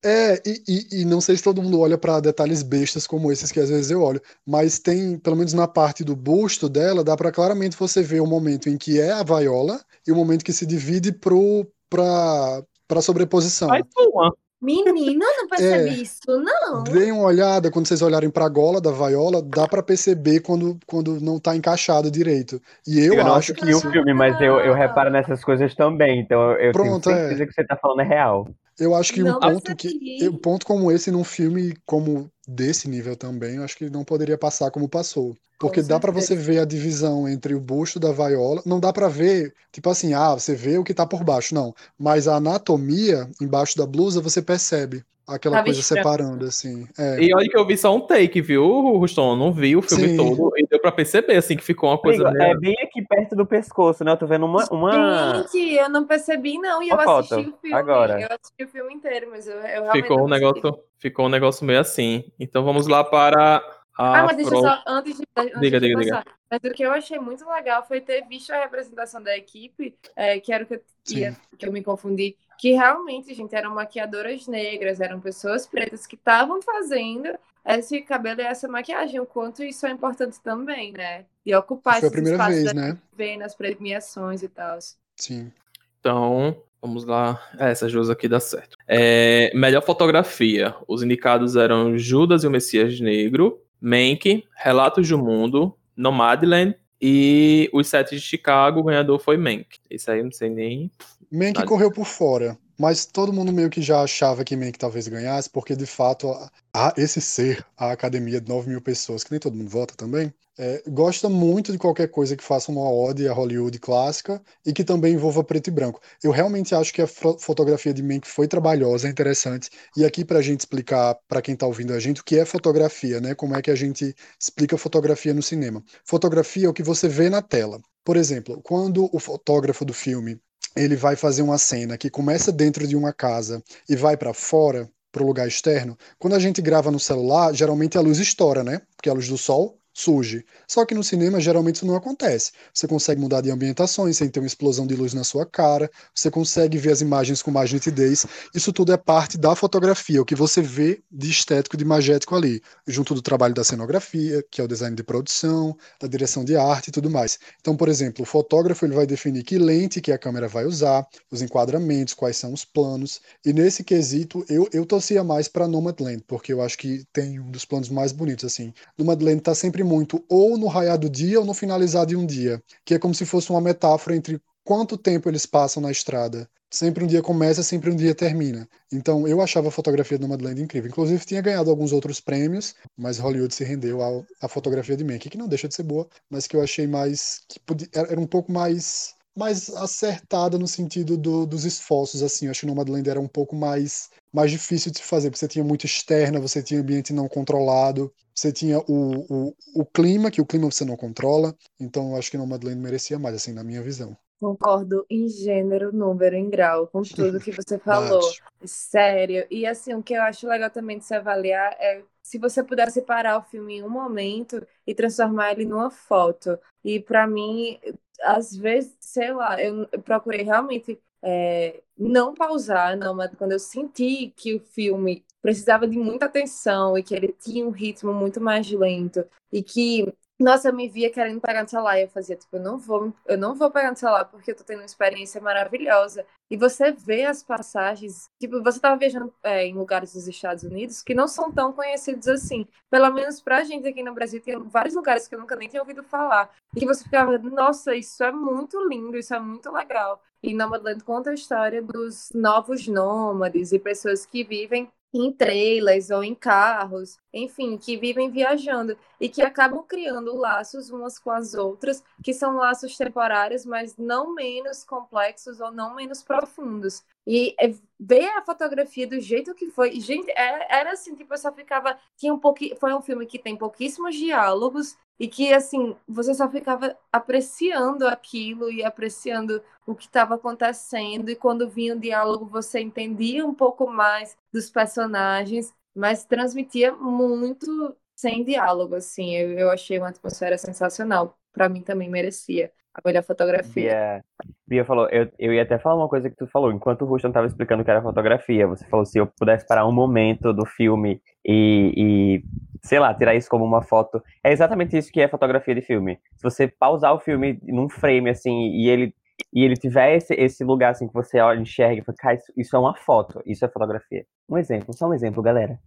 É, 0.08 0.42
e, 0.46 0.64
e, 0.66 1.02
e 1.02 1.06
não 1.06 1.20
sei 1.20 1.36
se 1.36 1.44
todo 1.44 1.62
mundo 1.62 1.82
olha 1.82 1.98
pra 1.98 2.22
detalhes 2.22 2.64
bestas 2.64 3.06
como 3.06 3.30
esses 3.30 3.52
que 3.52 3.60
às 3.60 3.68
vezes 3.70 3.92
eu 3.92 4.02
olho, 4.02 4.22
mas 4.46 4.80
tem, 4.80 5.20
pelo 5.20 5.36
menos 5.36 5.52
na 5.52 5.68
parte 5.68 6.02
do 6.02 6.16
busto 6.16 6.70
dela, 6.70 7.04
dá 7.04 7.18
pra 7.18 7.30
claramente 7.30 7.76
você 7.76 8.02
ver 8.02 8.22
o 8.22 8.26
momento 8.26 8.70
em 8.70 8.78
que 8.78 9.02
é 9.02 9.12
a 9.12 9.22
Viola 9.22 9.82
e 10.08 10.12
o 10.14 10.16
momento 10.16 10.46
que 10.46 10.54
se 10.54 10.66
divide 10.66 11.12
pro, 11.12 11.68
pra, 11.90 12.64
pra 12.88 13.02
sobreposição. 13.02 13.68
Faz 13.68 13.84
uma. 13.98 14.34
menina, 14.62 15.26
eu 15.26 15.42
não 15.42 15.48
percebi 15.52 15.90
É. 15.90 15.94
isso, 16.02 16.22
não. 16.28 16.84
Deem 16.86 17.12
uma 17.12 17.26
olhada, 17.26 17.70
quando 17.70 17.86
vocês 17.88 18.02
olharem 18.02 18.30
pra 18.30 18.48
gola 18.48 18.80
da 18.80 18.92
Viola, 18.92 19.42
dá 19.42 19.68
pra 19.68 19.84
perceber 19.84 20.40
quando, 20.40 20.80
quando 20.88 21.20
não 21.20 21.38
tá 21.38 21.54
encaixado 21.54 22.10
direito. 22.10 22.62
E 22.88 22.98
eu, 22.98 23.16
Eu, 23.16 23.26
não 23.26 23.34
acho 23.36 23.54
que 23.54 23.60
assisti 23.60 23.76
o 23.76 23.78
isso, 23.78 23.92
filme, 23.92 24.14
mas 24.14 24.40
eu, 24.40 24.58
eu 24.62 24.74
reparo 24.74 25.10
nessas 25.10 25.44
coisas 25.44 25.76
também. 25.76 26.22
Então 26.22 26.52
eu, 26.54 26.68
eu 26.68 26.72
Pronto, 26.72 27.04
tenho 27.04 27.18
certeza 27.18 27.44
é. 27.44 27.46
que 27.46 27.52
você 27.52 27.66
tá 27.66 27.76
falando 27.76 28.00
é 28.00 28.06
real. 28.06 28.48
Eu 28.80 28.96
acho 28.96 29.14
que 29.14 29.24
um 29.24 29.34
Não 29.34 29.40
ponto 29.40 29.76
que 29.76 29.96
um 30.30 30.38
ponto 30.38 30.66
como 30.66 30.92
esse 30.92 31.12
num 31.12 31.24
filme 31.24 31.76
como 31.86 32.32
desse 32.48 32.88
nível 32.88 33.16
também, 33.16 33.56
eu 33.58 33.64
acho 33.64 33.78
que 33.78 33.90
não 33.90 34.04
poderia 34.06 34.38
passar 34.38 34.72
como 34.72 34.90
passou. 34.90 35.38
Porque 35.60 35.82
dá 35.82 36.00
para 36.00 36.12
você 36.12 36.36
ver 36.36 36.60
a 36.60 36.66
divisão 36.66 37.28
entre 37.28 37.56
o 37.56 37.60
busto 37.60 38.00
da 38.00 38.12
vaiola. 38.12 38.62
Não 38.66 38.80
dá 38.80 38.94
para 38.94 39.08
ver, 39.08 39.54
tipo 39.72 39.90
assim, 39.90 40.14
ah, 40.14 40.34
você 40.34 40.54
vê 40.54 40.78
o 40.78 40.84
que 40.84 40.94
tá 40.94 41.06
por 41.06 41.24
baixo, 41.24 41.56
não. 41.56 41.74
Mas 41.98 42.28
a 42.28 42.36
anatomia 42.36 43.28
embaixo 43.42 43.78
da 43.78 43.86
blusa 43.86 44.22
você 44.22 44.42
percebe 44.42 45.04
aquela 45.28 45.62
coisa 45.62 45.82
separando, 45.82 46.46
assim. 46.46 46.88
É. 46.98 47.22
E 47.22 47.36
olha 47.36 47.50
que 47.50 47.58
eu 47.58 47.66
vi 47.66 47.78
só 47.78 47.94
um 47.94 48.00
take, 48.00 48.40
viu, 48.40 48.64
Ruston? 48.98 49.36
Não 49.36 49.52
vi 49.52 49.76
o 49.76 49.82
filme 49.82 50.10
Sim. 50.10 50.18
todo 50.18 50.52
e 50.56 50.66
deu 50.66 50.80
pra 50.80 50.92
perceber, 50.92 51.36
assim, 51.36 51.58
que 51.58 51.64
ficou 51.64 51.90
uma 51.90 51.98
coisa. 51.98 52.30
Amigo. 52.30 52.44
É 52.44 52.56
bem 52.56 52.76
aqui 52.82 53.02
perto 53.02 53.36
do 53.36 53.46
pescoço, 53.46 54.04
né? 54.04 54.14
Eu 54.14 54.18
tô 54.18 54.26
vendo 54.26 54.46
uma. 54.46 54.66
uma... 54.72 55.46
Gente, 55.52 55.74
eu 55.74 55.90
não 55.90 56.06
percebi, 56.06 56.58
não. 56.58 56.82
E 56.82 56.90
eu 56.90 57.00
assisti 57.00 57.50
o 57.50 57.58
filme. 57.62 57.74
Agora. 57.74 58.22
Eu 58.22 58.28
assisti 58.28 58.64
o 58.64 58.68
filme 58.70 58.94
inteiro, 58.94 59.28
mas 59.30 59.48
eu, 59.48 59.58
eu 59.58 59.92
ficou 59.92 60.24
um 60.24 60.30
negócio 60.30 60.80
Ficou 61.00 61.28
um 61.28 61.30
negócio 61.30 61.64
meio 61.64 61.80
assim. 61.80 62.24
Então 62.40 62.64
vamos 62.64 62.88
lá 62.88 63.04
para. 63.04 63.62
Ah, 63.98 64.24
mas 64.24 64.36
deixa 64.36 64.52
pro... 64.52 64.62
só, 64.62 64.84
antes 64.86 65.18
de, 65.18 65.26
antes 65.36 65.60
diga, 65.60 65.80
de 65.80 65.88
diga, 65.88 66.00
passar. 66.00 66.24
Diga. 66.24 66.38
Mas 66.50 66.60
o 66.64 66.74
que 66.74 66.84
eu 66.84 66.92
achei 66.92 67.20
muito 67.20 67.48
legal 67.50 67.86
foi 67.86 68.00
ter 68.00 68.26
visto 68.28 68.52
a 68.52 68.60
representação 68.60 69.22
da 69.22 69.36
equipe, 69.36 69.96
é, 70.16 70.40
que 70.40 70.54
era 70.54 70.64
o 70.64 70.68
que 70.68 70.76
eu, 70.76 70.82
ia, 71.10 71.36
que 71.58 71.68
eu 71.68 71.72
me 71.72 71.84
confundi, 71.84 72.38
que 72.58 72.72
realmente, 72.72 73.34
gente, 73.34 73.56
eram 73.56 73.74
maquiadoras 73.74 74.48
negras, 74.48 75.02
eram 75.02 75.20
pessoas 75.20 75.68
pretas 75.68 76.06
que 76.06 76.16
estavam 76.16 76.62
fazendo 76.62 77.38
esse 77.66 78.02
cabelo 78.02 78.42
e 78.42 78.46
essa 78.46 78.68
maquiagem, 78.68 79.20
o 79.20 79.26
quanto 79.26 79.64
isso 79.64 79.86
é 79.86 79.92
importante 79.92 80.40
também, 80.42 80.94
né? 80.94 81.26
E 81.46 81.54
ocupar 81.54 82.04
a 82.04 82.10
primeira 82.10 82.48
vez, 82.48 82.74
né? 82.74 82.98
Ver 83.16 83.38
nas 83.38 83.56
premiações 83.56 84.42
e 84.42 84.48
tal. 84.48 84.80
Sim. 85.18 85.52
Então, 86.00 86.56
vamos 86.82 87.04
lá. 87.04 87.42
É, 87.60 87.72
essa 87.72 87.90
Josa 87.90 88.14
aqui 88.14 88.28
dá 88.28 88.40
certo. 88.40 88.78
É, 88.88 89.52
melhor 89.54 89.82
fotografia. 89.82 90.74
Os 90.88 91.04
indicados 91.04 91.56
eram 91.58 91.98
Judas 91.98 92.44
e 92.44 92.48
o 92.48 92.52
Messias 92.52 93.00
Negro, 93.02 93.62
Mank, 93.82 94.44
Relatos 94.56 95.08
do 95.08 95.18
Mundo, 95.18 95.78
Nomadland 95.96 96.76
e 97.02 97.70
Os 97.74 97.88
Sete 97.88 98.16
de 98.16 98.22
Chicago. 98.22 98.80
O 98.80 98.84
ganhador 98.84 99.20
foi 99.20 99.38
Mank. 99.38 99.78
Isso 99.90 100.10
aí 100.12 100.20
eu 100.20 100.26
não 100.26 100.32
sei 100.32 100.50
nem 100.50 100.92
Mank 101.32 101.64
correu 101.66 101.92
por 101.92 102.06
fora, 102.06 102.58
mas 102.78 103.06
todo 103.06 103.34
mundo 103.34 103.52
meio 103.52 103.70
que 103.70 103.82
já 103.82 104.02
achava 104.02 104.44
que 104.44 104.56
Mank 104.56 104.78
talvez 104.78 105.08
ganhasse, 105.08 105.50
porque 105.50 105.76
de 105.76 105.86
fato 105.86 106.32
a, 106.74 106.94
esse 106.98 107.20
ser, 107.22 107.66
a 107.78 107.92
academia 107.92 108.40
de 108.42 108.48
9 108.48 108.70
mil 108.70 108.82
pessoas, 108.82 109.24
que 109.24 109.32
nem 109.32 109.40
todo 109.40 109.56
mundo 109.56 109.70
vota 109.70 109.96
também, 109.96 110.34
é, 110.60 110.82
gosta 110.88 111.30
muito 111.30 111.72
de 111.72 111.78
qualquer 111.78 112.08
coisa 112.08 112.36
que 112.36 112.44
faça 112.44 112.72
uma 112.72 112.90
ode 112.92 113.28
à 113.28 113.34
Hollywood 113.34 113.78
clássica 113.80 114.42
e 114.66 114.74
que 114.74 114.84
também 114.84 115.14
envolva 115.14 115.44
preto 115.44 115.68
e 115.68 115.72
branco. 115.72 116.02
Eu 116.24 116.32
realmente 116.32 116.74
acho 116.74 116.92
que 116.94 117.02
a 117.02 117.08
fotografia 117.08 117.94
de 117.94 118.02
Mank 118.02 118.28
foi 118.28 118.48
trabalhosa, 118.48 119.08
interessante. 119.08 119.70
E 119.96 120.04
aqui 120.04 120.26
para 120.26 120.40
a 120.40 120.42
gente 120.42 120.62
explicar 120.62 121.16
para 121.28 121.42
quem 121.42 121.54
está 121.54 121.68
ouvindo 121.68 121.94
a 121.94 122.00
gente 122.00 122.22
o 122.22 122.24
que 122.24 122.40
é 122.40 122.46
fotografia, 122.46 123.22
né? 123.22 123.36
Como 123.36 123.56
é 123.56 123.62
que 123.62 123.70
a 123.70 123.76
gente 123.76 124.16
explica 124.40 124.78
fotografia 124.78 125.34
no 125.34 125.44
cinema? 125.44 125.84
Fotografia 126.04 126.66
é 126.66 126.70
o 126.70 126.74
que 126.74 126.84
você 126.84 127.08
vê 127.08 127.30
na 127.30 127.42
tela. 127.42 127.80
Por 128.04 128.18
exemplo, 128.18 128.60
quando 128.64 129.10
o 129.14 129.20
fotógrafo 129.20 129.86
do 129.86 129.94
filme 129.94 130.40
ele 130.76 130.96
vai 130.96 131.16
fazer 131.16 131.42
uma 131.42 131.58
cena 131.58 131.98
que 131.98 132.10
começa 132.10 132.52
dentro 132.52 132.88
de 132.88 132.96
uma 132.96 133.14
casa 133.14 133.64
e 133.90 133.96
vai 133.96 134.16
para 134.18 134.34
fora, 134.34 134.90
para 135.12 135.24
o 135.24 135.28
lugar 135.28 135.48
externo. 135.48 135.98
Quando 136.20 136.36
a 136.36 136.40
gente 136.40 136.62
grava 136.62 136.92
no 136.92 137.00
celular, 137.00 137.54
geralmente 137.54 137.98
a 137.98 138.02
luz 138.02 138.20
estoura, 138.20 138.64
né? 138.64 138.82
Porque 138.96 139.10
a 139.10 139.14
luz 139.14 139.28
do 139.28 139.38
sol 139.38 139.80
surge. 139.98 140.46
Só 140.68 140.86
que 140.86 140.94
no 140.94 141.04
cinema 141.04 141.42
geralmente 141.42 141.78
isso 141.78 141.86
não 141.86 141.96
acontece. 141.96 142.52
Você 142.72 142.88
consegue 142.88 143.20
mudar 143.20 143.42
de 143.42 143.50
ambientações 143.50 144.18
sem 144.18 144.30
ter 144.30 144.40
uma 144.40 144.46
explosão 144.46 144.86
de 144.86 144.96
luz 144.96 145.14
na 145.14 145.24
sua 145.24 145.44
cara, 145.44 145.90
você 146.14 146.30
consegue 146.30 146.78
ver 146.78 146.92
as 146.92 147.02
imagens 147.02 147.42
com 147.42 147.50
mais 147.50 147.74
nitidez. 147.74 148.26
Isso 148.54 148.72
tudo 148.72 148.94
é 148.94 148.98
parte 148.98 149.38
da 149.40 149.56
fotografia, 149.56 150.22
o 150.22 150.26
que 150.26 150.36
você 150.36 150.62
vê 150.62 151.02
de 151.12 151.32
estético, 151.32 151.76
de 151.76 151.84
magético 151.84 152.36
ali, 152.36 152.62
junto 152.86 153.16
do 153.16 153.22
trabalho 153.24 153.56
da 153.56 153.64
cenografia, 153.64 154.44
que 154.52 154.62
é 154.62 154.64
o 154.64 154.68
design 154.68 154.96
de 154.96 155.04
produção, 155.04 155.76
da 156.00 156.08
direção 156.08 156.46
de 156.46 156.56
arte 156.56 156.90
e 156.90 156.92
tudo 156.92 157.10
mais. 157.10 157.40
Então, 157.60 157.76
por 157.76 157.90
exemplo, 157.90 158.22
o 158.22 158.26
fotógrafo 158.26 158.86
ele 158.86 158.94
vai 158.94 159.08
definir 159.08 159.44
que 159.44 159.58
lente 159.58 160.00
que 160.00 160.12
a 160.12 160.18
câmera 160.18 160.48
vai 160.48 160.66
usar, 160.66 161.08
os 161.32 161.42
enquadramentos, 161.42 162.14
quais 162.14 162.38
são 162.38 162.54
os 162.54 162.64
planos. 162.64 163.20
E 163.44 163.52
nesse 163.52 163.84
quesito, 163.84 164.46
eu, 164.48 164.70
eu 164.72 164.86
torcia 164.86 165.24
mais 165.24 165.48
para 165.48 165.68
Nomadland, 165.68 166.24
porque 166.28 166.54
eu 166.54 166.62
acho 166.62 166.78
que 166.78 167.04
tem 167.12 167.40
um 167.40 167.50
dos 167.50 167.66
planos 167.66 167.90
mais 167.90 168.12
bonitos 168.12 168.46
assim. 168.46 168.72
Nomadland 168.98 169.40
está 169.40 169.56
sempre 169.56 169.87
muito 169.88 170.24
ou 170.30 170.58
no 170.58 170.68
raiar 170.68 170.98
do 170.98 171.10
dia 171.10 171.40
ou 171.40 171.46
no 171.46 171.54
finalizar 171.54 172.06
de 172.06 172.16
um 172.16 172.26
dia, 172.26 172.62
que 172.86 172.94
é 172.94 173.00
como 173.00 173.16
se 173.16 173.26
fosse 173.26 173.50
uma 173.50 173.62
metáfora 173.62 174.16
entre 174.16 174.42
quanto 174.64 174.98
tempo 174.98 175.30
eles 175.30 175.46
passam 175.46 175.82
na 175.82 175.92
estrada. 175.92 176.50
Sempre 176.70 177.04
um 177.06 177.08
dia 177.08 177.22
começa, 177.22 177.64
sempre 177.64 177.90
um 177.90 177.96
dia 177.96 178.14
termina. 178.14 178.68
Então 178.92 179.26
eu 179.26 179.42
achava 179.42 179.70
a 179.70 179.72
fotografia 179.72 180.18
do 180.18 180.24
Nomadland 180.24 180.62
incrível. 180.62 180.90
Inclusive 180.90 181.26
tinha 181.26 181.42
ganhado 181.42 181.70
alguns 181.70 181.94
outros 181.94 182.20
prêmios, 182.20 182.76
mas 182.98 183.18
Hollywood 183.18 183.56
se 183.56 183.64
rendeu 183.64 184.00
à, 184.42 184.50
fotografia 184.50 184.98
de 184.98 185.04
Mank, 185.06 185.30
que 185.30 185.38
não 185.38 185.48
deixa 185.48 185.70
de 185.70 185.76
ser 185.76 185.84
boa, 185.84 186.08
mas 186.30 186.46
que 186.46 186.58
eu 186.58 186.62
achei 186.62 186.86
mais 186.86 187.42
que 187.48 187.60
podia, 187.62 187.88
era 187.94 188.20
um 188.20 188.28
pouco 188.28 188.52
mais 188.52 189.16
mais 189.38 189.70
acertada 189.70 190.58
no 190.58 190.68
sentido 190.68 191.18
do, 191.18 191.46
dos 191.46 191.66
esforços, 191.66 192.24
assim. 192.24 192.46
Eu 192.46 192.52
acho 192.52 192.62
que 192.62 192.66
Nomadland 192.66 193.10
era 193.10 193.20
um 193.20 193.28
pouco 193.28 193.56
mais, 193.56 194.10
mais 194.34 194.52
difícil 194.52 194.92
de 194.92 194.98
se 195.00 195.04
fazer, 195.04 195.30
porque 195.30 195.40
você 195.40 195.48
tinha 195.48 195.64
muito 195.64 195.86
externa, 195.86 196.40
você 196.40 196.62
tinha 196.64 196.82
ambiente 196.82 197.14
não 197.14 197.28
controlado, 197.30 198.14
você 198.34 198.52
tinha 198.52 198.80
o, 198.80 199.50
o, 199.50 199.56
o 199.76 199.86
clima, 199.86 200.32
que 200.32 200.42
o 200.42 200.46
clima 200.46 200.70
você 200.72 200.84
não 200.86 200.98
controla. 200.98 201.56
Então 201.80 202.12
eu 202.12 202.18
acho 202.18 202.32
que 202.32 202.38
Nomadland 202.38 202.80
merecia 202.80 203.20
mais, 203.20 203.36
assim, 203.36 203.54
na 203.54 203.64
minha 203.64 203.82
visão. 203.84 204.18
Concordo 204.40 205.06
em 205.10 205.28
gênero, 205.28 205.92
número, 205.92 206.36
em 206.36 206.50
grau, 206.50 206.88
com 206.88 207.02
tudo 207.02 207.40
que 207.40 207.52
você 207.52 207.78
falou. 207.80 208.22
Sério. 208.64 209.48
E 209.50 209.66
assim, 209.66 209.94
o 209.96 210.04
que 210.04 210.14
eu 210.14 210.22
acho 210.22 210.48
legal 210.48 210.70
também 210.70 211.00
de 211.00 211.06
se 211.06 211.16
avaliar 211.16 211.76
é 211.80 212.04
se 212.22 212.38
você 212.38 212.64
puder 212.64 212.92
separar 212.92 213.40
o 213.40 213.44
filme 213.44 213.78
em 213.78 213.84
um 213.84 213.90
momento 213.90 214.66
e 214.86 214.94
transformar 214.94 215.54
ele 215.54 215.66
numa 215.66 215.90
foto. 215.90 216.60
E 216.84 217.00
para 217.00 217.26
mim, 217.26 217.80
às 218.22 218.56
vezes, 218.56 218.96
sei 219.00 219.34
lá, 219.34 219.62
eu 219.62 219.88
procurei 220.04 220.44
realmente 220.44 221.00
é, 221.22 221.82
não 221.98 222.34
pausar, 222.34 222.96
não, 222.98 223.16
mas 223.16 223.34
quando 223.36 223.54
eu 223.54 223.60
senti 223.60 224.32
que 224.36 224.54
o 224.56 224.60
filme 224.60 225.26
precisava 225.42 225.88
de 225.88 225.98
muita 225.98 226.26
atenção 226.26 226.98
e 226.98 227.04
que 227.04 227.16
ele 227.16 227.34
tinha 227.34 227.66
um 227.66 227.72
ritmo 227.72 228.14
muito 228.14 228.40
mais 228.42 228.70
lento 228.72 229.26
e 229.52 229.64
que 229.64 230.14
nossa, 230.40 230.70
eu 230.70 230.74
me 230.74 230.88
via 230.88 231.12
querendo 231.12 231.42
pegar 231.42 231.64
no 231.64 231.70
celular 231.70 232.00
eu 232.00 232.08
fazia, 232.08 232.36
tipo, 232.36 232.58
eu 232.58 232.62
não 232.62 232.78
vou, 232.78 233.12
eu 233.26 233.38
não 233.38 233.56
vou 233.56 233.72
pegar 233.72 233.90
no 233.90 233.98
celular 233.98 234.26
porque 234.26 234.52
eu 234.52 234.56
tô 234.56 234.64
tendo 234.64 234.80
uma 234.80 234.86
experiência 234.86 235.42
maravilhosa. 235.42 236.26
E 236.50 236.56
você 236.56 236.92
vê 236.92 237.26
as 237.26 237.42
passagens, 237.42 238.30
tipo, 238.40 238.62
você 238.62 238.80
tava 238.80 238.98
viajando 238.98 239.34
é, 239.44 239.66
em 239.66 239.74
lugares 239.74 240.14
dos 240.14 240.28
Estados 240.28 240.64
Unidos 240.64 241.02
que 241.02 241.16
não 241.16 241.28
são 241.28 241.52
tão 241.52 241.74
conhecidos 241.74 242.28
assim. 242.28 242.68
Pelo 242.90 243.10
menos 243.12 243.42
pra 243.42 243.64
gente 243.64 243.88
aqui 243.88 244.04
no 244.04 244.14
Brasil, 244.14 244.40
tem 244.42 244.58
vários 244.60 244.94
lugares 244.94 245.28
que 245.28 245.34
eu 245.34 245.40
nunca 245.40 245.56
nem 245.56 245.68
tinha 245.68 245.82
ouvido 245.82 246.04
falar. 246.04 246.52
E 246.76 246.80
que 246.80 246.86
você 246.86 247.04
ficava, 247.04 247.38
nossa, 247.40 247.96
isso 247.96 248.24
é 248.24 248.32
muito 248.32 248.80
lindo, 248.88 249.18
isso 249.18 249.34
é 249.34 249.40
muito 249.40 249.72
legal. 249.72 250.22
E 250.44 250.54
Nomadland 250.54 251.04
conta 251.04 251.32
a 251.32 251.34
história 251.34 251.82
dos 251.82 252.30
novos 252.34 252.88
nômades 252.88 253.72
e 253.72 253.80
pessoas 253.80 254.26
que 254.26 254.44
vivem 254.44 254.88
em 255.14 255.32
trailers 255.32 256.10
ou 256.10 256.24
em 256.24 256.36
carros, 256.36 257.18
enfim, 257.34 257.78
que 257.78 257.98
vivem 257.98 258.30
viajando 258.30 258.98
e 259.20 259.30
que 259.30 259.42
acabam 259.42 259.84
criando 259.84 260.36
laços 260.36 260.90
umas 260.90 261.18
com 261.18 261.32
as 261.32 261.54
outras, 261.54 262.04
que 262.24 262.34
são 262.34 262.58
laços 262.58 262.98
temporários, 262.98 263.66
mas 263.66 263.96
não 263.98 264.34
menos 264.34 264.84
complexos 264.84 265.60
ou 265.60 265.72
não 265.72 265.96
menos 265.96 266.22
profundos. 266.24 267.04
E 267.26 267.56
é, 267.60 267.74
ver 268.00 268.30
a 268.38 268.42
fotografia 268.42 269.08
do 269.08 269.20
jeito 269.20 269.56
que 269.56 269.70
foi, 269.70 270.00
gente, 270.00 270.30
é, 270.32 270.80
era 270.80 270.92
assim, 270.92 271.16
tipo, 271.16 271.34
eu 271.34 271.38
só 271.38 271.52
ficava, 271.52 271.98
tinha 272.16 272.34
um 272.34 272.40
pouquinho, 272.40 272.76
foi 272.78 272.94
um 272.94 273.02
filme 273.02 273.26
que 273.26 273.40
tem 273.40 273.56
pouquíssimos 273.56 274.16
diálogos, 274.16 274.98
e 275.20 275.28
que 275.28 275.54
assim 275.54 275.96
você 276.08 276.34
só 276.34 276.50
ficava 276.50 276.96
apreciando 277.12 278.08
aquilo 278.08 278.72
e 278.72 278.84
apreciando 278.84 279.62
o 279.86 279.96
que 279.96 280.06
estava 280.06 280.36
acontecendo 280.36 281.30
e 281.30 281.36
quando 281.36 281.70
vinha 281.70 281.96
o 281.96 282.00
diálogo 282.00 282.46
você 282.46 282.80
entendia 282.80 283.46
um 283.46 283.54
pouco 283.54 283.88
mais 283.88 284.38
dos 284.54 284.70
personagens 284.70 285.74
mas 285.98 286.26
transmitia 286.26 286.92
muito 286.92 287.96
sem 288.16 288.44
diálogo 288.44 288.96
assim. 288.96 289.36
Eu, 289.36 289.52
eu 289.52 289.72
achei 289.72 289.98
uma 289.98 290.10
atmosfera 290.10 290.58
sensacional. 290.58 291.36
Para 291.52 291.68
mim 291.68 291.82
também 291.82 292.08
merecia 292.08 292.72
a 292.94 293.02
melhor 293.04 293.24
fotografia. 293.24 293.92
Bia, 293.92 294.24
Bia 294.68 294.86
falou, 294.86 295.08
eu, 295.10 295.32
eu 295.40 295.54
ia 295.54 295.64
até 295.64 295.78
falar 295.80 295.96
uma 295.96 296.10
coisa 296.10 296.30
que 296.30 296.36
tu 296.36 296.48
falou, 296.48 296.72
enquanto 296.72 297.04
o 297.04 297.06
Ruston 297.06 297.30
estava 297.30 297.48
explicando 297.48 297.84
que 297.84 297.90
era 297.92 298.02
fotografia, 298.02 298.68
você 298.68 298.86
falou 298.86 299.06
se 299.06 299.18
eu 299.20 299.28
pudesse 299.28 299.66
parar 299.68 299.88
um 299.88 299.92
momento 299.92 300.54
do 300.54 300.66
filme 300.66 301.22
e, 301.48 301.94
e, 301.96 302.44
sei 302.82 303.00
lá, 303.00 303.14
tirar 303.14 303.36
isso 303.36 303.50
como 303.50 303.64
uma 303.64 303.82
foto. 303.82 304.22
É 304.44 304.52
exatamente 304.52 304.98
isso 304.98 305.12
que 305.12 305.22
é 305.22 305.28
fotografia 305.28 305.74
de 305.74 305.82
filme. 305.82 306.20
Se 306.36 306.44
você 306.44 306.68
pausar 306.68 307.14
o 307.14 307.20
filme 307.20 307.60
num 307.64 307.88
frame, 307.88 308.30
assim, 308.30 308.72
e 308.72 308.90
ele 308.90 309.16
e 309.54 309.64
ele 309.64 309.76
tiver 309.76 310.16
esse, 310.16 310.34
esse 310.34 310.64
lugar 310.64 310.92
assim 310.92 311.08
que 311.08 311.14
você 311.14 311.40
olha, 311.40 311.60
enxerga 311.60 312.02
e 312.02 312.04
fala, 312.04 312.18
cara, 312.18 312.36
isso, 312.36 312.54
isso 312.58 312.76
é 312.76 312.80
uma 312.80 312.96
foto, 312.96 313.42
isso 313.46 313.64
é 313.64 313.68
fotografia. 313.70 314.26
Um 314.50 314.58
exemplo, 314.58 314.96
só 314.96 315.08
um 315.08 315.14
exemplo, 315.14 315.44
galera. 315.44 315.80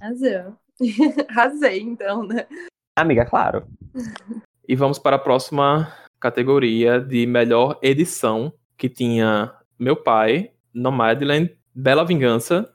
Razão. 0.00 0.56
Razei, 1.30 1.80
então, 1.80 2.24
né? 2.24 2.46
Amiga, 2.96 3.24
claro. 3.24 3.66
E 4.68 4.76
vamos 4.76 4.96
para 4.96 5.16
a 5.16 5.18
próxima 5.18 5.92
categoria 6.20 7.00
de 7.00 7.26
melhor 7.26 7.80
edição, 7.82 8.52
que 8.78 8.88
tinha 8.88 9.52
Meu 9.76 9.96
Pai, 9.96 10.52
Nomadland, 10.72 11.50
Bela 11.74 12.06
Vingança, 12.06 12.72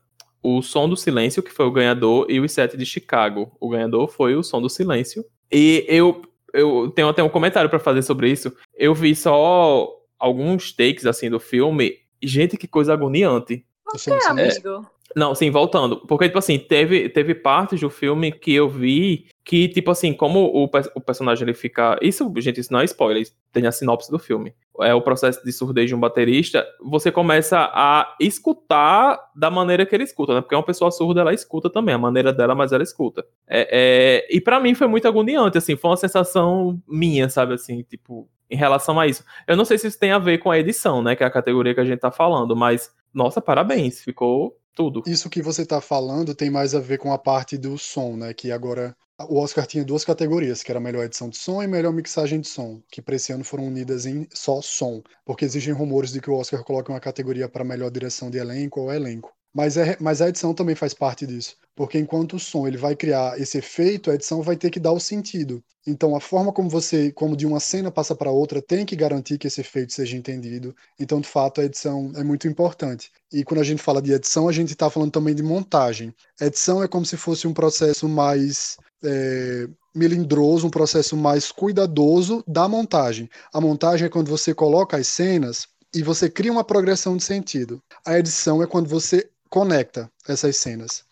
o 0.49 0.61
Som 0.61 0.87
do 0.87 0.95
Silêncio, 0.95 1.43
que 1.43 1.51
foi 1.51 1.65
o 1.65 1.71
ganhador, 1.71 2.25
e 2.29 2.39
os 2.39 2.53
Sete 2.53 2.77
de 2.77 2.85
Chicago. 2.85 3.51
O 3.59 3.67
ganhador 3.67 4.07
foi 4.07 4.33
o 4.33 4.41
Som 4.41 4.61
do 4.61 4.69
Silêncio. 4.69 5.25
E 5.51 5.83
eu, 5.89 6.21
eu 6.53 6.89
tenho 6.95 7.09
até 7.09 7.21
um 7.21 7.27
comentário 7.27 7.69
para 7.69 7.79
fazer 7.79 8.01
sobre 8.01 8.31
isso. 8.31 8.55
Eu 8.73 8.93
vi 8.95 9.13
só 9.13 9.89
alguns 10.17 10.71
takes 10.71 11.05
assim 11.05 11.29
do 11.29 11.37
filme. 11.37 11.97
Gente, 12.23 12.55
que 12.55 12.65
coisa 12.65 12.93
agoniante. 12.93 13.65
Por 13.83 13.99
que, 13.99 14.09
amigo? 14.25 14.41
É, 14.41 14.81
não, 15.15 15.33
sim, 15.33 15.49
voltando. 15.49 15.97
Porque, 16.07 16.25
tipo 16.25 16.37
assim, 16.37 16.59
teve, 16.59 17.09
teve 17.09 17.33
partes 17.33 17.79
do 17.79 17.89
filme 17.89 18.31
que 18.31 18.53
eu 18.53 18.69
vi 18.69 19.27
que, 19.43 19.67
tipo 19.69 19.89
assim, 19.89 20.13
como 20.13 20.45
o, 20.45 20.69
o 20.95 21.01
personagem 21.01 21.43
ele 21.43 21.53
fica. 21.53 21.97
Isso, 22.01 22.31
gente, 22.37 22.59
isso 22.59 22.71
não 22.71 22.81
é 22.81 22.85
spoiler, 22.85 23.25
tem 23.51 23.65
a 23.65 23.71
sinopse 23.71 24.11
do 24.11 24.19
filme. 24.19 24.53
É 24.81 24.93
o 24.93 25.01
processo 25.01 25.43
de 25.43 25.51
surdez 25.51 25.89
de 25.89 25.95
um 25.95 25.99
baterista. 25.99 26.65
Você 26.83 27.11
começa 27.11 27.57
a 27.73 28.15
escutar 28.19 29.19
da 29.35 29.49
maneira 29.49 29.85
que 29.85 29.95
ele 29.95 30.03
escuta, 30.03 30.35
né? 30.35 30.41
Porque 30.41 30.53
uma 30.53 30.63
pessoa 30.63 30.91
surda, 30.91 31.21
ela 31.21 31.33
escuta 31.33 31.69
também, 31.69 31.95
a 31.95 31.97
maneira 31.97 32.33
dela, 32.33 32.53
mas 32.53 32.71
ela 32.71 32.83
escuta. 32.83 33.25
É, 33.47 34.25
é... 34.29 34.35
E 34.35 34.41
para 34.41 34.59
mim 34.59 34.75
foi 34.75 34.87
muito 34.87 35.07
agoniante, 35.07 35.57
assim, 35.57 35.75
foi 35.75 35.89
uma 35.89 35.97
sensação 35.97 36.79
minha, 36.87 37.29
sabe, 37.29 37.53
assim, 37.53 37.81
tipo, 37.81 38.29
em 38.51 38.55
relação 38.57 38.99
a 38.99 39.07
isso. 39.07 39.23
Eu 39.47 39.55
não 39.55 39.65
sei 39.65 39.77
se 39.77 39.87
isso 39.87 39.99
tem 39.99 40.11
a 40.11 40.19
ver 40.19 40.37
com 40.39 40.51
a 40.51 40.59
edição, 40.59 41.01
né? 41.01 41.15
Que 41.15 41.23
é 41.23 41.25
a 41.27 41.31
categoria 41.31 41.73
que 41.73 41.79
a 41.79 41.85
gente 41.85 41.99
tá 41.99 42.11
falando, 42.11 42.55
mas, 42.55 42.93
nossa, 43.13 43.41
parabéns, 43.41 44.03
ficou 44.03 44.55
tudo. 44.77 45.01
Isso 45.07 45.29
que 45.29 45.41
você 45.41 45.63
está 45.63 45.81
falando 45.81 46.35
tem 46.35 46.51
mais 46.51 46.75
a 46.75 46.79
ver 46.79 46.99
com 46.99 47.11
a 47.11 47.17
parte 47.17 47.57
do 47.57 47.77
som, 47.79 48.15
né? 48.15 48.31
Que 48.31 48.51
agora 48.51 48.95
o 49.27 49.39
Oscar 49.39 49.65
tinha 49.65 49.83
duas 49.83 50.05
categorias, 50.05 50.61
que 50.61 50.71
era 50.71 50.79
melhor 50.79 51.03
edição 51.03 51.29
de 51.29 51.37
som 51.37 51.63
e 51.63 51.67
melhor 51.67 51.91
mixagem 51.91 52.39
de 52.39 52.47
som, 52.47 52.81
que 52.91 53.01
para 53.01 53.15
esse 53.15 53.33
ano 53.33 53.43
foram 53.43 53.65
unidas 53.65 54.05
em 54.05 54.27
só 54.31 54.61
som, 54.61 55.01
porque 55.25 55.43
existem 55.43 55.73
rumores 55.73 56.11
de 56.11 56.21
que 56.21 56.29
o 56.29 56.35
Oscar 56.35 56.63
coloque 56.63 56.91
uma 56.91 56.99
categoria 56.99 57.49
para 57.49 57.63
melhor 57.63 57.89
direção 57.89 58.29
de 58.29 58.37
elenco 58.37 58.81
ou 58.81 58.93
elenco. 58.93 59.36
Mas, 59.57 59.75
é, 59.75 59.97
mas 59.99 60.21
a 60.21 60.29
edição 60.29 60.53
também 60.53 60.75
faz 60.75 60.93
parte 60.93 61.25
disso. 61.25 61.55
Porque 61.75 61.97
enquanto 61.97 62.35
o 62.35 62.39
som 62.39 62.67
ele 62.67 62.77
vai 62.77 62.95
criar 62.95 63.41
esse 63.41 63.57
efeito, 63.57 64.11
a 64.11 64.13
edição 64.13 64.43
vai 64.43 64.55
ter 64.55 64.69
que 64.69 64.79
dar 64.79 64.91
o 64.91 64.99
sentido. 64.99 65.63
Então 65.87 66.15
a 66.15 66.19
forma 66.19 66.53
como 66.53 66.69
você, 66.69 67.11
como 67.11 67.35
de 67.35 67.47
uma 67.47 67.59
cena 67.59 67.89
passa 67.89 68.13
para 68.13 68.29
outra, 68.29 68.61
tem 68.61 68.85
que 68.85 68.95
garantir 68.95 69.39
que 69.39 69.47
esse 69.47 69.61
efeito 69.61 69.93
seja 69.93 70.15
entendido. 70.15 70.75
Então, 70.99 71.19
de 71.19 71.27
fato, 71.27 71.59
a 71.59 71.63
edição 71.63 72.11
é 72.15 72.23
muito 72.23 72.47
importante. 72.47 73.09
E 73.33 73.43
quando 73.43 73.61
a 73.61 73.63
gente 73.63 73.81
fala 73.81 73.99
de 73.99 74.13
edição, 74.13 74.47
a 74.47 74.51
gente 74.51 74.73
está 74.73 74.91
falando 74.91 75.11
também 75.11 75.33
de 75.33 75.41
montagem. 75.41 76.13
Edição 76.39 76.83
é 76.83 76.87
como 76.87 77.03
se 77.03 77.17
fosse 77.17 77.47
um 77.47 77.53
processo 77.53 78.07
mais 78.07 78.77
é, 79.03 79.67
melindroso, 79.95 80.67
um 80.67 80.69
processo 80.69 81.17
mais 81.17 81.51
cuidadoso 81.51 82.43
da 82.47 82.67
montagem. 82.67 83.27
A 83.51 83.59
montagem 83.59 84.05
é 84.05 84.09
quando 84.09 84.29
você 84.29 84.53
coloca 84.53 84.97
as 84.97 85.07
cenas 85.07 85.67
e 85.95 86.03
você 86.03 86.29
cria 86.29 86.51
uma 86.51 86.63
progressão 86.63 87.17
de 87.17 87.23
sentido. 87.23 87.81
A 88.05 88.19
edição 88.19 88.61
é 88.61 88.67
quando 88.67 88.87
você 88.87 89.27
conecta 89.49 90.11
essas 90.27 90.57
cenas. 90.57 91.03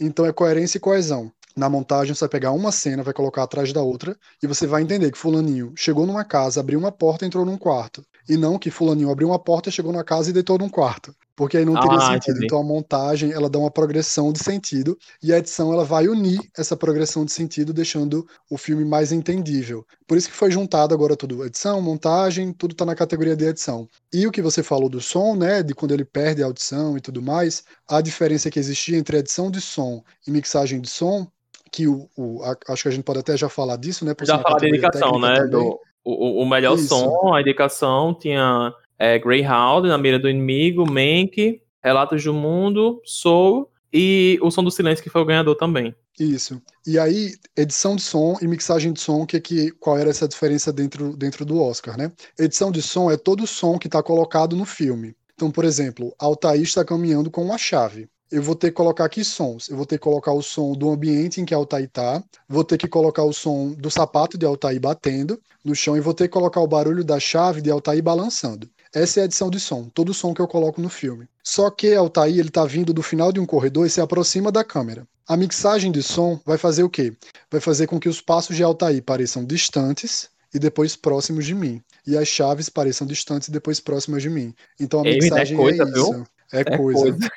Então 0.00 0.26
é 0.26 0.32
coerência 0.32 0.78
e 0.78 0.80
coesão. 0.80 1.32
Na 1.56 1.68
montagem, 1.68 2.12
você 2.12 2.20
vai 2.20 2.28
pegar 2.28 2.50
uma 2.50 2.72
cena, 2.72 3.04
vai 3.04 3.14
colocar 3.14 3.44
atrás 3.44 3.72
da 3.72 3.80
outra, 3.80 4.16
e 4.42 4.46
você 4.46 4.66
vai 4.66 4.82
entender 4.82 5.12
que 5.12 5.18
Fulaninho 5.18 5.72
chegou 5.76 6.04
numa 6.04 6.24
casa, 6.24 6.58
abriu 6.58 6.78
uma 6.78 6.90
porta 6.90 7.24
entrou 7.24 7.44
num 7.44 7.56
quarto. 7.56 8.04
E 8.28 8.36
não 8.36 8.58
que 8.58 8.72
Fulaninho 8.72 9.10
abriu 9.10 9.28
uma 9.28 9.38
porta, 9.38 9.70
chegou 9.70 9.92
na 9.92 10.02
casa 10.02 10.30
e 10.30 10.32
deitou 10.32 10.58
num 10.58 10.68
quarto. 10.68 11.14
Porque 11.36 11.56
aí 11.56 11.64
não 11.64 11.74
teria 11.74 11.98
ah, 11.98 12.12
sentido. 12.12 12.32
Entendi. 12.32 12.46
Então 12.46 12.60
a 12.60 12.64
montagem, 12.64 13.32
ela 13.32 13.50
dá 13.50 13.58
uma 13.58 13.70
progressão 13.70 14.32
de 14.32 14.38
sentido, 14.38 14.96
e 15.22 15.32
a 15.32 15.38
edição, 15.38 15.72
ela 15.72 15.84
vai 15.84 16.06
unir 16.06 16.40
essa 16.56 16.76
progressão 16.76 17.24
de 17.24 17.32
sentido, 17.32 17.72
deixando 17.72 18.26
o 18.50 18.56
filme 18.56 18.84
mais 18.84 19.12
entendível. 19.12 19.84
Por 20.06 20.16
isso 20.16 20.28
que 20.28 20.36
foi 20.36 20.50
juntado 20.50 20.94
agora 20.94 21.16
tudo. 21.16 21.44
Edição, 21.44 21.80
montagem, 21.80 22.52
tudo 22.52 22.74
tá 22.74 22.84
na 22.84 22.94
categoria 22.94 23.36
de 23.36 23.44
edição. 23.44 23.88
E 24.12 24.26
o 24.26 24.30
que 24.30 24.42
você 24.42 24.62
falou 24.62 24.88
do 24.88 25.00
som, 25.00 25.34
né, 25.34 25.62
de 25.62 25.74
quando 25.74 25.92
ele 25.92 26.04
perde 26.04 26.42
a 26.42 26.46
audição 26.46 26.96
e 26.96 27.00
tudo 27.00 27.20
mais, 27.20 27.64
a 27.88 28.00
diferença 28.00 28.50
que 28.50 28.58
existia 28.58 28.96
entre 28.96 29.18
edição 29.18 29.50
de 29.50 29.60
som 29.60 30.02
e 30.26 30.30
mixagem 30.30 30.80
de 30.80 30.88
som 30.88 31.26
que 31.72 31.88
o, 31.88 32.08
o 32.16 32.40
a, 32.44 32.56
acho 32.72 32.84
que 32.84 32.88
a 32.88 32.92
gente 32.92 33.02
pode 33.02 33.18
até 33.18 33.36
já 33.36 33.48
falar 33.48 33.76
disso, 33.76 34.04
né? 34.04 34.14
já 34.22 34.38
falar 34.38 34.58
de 34.58 34.68
indicação, 34.68 35.18
né? 35.18 35.44
Do, 35.48 35.80
o, 36.04 36.42
o 36.42 36.46
melhor 36.46 36.76
Isso. 36.76 36.88
som, 36.88 37.32
a 37.32 37.40
indicação 37.40 38.14
tinha 38.14 38.72
é, 38.98 39.18
Greyhound, 39.18 39.88
Na 39.88 39.98
Mira 39.98 40.18
do 40.18 40.28
Inimigo, 40.28 40.84
Mank, 40.90 41.60
Relatos 41.82 42.22
do 42.24 42.32
Mundo, 42.32 43.00
Soul 43.04 43.70
e 43.92 44.38
O 44.42 44.50
Som 44.50 44.64
do 44.64 44.70
Silêncio, 44.70 45.02
que 45.02 45.10
foi 45.10 45.22
o 45.22 45.26
ganhador 45.26 45.56
também. 45.56 45.94
Isso. 46.18 46.62
E 46.86 46.98
aí, 46.98 47.32
edição 47.56 47.96
de 47.96 48.02
som 48.02 48.36
e 48.40 48.46
mixagem 48.46 48.92
de 48.92 49.00
som, 49.00 49.26
que, 49.26 49.40
que 49.40 49.72
qual 49.72 49.98
era 49.98 50.10
essa 50.10 50.28
diferença 50.28 50.72
dentro, 50.72 51.16
dentro 51.16 51.44
do 51.44 51.60
Oscar, 51.60 51.98
né? 51.98 52.12
Edição 52.38 52.70
de 52.70 52.80
som 52.80 53.10
é 53.10 53.16
todo 53.16 53.42
o 53.42 53.46
som 53.46 53.78
que 53.78 53.88
está 53.88 54.02
colocado 54.02 54.54
no 54.54 54.64
filme. 54.64 55.16
Então, 55.34 55.50
por 55.50 55.64
exemplo, 55.64 56.14
Altair 56.18 56.62
está 56.62 56.84
caminhando 56.84 57.30
com 57.30 57.42
uma 57.42 57.58
chave 57.58 58.08
eu 58.34 58.42
vou 58.42 58.56
ter 58.56 58.70
que 58.70 58.74
colocar 58.74 59.04
aqui 59.04 59.22
sons. 59.24 59.68
Eu 59.68 59.76
vou 59.76 59.86
ter 59.86 59.96
que 59.96 60.02
colocar 60.02 60.32
o 60.32 60.42
som 60.42 60.72
do 60.72 60.90
ambiente 60.90 61.40
em 61.40 61.44
que 61.44 61.54
Altair 61.54 61.84
está, 61.84 62.22
vou 62.48 62.64
ter 62.64 62.76
que 62.76 62.88
colocar 62.88 63.22
o 63.22 63.32
som 63.32 63.72
do 63.72 63.88
sapato 63.90 64.36
de 64.36 64.44
Altair 64.44 64.80
batendo 64.80 65.40
no 65.64 65.74
chão 65.74 65.96
e 65.96 66.00
vou 66.00 66.12
ter 66.12 66.24
que 66.24 66.34
colocar 66.34 66.60
o 66.60 66.66
barulho 66.66 67.04
da 67.04 67.20
chave 67.20 67.62
de 67.62 67.70
Altair 67.70 68.02
balançando. 68.02 68.68
Essa 68.94 69.18
é 69.18 69.22
a 69.22 69.24
edição 69.24 69.50
de 69.50 69.58
som, 69.58 69.88
todo 69.92 70.10
o 70.10 70.14
som 70.14 70.32
que 70.32 70.40
eu 70.40 70.46
coloco 70.46 70.80
no 70.80 70.88
filme. 70.88 71.28
Só 71.42 71.68
que 71.68 71.92
Altair 71.94 72.38
ele 72.38 72.48
está 72.48 72.64
vindo 72.64 72.94
do 72.94 73.02
final 73.02 73.32
de 73.32 73.40
um 73.40 73.46
corredor 73.46 73.86
e 73.86 73.90
se 73.90 74.00
aproxima 74.00 74.52
da 74.52 74.62
câmera. 74.62 75.04
A 75.26 75.36
mixagem 75.36 75.90
de 75.90 76.02
som 76.02 76.38
vai 76.46 76.56
fazer 76.56 76.84
o 76.84 76.88
quê? 76.88 77.12
Vai 77.50 77.60
fazer 77.60 77.88
com 77.88 77.98
que 77.98 78.08
os 78.08 78.20
passos 78.20 78.54
de 78.54 78.62
Altair 78.62 79.02
pareçam 79.02 79.44
distantes 79.44 80.28
e 80.54 80.60
depois 80.60 80.94
próximos 80.94 81.44
de 81.44 81.54
mim. 81.54 81.82
E 82.06 82.16
as 82.16 82.28
chaves 82.28 82.68
pareçam 82.68 83.04
distantes 83.04 83.48
e 83.48 83.50
depois 83.50 83.80
próximas 83.80 84.22
de 84.22 84.30
mim. 84.30 84.54
Então 84.78 85.00
a 85.00 85.02
mixagem 85.02 85.56
é, 85.56 85.60
coisa, 85.60 85.82
é 85.82 85.86
isso. 85.86 86.12
Viu? 86.12 86.26
É, 86.52 86.60
é 86.60 86.64
coisa. 86.76 87.00
coisa. 87.00 87.30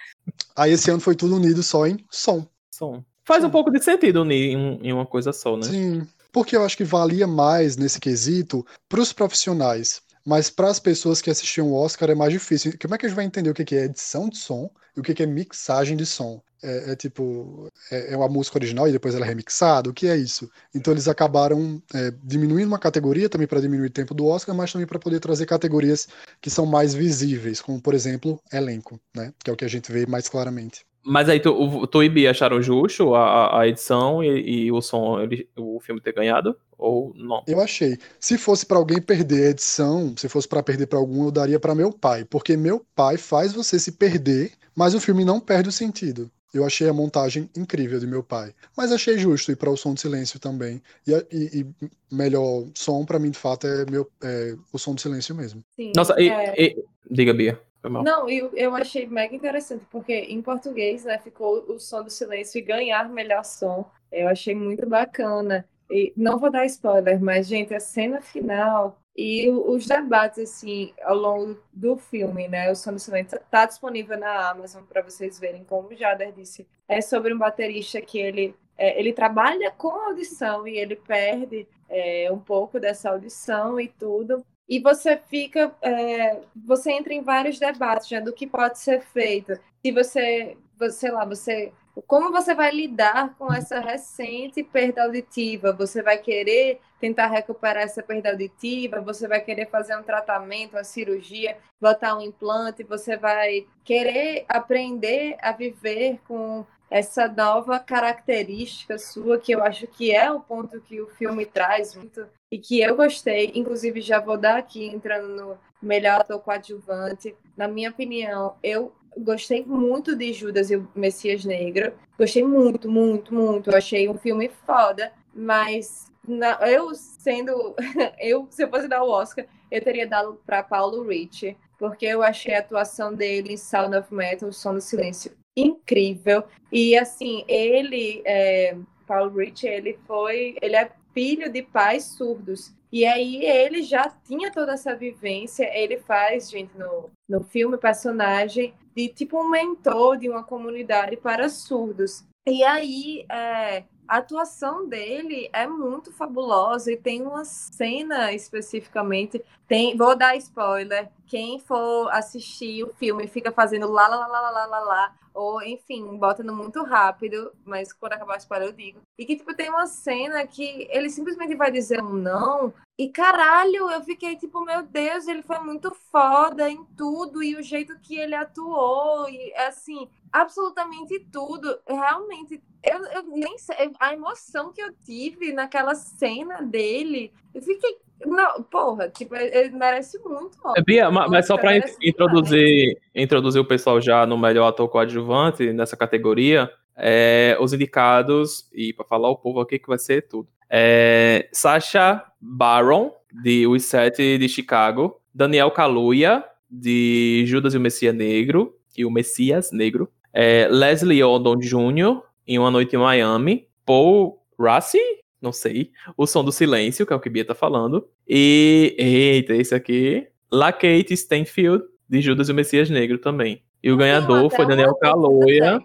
Aí 0.56 0.74
esse 0.74 0.92
ano 0.92 1.00
foi 1.00 1.16
tudo 1.16 1.36
unido 1.38 1.64
só 1.64 1.88
em 1.88 1.98
som. 2.12 2.46
Som. 2.70 3.04
Faz 3.26 3.42
som. 3.42 3.48
um 3.48 3.52
pouco 3.52 3.72
de 3.72 3.84
sentido 3.84 4.22
unir 4.22 4.52
em, 4.52 4.80
em 4.84 4.94
uma 4.94 5.08
coisa 5.08 5.34
só, 5.34 5.58
né? 5.58 5.64
Sim. 5.64 6.08
Porque 6.32 6.56
eu 6.56 6.64
acho 6.64 6.78
que 6.78 6.84
valia 6.84 7.26
mais 7.26 7.78
nesse 7.78 8.00
quesito 8.00 8.64
para 8.88 9.02
os 9.02 9.12
profissionais. 9.12 10.02
Mas 10.28 10.50
para 10.50 10.68
as 10.68 10.78
pessoas 10.78 11.22
que 11.22 11.30
assistiam 11.30 11.72
o 11.72 11.74
Oscar 11.74 12.10
é 12.10 12.16
mais 12.16 12.34
difícil. 12.34 12.74
Como 12.82 12.94
é 12.94 12.98
que 12.98 13.06
a 13.06 13.10
gente 13.10 13.16
vai 13.16 13.24
entender 13.24 13.50
o 13.50 13.54
que 13.54 13.74
é 13.74 13.86
edição 13.86 14.28
de 14.28 14.38
som 14.38 14.70
e 14.94 15.00
o 15.00 15.04
que 15.04 15.24
é 15.24 15.26
mixagem 15.26 15.96
de 15.96 16.06
som? 16.06 16.42
É, 16.62 16.92
é 16.92 16.96
tipo, 16.98 17.70
é, 17.90 18.12
é, 18.12 18.18
uma 18.18 18.28
música 18.28 18.58
original 18.58 18.90
e 18.90 18.92
depois 18.92 19.16
ela 19.16 19.24
é 19.24 19.30
remixada? 19.30 19.90
O 19.90 19.94
que 19.94 20.06
é 20.06 20.18
isso? 20.18 20.52
Então 20.76 20.94
eles 20.94 21.08
acabaram 21.08 21.82
é, 21.96 22.12
diminuindo 22.22 22.68
uma 22.68 22.78
categoria 22.78 23.30
também 23.30 23.48
para 23.48 23.62
diminuir 23.62 23.88
o 23.88 23.90
tempo 23.90 24.14
do 24.14 24.26
Oscar, 24.26 24.54
mas 24.54 24.70
também 24.70 24.86
para 24.86 25.00
poder 25.00 25.22
trazer 25.22 25.46
categorias 25.46 26.10
que 26.42 26.50
são 26.50 26.66
mais 26.66 26.94
visíveis, 26.94 27.62
como 27.62 27.82
por 27.82 27.94
exemplo, 27.94 28.38
elenco, 28.52 29.00
né? 29.16 29.32
Que 29.42 29.50
é 29.50 29.54
o 29.54 29.56
que 29.56 29.64
a 29.64 29.70
gente 29.70 29.90
vê 29.94 30.06
mais 30.06 30.28
claramente. 30.28 30.86
Mas 31.06 31.30
aí 31.30 31.40
tu, 31.40 31.88
tu 31.88 32.04
e 32.04 32.10
Bia 32.10 32.32
acharam 32.32 32.62
justo 32.62 33.16
a, 33.16 33.62
a 33.62 33.66
edição 33.66 34.22
e, 34.22 34.66
e 34.66 34.72
o 34.74 34.82
som, 34.82 35.22
ele, 35.22 35.48
o 35.56 35.80
filme 35.80 36.02
ter 36.02 36.12
ganhado? 36.12 36.54
Ou 36.78 37.14
não? 37.16 37.44
Eu 37.48 37.60
achei. 37.60 37.98
Se 38.20 38.38
fosse 38.38 38.66
para 38.66 38.78
alguém 38.78 39.02
perder 39.02 39.48
a 39.48 39.50
edição, 39.50 40.16
se 40.16 40.30
fosse 40.30 40.48
para 40.48 40.62
perder 40.62 40.88
para 40.88 41.00
algum, 41.00 41.26
eu 41.26 41.32
daria 41.32 41.60
para 41.60 41.74
meu 41.74 41.92
pai, 41.92 42.24
porque 42.24 42.56
meu 42.56 42.86
pai 42.96 43.18
faz 43.18 43.54
você 43.54 43.80
se 43.80 43.94
perder, 43.94 44.52
mas 44.76 44.94
o 44.94 45.02
filme 45.02 45.26
não 45.26 45.40
perde 45.40 45.70
o 45.70 45.72
sentido. 45.72 46.30
Eu 46.54 46.66
achei 46.66 46.88
a 46.88 46.94
montagem 46.94 47.50
incrível 47.58 48.00
de 48.00 48.08
meu 48.08 48.24
pai. 48.24 48.54
Mas 48.76 48.92
achei 48.92 49.18
justo 49.18 49.52
ir 49.52 49.56
para 49.56 49.70
o 49.70 49.78
som 49.78 49.94
de 49.94 50.02
silêncio 50.02 50.40
também. 50.40 50.82
E, 51.06 51.14
e, 51.32 51.60
e 51.60 52.16
melhor 52.16 52.66
som, 52.74 53.06
para 53.06 53.20
mim, 53.20 53.32
de 53.32 53.38
fato, 53.38 53.68
é, 53.68 53.86
meu, 53.90 54.10
é 54.24 54.56
o 54.72 54.78
som 54.78 54.96
de 54.96 55.02
silêncio 55.02 55.36
mesmo. 55.36 55.62
Sim, 55.76 55.92
Nossa, 55.96 56.16
é... 56.18 56.54
e, 56.58 56.84
diga, 57.10 57.34
Bia. 57.34 57.60
Não, 57.84 58.30
eu, 58.30 58.52
eu 58.54 58.76
achei 58.76 59.06
mega 59.06 59.36
interessante, 59.36 59.86
porque 59.92 60.14
em 60.14 60.42
português, 60.42 61.06
né, 61.06 61.18
ficou 61.20 61.64
o 61.70 61.80
som 61.80 62.04
do 62.04 62.10
silêncio 62.10 62.60
e 62.60 62.62
ganhar 62.62 63.10
melhor 63.10 63.44
som. 63.46 63.90
Eu 64.12 64.28
achei 64.28 64.56
muito 64.56 64.88
bacana. 64.88 65.66
E 65.90 66.14
não 66.16 66.38
vou 66.38 66.52
dar 66.52 66.66
spoiler, 66.66 67.22
mas, 67.22 67.48
gente, 67.48 67.74
a 67.74 67.80
cena 67.80 68.22
final 68.22 69.00
e 69.16 69.50
os 69.50 69.88
debates, 69.88 70.40
assim, 70.40 70.94
ao 71.02 71.16
longo 71.16 71.60
do 71.74 71.98
filme, 71.98 72.48
né? 72.48 72.72
O 72.72 72.76
Som 72.76 72.94
do 72.94 73.00
Silêncio 73.00 73.38
está 73.38 73.66
disponível 73.66 74.18
na 74.18 74.50
Amazon 74.52 74.84
para 74.84 75.02
vocês 75.02 75.40
verem, 75.40 75.64
como 75.64 75.90
o 75.90 75.96
Jader 75.96 76.32
disse. 76.32 76.68
É 76.88 77.02
sobre 77.02 77.34
um 77.34 77.38
baterista 77.38 78.02
que 78.02 78.20
ele, 78.20 78.56
é, 78.78 79.00
ele 79.00 79.14
trabalha 79.14 79.72
com 79.72 79.90
audição 79.90 80.68
e 80.68 80.78
ele 80.78 80.96
perde 80.96 81.68
é, 81.90 82.30
um 82.32 82.40
pouco 82.40 82.80
dessa 82.80 83.10
audição 83.10 83.80
e 83.80 83.88
tudo 83.88 84.46
e 84.68 84.80
você 84.80 85.18
fica, 85.18 85.74
é, 85.82 86.42
você 86.56 86.92
entra 86.92 87.14
em 87.14 87.22
vários 87.22 87.58
debates 87.58 88.08
já 88.10 88.20
do 88.20 88.34
que 88.34 88.46
pode 88.46 88.80
ser 88.80 89.02
feito. 89.02 89.54
Se 89.84 89.92
você, 89.92 90.58
sei 90.92 91.12
lá, 91.12 91.26
você, 91.26 91.72
como 92.06 92.32
você 92.32 92.54
vai 92.54 92.72
lidar 92.72 93.36
com 93.38 93.52
essa 93.52 93.80
recente 93.80 94.64
perda 94.64 95.04
auditiva? 95.04 95.74
Você 95.74 96.02
vai 96.02 96.18
querer 96.18 96.80
tentar 97.00 97.28
recuperar 97.28 97.84
essa 97.84 98.04
perda 98.04 98.32
auditiva? 98.32 99.02
Você 99.02 99.28
vai 99.28 99.42
querer 99.42 99.70
fazer 99.70 99.98
um 99.98 100.04
tratamento, 100.04 100.74
uma 100.74 100.84
cirurgia, 100.84 101.58
botar 101.80 102.18
um 102.18 102.22
implante? 102.22 102.84
Você 102.84 103.18
vai 103.18 103.66
querer 103.84 104.46
aprender 104.48 105.38
a 105.42 105.52
viver 105.52 106.20
com 106.28 106.66
essa 106.90 107.28
nova 107.28 107.80
característica 107.80 108.98
sua, 108.98 109.38
que 109.38 109.52
eu 109.52 109.64
acho 109.64 109.88
que 109.88 110.14
é 110.14 110.32
o 110.32 110.40
ponto 110.40 110.80
que 110.82 111.02
o 111.02 111.08
filme 111.08 111.46
traz 111.46 111.96
muito 111.96 112.26
e 112.52 112.58
que 112.58 112.80
eu 112.80 112.96
gostei. 112.96 113.52
Inclusive, 113.56 114.00
já 114.02 114.20
vou 114.20 114.38
dar 114.38 114.58
aqui, 114.58 114.86
entrando 114.86 115.28
no 115.28 115.58
melhor 115.82 116.22
ator 116.22 116.40
coadjuvante. 116.40 117.36
Na 117.58 117.68
minha 117.68 117.90
opinião, 117.90 118.56
eu 118.64 118.94
gostei 119.20 119.66
muito 119.66 120.16
de 120.16 120.34
Judas 120.34 120.70
e 120.70 120.76
o 120.76 120.88
Messias 120.96 121.46
Negro. 121.46 121.94
Gostei 122.18 122.44
muito, 122.44 122.90
muito, 122.90 123.34
muito. 123.34 123.76
achei 123.76 124.10
um 124.10 124.18
filme 124.18 124.50
foda, 124.66 125.12
mas 125.34 126.12
na, 126.28 126.54
eu 126.70 126.94
sendo. 126.94 127.76
eu, 128.20 128.48
se 128.50 128.64
eu 128.64 128.70
fosse 128.70 128.88
dar 128.88 129.04
o 129.04 129.10
Oscar, 129.10 129.46
eu 129.72 129.82
teria 129.82 130.08
dado 130.08 130.40
para 130.46 130.64
Paulo 130.64 131.08
Ricci, 131.08 131.56
porque 131.78 132.06
eu 132.06 132.22
achei 132.22 132.54
a 132.54 132.60
atuação 132.60 133.14
dele 133.14 133.54
em 133.54 133.58
Sound 133.58 133.96
of 133.96 134.14
Metal, 134.14 134.52
Som 134.52 134.76
do 134.76 134.82
Silêncio, 134.82 135.32
incrível. 135.56 136.44
E 136.72 136.98
assim, 136.98 137.44
ele, 137.48 138.22
é, 138.26 138.76
Paulo 139.06 139.38
Ricci, 139.38 139.68
ele 139.68 139.98
foi. 140.06 140.56
Ele 140.62 140.76
é 140.76 140.92
filho 141.14 141.52
de 141.52 141.64
pais 141.64 142.04
surdos. 142.04 142.76
E 142.92 143.06
aí 143.06 143.44
ele 143.44 143.82
já 143.84 144.10
tinha 144.26 144.50
toda 144.50 144.74
essa 144.74 144.96
vivência, 144.96 145.70
ele 145.78 145.98
faz, 145.98 146.50
gente, 146.50 146.78
no, 146.78 147.10
no 147.28 147.44
filme, 147.44 147.78
personagem 147.78 148.74
de 148.98 149.10
tipo 149.10 149.40
um 149.40 149.48
mentor 149.48 150.18
de 150.18 150.28
uma 150.28 150.44
comunidade 150.44 151.16
para 151.18 151.50
surdos. 151.50 152.26
E 152.48 152.64
aí, 152.64 153.28
é, 153.30 153.84
a 154.08 154.18
atuação 154.18 154.88
dele 154.88 155.50
é 155.52 155.68
muito 155.68 156.12
fabulosa 156.12 156.92
e 156.92 156.98
tem 156.98 157.22
uma 157.22 157.44
cena 157.44 158.32
especificamente. 158.34 159.44
Tem, 159.68 159.98
vou 159.98 160.16
dar 160.16 160.36
spoiler. 160.38 161.10
Quem 161.26 161.60
for 161.60 162.10
assistir 162.12 162.84
o 162.84 162.94
filme 162.94 163.28
fica 163.28 163.52
fazendo 163.52 163.92
lá, 163.92 164.08
lá, 164.08 164.28
lá, 164.28 164.50
lá, 164.50 164.66
lá, 164.66 164.80
lá, 164.80 165.16
ou 165.38 165.62
enfim, 165.62 166.18
bota 166.18 166.42
no 166.42 166.56
muito 166.56 166.82
rápido, 166.84 167.52
mas 167.64 167.94
quando 167.94 168.14
acabar 168.14 168.36
o 168.36 168.38
spoiler 168.38 168.70
eu 168.70 168.74
digo. 168.74 169.00
E 169.20 169.26
que, 169.26 169.36
tipo, 169.36 169.54
tem 169.54 169.70
uma 169.70 169.86
cena 169.86 170.48
que 170.48 170.88
ele 170.90 171.10
simplesmente 171.10 171.54
vai 171.54 171.70
dizer 171.70 172.02
um 172.02 172.14
não, 172.14 172.74
e 172.98 173.10
caralho, 173.10 173.92
eu 173.92 174.02
fiquei 174.04 174.36
tipo, 174.36 174.66
meu 174.66 174.82
Deus, 174.82 175.28
ele 175.28 175.44
foi 175.44 175.60
muito 175.60 175.96
foda 176.12 176.68
em 176.68 176.84
tudo, 176.98 177.44
e 177.44 177.56
o 177.56 177.62
jeito 177.62 178.00
que 178.00 178.18
ele 178.18 178.34
atuou, 178.34 179.30
e 179.30 179.54
assim, 179.56 180.10
absolutamente 180.32 181.20
tudo. 181.32 181.80
Realmente, 181.88 182.62
eu, 182.84 183.06
eu 183.06 183.24
nem 183.24 183.58
sei, 183.58 183.92
a 184.00 184.14
emoção 184.14 184.72
que 184.72 184.82
eu 184.82 184.94
tive 185.04 185.54
naquela 185.54 185.96
cena 185.96 186.62
dele, 186.62 187.34
eu 187.54 187.62
fiquei 187.62 188.00
não, 188.26 188.64
porra, 188.64 189.10
tipo, 189.10 189.36
ele 189.36 189.70
merece 189.70 190.18
muito. 190.20 190.58
Ó. 190.64 190.74
Bia, 190.84 191.12
mas, 191.12 191.30
mas 191.30 191.48
só 191.48 191.58
para 191.58 191.78
introduzir, 192.02 192.98
introduzir 193.14 193.62
o 193.62 193.66
pessoal 193.66 194.02
já 194.02 194.26
no 194.26 194.38
melhor 194.38 194.68
ator 194.68 194.88
coadjuvante 194.90 195.72
nessa 195.72 195.96
categoria, 195.96 196.70
é, 196.96 197.56
os 197.60 197.74
indicados, 197.74 198.68
e 198.74 198.92
para 198.92 199.06
falar 199.06 199.30
o 199.30 199.38
povo 199.38 199.60
aqui 199.60 199.78
que 199.78 199.88
vai 199.88 200.00
ser 200.00 200.28
tudo. 200.28 200.48
É, 200.70 201.48
Sacha 201.54 202.24
Baron, 202.42 203.14
de 203.32 203.68
Os 203.68 203.86
Sete 203.86 204.38
de 204.38 204.50
Chicago, 204.50 205.22
Daniel 205.34 205.70
Kaluuya, 205.70 206.44
de 206.70 207.44
Judas 207.46 207.74
e 207.76 207.78
o 207.78 207.82
Messias 207.82 208.16
Negro, 208.16 208.76
e 208.98 209.06
o 209.06 209.12
Messias 209.12 209.72
Negro, 209.72 210.12
é, 210.40 210.68
Leslie 210.68 211.24
Odom 211.24 211.56
Jr., 211.56 212.22
em 212.48 212.60
Uma 212.60 212.70
Noite 212.70 212.96
em 212.96 213.00
Miami, 213.00 213.68
Paul 213.84 214.40
Rassi, 214.60 215.02
não 215.42 215.52
sei. 215.52 215.92
O 216.16 216.28
Som 216.28 216.44
do 216.44 216.52
Silêncio, 216.52 217.08
que 217.08 217.12
é 217.12 217.16
o 217.16 217.20
que 217.20 217.28
Bia 217.28 217.44
tá 217.44 217.56
falando. 217.56 218.08
E, 218.28 218.96
eita, 219.00 219.56
esse 219.56 219.74
aqui, 219.74 220.28
La 220.52 220.72
Kate 220.72 221.12
Stanfield, 221.12 221.84
de 222.08 222.22
Judas 222.22 222.50
e 222.50 222.52
o 222.52 222.56
Messias 222.56 222.88
Negro 222.88 223.18
também. 223.18 223.64
E 223.82 223.92
o 223.92 223.98
ganhador 223.98 224.48
foi 224.52 224.68
Daniel 224.68 224.94
Caloia, 225.02 225.82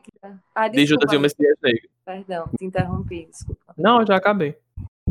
ah, 0.55 0.69
de 0.69 0.85
Judas 0.85 1.11
e 1.11 1.17
o 1.17 1.21
Messias 1.21 1.57
Negro. 1.63 1.89
Perdão, 2.05 2.45
te 2.59 2.67
interrompi, 2.67 3.27
desculpa. 3.31 3.73
Não, 3.79 4.05
já 4.05 4.17
acabei. 4.17 4.55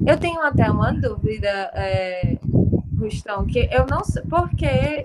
Eu 0.06 0.20
tenho 0.20 0.40
até 0.42 0.70
uma 0.70 0.94
dúvida, 0.94 1.72
é, 1.74 2.38
Rustão, 2.96 3.48
que 3.48 3.68
eu 3.72 3.88
não 3.88 4.04
sei 4.04 4.22
por 4.22 4.52
que 4.52 5.04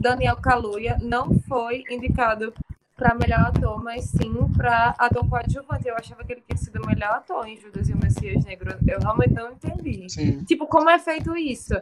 Daniel 0.00 0.36
Kaluuya 0.36 0.98
não 1.02 1.36
foi 1.48 1.82
indicado 1.90 2.52
para 2.96 3.14
melhor 3.14 3.40
ator, 3.40 3.82
mas 3.82 4.04
sim 4.04 4.32
para 4.56 4.94
ator 4.98 5.28
coadjuvante. 5.28 5.86
Eu 5.86 5.94
achava 5.94 6.24
que 6.24 6.32
ele 6.32 6.40
tinha 6.40 6.56
sido 6.56 6.82
o 6.82 6.86
melhor 6.86 7.10
ator 7.10 7.46
em 7.46 7.56
Judas 7.56 7.88
e 7.88 7.92
o 7.92 7.98
Messias 7.98 8.44
Negro. 8.44 8.76
Eu 8.88 8.98
realmente 8.98 9.34
não 9.34 9.52
entendi. 9.52 10.08
Sim. 10.08 10.42
Tipo, 10.44 10.66
como 10.66 10.88
é 10.88 10.98
feito 10.98 11.36
isso? 11.36 11.74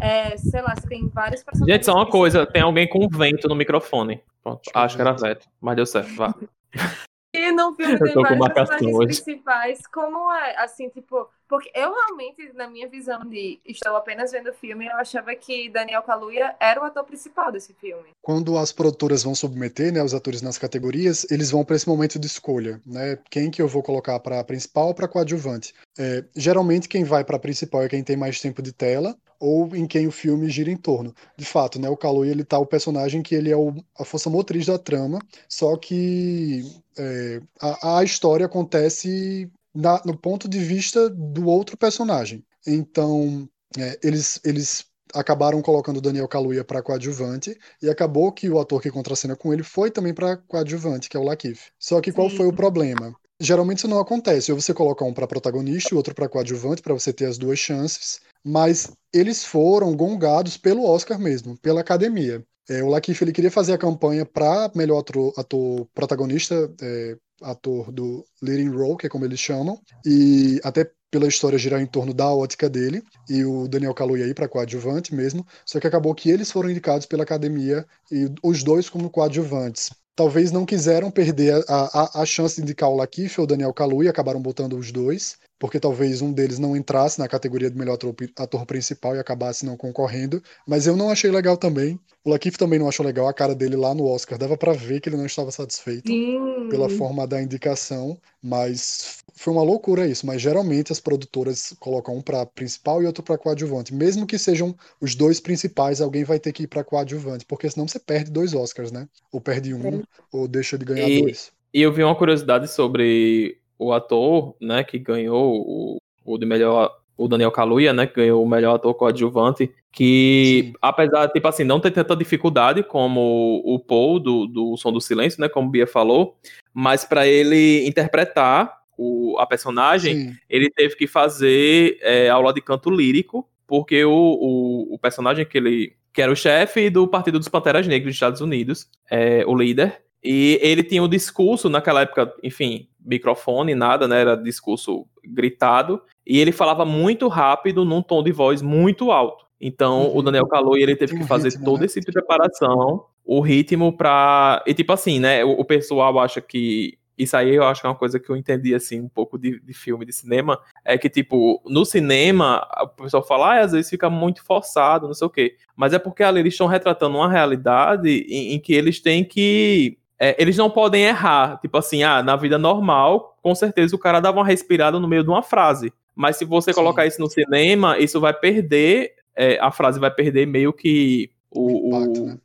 É, 0.00 0.36
sei 0.36 0.60
lá, 0.60 0.74
você 0.74 0.88
tem 0.88 1.08
vários 1.08 1.42
personagens. 1.42 1.76
Gente, 1.76 1.86
só 1.86 1.94
uma 1.94 2.10
coisa: 2.10 2.44
tem 2.44 2.62
alguém 2.62 2.88
com 2.88 3.08
vento 3.08 3.48
no 3.48 3.54
microfone. 3.54 4.20
Pronto, 4.42 4.62
acho 4.74 4.96
que 4.96 5.02
era 5.02 5.12
Veto, 5.12 5.46
mas 5.60 5.76
deu 5.76 5.86
certo, 5.86 6.14
vá. 6.14 6.34
E 7.34 7.52
no 7.52 7.74
filme 7.74 7.98
tem 7.98 8.14
vários 8.14 8.70
personagens 8.70 9.20
principais. 9.20 9.86
Como 9.88 10.32
é, 10.32 10.56
assim, 10.56 10.88
tipo... 10.88 11.28
Porque 11.48 11.70
eu 11.74 11.92
realmente, 11.92 12.52
na 12.54 12.68
minha 12.68 12.88
visão 12.88 13.20
de 13.24 13.60
estou 13.64 13.96
apenas 13.96 14.32
vendo 14.32 14.50
o 14.50 14.54
filme, 14.54 14.86
eu 14.86 14.96
achava 14.96 15.34
que 15.34 15.68
Daniel 15.68 16.02
Kaluuya 16.02 16.56
era 16.58 16.80
o 16.80 16.84
ator 16.84 17.04
principal 17.04 17.52
desse 17.52 17.72
filme. 17.74 18.10
Quando 18.20 18.58
as 18.58 18.72
produtoras 18.72 19.22
vão 19.22 19.34
submeter 19.34 19.92
né, 19.92 20.02
os 20.02 20.14
atores 20.14 20.42
nas 20.42 20.58
categorias, 20.58 21.26
eles 21.30 21.50
vão 21.50 21.64
para 21.64 21.76
esse 21.76 21.88
momento 21.88 22.18
de 22.18 22.26
escolha, 22.26 22.80
né? 22.84 23.18
Quem 23.30 23.50
que 23.50 23.62
eu 23.62 23.68
vou 23.68 23.82
colocar 23.82 24.18
para 24.20 24.42
principal 24.44 24.88
ou 24.88 24.94
para 24.94 25.08
coadjuvante? 25.08 25.74
É, 25.98 26.24
geralmente 26.34 26.88
quem 26.88 27.04
vai 27.04 27.24
para 27.24 27.38
principal 27.38 27.82
é 27.82 27.88
quem 27.88 28.02
tem 28.02 28.16
mais 28.16 28.40
tempo 28.40 28.60
de 28.60 28.72
tela 28.72 29.16
ou 29.38 29.74
em 29.76 29.86
quem 29.86 30.06
o 30.06 30.10
filme 30.12 30.48
gira 30.48 30.70
em 30.70 30.76
torno. 30.76 31.14
De 31.36 31.44
fato, 31.44 31.78
né, 31.78 31.88
o 31.88 31.96
Kaluuya 31.96 32.30
ele 32.30 32.44
tá 32.44 32.58
o 32.58 32.66
personagem 32.66 33.22
que 33.22 33.34
ele 33.34 33.50
é 33.50 33.56
o, 33.56 33.74
a 33.98 34.04
força 34.04 34.30
motriz 34.30 34.66
da 34.66 34.78
trama, 34.78 35.18
só 35.48 35.76
que 35.76 36.62
é, 36.98 37.40
a, 37.60 37.98
a, 37.98 38.04
história 38.04 38.46
acontece 38.46 39.50
na, 39.76 40.00
no 40.04 40.16
ponto 40.16 40.48
de 40.48 40.58
vista 40.58 41.08
do 41.10 41.46
outro 41.46 41.76
personagem. 41.76 42.44
Então, 42.66 43.48
é, 43.78 43.98
eles, 44.02 44.40
eles 44.44 44.86
acabaram 45.14 45.60
colocando 45.62 45.98
o 45.98 46.00
Daniel 46.00 46.28
Kaluuya 46.28 46.64
para 46.64 46.82
coadjuvante 46.82 47.56
e 47.82 47.88
acabou 47.88 48.32
que 48.32 48.48
o 48.48 48.58
ator 48.58 48.80
que 48.80 48.90
contracena 48.90 49.36
com 49.36 49.52
ele 49.52 49.62
foi 49.62 49.90
também 49.90 50.14
para 50.14 50.36
coadjuvante, 50.36 51.08
que 51.08 51.16
é 51.16 51.20
o 51.20 51.22
Lakif. 51.22 51.70
Só 51.78 52.00
que 52.00 52.12
qual 52.12 52.30
Sim. 52.30 52.36
foi 52.36 52.46
o 52.46 52.52
problema? 52.52 53.14
Geralmente 53.38 53.78
isso 53.78 53.88
não 53.88 54.00
acontece. 54.00 54.50
Ou 54.50 54.60
você 54.60 54.72
coloca 54.72 55.04
um 55.04 55.12
para 55.12 55.26
protagonista 55.26 55.94
e 55.94 55.96
outro 55.96 56.14
para 56.14 56.28
coadjuvante 56.28 56.82
para 56.82 56.94
você 56.94 57.12
ter 57.12 57.26
as 57.26 57.38
duas 57.38 57.58
chances. 57.58 58.20
Mas 58.44 58.90
eles 59.12 59.44
foram 59.44 59.94
gongados 59.94 60.56
pelo 60.56 60.84
Oscar 60.84 61.18
mesmo, 61.18 61.56
pela 61.58 61.80
academia. 61.80 62.42
É, 62.68 62.82
o 62.82 62.88
Lakeith 62.88 63.22
ele 63.22 63.32
queria 63.32 63.50
fazer 63.50 63.72
a 63.72 63.78
campanha 63.78 64.24
para 64.24 64.70
melhor 64.74 64.98
ator, 64.98 65.32
ator 65.36 65.86
protagonista, 65.94 66.72
é, 66.80 67.16
ator 67.42 67.92
do 67.92 68.24
leading 68.42 68.70
role, 68.70 68.96
que 68.96 69.06
é 69.06 69.10
como 69.10 69.24
eles 69.24 69.40
chamam, 69.40 69.80
e 70.04 70.60
até 70.64 70.90
pela 71.10 71.28
história 71.28 71.58
girar 71.58 71.80
em 71.80 71.86
torno 71.86 72.12
da 72.12 72.28
ótica 72.28 72.68
dele, 72.68 73.02
e 73.28 73.44
o 73.44 73.68
Daniel 73.68 73.94
Kaluuya 73.94 74.24
aí 74.24 74.34
para 74.34 74.48
coadjuvante 74.48 75.14
mesmo, 75.14 75.46
só 75.64 75.78
que 75.80 75.86
acabou 75.86 76.14
que 76.14 76.30
eles 76.30 76.50
foram 76.50 76.70
indicados 76.70 77.06
pela 77.06 77.22
academia, 77.22 77.86
e 78.10 78.28
os 78.42 78.62
dois 78.62 78.88
como 78.88 79.10
coadjuvantes. 79.10 79.90
Talvez 80.14 80.50
não 80.50 80.64
quiseram 80.64 81.10
perder 81.10 81.62
a, 81.68 82.18
a, 82.18 82.22
a 82.22 82.26
chance 82.26 82.56
de 82.56 82.62
indicar 82.62 82.88
o 82.88 82.96
Lakif 82.96 83.38
ou 83.38 83.44
o 83.44 83.46
Daniel 83.46 83.72
Kaluuya, 83.72 84.10
acabaram 84.10 84.40
botando 84.40 84.76
os 84.76 84.90
dois, 84.90 85.36
porque 85.58 85.80
talvez 85.80 86.20
um 86.20 86.32
deles 86.32 86.58
não 86.58 86.76
entrasse 86.76 87.18
na 87.18 87.28
categoria 87.28 87.70
de 87.70 87.76
melhor 87.76 87.94
ator, 87.94 88.14
ator, 88.38 88.66
principal 88.66 89.16
e 89.16 89.18
acabasse 89.18 89.64
não 89.64 89.76
concorrendo, 89.76 90.42
mas 90.66 90.86
eu 90.86 90.96
não 90.96 91.10
achei 91.10 91.30
legal 91.30 91.56
também. 91.56 91.98
O 92.24 92.30
Lakif 92.30 92.58
também 92.58 92.78
não 92.78 92.88
achou 92.88 93.06
legal 93.06 93.28
a 93.28 93.32
cara 93.32 93.54
dele 93.54 93.76
lá 93.76 93.94
no 93.94 94.04
Oscar, 94.04 94.36
dava 94.36 94.56
para 94.56 94.72
ver 94.72 95.00
que 95.00 95.08
ele 95.08 95.16
não 95.16 95.26
estava 95.26 95.50
satisfeito 95.50 96.08
Sim. 96.08 96.68
pela 96.68 96.88
forma 96.88 97.26
da 97.26 97.40
indicação, 97.40 98.18
mas 98.42 99.24
foi 99.34 99.52
uma 99.52 99.62
loucura 99.62 100.06
isso, 100.06 100.26
mas 100.26 100.42
geralmente 100.42 100.90
as 100.90 100.98
produtoras 100.98 101.74
colocam 101.78 102.16
um 102.16 102.22
para 102.22 102.44
principal 102.46 103.02
e 103.02 103.06
outro 103.06 103.22
para 103.22 103.38
coadjuvante. 103.38 103.94
Mesmo 103.94 104.26
que 104.26 104.38
sejam 104.38 104.74
os 105.00 105.14
dois 105.14 105.38
principais, 105.38 106.00
alguém 106.00 106.24
vai 106.24 106.40
ter 106.40 106.52
que 106.52 106.64
ir 106.64 106.66
para 106.66 106.82
coadjuvante, 106.82 107.44
porque 107.46 107.70
senão 107.70 107.86
você 107.86 107.98
perde 107.98 108.30
dois 108.30 108.54
Oscars, 108.54 108.90
né? 108.90 109.08
Ou 109.30 109.40
perde 109.40 109.72
um, 109.72 110.02
ou 110.32 110.48
deixa 110.48 110.76
de 110.76 110.84
ganhar 110.84 111.08
e, 111.08 111.22
dois. 111.22 111.52
E 111.72 111.82
eu 111.82 111.92
vi 111.92 112.02
uma 112.02 112.16
curiosidade 112.16 112.68
sobre 112.68 113.58
o 113.78 113.92
ator, 113.92 114.54
né, 114.60 114.82
que 114.84 114.98
ganhou 114.98 115.60
o, 115.60 115.98
o 116.24 116.38
de 116.38 116.46
melhor 116.46 116.92
o 117.16 117.28
Daniel 117.28 117.50
Kaluuya, 117.50 117.92
né, 117.92 118.06
que 118.06 118.16
ganhou 118.16 118.42
o 118.44 118.48
melhor 118.48 118.74
ator 118.74 118.92
coadjuvante, 118.94 119.70
que 119.90 120.64
Sim. 120.66 120.72
apesar, 120.82 121.28
tipo 121.28 121.48
assim, 121.48 121.64
não 121.64 121.80
ter 121.80 121.90
tanta 121.90 122.14
dificuldade 122.14 122.82
como 122.82 123.62
o 123.64 123.78
Paul 123.78 124.20
do, 124.20 124.46
do 124.46 124.76
Som 124.76 124.92
do 124.92 125.00
Silêncio, 125.00 125.40
né, 125.40 125.48
como 125.48 125.70
Bia 125.70 125.86
falou, 125.86 126.36
mas 126.74 127.04
para 127.04 127.26
ele 127.26 127.86
interpretar 127.86 128.76
o, 128.98 129.38
a 129.38 129.46
personagem, 129.46 130.14
Sim. 130.14 130.34
ele 130.48 130.70
teve 130.70 130.94
que 130.96 131.06
fazer 131.06 131.98
é, 132.02 132.28
aula 132.28 132.52
de 132.52 132.60
canto 132.60 132.90
lírico, 132.90 133.48
porque 133.66 134.04
o, 134.04 134.12
o, 134.12 134.94
o, 134.94 134.98
personagem 134.98 135.44
que 135.44 135.58
ele 135.58 135.96
que 136.12 136.22
era 136.22 136.32
o 136.32 136.36
chefe 136.36 136.88
do 136.88 137.06
Partido 137.06 137.38
dos 137.38 137.48
Panteras 137.48 137.86
Negras 137.86 138.06
dos 138.06 138.16
Estados 138.16 138.40
Unidos, 138.40 138.88
é, 139.10 139.44
o 139.46 139.54
líder, 139.54 140.00
e 140.26 140.58
ele 140.60 140.82
tinha 140.82 141.02
um 141.02 141.08
discurso 141.08 141.68
naquela 141.68 142.02
época, 142.02 142.34
enfim, 142.42 142.88
microfone, 143.00 143.74
nada, 143.74 144.08
né? 144.08 144.20
Era 144.20 144.36
discurso 144.36 145.06
gritado, 145.24 146.02
e 146.26 146.38
ele 146.38 146.50
falava 146.50 146.84
muito 146.84 147.28
rápido, 147.28 147.84
num 147.84 148.02
tom 148.02 148.22
de 148.22 148.32
voz 148.32 148.60
muito 148.60 149.12
alto. 149.12 149.46
Então, 149.60 150.08
uhum. 150.08 150.16
o 150.16 150.22
Daniel 150.22 150.46
Caloi, 150.46 150.82
ele 150.82 150.96
teve 150.96 151.16
que 151.16 151.24
fazer 151.24 151.48
ritmo, 151.48 151.64
toda 151.64 151.80
né? 151.80 151.86
essa 151.86 152.00
preparação, 152.00 153.04
o 153.24 153.40
ritmo 153.40 153.96
para 153.96 154.62
E 154.66 154.74
tipo 154.74 154.92
assim, 154.92 155.18
né? 155.18 155.44
O, 155.44 155.52
o 155.52 155.64
pessoal 155.64 156.18
acha 156.18 156.40
que 156.40 156.98
isso 157.16 157.36
aí 157.36 157.54
eu 157.54 157.62
acho 157.62 157.80
que 157.80 157.86
é 157.86 157.90
uma 157.90 157.96
coisa 157.96 158.20
que 158.20 158.28
eu 158.28 158.36
entendi, 158.36 158.74
assim, 158.74 159.00
um 159.00 159.08
pouco 159.08 159.38
de, 159.38 159.58
de 159.60 159.72
filme, 159.72 160.04
de 160.04 160.12
cinema, 160.12 160.60
é 160.84 160.98
que, 160.98 161.08
tipo, 161.08 161.62
no 161.64 161.84
cinema, 161.84 162.66
o 162.78 162.88
pessoal 162.88 163.22
fala, 163.22 163.54
ah, 163.54 163.60
às 163.60 163.72
vezes 163.72 163.88
fica 163.88 164.10
muito 164.10 164.44
forçado, 164.44 165.06
não 165.06 165.14
sei 165.14 165.26
o 165.26 165.30
quê. 165.30 165.56
Mas 165.74 165.94
é 165.94 165.98
porque 165.98 166.22
ali 166.22 166.40
eles 166.40 166.52
estão 166.52 166.66
retratando 166.66 167.16
uma 167.16 167.30
realidade 167.30 168.10
em, 168.10 168.54
em 168.54 168.60
que 168.60 168.74
eles 168.74 169.00
têm 169.00 169.24
que 169.24 169.96
é, 170.18 170.40
eles 170.40 170.56
não 170.56 170.70
podem 170.70 171.04
errar. 171.04 171.58
Tipo 171.60 171.78
assim, 171.78 172.02
ah, 172.02 172.22
na 172.22 172.36
vida 172.36 172.58
normal, 172.58 173.36
com 173.42 173.54
certeza 173.54 173.94
o 173.94 173.98
cara 173.98 174.20
dava 174.20 174.38
uma 174.38 174.46
respirada 174.46 174.98
no 174.98 175.08
meio 175.08 175.22
de 175.22 175.28
uma 175.28 175.42
frase. 175.42 175.92
Mas 176.14 176.36
se 176.36 176.44
você 176.44 176.72
Sim. 176.72 176.80
colocar 176.80 177.06
isso 177.06 177.20
no 177.20 177.28
cinema, 177.28 177.98
isso 177.98 178.18
vai 178.20 178.32
perder, 178.32 179.14
é, 179.34 179.58
a 179.60 179.70
frase 179.70 180.00
vai 180.00 180.10
perder 180.10 180.46
meio 180.46 180.72
que 180.72 181.30
o, 181.50 181.90
o, 181.90 181.96
impacto, 181.96 182.24
né? 182.24 182.38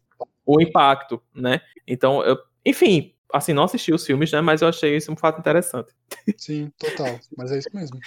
o 0.46 0.62
impacto, 0.62 1.22
né? 1.34 1.62
Então, 1.88 2.22
eu, 2.24 2.38
enfim, 2.66 3.14
assim, 3.34 3.54
não 3.54 3.64
assisti 3.64 3.94
os 3.94 4.06
filmes, 4.06 4.32
né? 4.32 4.42
Mas 4.42 4.62
eu 4.62 4.68
achei 4.68 4.96
isso 4.96 5.12
um 5.12 5.16
fato 5.16 5.40
interessante. 5.40 5.94
Sim, 6.38 6.72
total. 6.78 7.20
Mas 7.38 7.52
é 7.52 7.60
isso 7.60 7.70
mesmo. 7.74 7.98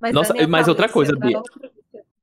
Mas, 0.00 0.14
Nossa, 0.14 0.34
mas 0.46 0.68
outra 0.68 0.88
coisa, 0.88 1.14
Bia. 1.16 1.42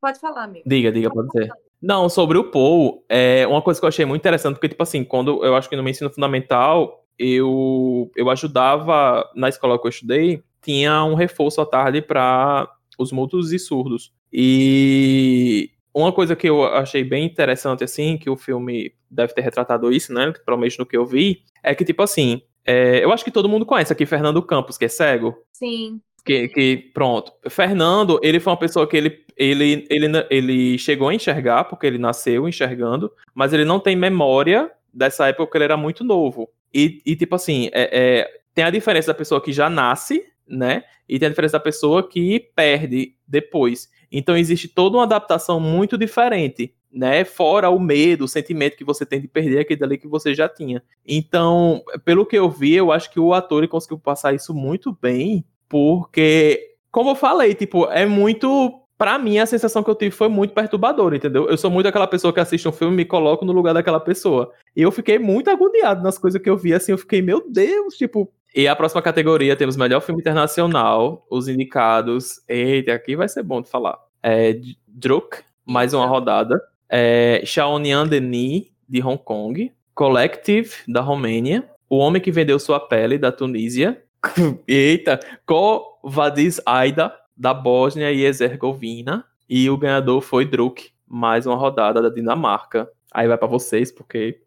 Pode 0.08 0.22
falar, 0.22 0.46
amigo. 0.46 0.64
Diga, 0.66 0.90
diga, 0.90 1.10
pode 1.10 1.30
ser. 1.32 1.52
Não, 1.82 2.08
sobre 2.08 2.38
o 2.38 2.46
Paul, 2.46 3.04
é 3.10 3.46
uma 3.46 3.62
coisa 3.62 3.78
que 3.78 3.86
eu 3.86 3.90
achei 3.90 4.06
muito 4.06 4.22
interessante, 4.22 4.54
porque, 4.54 4.70
tipo 4.70 4.82
assim, 4.82 5.04
quando 5.04 5.44
eu 5.44 5.54
acho 5.54 5.68
que 5.68 5.76
no 5.76 5.84
meu 5.84 5.92
ensino 5.92 6.10
fundamental, 6.10 7.04
eu, 7.20 8.10
eu 8.16 8.30
ajudava 8.30 9.30
na 9.36 9.50
escola 9.50 9.78
que 9.78 9.86
eu 9.86 9.90
estudei, 9.90 10.42
tinha 10.62 11.04
um 11.04 11.14
reforço 11.14 11.60
à 11.60 11.66
tarde 11.66 12.02
para 12.02 12.72
os 12.98 13.12
mudos 13.12 13.52
e 13.52 13.60
surdos. 13.60 14.14
E 14.32 15.72
uma 15.94 16.14
coisa 16.14 16.38
que 16.38 16.48
eu 16.48 16.64
achei 16.64 17.04
bem 17.04 17.26
interessante, 17.26 17.84
assim, 17.84 18.18
que 18.18 18.30
o 18.30 18.38
filme 18.38 18.94
deve 19.12 19.34
ter 19.34 19.42
retratado 19.42 19.92
isso, 19.92 20.14
né? 20.14 20.32
Provavelmente 20.46 20.80
no 20.80 20.86
que 20.86 20.96
eu 20.96 21.06
vi, 21.06 21.44
é 21.62 21.76
que, 21.76 21.84
tipo 21.84 22.02
assim, 22.02 22.42
é, 22.66 23.04
eu 23.04 23.12
acho 23.12 23.26
que 23.26 23.32
todo 23.32 23.50
mundo 23.50 23.66
conhece 23.66 23.92
aqui 23.92 24.06
Fernando 24.06 24.42
Campos, 24.42 24.78
que 24.78 24.86
é 24.86 24.88
cego. 24.88 25.36
Sim. 25.52 26.00
Que, 26.28 26.50
que, 26.50 26.78
pronto. 26.94 27.32
Fernando, 27.50 28.20
ele 28.22 28.38
foi 28.38 28.52
uma 28.52 28.60
pessoa 28.60 28.86
que 28.86 28.98
ele, 28.98 29.24
ele, 29.38 29.88
ele, 29.90 30.08
ele 30.30 30.78
chegou 30.78 31.08
a 31.08 31.14
enxergar, 31.14 31.64
porque 31.64 31.88
ele 31.88 31.98
nasceu 31.98 32.50
enxergando, 32.50 33.10
mas 33.34 33.54
ele 33.54 33.64
não 33.64 33.80
tem 33.80 33.96
memória 33.96 34.70
dessa 34.94 35.26
época 35.28 35.46
porque 35.46 35.58
ele 35.58 35.64
era 35.64 35.78
muito 35.78 36.04
novo. 36.04 36.50
E, 36.74 37.02
e 37.06 37.16
tipo 37.16 37.34
assim, 37.34 37.70
é, 37.72 37.90
é, 37.94 38.30
tem 38.54 38.66
a 38.66 38.70
diferença 38.70 39.08
da 39.08 39.14
pessoa 39.14 39.40
que 39.42 39.54
já 39.54 39.70
nasce, 39.70 40.22
né? 40.46 40.84
E 41.08 41.18
tem 41.18 41.28
a 41.28 41.30
diferença 41.30 41.58
da 41.58 41.64
pessoa 41.64 42.06
que 42.06 42.52
perde 42.54 43.16
depois. 43.26 43.90
Então 44.12 44.36
existe 44.36 44.68
toda 44.68 44.98
uma 44.98 45.04
adaptação 45.04 45.62
muito 45.62 45.98
diferente, 45.98 46.74
né? 46.92 47.24
Fora 47.24 47.70
o 47.70 47.80
medo, 47.80 48.26
o 48.26 48.28
sentimento 48.28 48.76
que 48.76 48.84
você 48.84 49.06
tem 49.06 49.22
de 49.22 49.30
perder 49.30 49.60
aquele 49.60 49.82
ali 49.82 49.98
que 49.98 50.10
você 50.10 50.36
já 50.36 50.50
tinha. 50.50 50.84
Então, 51.08 51.82
pelo 52.04 52.26
que 52.26 52.38
eu 52.38 52.50
vi, 52.50 52.74
eu 52.74 52.92
acho 52.92 53.10
que 53.10 53.20
o 53.20 53.34
ator 53.34 53.66
conseguiu 53.70 53.98
passar 53.98 54.36
isso 54.36 54.54
muito 54.54 54.92
bem 54.92 55.46
porque, 55.70 56.76
como 56.92 57.12
eu 57.12 57.16
falei, 57.16 57.54
tipo, 57.54 57.86
é 57.86 58.06
muito. 58.06 58.82
Pra 58.98 59.20
mim, 59.20 59.38
a 59.38 59.46
sensação 59.46 59.84
que 59.84 59.90
eu 59.92 59.96
tive 59.96 60.10
foi 60.10 60.28
muito 60.28 60.56
perturbadora, 60.56 61.16
entendeu? 61.16 61.48
Eu 61.48 61.56
sou 61.56 61.70
muito 61.70 61.88
aquela 61.88 62.08
pessoa 62.08 62.34
que 62.34 62.40
assiste 62.40 62.68
um 62.68 62.72
filme 62.72 62.94
e 62.96 62.98
me 62.98 63.06
coloco 63.06 63.46
no 63.46 63.52
lugar 63.54 63.74
daquela 63.74 64.00
pessoa. 64.00 64.52
E 64.76 64.82
eu 64.82 64.92
fiquei 64.92 65.20
muito 65.20 65.52
agoniado 65.52 66.02
nas 66.02 66.18
coisas 66.18 66.42
que 66.42 66.50
eu 66.50 66.58
vi, 66.58 66.74
assim, 66.74 66.94
eu 66.94 66.98
fiquei, 66.98 67.22
meu 67.22 67.44
Deus, 67.48 67.96
tipo. 67.96 68.32
E 68.56 68.68
a 68.68 68.76
próxima 68.76 69.04
categoria 69.04 69.56
temos 69.56 69.78
melhor 69.78 70.02
filme 70.02 70.20
internacional, 70.20 71.28
os 71.30 71.48
indicados. 71.48 72.42
Eita, 72.48 72.94
aqui 72.94 73.16
vai 73.16 73.30
ser 73.30 73.44
bom 73.44 73.62
de 73.62 73.70
falar. 73.70 74.00
É 74.24 74.60
Druk, 74.88 75.44
mais 75.64 75.94
uma 75.94 76.08
rodada. 76.08 76.60
É 76.90 77.44
Xiaonian 77.46 78.08
Denis, 78.08 78.72
de 78.90 79.04
Hong 79.04 79.22
Kong. 79.24 79.72
Collective, 79.94 80.72
da 80.88 81.02
Romênia. 81.02 81.70
O 81.88 81.98
Homem 81.98 82.22
que 82.22 82.32
Vendeu 82.32 82.58
Sua 82.58 82.80
Pele, 82.80 83.18
da 83.18 83.32
Tunísia. 83.32 84.02
Eita, 84.68 85.20
Kovadiz 85.46 86.60
Aida, 86.66 87.14
da 87.36 87.54
Bósnia 87.54 88.12
e 88.12 88.24
Herzegovina. 88.24 89.26
E 89.50 89.70
o 89.70 89.78
ganhador 89.78 90.22
foi 90.22 90.46
Druk, 90.46 90.92
mais 91.08 91.46
uma 91.46 91.56
rodada 91.56 92.02
da 92.02 92.10
Dinamarca. 92.10 92.90
Aí 93.14 93.28
vai 93.28 93.38
para 93.38 93.48
vocês, 93.48 93.92
porque. 93.92 94.42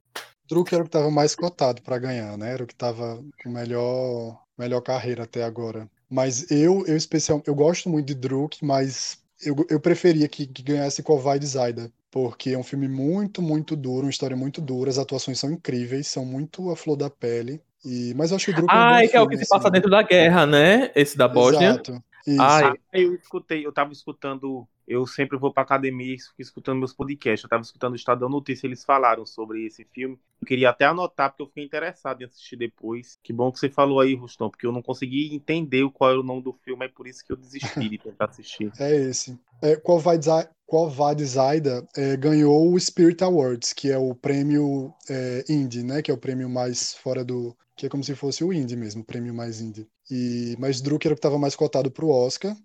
Druk 0.48 0.74
era 0.74 0.82
o 0.82 0.84
que 0.84 0.88
estava 0.88 1.10
mais 1.10 1.34
cotado 1.34 1.80
para 1.82 1.98
ganhar, 1.98 2.36
né? 2.36 2.52
Era 2.52 2.64
o 2.64 2.66
que 2.66 2.74
estava 2.74 3.22
com 3.42 3.50
melhor, 3.50 4.42
melhor 4.58 4.80
carreira 4.80 5.24
até 5.24 5.44
agora. 5.44 5.88
Mas 6.08 6.50
eu, 6.50 6.84
eu 6.86 6.96
especial, 6.96 7.42
eu 7.46 7.54
gosto 7.54 7.88
muito 7.88 8.08
de 8.08 8.14
Druk, 8.14 8.64
mas 8.64 9.22
eu, 9.42 9.54
eu 9.70 9.80
preferia 9.80 10.28
que, 10.28 10.46
que 10.46 10.62
ganhasse 10.62 11.02
Kovadiz 11.02 11.56
Aida 11.56 11.90
porque 12.10 12.50
é 12.50 12.58
um 12.58 12.64
filme 12.64 12.88
muito, 12.88 13.40
muito 13.40 13.76
duro, 13.76 14.06
uma 14.06 14.10
história 14.10 14.36
muito 14.36 14.60
dura, 14.60 14.90
as 14.90 14.98
atuações 14.98 15.38
são 15.38 15.50
incríveis, 15.50 16.08
são 16.08 16.24
muito 16.24 16.70
a 16.70 16.76
flor 16.76 16.96
da 16.96 17.08
pele. 17.08 17.62
E, 17.84 18.12
mas 18.14 18.30
eu 18.30 18.36
acho 18.36 18.46
que 18.46 18.52
o 18.52 18.54
Druk 18.54 18.68
ah, 18.70 19.02
é, 19.02 19.06
um 19.06 19.08
que 19.08 19.16
é 19.16 19.20
o 19.20 19.28
que 19.28 19.36
se 19.38 19.48
passa 19.48 19.68
assim. 19.68 19.72
dentro 19.72 19.90
da 19.90 20.02
guerra, 20.02 20.46
né? 20.46 20.90
Esse 20.94 21.16
da 21.16 21.26
Bósnia. 21.26 21.70
Exato. 21.70 22.02
Isso. 22.26 22.42
Ah, 22.42 22.74
eu 22.92 23.14
escutei, 23.14 23.64
eu 23.64 23.72
tava 23.72 23.92
escutando, 23.92 24.68
eu 24.86 25.06
sempre 25.06 25.38
vou 25.38 25.52
pra 25.52 25.62
academia 25.62 26.14
escutando 26.38 26.78
meus 26.78 26.92
podcasts. 26.92 27.42
Eu 27.42 27.48
tava 27.48 27.62
escutando 27.62 27.92
o 27.92 27.96
Estadão 27.96 28.28
Notícia, 28.28 28.66
eles 28.66 28.84
falaram 28.84 29.24
sobre 29.24 29.64
esse 29.66 29.84
filme. 29.84 30.18
Eu 30.40 30.46
queria 30.46 30.70
até 30.70 30.84
anotar, 30.84 31.30
porque 31.30 31.42
eu 31.42 31.46
fiquei 31.46 31.64
interessado 31.64 32.20
em 32.20 32.26
assistir 32.26 32.56
depois. 32.56 33.18
Que 33.22 33.32
bom 33.32 33.50
que 33.50 33.58
você 33.58 33.68
falou 33.68 34.00
aí, 34.00 34.14
Rustão, 34.14 34.50
porque 34.50 34.66
eu 34.66 34.72
não 34.72 34.82
consegui 34.82 35.34
entender 35.34 35.88
qual 35.90 36.10
era 36.10 36.20
o 36.20 36.24
nome 36.24 36.42
do 36.42 36.52
filme, 36.52 36.84
é 36.84 36.88
por 36.88 37.06
isso 37.06 37.24
que 37.24 37.32
eu 37.32 37.36
desisti 37.36 37.88
de 37.88 37.98
tentar 37.98 38.26
assistir. 38.26 38.70
É 38.78 38.94
esse. 38.94 39.38
É, 39.62 39.76
qual 39.76 39.98
vai 39.98 40.18
Kovad 40.70 41.20
Zaida 41.24 41.84
é, 41.96 42.16
ganhou 42.16 42.72
o 42.72 42.78
Spirit 42.78 43.24
Awards, 43.24 43.72
que 43.72 43.90
é 43.90 43.98
o 43.98 44.14
prêmio 44.14 44.94
é, 45.08 45.44
indie, 45.48 45.82
né? 45.82 46.00
Que 46.00 46.12
é 46.12 46.14
o 46.14 46.16
prêmio 46.18 46.48
mais 46.48 46.94
fora 46.94 47.24
do. 47.24 47.56
que 47.74 47.86
é 47.86 47.88
como 47.88 48.04
se 48.04 48.14
fosse 48.14 48.44
o 48.44 48.52
indie 48.52 48.76
mesmo, 48.76 49.02
o 49.02 49.04
prêmio 49.04 49.34
mais 49.34 49.60
indie. 49.60 49.88
E, 50.08 50.54
mas 50.60 50.80
Drucker 50.80 51.08
era 51.08 51.14
o 51.14 51.16
que 51.16 51.18
estava 51.18 51.40
mais 51.40 51.56
cotado 51.56 51.90
para 51.90 52.04
o 52.04 52.10
Oscar. 52.10 52.56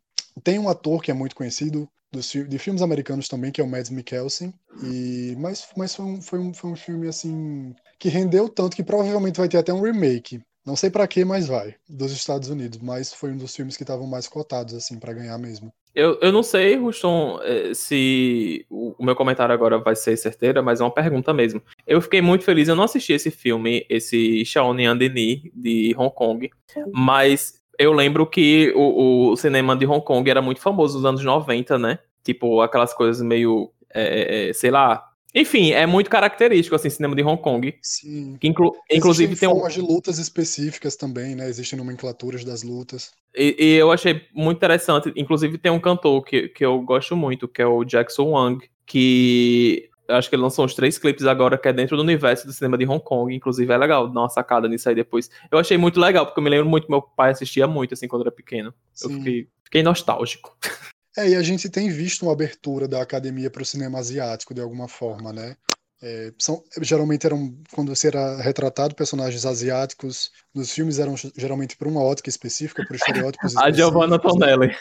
Tem 0.44 0.60
um 0.60 0.70
ator 0.70 1.02
que 1.02 1.10
é 1.10 1.16
muito 1.16 1.36
conhecido 1.36 1.90
dos, 2.12 2.28
de 2.30 2.60
filmes 2.60 2.84
americanos 2.84 3.28
também, 3.28 3.52
que 3.52 3.60
é 3.60 3.64
o 3.64 3.68
Mads 3.68 3.90
Mikkelsen. 3.90 4.54
E, 4.84 5.36
mas 5.40 5.68
mas 5.76 5.96
foi, 5.96 6.06
um, 6.06 6.22
foi, 6.22 6.38
um, 6.38 6.54
foi 6.54 6.70
um 6.70 6.76
filme 6.76 7.08
assim 7.08 7.74
que 7.98 8.08
rendeu 8.08 8.48
tanto 8.48 8.76
que 8.76 8.84
provavelmente 8.84 9.40
vai 9.40 9.50
ter 9.50 9.58
até 9.58 9.74
um 9.74 9.82
remake. 9.82 10.40
Não 10.66 10.76
sei 10.76 10.90
para 10.90 11.08
que, 11.08 11.24
mas 11.24 11.48
vai, 11.48 11.76
dos 11.88 12.12
Estados 12.12 12.50
Unidos. 12.50 12.80
Mas 12.82 13.14
foi 13.14 13.32
um 13.32 13.38
dos 13.38 13.56
filmes 13.56 13.78
que 13.78 13.84
estavam 13.84 14.08
mais 14.08 14.28
cotados 14.28 14.74
assim 14.74 15.00
para 15.00 15.14
ganhar 15.14 15.38
mesmo. 15.38 15.72
Eu, 15.94 16.20
eu 16.22 16.32
não 16.32 16.44
sei, 16.44 16.76
Ruston, 16.76 17.40
eh, 17.44 17.74
se 17.74 18.66
o 18.70 18.96
meu 19.00 19.16
comentário 19.16 19.54
agora 19.54 19.78
vai 19.78 19.96
ser 19.96 20.18
certeira, 20.18 20.62
mas 20.62 20.82
é 20.82 20.84
uma 20.84 20.94
pergunta 20.94 21.34
mesmo. 21.34 21.62
Eu 21.88 22.02
fiquei 22.02 22.22
muito 22.22 22.44
feliz, 22.44 22.68
eu 22.68 22.76
não 22.76 22.84
assisti 22.84 23.14
esse 23.14 23.32
filme, 23.32 23.86
esse 23.90 24.44
Shaolin 24.44 24.98
Denis, 24.98 25.44
de 25.54 25.96
Hong 25.98 26.14
Kong, 26.14 26.50
mas 26.92 27.62
eu 27.80 27.94
lembro 27.94 28.28
que 28.28 28.74
o, 28.76 29.32
o, 29.32 29.36
cinema 29.38 29.74
de 29.74 29.86
Hong 29.86 30.04
Kong 30.04 30.30
era 30.30 30.42
muito 30.42 30.60
famoso 30.60 30.98
nos 30.98 31.06
anos 31.06 31.24
90, 31.24 31.78
né? 31.80 32.00
Tipo, 32.24 32.60
aquelas 32.60 32.94
coisas 32.94 33.22
meio, 33.22 33.72
é, 33.94 34.52
sei 34.54 34.72
lá, 34.72 35.02
enfim, 35.36 35.72
é 35.72 35.86
muito 35.86 36.10
característico, 36.10 36.78
assim, 36.78 36.90
cinema 36.90 37.14
de 37.14 37.22
Hong 37.22 37.42
Kong. 37.42 37.78
Sim. 37.82 38.38
Que 38.40 38.48
inclu 38.48 38.72
inclusive 38.90 39.34
Existem 39.34 39.50
tem 39.50 39.56
formas 39.56 39.78
um... 39.78 39.82
de 39.82 39.94
lutas 39.94 40.18
específicas 40.18 40.96
também, 40.96 41.36
né? 41.36 41.50
Existem 41.50 41.78
nomenclaturas 41.78 42.46
das 42.46 42.64
lutas. 42.64 43.12
E, 43.36 43.54
e, 43.60 43.74
eu 43.76 43.92
achei 43.92 44.22
muito 44.34 44.58
interessante. 44.58 45.12
Inclusive 45.14 45.58
tem 45.58 45.70
um 45.70 45.80
cantor 45.80 46.24
que, 46.24 46.48
que 46.48 46.66
eu 46.66 46.80
gosto 46.82 47.18
muito, 47.18 47.50
que 47.50 47.62
é 47.62 47.68
o 47.68 47.84
Jackson 47.84 48.30
Wang, 48.30 48.66
que 48.86 49.90
acho 50.08 50.30
que 50.30 50.36
ele 50.38 50.44
lançou 50.44 50.64
uns 50.64 50.74
três 50.74 50.98
clipes 50.98 51.26
agora, 51.26 51.58
que 51.58 51.68
é 51.68 51.74
dentro 51.74 51.98
do 51.98 52.04
universo 52.04 52.48
do 52.48 52.54
cinema 52.54 52.78
de 52.78 52.86
Hong 52.86 53.04
Kong. 53.04 53.36
Inclusive 53.36 53.74
é 53.74 53.78
legal 53.78 54.08
dar 54.08 54.22
uma 54.22 54.30
sacada 54.30 54.70
nisso 54.70 54.88
aí 54.88 54.96
depois. 54.96 55.30
Eu 55.52 55.60
achei 55.60 55.78
muito 55.78 56.00
legal, 56.00 56.26
porque 56.26 56.40
eu 56.40 56.44
me 56.46 56.50
lembro 56.50 56.70
muito, 56.70 56.90
meu 56.90 57.02
pai 57.02 57.32
assistia 57.32 57.68
muito, 57.68 57.94
assim, 57.94 58.08
quando 58.08 58.22
era 58.22 58.32
pequeno. 58.32 58.74
Sim. 58.94 59.12
Eu 59.12 59.18
fiquei, 59.18 59.48
fiquei 59.66 59.84
nostálgico. 59.84 60.58
É, 61.18 61.30
e 61.30 61.36
a 61.36 61.42
gente 61.42 61.70
tem 61.70 61.90
visto 61.90 62.24
uma 62.24 62.34
abertura 62.34 62.88
da 62.88 63.02
academia 63.02 63.50
para 63.50 63.62
o 63.62 63.66
cinema 63.66 64.00
asiático, 64.00 64.54
de 64.54 64.62
alguma 64.62 64.88
forma, 64.88 65.32
né? 65.32 65.56
É, 66.04 66.34
são, 66.38 66.62
geralmente 66.82 67.26
eram, 67.26 67.56
quando 67.74 67.96
você 67.96 68.08
era 68.10 68.42
retratado, 68.42 68.94
personagens 68.94 69.46
asiáticos 69.46 70.30
nos 70.54 70.72
filmes 70.72 71.00
eram 71.00 71.16
geralmente 71.38 71.78
por 71.78 71.88
uma 71.88 72.04
ótica 72.04 72.30
específica, 72.30 72.86
por 72.86 72.96
estereótipos 72.96 73.56
A 73.58 73.72
Giovanna 73.72 74.20
Tonelli. 74.20 74.76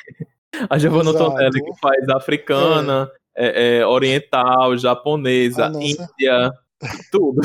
A 0.69 0.77
Giovanna 0.77 1.13
Tonelli, 1.13 1.63
que 1.63 1.81
faz 1.81 2.09
africana, 2.09 3.11
é. 3.37 3.77
É, 3.77 3.79
é 3.79 3.87
oriental, 3.87 4.77
japonesa, 4.77 5.73
índia, 5.81 6.53
tudo. 7.11 7.41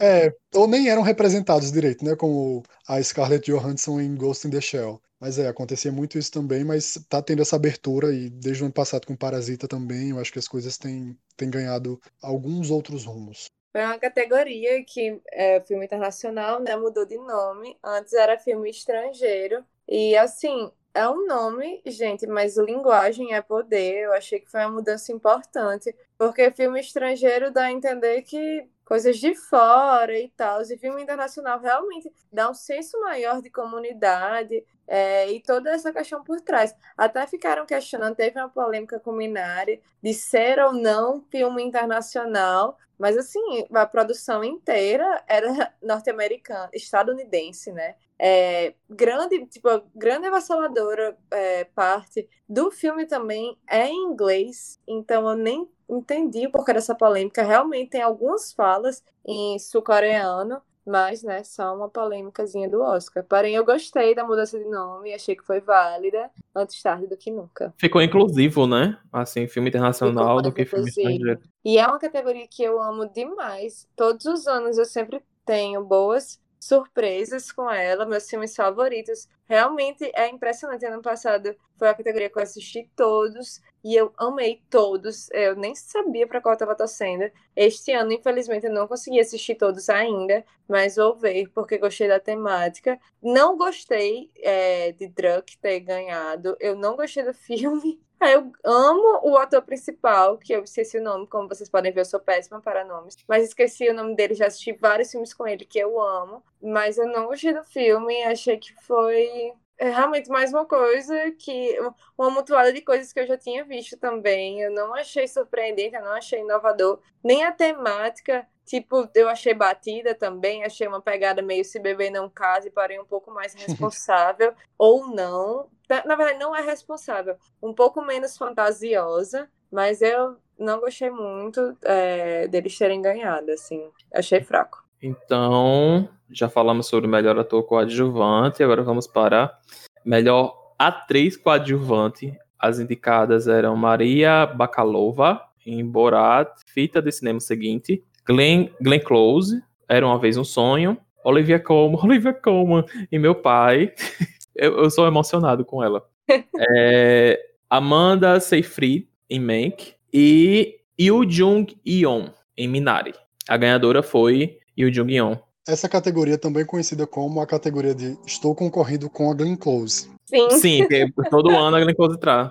É, 0.00 0.32
ou 0.54 0.66
nem 0.66 0.88
eram 0.88 1.02
representados 1.02 1.72
direito, 1.72 2.04
né? 2.04 2.14
Como 2.16 2.62
a 2.86 3.02
Scarlett 3.02 3.50
Johansson 3.50 4.00
em 4.00 4.14
Ghost 4.14 4.46
in 4.46 4.50
the 4.50 4.60
Shell. 4.60 5.00
Mas 5.20 5.38
é, 5.38 5.48
acontecia 5.48 5.90
muito 5.90 6.18
isso 6.18 6.30
também, 6.30 6.64
mas 6.64 6.94
tá 7.08 7.20
tendo 7.20 7.42
essa 7.42 7.56
abertura 7.56 8.12
e 8.12 8.30
desde 8.30 8.62
o 8.62 8.66
ano 8.66 8.74
passado 8.74 9.06
com 9.06 9.16
Parasita 9.16 9.66
também, 9.66 10.10
eu 10.10 10.18
acho 10.20 10.32
que 10.32 10.38
as 10.38 10.46
coisas 10.46 10.78
têm, 10.78 11.18
têm 11.36 11.50
ganhado 11.50 12.00
alguns 12.22 12.70
outros 12.70 13.04
rumos. 13.04 13.46
Foi 13.72 13.84
uma 13.84 13.98
categoria 13.98 14.82
que 14.84 15.20
é 15.30 15.60
filme 15.60 15.84
internacional, 15.84 16.60
né? 16.60 16.74
Mudou 16.76 17.04
de 17.04 17.18
nome. 17.18 17.76
Antes 17.84 18.12
era 18.14 18.38
filme 18.38 18.70
estrangeiro. 18.70 19.64
E 19.86 20.16
assim, 20.16 20.70
é 20.94 21.08
um 21.08 21.26
nome, 21.26 21.82
gente, 21.86 22.26
mas 22.26 22.56
linguagem 22.56 23.34
é 23.34 23.42
poder. 23.42 24.04
Eu 24.04 24.12
achei 24.12 24.40
que 24.40 24.50
foi 24.50 24.60
uma 24.60 24.70
mudança 24.70 25.12
importante. 25.12 25.94
Porque 26.16 26.50
filme 26.50 26.80
estrangeiro 26.80 27.50
dá 27.52 27.64
a 27.64 27.72
entender 27.72 28.22
que 28.22 28.66
coisas 28.84 29.18
de 29.18 29.34
fora 29.34 30.18
e 30.18 30.28
tal. 30.30 30.62
E 30.62 30.78
filme 30.78 31.02
internacional 31.02 31.60
realmente 31.60 32.10
dá 32.32 32.50
um 32.50 32.54
senso 32.54 32.98
maior 33.00 33.42
de 33.42 33.50
comunidade. 33.50 34.64
É, 34.90 35.30
e 35.30 35.40
toda 35.42 35.70
essa 35.70 35.92
questão 35.92 36.24
por 36.24 36.40
trás. 36.40 36.74
Até 36.96 37.26
ficaram 37.26 37.66
questionando, 37.66 38.16
teve 38.16 38.40
uma 38.40 38.48
polêmica 38.48 38.98
com 38.98 39.12
Minari 39.12 39.82
de 40.02 40.14
ser 40.14 40.58
ou 40.58 40.72
não 40.72 41.22
filme 41.30 41.62
internacional, 41.62 42.78
mas 42.98 43.16
assim, 43.16 43.66
a 43.72 43.86
produção 43.86 44.42
inteira 44.42 45.22
era 45.28 45.72
norte-americana, 45.82 46.70
estadunidense, 46.72 47.70
né? 47.70 47.94
É, 48.18 48.74
grande, 48.90 49.46
tipo, 49.46 49.68
grande 49.94 50.26
avassaladora 50.26 51.16
é, 51.30 51.64
parte 51.64 52.28
do 52.48 52.70
filme 52.70 53.06
também 53.06 53.56
é 53.68 53.86
em 53.86 54.10
inglês, 54.10 54.80
então 54.88 55.28
eu 55.30 55.36
nem 55.36 55.68
entendi 55.88 56.46
o 56.46 56.50
porquê 56.50 56.72
dessa 56.72 56.94
polêmica. 56.94 57.42
Realmente 57.42 57.90
tem 57.90 58.02
algumas 58.02 58.52
falas 58.52 59.04
em 59.24 59.58
sul-coreano, 59.58 60.60
mas, 60.88 61.22
né, 61.22 61.44
só 61.44 61.74
uma 61.74 61.88
polêmicazinha 61.88 62.68
do 62.68 62.80
Oscar. 62.80 63.22
Porém, 63.24 63.54
eu 63.54 63.64
gostei 63.64 64.14
da 64.14 64.24
mudança 64.24 64.58
de 64.58 64.64
nome, 64.64 65.12
achei 65.12 65.36
que 65.36 65.44
foi 65.44 65.60
válida, 65.60 66.30
antes 66.54 66.82
tarde 66.82 67.06
do 67.06 67.16
que 67.16 67.30
nunca. 67.30 67.72
Ficou 67.78 68.00
inclusivo, 68.00 68.66
né? 68.66 68.98
Assim, 69.12 69.46
filme 69.46 69.68
internacional 69.68 70.40
do 70.40 70.52
que 70.52 70.64
filme 70.64 70.88
estrangeiro. 70.88 71.40
E 71.64 71.78
é 71.78 71.86
uma 71.86 71.98
categoria 71.98 72.46
que 72.48 72.62
eu 72.62 72.80
amo 72.80 73.08
demais. 73.12 73.86
Todos 73.94 74.24
os 74.26 74.46
anos 74.46 74.78
eu 74.78 74.84
sempre 74.84 75.22
tenho 75.44 75.84
boas 75.84 76.40
surpresas 76.60 77.52
com 77.52 77.70
ela, 77.70 78.04
meus 78.04 78.28
filmes 78.28 78.54
favoritos. 78.54 79.28
Realmente 79.46 80.10
é 80.14 80.28
impressionante. 80.28 80.84
Ano 80.84 81.02
passado 81.02 81.54
foi 81.78 81.88
a 81.88 81.94
categoria 81.94 82.28
que 82.28 82.38
eu 82.38 82.42
assisti 82.42 82.90
todos 82.96 83.60
e 83.88 83.96
eu 83.96 84.12
amei 84.18 84.60
todos. 84.68 85.30
Eu 85.30 85.56
nem 85.56 85.74
sabia 85.74 86.26
para 86.26 86.42
qual 86.42 86.52
estava 86.52 86.74
torcendo. 86.74 87.30
Este 87.56 87.90
ano, 87.92 88.12
infelizmente, 88.12 88.66
eu 88.66 88.72
não 88.72 88.86
consegui 88.86 89.18
assistir 89.18 89.54
todos 89.54 89.88
ainda, 89.88 90.44
mas 90.68 90.96
vou 90.96 91.16
ver 91.16 91.48
porque 91.54 91.78
gostei 91.78 92.06
da 92.06 92.20
temática. 92.20 93.00
Não 93.22 93.56
gostei 93.56 94.30
é, 94.36 94.92
de 94.92 95.08
Druck 95.08 95.56
ter 95.56 95.80
ganhado. 95.80 96.54
Eu 96.60 96.76
não 96.76 96.96
gostei 96.96 97.22
do 97.24 97.32
filme. 97.32 97.98
Eu 98.20 98.52
amo 98.62 99.20
o 99.22 99.38
ator 99.38 99.62
principal, 99.62 100.36
que 100.36 100.52
eu 100.52 100.64
esqueci 100.64 100.98
o 100.98 101.02
nome, 101.02 101.26
como 101.26 101.48
vocês 101.48 101.70
podem 101.70 101.90
ver, 101.90 102.00
eu 102.00 102.04
sou 102.04 102.20
péssima 102.20 102.60
para 102.60 102.84
nomes. 102.84 103.16
Mas 103.26 103.44
esqueci 103.44 103.88
o 103.88 103.94
nome 103.94 104.14
dele, 104.16 104.34
já 104.34 104.48
assisti 104.48 104.72
vários 104.72 105.10
filmes 105.10 105.32
com 105.32 105.46
ele 105.46 105.64
que 105.64 105.78
eu 105.78 105.98
amo. 105.98 106.42
Mas 106.60 106.98
eu 106.98 107.06
não 107.06 107.26
gostei 107.26 107.54
do 107.54 107.64
filme, 107.64 108.22
achei 108.24 108.58
que 108.58 108.74
foi 108.82 109.54
é 109.78 109.90
realmente 109.90 110.28
mais 110.28 110.52
uma 110.52 110.66
coisa 110.66 111.30
que. 111.38 111.78
Uma 112.16 112.30
mutuada 112.30 112.72
de 112.72 112.80
coisas 112.82 113.12
que 113.12 113.20
eu 113.20 113.26
já 113.26 113.38
tinha 113.38 113.64
visto 113.64 113.96
também. 113.96 114.60
Eu 114.60 114.72
não 114.72 114.92
achei 114.94 115.28
surpreendente, 115.28 115.94
eu 115.94 116.02
não 116.02 116.12
achei 116.12 116.40
inovador. 116.40 117.00
Nem 117.22 117.44
a 117.44 117.52
temática, 117.52 118.46
tipo, 118.64 119.08
eu 119.14 119.28
achei 119.28 119.54
batida 119.54 120.14
também. 120.14 120.64
Achei 120.64 120.86
uma 120.88 121.00
pegada 121.00 121.40
meio 121.40 121.64
se 121.64 121.78
beber 121.78 122.10
não 122.10 122.28
case, 122.28 122.70
porém 122.70 123.00
um 123.00 123.04
pouco 123.04 123.30
mais 123.30 123.54
responsável. 123.54 124.52
ou 124.76 125.06
não. 125.06 125.70
Na 125.88 126.16
verdade, 126.16 126.38
não 126.38 126.54
é 126.54 126.60
responsável. 126.60 127.36
Um 127.62 127.72
pouco 127.72 128.02
menos 128.02 128.36
fantasiosa. 128.36 129.48
Mas 129.70 130.00
eu 130.00 130.38
não 130.58 130.80
gostei 130.80 131.10
muito 131.10 131.76
é, 131.82 132.48
deles 132.48 132.76
terem 132.76 133.02
ganhado, 133.02 133.52
assim. 133.52 133.90
Achei 134.12 134.42
fraco. 134.42 134.87
Então, 135.02 136.08
já 136.30 136.48
falamos 136.48 136.86
sobre 136.86 137.06
o 137.06 137.10
melhor 137.10 137.38
ator 137.38 137.62
coadjuvante, 137.62 138.62
agora 138.62 138.82
vamos 138.82 139.06
para 139.06 139.56
melhor 140.04 140.72
atriz 140.78 141.36
coadjuvante. 141.36 142.32
As 142.58 142.78
indicadas 142.78 143.46
eram 143.46 143.76
Maria 143.76 144.46
Bakalova, 144.46 145.40
em 145.64 145.84
Borat, 145.84 146.48
Fita 146.66 147.00
de 147.00 147.12
Cinema 147.12 147.40
Seguinte, 147.40 148.02
Glenn, 148.26 148.68
Glenn 148.80 149.00
Close, 149.00 149.62
Era 149.88 150.06
Uma 150.06 150.18
Vez 150.18 150.36
Um 150.36 150.44
Sonho, 150.44 150.98
Olivia 151.24 151.60
Colman, 151.60 152.00
Olivia 152.02 152.32
Colman 152.32 152.84
e 153.12 153.18
Meu 153.18 153.34
Pai. 153.34 153.92
eu, 154.56 154.78
eu, 154.78 154.90
sou 154.90 155.06
emocionado 155.06 155.64
com 155.64 155.82
ela. 155.82 156.02
é, 156.28 157.38
Amanda 157.70 158.40
Seyfried, 158.40 159.08
em 159.30 159.40
Mank, 159.40 159.94
e 160.12 160.80
Yoo 160.98 161.30
Jung-yeon, 161.30 162.30
em 162.56 162.66
Minari. 162.66 163.14
A 163.48 163.56
ganhadora 163.56 164.02
foi 164.02 164.57
Yoo 164.78 164.92
Jung-yeon. 164.92 165.36
Essa 165.66 165.88
categoria 165.88 166.38
também 166.38 166.62
é 166.62 166.66
conhecida 166.66 167.06
como 167.06 167.40
a 167.40 167.46
categoria 167.46 167.94
de 167.94 168.16
Estou 168.24 168.54
concorrendo 168.54 169.10
com 169.10 169.30
a 169.30 169.34
Glenn 169.34 169.56
Close. 169.56 170.08
Sim. 170.24 170.50
Sim, 170.50 170.86
todo 171.30 171.50
ano 171.50 171.76
a 171.76 171.80
Glenn 171.80 171.94
Close 171.94 172.18
traz. 172.18 172.50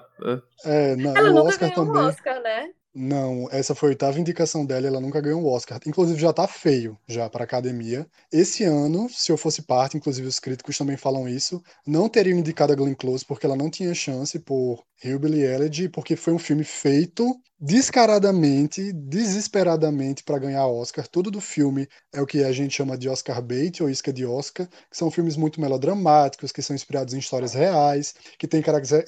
É, 0.64 0.95
na, 0.95 1.18
Ela 1.18 1.32
o 1.32 1.34
nunca 1.34 1.49
Oscar 1.49 1.70
ganhou 1.70 1.86
também. 1.86 2.02
Um 2.04 2.08
Oscar, 2.08 2.41
né? 2.44 2.70
Não, 2.99 3.48
essa 3.52 3.76
foi 3.76 3.90
a 3.90 3.91
oitava 3.91 4.20
indicação 4.20 4.66
dela, 4.66 4.88
ela 4.88 4.99
nunca 4.99 5.22
ganhou 5.22 5.40
um 5.40 5.48
Oscar. 5.48 5.80
Inclusive 5.86 6.20
já 6.20 6.34
tá 6.34 6.48
feio 6.48 6.98
já 7.08 7.30
para 7.30 7.44
academia. 7.44 8.08
Esse 8.32 8.64
ano, 8.64 9.08
se 9.08 9.32
eu 9.32 9.38
fosse 9.38 9.62
parte, 9.62 9.95
inclusive 9.95 10.28
os 10.28 10.40
críticos 10.40 10.76
também 10.76 10.98
falam 10.98 11.28
isso, 11.30 11.62
não 11.86 12.10
teriam 12.10 12.40
indicado 12.40 12.74
a 12.74 12.76
Glenn 12.76 12.95
Close 12.95 13.24
porque 13.24 13.45
ela 13.45 13.56
não 13.56 13.70
tinha 13.70 13.94
chance 13.94 14.40
por 14.40 14.84
Hillbilly 15.04 15.44
Elegy, 15.44 15.90
porque 15.90 16.16
foi 16.16 16.34
um 16.34 16.40
filme 16.40 16.64
feito 16.64 17.36
descaradamente, 17.60 18.94
desesperadamente 18.94 20.24
para 20.24 20.38
ganhar 20.38 20.68
Oscar. 20.68 21.08
Tudo 21.08 21.32
do 21.32 21.42
filme 21.42 21.88
é 22.14 22.22
o 22.22 22.26
que 22.26 22.44
a 22.44 22.52
gente 22.52 22.76
chama 22.76 22.98
de 22.98 23.10
Oscar 23.10 23.42
bait 23.42 23.82
ou 23.82 23.90
isca 23.90 24.14
de 24.14 24.26
Oscar, 24.26 24.68
que 24.68 24.98
são 24.98 25.10
filmes 25.10 25.36
muito 25.36 25.60
melodramáticos, 25.60 26.52
que 26.52 26.62
são 26.62 26.76
inspirados 26.76 27.14
em 27.14 27.20
histórias 27.20 27.54
reais, 27.54 28.14
que 28.38 28.48
têm 28.48 28.62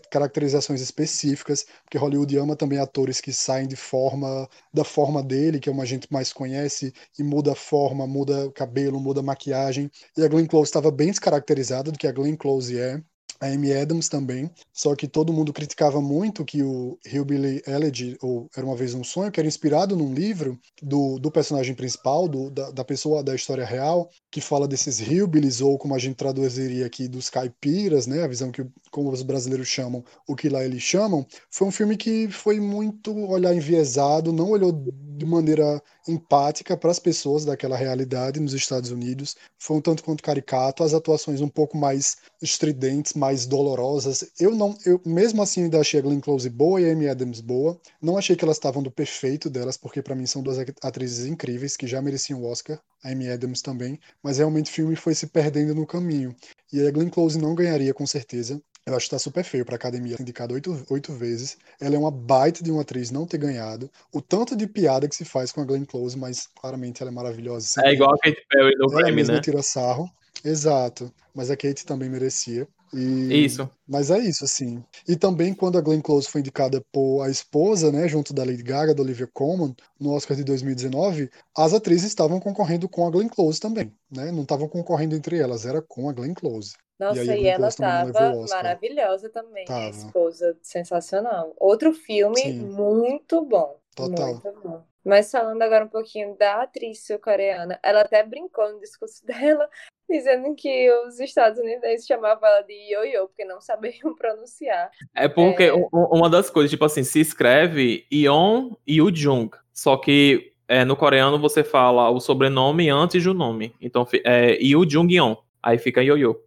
caracterizações 0.10 0.82
específicas, 0.82 1.66
porque 1.84 1.98
Hollywood 1.98 2.38
ama 2.38 2.56
também 2.56 2.80
atores 2.80 3.22
que 3.22 3.32
saem 3.32 3.68
de 3.68 3.76
forma 3.76 4.50
da 4.74 4.84
forma 4.84 5.22
dele, 5.22 5.60
que 5.60 5.70
é 5.70 5.72
uma 5.72 5.86
gente 5.86 6.08
mais 6.12 6.34
conhece, 6.34 6.92
e 7.20 7.24
muda 7.24 7.52
a 7.52 7.56
forma, 7.56 8.08
muda 8.08 8.52
cabelo, 8.54 9.00
muda 9.00 9.22
maquiagem. 9.22 9.92
E 10.18 10.24
a 10.24 10.28
Glenn 10.28 10.48
Close 10.48 10.70
estava 10.70 10.92
bem 10.92 11.10
descaracterizada 11.12 11.92
do 11.92 12.00
que 12.00 12.08
a 12.08 12.12
Glenn 12.12 12.36
Close 12.36 12.78
é 12.80 13.02
a 13.40 13.48
Amy 13.48 13.74
Adams 13.74 14.10
também, 14.10 14.50
só 14.74 14.96
que 14.96 15.08
todo 15.08 15.32
mundo 15.32 15.54
criticava 15.54 16.02
muito 16.02 16.44
que 16.44 16.62
o 16.62 16.98
Hillbilly 17.06 17.62
Elegy, 17.66 18.18
ou 18.22 18.50
Era 18.56 18.66
Uma 18.66 18.76
Vez 18.76 18.94
Um 18.94 19.04
Sonho, 19.04 19.32
que 19.32 19.40
era 19.40 19.48
inspirado 19.48 19.96
num 19.96 20.14
livro 20.14 20.60
do, 20.82 21.18
do 21.20 21.32
personagem 21.32 21.74
principal, 21.74 22.28
do, 22.28 22.50
da, 22.50 22.72
da 22.72 22.84
pessoa 22.84 23.24
da 23.24 23.34
história 23.34 23.66
real, 23.66 24.10
que 24.30 24.42
fala 24.42 24.68
desses 24.68 25.00
hillbillies, 25.00 25.62
ou 25.62 25.78
como 25.78 25.96
a 25.96 26.00
gente 26.00 26.16
traduziria 26.16 26.86
aqui, 26.86 27.08
dos 27.08 27.30
caipiras, 27.30 28.08
né, 28.08 28.24
a 28.24 28.28
visão 28.28 28.52
que, 28.52 28.66
como 28.92 29.12
os 29.12 29.22
brasileiros 29.22 29.68
chamam, 29.68 30.04
o 30.28 30.36
que 30.36 30.50
lá 30.50 30.64
eles 30.64 30.82
chamam, 30.82 31.26
foi 31.50 31.68
um 31.68 31.72
filme 31.72 31.96
que 31.96 32.28
foi 32.30 32.60
muito 32.60 33.16
olhar 33.28 33.54
enviesado, 33.54 34.34
não 34.34 34.50
olhou 34.52 34.72
de 34.72 35.26
maneira 35.26 35.82
empática 36.08 36.76
para 36.78 36.92
as 36.92 37.00
pessoas 37.00 37.46
daquela 37.46 37.78
realidade 37.78 38.40
nos 38.40 38.54
Estados 38.54 38.92
Unidos, 38.92 39.36
foi 39.58 39.78
um 39.78 39.82
tanto 39.82 40.04
quanto 40.04 40.24
caricato, 40.24 40.84
as 40.84 40.94
atuações 40.94 41.42
um 41.42 41.50
pouco 41.50 41.78
mais 41.78 42.18
estridentes, 42.42 43.14
mais 43.14 43.29
dolorosas. 43.46 44.32
Eu 44.40 44.56
não, 44.56 44.78
eu 44.86 45.02
mesmo 45.06 45.42
assim 45.42 45.64
ainda 45.64 45.80
achei 45.80 46.00
a 46.00 46.04
Glenn 46.04 46.20
Close 46.20 46.50
boa 46.50 46.82
e 46.82 46.90
a 46.90 46.94
Amy 46.94 47.08
Adams 47.08 47.42
boa. 47.42 47.80
Não 48.02 48.18
achei 48.18 48.36
que 48.36 48.44
elas 48.44 48.58
estavam 48.58 48.82
do 48.84 48.92
perfeito 48.92 49.50
delas, 49.50 49.78
porque 49.78 50.02
para 50.02 50.16
mim 50.16 50.26
são 50.26 50.42
duas 50.42 50.58
atrizes 50.82 51.26
incríveis 51.26 51.78
que 51.78 51.88
já 51.88 52.02
mereciam 52.02 52.42
o 52.42 52.46
Oscar, 52.46 52.80
a 53.04 53.10
Amy 53.10 53.30
Adams 53.30 53.62
também, 53.62 54.00
mas 54.22 54.38
realmente 54.38 54.72
o 54.72 54.74
filme 54.74 54.96
foi 54.96 55.16
se 55.16 55.28
perdendo 55.28 55.74
no 55.76 55.86
caminho. 55.86 56.36
E 56.72 56.86
a 56.86 56.92
Glenn 56.92 57.10
Close 57.10 57.38
não 57.38 57.56
ganharia 57.56 57.94
com 57.94 58.06
certeza. 58.06 58.62
Eu 58.86 58.96
acho 58.96 59.06
que 59.06 59.12
tá 59.12 59.20
super 59.20 59.44
feio 59.44 59.64
pra 59.64 59.76
academia 59.76 60.16
ser 60.18 60.24
indicada 60.24 60.54
oito, 60.54 60.86
oito 60.90 61.14
vezes. 61.14 61.58
Ela 61.80 61.96
é 61.96 62.00
uma 62.00 62.10
baita 62.10 62.64
de 62.64 62.72
uma 62.72 62.82
atriz 62.82 63.12
não 63.12 63.26
ter 63.26 63.38
ganhado. 63.38 63.90
O 64.12 64.20
tanto 64.20 64.56
de 64.56 64.66
piada 64.66 65.08
que 65.08 65.16
se 65.16 65.24
faz 65.24 65.52
com 65.52 65.62
a 65.62 65.66
Glenn 65.66 65.86
Close, 65.86 66.18
mas 66.18 66.48
claramente 66.60 67.02
ela 67.02 67.12
é 67.12 67.14
maravilhosa. 67.14 67.82
É 67.84 67.94
igual 67.94 68.16
a 68.16 68.18
Kate 68.18 68.44
Perry 68.50 68.76
no 68.78 68.88
Grammy, 68.88 69.24
né? 69.24 69.42
tira 69.42 69.62
sarro. 69.62 70.10
Exato. 70.44 71.14
Mas 71.36 71.52
a 71.52 71.58
Kate 71.58 71.86
também 71.86 72.10
merecia. 72.10 72.68
E... 72.94 73.46
Isso. 73.46 73.70
Mas 73.88 74.12
é 74.12 74.20
isso, 74.20 74.46
assim. 74.46 74.84
E 75.08 75.16
também 75.16 75.54
quando 75.54 75.78
a 75.78 75.82
Glenn 75.82 76.02
Close 76.02 76.30
foi 76.30 76.42
indicada 76.42 76.84
por 76.92 77.24
a 77.24 77.30
esposa, 77.30 77.92
né, 77.92 78.08
junto 78.08 78.34
da 78.34 78.44
Lady 78.44 78.64
Gaga, 78.64 78.94
da 78.94 79.02
Olivia 79.02 79.28
Colman, 79.34 79.76
no 80.00 80.14
Oscar 80.14 80.36
de 80.36 80.44
2019, 80.44 81.30
as 81.56 81.74
atrizes 81.74 82.08
estavam 82.08 82.40
concorrendo 82.40 82.88
com 82.88 83.08
a 83.08 83.10
Glenn 83.10 83.30
Close 83.30 83.60
também, 83.60 83.94
né? 84.12 84.32
Não 84.32 84.44
estavam 84.44 84.68
concorrendo 84.68 85.16
entre 85.16 85.38
elas, 85.38 85.66
era 85.66 85.82
com 85.82 86.10
a 86.10 86.14
Glenn 86.14 86.34
Close. 86.34 86.74
Nossa, 87.00 87.24
e, 87.24 87.44
e 87.44 87.48
ela 87.48 87.72
tava 87.72 88.46
maravilhosa 88.50 89.30
também, 89.30 89.64
tava. 89.64 89.86
a 89.86 89.90
esposa, 89.90 90.58
sensacional. 90.62 91.54
Outro 91.58 91.94
filme 91.94 92.42
Sim. 92.42 92.60
muito 92.60 93.42
bom. 93.46 93.78
Total. 93.96 94.34
Muito 94.34 94.60
bom. 94.62 94.84
Mas 95.10 95.32
falando 95.32 95.60
agora 95.64 95.86
um 95.86 95.90
pouquinho 95.90 96.38
da 96.38 96.62
atriz 96.62 97.04
sul-coreana, 97.04 97.80
ela 97.82 98.02
até 98.02 98.24
brincou 98.24 98.72
no 98.72 98.80
discurso 98.80 99.26
dela, 99.28 99.68
dizendo 100.08 100.54
que 100.54 100.92
os 101.08 101.20
Estados 101.20 101.58
Unidos 101.58 102.06
chamavam 102.06 102.48
ela 102.48 102.62
de 102.62 102.74
Yo-Yo, 102.94 103.28
porque 103.28 103.44
não 103.44 103.60
sabiam 103.60 104.14
pronunciar. 104.16 104.92
É 105.16 105.28
porque 105.28 105.64
é... 105.64 105.74
uma 105.92 106.30
das 106.30 106.52
coisas, 106.52 106.70
tipo 106.70 106.86
assim, 106.86 107.04
se 107.04 107.20
escreve 107.20 108.06
Yeon 108.14 108.76
Yu 108.88 109.16
Jung, 109.16 109.50
só 109.74 109.98
que 109.98 110.54
é, 110.68 110.86
no 110.86 110.96
coreano 110.96 111.40
você 111.40 111.64
fala 111.64 112.12
o 112.12 112.20
sobrenome 112.20 112.88
antes 112.92 113.24
do 113.24 113.34
nome. 113.34 113.74
Então 113.82 114.08
é 114.24 114.62
Yu 114.62 114.88
Jung 114.88 115.12
Yeon, 115.12 115.36
aí 115.64 115.80
fica 115.80 116.04
Yo-Yo. 116.04 116.40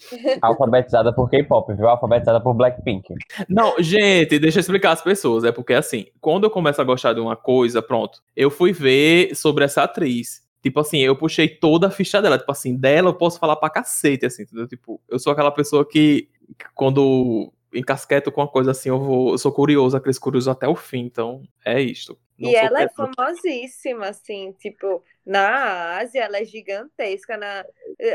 Alfabetizada 0.40 1.12
por 1.12 1.28
K-pop, 1.30 1.74
viu? 1.74 1.88
Alfabetizada 1.88 2.40
por 2.40 2.54
Blackpink. 2.54 3.14
Não, 3.48 3.74
gente, 3.78 4.38
deixa 4.38 4.58
eu 4.58 4.60
explicar 4.60 4.92
às 4.92 5.02
pessoas. 5.02 5.44
É 5.44 5.52
porque, 5.52 5.74
assim, 5.74 6.06
quando 6.20 6.44
eu 6.44 6.50
começo 6.50 6.80
a 6.80 6.84
gostar 6.84 7.12
de 7.12 7.20
uma 7.20 7.36
coisa, 7.36 7.82
pronto. 7.82 8.20
Eu 8.36 8.50
fui 8.50 8.72
ver 8.72 9.34
sobre 9.34 9.64
essa 9.64 9.82
atriz. 9.82 10.42
Tipo 10.62 10.80
assim, 10.80 10.98
eu 10.98 11.16
puxei 11.16 11.48
toda 11.48 11.86
a 11.86 11.90
ficha 11.90 12.20
dela. 12.20 12.38
Tipo 12.38 12.52
assim, 12.52 12.76
dela 12.76 13.08
eu 13.08 13.14
posso 13.14 13.38
falar 13.38 13.56
pra 13.56 13.70
cacete, 13.70 14.26
assim, 14.26 14.42
entendeu? 14.42 14.68
Tipo, 14.68 15.00
eu 15.08 15.18
sou 15.18 15.32
aquela 15.32 15.50
pessoa 15.50 15.86
que, 15.86 16.28
quando 16.74 17.52
encasqueto 17.72 18.32
com 18.32 18.40
uma 18.40 18.48
coisa 18.48 18.70
assim, 18.70 18.88
eu 18.88 18.98
vou. 18.98 19.32
Eu 19.32 19.38
sou 19.38 19.52
curioso, 19.52 19.96
aqueles 19.96 20.18
curiosos 20.18 20.48
até 20.48 20.66
o 20.66 20.74
fim, 20.74 21.00
então 21.00 21.42
é 21.64 21.80
isto. 21.80 22.18
Não 22.38 22.50
e 22.50 22.54
ela 22.54 22.82
é 22.82 22.88
famosíssima, 22.88 24.08
assim, 24.08 24.52
tipo, 24.52 25.04
na 25.26 25.98
Ásia 25.98 26.24
ela 26.24 26.38
é 26.38 26.44
gigantesca, 26.44 27.36
na, 27.36 27.64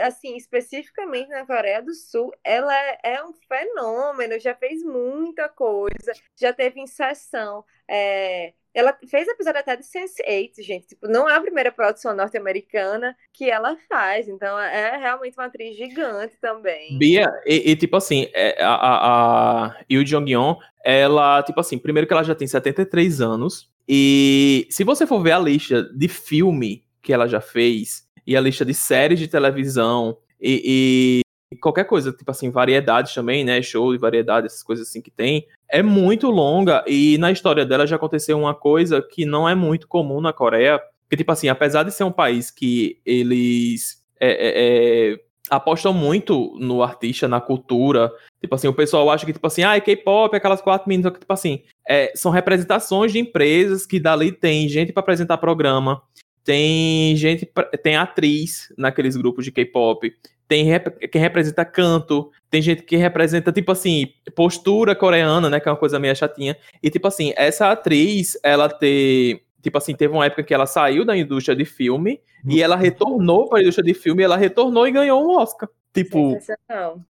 assim, 0.04 0.36
especificamente 0.36 1.30
na 1.30 1.46
Coreia 1.46 1.80
do 1.80 1.94
Sul, 1.94 2.34
ela 2.44 2.76
é, 2.76 3.00
é 3.04 3.24
um 3.24 3.34
fenômeno, 3.48 4.40
já 4.40 4.56
fez 4.56 4.82
muita 4.84 5.48
coisa, 5.48 6.12
já 6.36 6.52
teve 6.52 6.82
inserção, 6.82 7.64
é, 7.88 8.54
ela 8.76 8.96
fez 9.08 9.26
episódio 9.28 9.62
até 9.62 9.78
de 9.78 9.84
Sense8, 9.84 10.62
gente. 10.62 10.88
Tipo, 10.88 11.08
não 11.08 11.30
é 11.30 11.36
a 11.36 11.42
primeira 11.42 11.72
produção 11.72 12.14
norte-americana 12.14 13.16
que 13.32 13.50
ela 13.50 13.78
faz. 13.88 14.28
Então, 14.28 14.60
é 14.60 14.98
realmente 14.98 15.38
uma 15.38 15.46
atriz 15.46 15.78
gigante 15.78 16.36
também. 16.42 16.98
Bia, 17.00 17.26
e, 17.46 17.72
e 17.72 17.76
tipo 17.78 17.96
assim, 17.96 18.28
é, 18.34 18.62
a, 18.62 18.76
a, 18.76 19.66
a 19.68 19.78
Yu 19.90 20.04
Jong-yeon, 20.04 20.58
ela, 20.84 21.42
tipo 21.42 21.60
assim, 21.60 21.78
primeiro 21.78 22.06
que 22.06 22.14
ela 22.14 22.24
já 22.24 22.36
tem 22.36 22.48
73 22.48 23.22
anos. 23.22 23.72
E 23.88 24.68
se 24.70 24.84
você 24.84 25.08
for 25.08 25.24
ver 25.24 25.32
a 25.32 25.40
lista 25.40 25.84
de 25.84 26.10
filme 26.10 26.84
que 27.02 27.14
ela 27.14 27.28
já 27.28 27.40
fez, 27.40 28.04
e 28.28 28.36
a 28.36 28.42
lista 28.42 28.66
de 28.66 28.74
séries 28.74 29.20
de 29.20 29.28
televisão, 29.30 30.18
e, 30.42 31.22
e 31.52 31.56
qualquer 31.56 31.86
coisa, 31.86 32.12
tipo 32.12 32.30
assim, 32.32 32.50
variedades 32.50 33.14
também, 33.14 33.44
né? 33.44 33.62
Show 33.62 33.94
de 33.94 34.00
variedade, 34.00 34.48
essas 34.48 34.64
coisas 34.64 34.88
assim 34.88 35.02
que 35.02 35.12
tem 35.12 35.48
é 35.70 35.82
muito 35.82 36.30
longa 36.30 36.84
e 36.88 37.18
na 37.18 37.32
história 37.32 37.66
dela 37.66 37.88
já 37.88 37.96
aconteceu 37.96 38.38
uma 38.38 38.54
coisa 38.54 39.02
que 39.02 39.26
não 39.26 39.48
é 39.48 39.56
muito 39.56 39.88
comum 39.88 40.22
na 40.22 40.32
Coreia, 40.32 40.80
que 41.10 41.18
tipo 41.18 41.32
assim, 41.32 41.50
apesar 41.50 41.84
de 41.84 41.92
ser 41.92 42.04
um 42.04 42.12
país 42.12 42.52
que 42.52 43.00
eles 43.06 44.04
é, 44.20 44.30
é, 44.30 45.14
é, 45.14 45.20
apostam 45.50 45.94
muito 45.94 46.56
no 46.60 46.82
artista, 46.82 47.28
na 47.28 47.42
cultura, 47.42 48.12
tipo 48.42 48.56
assim, 48.56 48.68
o 48.68 48.74
pessoal 48.74 49.10
acha 49.10 49.26
que 49.26 49.34
tipo 49.34 49.46
assim, 49.46 49.64
ah, 49.64 49.76
é 49.76 49.82
K-pop, 49.82 50.36
aquelas 50.36 50.62
quatro 50.62 50.88
meninas, 50.88 51.14
tipo 51.14 51.34
assim, 51.34 51.62
é, 51.88 52.12
são 52.16 52.32
representações 52.32 53.12
de 53.12 53.20
empresas 53.20 53.86
que 53.86 54.00
dali 54.00 54.32
tem 54.32 54.68
gente 54.68 54.92
para 54.94 55.02
apresentar 55.02 55.38
programa, 55.38 56.02
tem 56.44 57.16
gente, 57.16 57.50
tem 57.82 57.96
atriz 57.96 58.72
naqueles 58.78 59.18
grupos 59.18 59.44
de 59.46 59.52
K-pop, 59.52 60.14
tem 60.48 60.66
rep 60.66 61.08
quem 61.08 61.22
representa 61.22 61.66
canto, 61.66 62.32
tem 62.50 62.62
gente 62.62 62.84
que 62.84 62.96
representa, 62.96 63.52
tipo 63.52 63.72
assim, 63.72 64.14
postura 64.36 64.96
coreana, 64.96 65.50
né, 65.50 65.60
que 65.60 65.68
é 65.68 65.72
uma 65.72 65.78
coisa 65.78 66.00
meio 66.00 66.16
chatinha, 66.16 66.58
e 66.82 66.90
tipo 66.90 67.08
assim, 67.08 67.34
essa 67.36 67.72
atriz, 67.72 68.38
ela 68.44 68.70
ter, 68.70 69.42
tipo 69.62 69.78
assim, 69.78 69.96
teve 69.96 70.14
uma 70.14 70.26
época 70.26 70.44
que 70.44 70.54
ela 70.54 70.66
saiu 70.66 71.04
da 71.04 71.18
indústria 71.18 71.56
de 71.56 71.66
filme, 71.66 72.22
e 72.48 72.62
ela 72.62 72.76
retornou 72.76 73.50
para 73.50 73.60
a 73.60 73.62
indústria 73.62 73.86
de 73.86 73.94
filme, 73.94 74.22
e 74.22 74.26
ela 74.26 74.38
retornou 74.38 74.88
e 74.88 74.92
ganhou 74.92 75.24
um 75.24 75.38
Oscar. 75.38 75.68
Tipo, 75.94 76.38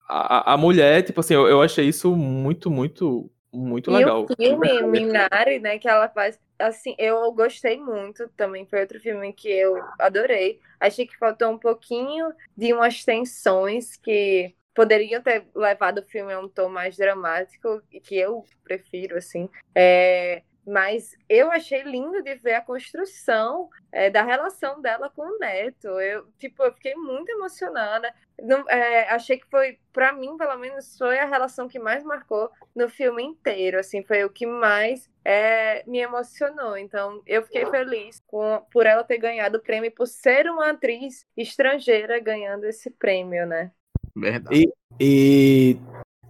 a, 0.09 0.55
a 0.55 0.57
mulher, 0.57 1.03
tipo 1.03 1.21
assim, 1.21 1.35
eu, 1.35 1.47
eu 1.47 1.63
achei 1.63 1.87
isso 1.87 2.15
muito, 2.17 2.71
muito, 2.71 3.31
muito 3.53 3.91
e 3.91 3.95
legal. 3.95 4.25
o 4.25 4.37
filme, 4.37 4.83
Minari, 4.83 5.61
né, 5.61 5.79
que 5.79 5.89
ela 5.89 6.09
faz 6.09 6.39
assim, 6.67 6.95
eu 6.99 7.31
gostei 7.33 7.79
muito, 7.79 8.29
também 8.37 8.67
foi 8.67 8.81
outro 8.81 9.01
filme 9.01 9.33
que 9.33 9.49
eu 9.49 9.77
adorei. 9.99 10.61
Achei 10.79 11.07
que 11.07 11.19
faltou 11.19 11.51
um 11.51 11.59
pouquinho 11.59 12.33
de 12.57 12.73
umas 12.73 13.05
tensões 13.05 13.97
que 13.97 14.55
poderiam 14.75 15.23
ter 15.23 15.47
levado 15.55 15.99
o 15.99 16.05
filme 16.05 16.33
a 16.33 16.41
um 16.41 16.49
tom 16.49 16.69
mais 16.69 16.97
dramático, 16.97 17.83
que 18.03 18.17
eu 18.17 18.45
prefiro, 18.65 19.17
assim. 19.19 19.49
É, 19.75 20.43
mas 20.67 21.17
eu 21.29 21.51
achei 21.51 21.83
lindo 21.83 22.23
de 22.23 22.35
ver 22.37 22.55
a 22.55 22.61
construção 22.61 23.69
é, 23.91 24.09
da 24.09 24.23
relação 24.23 24.81
dela 24.81 25.11
com 25.11 25.23
o 25.23 25.39
neto. 25.39 25.89
Eu, 25.89 26.27
tipo, 26.39 26.63
eu 26.63 26.73
fiquei 26.73 26.95
muito 26.95 27.31
emocionada. 27.31 28.13
Não, 28.41 28.69
é, 28.69 29.09
achei 29.11 29.39
que 29.39 29.47
foi, 29.51 29.79
para 29.93 30.13
mim, 30.13 30.37
pelo 30.37 30.57
menos, 30.57 30.97
foi 30.97 31.19
a 31.19 31.27
relação 31.27 31.69
que 31.69 31.79
mais 31.79 32.05
marcou 32.05 32.49
no 32.75 32.89
filme 32.89 33.23
inteiro. 33.25 33.79
Assim, 33.79 34.05
foi 34.05 34.25
o 34.25 34.31
que 34.31 34.47
mais 34.47 35.11
é, 35.25 35.83
me 35.85 35.99
emocionou. 35.99 36.77
Então, 36.77 37.21
eu 37.27 37.43
fiquei 37.43 37.67
feliz 37.67 38.23
com, 38.27 38.65
por 38.73 38.87
ela 38.87 39.03
ter 39.03 39.19
ganhado 39.19 39.59
o 39.59 39.63
prêmio, 39.63 39.91
por 39.91 40.07
ser 40.07 40.47
uma 40.47 40.71
atriz 40.71 41.27
estrangeira 41.37 42.21
ganhando 42.21 42.65
esse 42.65 42.89
prêmio, 42.89 43.47
né? 43.47 43.73
Verdade. 44.15 44.57
E, 44.57 44.73
e, 45.01 45.77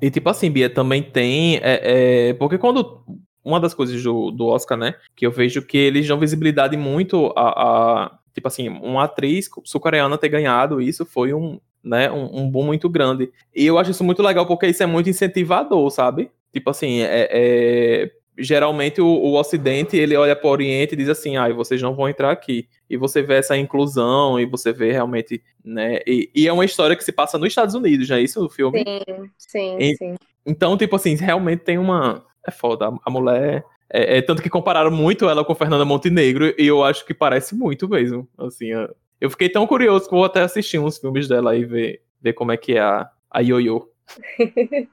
e 0.00 0.10
tipo 0.10 0.30
assim, 0.30 0.50
Bia, 0.50 0.72
também 0.72 1.02
tem. 1.02 1.58
É, 1.58 2.30
é, 2.30 2.34
porque 2.34 2.56
quando 2.56 3.04
uma 3.44 3.60
das 3.60 3.74
coisas 3.74 4.02
do, 4.02 4.30
do 4.30 4.46
Oscar, 4.46 4.78
né? 4.78 4.94
Que 5.14 5.26
eu 5.26 5.30
vejo 5.30 5.62
que 5.62 5.76
eles 5.76 6.06
dão 6.06 6.18
visibilidade 6.18 6.76
muito 6.76 7.32
a, 7.36 7.48
a 8.04 8.18
tipo 8.34 8.48
assim, 8.48 8.68
uma 8.68 9.04
atriz 9.04 9.48
sul-coreana 9.64 10.16
ter 10.16 10.28
ganhado 10.28 10.80
isso 10.80 11.04
foi 11.04 11.34
um, 11.34 11.60
né, 11.82 12.10
um, 12.10 12.42
um 12.42 12.50
boom 12.50 12.64
muito 12.64 12.88
grande. 12.88 13.30
E 13.54 13.66
eu 13.66 13.78
acho 13.78 13.90
isso 13.90 14.04
muito 14.04 14.22
legal 14.22 14.46
porque 14.46 14.66
isso 14.66 14.82
é 14.82 14.86
muito 14.86 15.10
incentivador, 15.10 15.90
sabe? 15.90 16.30
Tipo 16.52 16.70
assim, 16.70 17.00
é, 17.00 17.28
é 17.30 18.10
geralmente 18.36 19.00
o, 19.00 19.06
o, 19.06 19.38
Ocidente 19.38 19.96
ele 19.96 20.16
olha 20.16 20.34
para 20.34 20.48
o 20.48 20.50
Oriente 20.50 20.94
e 20.94 20.96
diz 20.96 21.08
assim, 21.08 21.36
ah, 21.36 21.52
vocês 21.52 21.80
não 21.82 21.94
vão 21.94 22.08
entrar 22.08 22.30
aqui. 22.30 22.68
E 22.88 22.96
você 22.96 23.22
vê 23.22 23.34
essa 23.34 23.56
inclusão 23.56 24.40
e 24.40 24.46
você 24.46 24.72
vê 24.72 24.92
realmente, 24.92 25.42
né? 25.64 26.00
E, 26.06 26.30
e 26.34 26.48
é 26.48 26.52
uma 26.52 26.64
história 26.64 26.96
que 26.96 27.04
se 27.04 27.12
passa 27.12 27.38
nos 27.38 27.48
Estados 27.48 27.74
Unidos, 27.74 28.06
já 28.06 28.18
é 28.18 28.22
isso 28.22 28.44
o 28.44 28.48
filme? 28.48 28.84
Sim, 28.84 29.30
sim, 29.38 29.76
e, 29.78 29.96
sim. 29.96 30.14
Então, 30.44 30.76
tipo 30.76 30.96
assim, 30.96 31.14
realmente 31.14 31.60
tem 31.60 31.78
uma 31.78 32.24
é 32.46 32.50
foda. 32.50 32.92
A 33.04 33.10
mulher. 33.10 33.64
É, 33.94 34.18
é, 34.18 34.22
tanto 34.22 34.42
que 34.42 34.48
compararam 34.48 34.90
muito 34.90 35.28
ela 35.28 35.44
com 35.44 35.54
Fernanda 35.54 35.84
Montenegro 35.84 36.54
e 36.56 36.66
eu 36.66 36.82
acho 36.82 37.04
que 37.04 37.12
parece 37.12 37.54
muito 37.54 37.88
mesmo. 37.88 38.26
Assim, 38.38 38.70
eu 39.20 39.30
fiquei 39.30 39.48
tão 39.48 39.66
curioso 39.66 40.06
que 40.06 40.14
vou 40.14 40.24
até 40.24 40.40
assistir 40.40 40.78
uns 40.78 40.98
filmes 40.98 41.28
dela 41.28 41.54
e 41.54 41.64
ver, 41.64 42.02
ver 42.20 42.32
como 42.32 42.52
é 42.52 42.56
que 42.56 42.72
é 42.72 42.80
a, 42.80 43.10
a 43.30 43.40
Yoyo. 43.40 43.86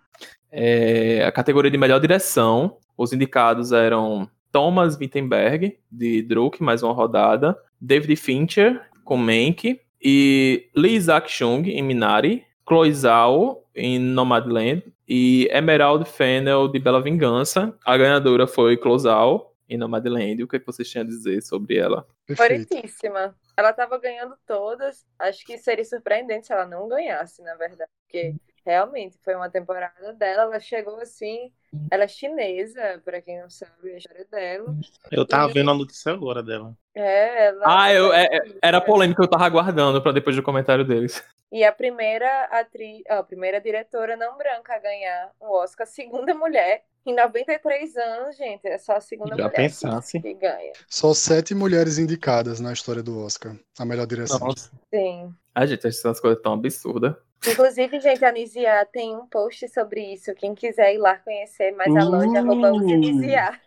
é, 0.52 1.24
a 1.26 1.32
categoria 1.32 1.72
de 1.72 1.78
melhor 1.78 2.00
direção, 2.00 2.78
os 2.98 3.14
indicados 3.14 3.72
eram 3.72 4.30
Thomas 4.52 4.98
Wittenberg, 4.98 5.78
de 5.92 6.22
Druk, 6.22 6.62
mais 6.62 6.84
uma 6.84 6.94
rodada, 6.94 7.58
David 7.80 8.16
Fincher, 8.18 8.82
com 9.04 9.16
Mank, 9.16 9.80
e 10.02 10.70
Lee 10.76 10.96
Isaac 10.96 11.32
Chung, 11.32 11.64
em 11.68 11.82
Minari, 11.82 12.44
Chloe 12.68 12.94
Zhao, 12.94 13.64
em 13.76 13.98
Nomadland, 13.98 14.84
e 15.10 15.48
Emerald 15.52 16.06
Fennel 16.06 16.68
de 16.68 16.78
Bela 16.78 17.02
Vingança. 17.02 17.76
A 17.84 17.98
ganhadora 17.98 18.46
foi 18.46 18.78
Closal 18.78 19.56
em 19.68 19.76
Nomadland. 19.76 20.44
O 20.44 20.48
que, 20.48 20.58
é 20.58 20.60
que 20.60 20.66
vocês 20.68 20.88
tinham 20.88 21.04
a 21.04 21.08
dizer 21.08 21.42
sobre 21.42 21.78
ela? 21.78 22.08
Favoritíssima. 22.28 23.36
Ela 23.58 23.72
estava 23.72 23.98
ganhando 23.98 24.38
todas. 24.46 25.08
Acho 25.18 25.44
que 25.44 25.58
seria 25.58 25.84
surpreendente 25.84 26.46
se 26.46 26.54
ela 26.54 26.66
não 26.66 26.88
ganhasse, 26.88 27.42
na 27.42 27.56
verdade. 27.56 27.90
Porque 28.04 28.36
realmente 28.64 29.18
foi 29.24 29.34
uma 29.34 29.50
temporada 29.50 30.14
dela. 30.14 30.44
Ela 30.44 30.60
chegou 30.60 31.00
assim. 31.00 31.52
Ela 31.92 32.04
é 32.04 32.08
chinesa, 32.08 33.02
para 33.04 33.22
quem 33.22 33.42
não 33.42 33.50
sabe 33.50 33.94
a 33.94 33.98
história 33.98 34.26
dela. 34.32 34.76
Eu 35.12 35.26
tava 35.26 35.50
e... 35.52 35.54
vendo 35.54 35.72
a 35.72 35.74
notícia 35.74 36.12
agora 36.12 36.42
dela. 36.42 36.76
É, 36.96 37.48
ela. 37.48 37.64
Ah, 37.66 37.94
eu, 37.94 38.14
é, 38.14 38.28
era 38.62 38.82
polêmica, 38.82 39.22
eu 39.22 39.28
tava 39.28 39.46
aguardando 39.46 40.02
para 40.02 40.12
depois 40.12 40.36
do 40.36 40.44
comentário 40.44 40.86
deles. 40.86 41.24
E 41.52 41.64
a 41.64 41.72
primeira 41.72 42.46
atriz, 42.46 43.02
a 43.10 43.24
primeira 43.24 43.60
diretora 43.60 44.16
não 44.16 44.38
branca 44.38 44.76
a 44.76 44.80
ganhar 44.80 45.32
o 45.40 45.58
Oscar, 45.58 45.88
a 45.88 45.90
segunda 45.90 46.34
mulher 46.34 46.84
em 47.06 47.16
93 47.16 47.96
anos, 47.98 48.38
gente, 48.38 48.68
é 48.68 48.78
só 48.78 48.94
a 48.94 49.02
segunda 49.02 49.36
Já 49.36 49.44
mulher 49.44 49.56
pensasse. 49.56 50.20
que 50.20 50.34
ganha. 50.34 50.74
Só 50.88 51.14
sete 51.14 51.56
mulheres 51.56 51.98
indicadas 51.98 52.60
na 52.60 52.72
história 52.74 53.02
do 53.02 53.24
Oscar, 53.24 53.56
a 53.80 53.86
melhor 53.86 54.06
direção. 54.06 54.40
Nossa. 54.40 54.70
Sim. 54.94 55.34
A 55.56 55.66
gente, 55.66 55.88
essas 55.88 56.20
coisas 56.20 56.42
tão 56.42 56.54
absurdas. 56.54 57.16
Inclusive, 57.48 58.00
gente, 58.00 58.24
a 58.26 58.32
Nizia 58.32 58.86
tem 58.92 59.16
um 59.16 59.26
post 59.26 59.68
sobre 59.70 60.14
isso. 60.14 60.34
Quem 60.36 60.54
quiser 60.54 60.94
ir 60.94 60.98
lá 60.98 61.16
conhecer 61.18 61.72
mais 61.72 61.96
a 61.96 62.04
loja, 62.04 62.40
arroba 62.40 62.72
Nizia. 62.72 63.60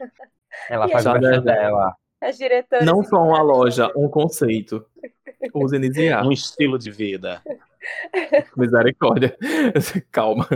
Ela 0.68 0.88
faz 0.88 1.06
a 1.06 1.16
dela. 1.16 1.96
As 2.20 2.36
diretoras. 2.36 2.86
Não 2.86 3.02
só 3.02 3.16
uma 3.16 3.42
loja, 3.42 3.90
um 3.96 4.08
conceito. 4.08 4.86
Use 5.54 5.78
Nizia. 5.78 6.22
Um 6.22 6.30
estilo 6.30 6.78
de 6.78 6.90
vida. 6.90 7.42
Misericórdia. 8.56 9.36
Calma. 10.12 10.46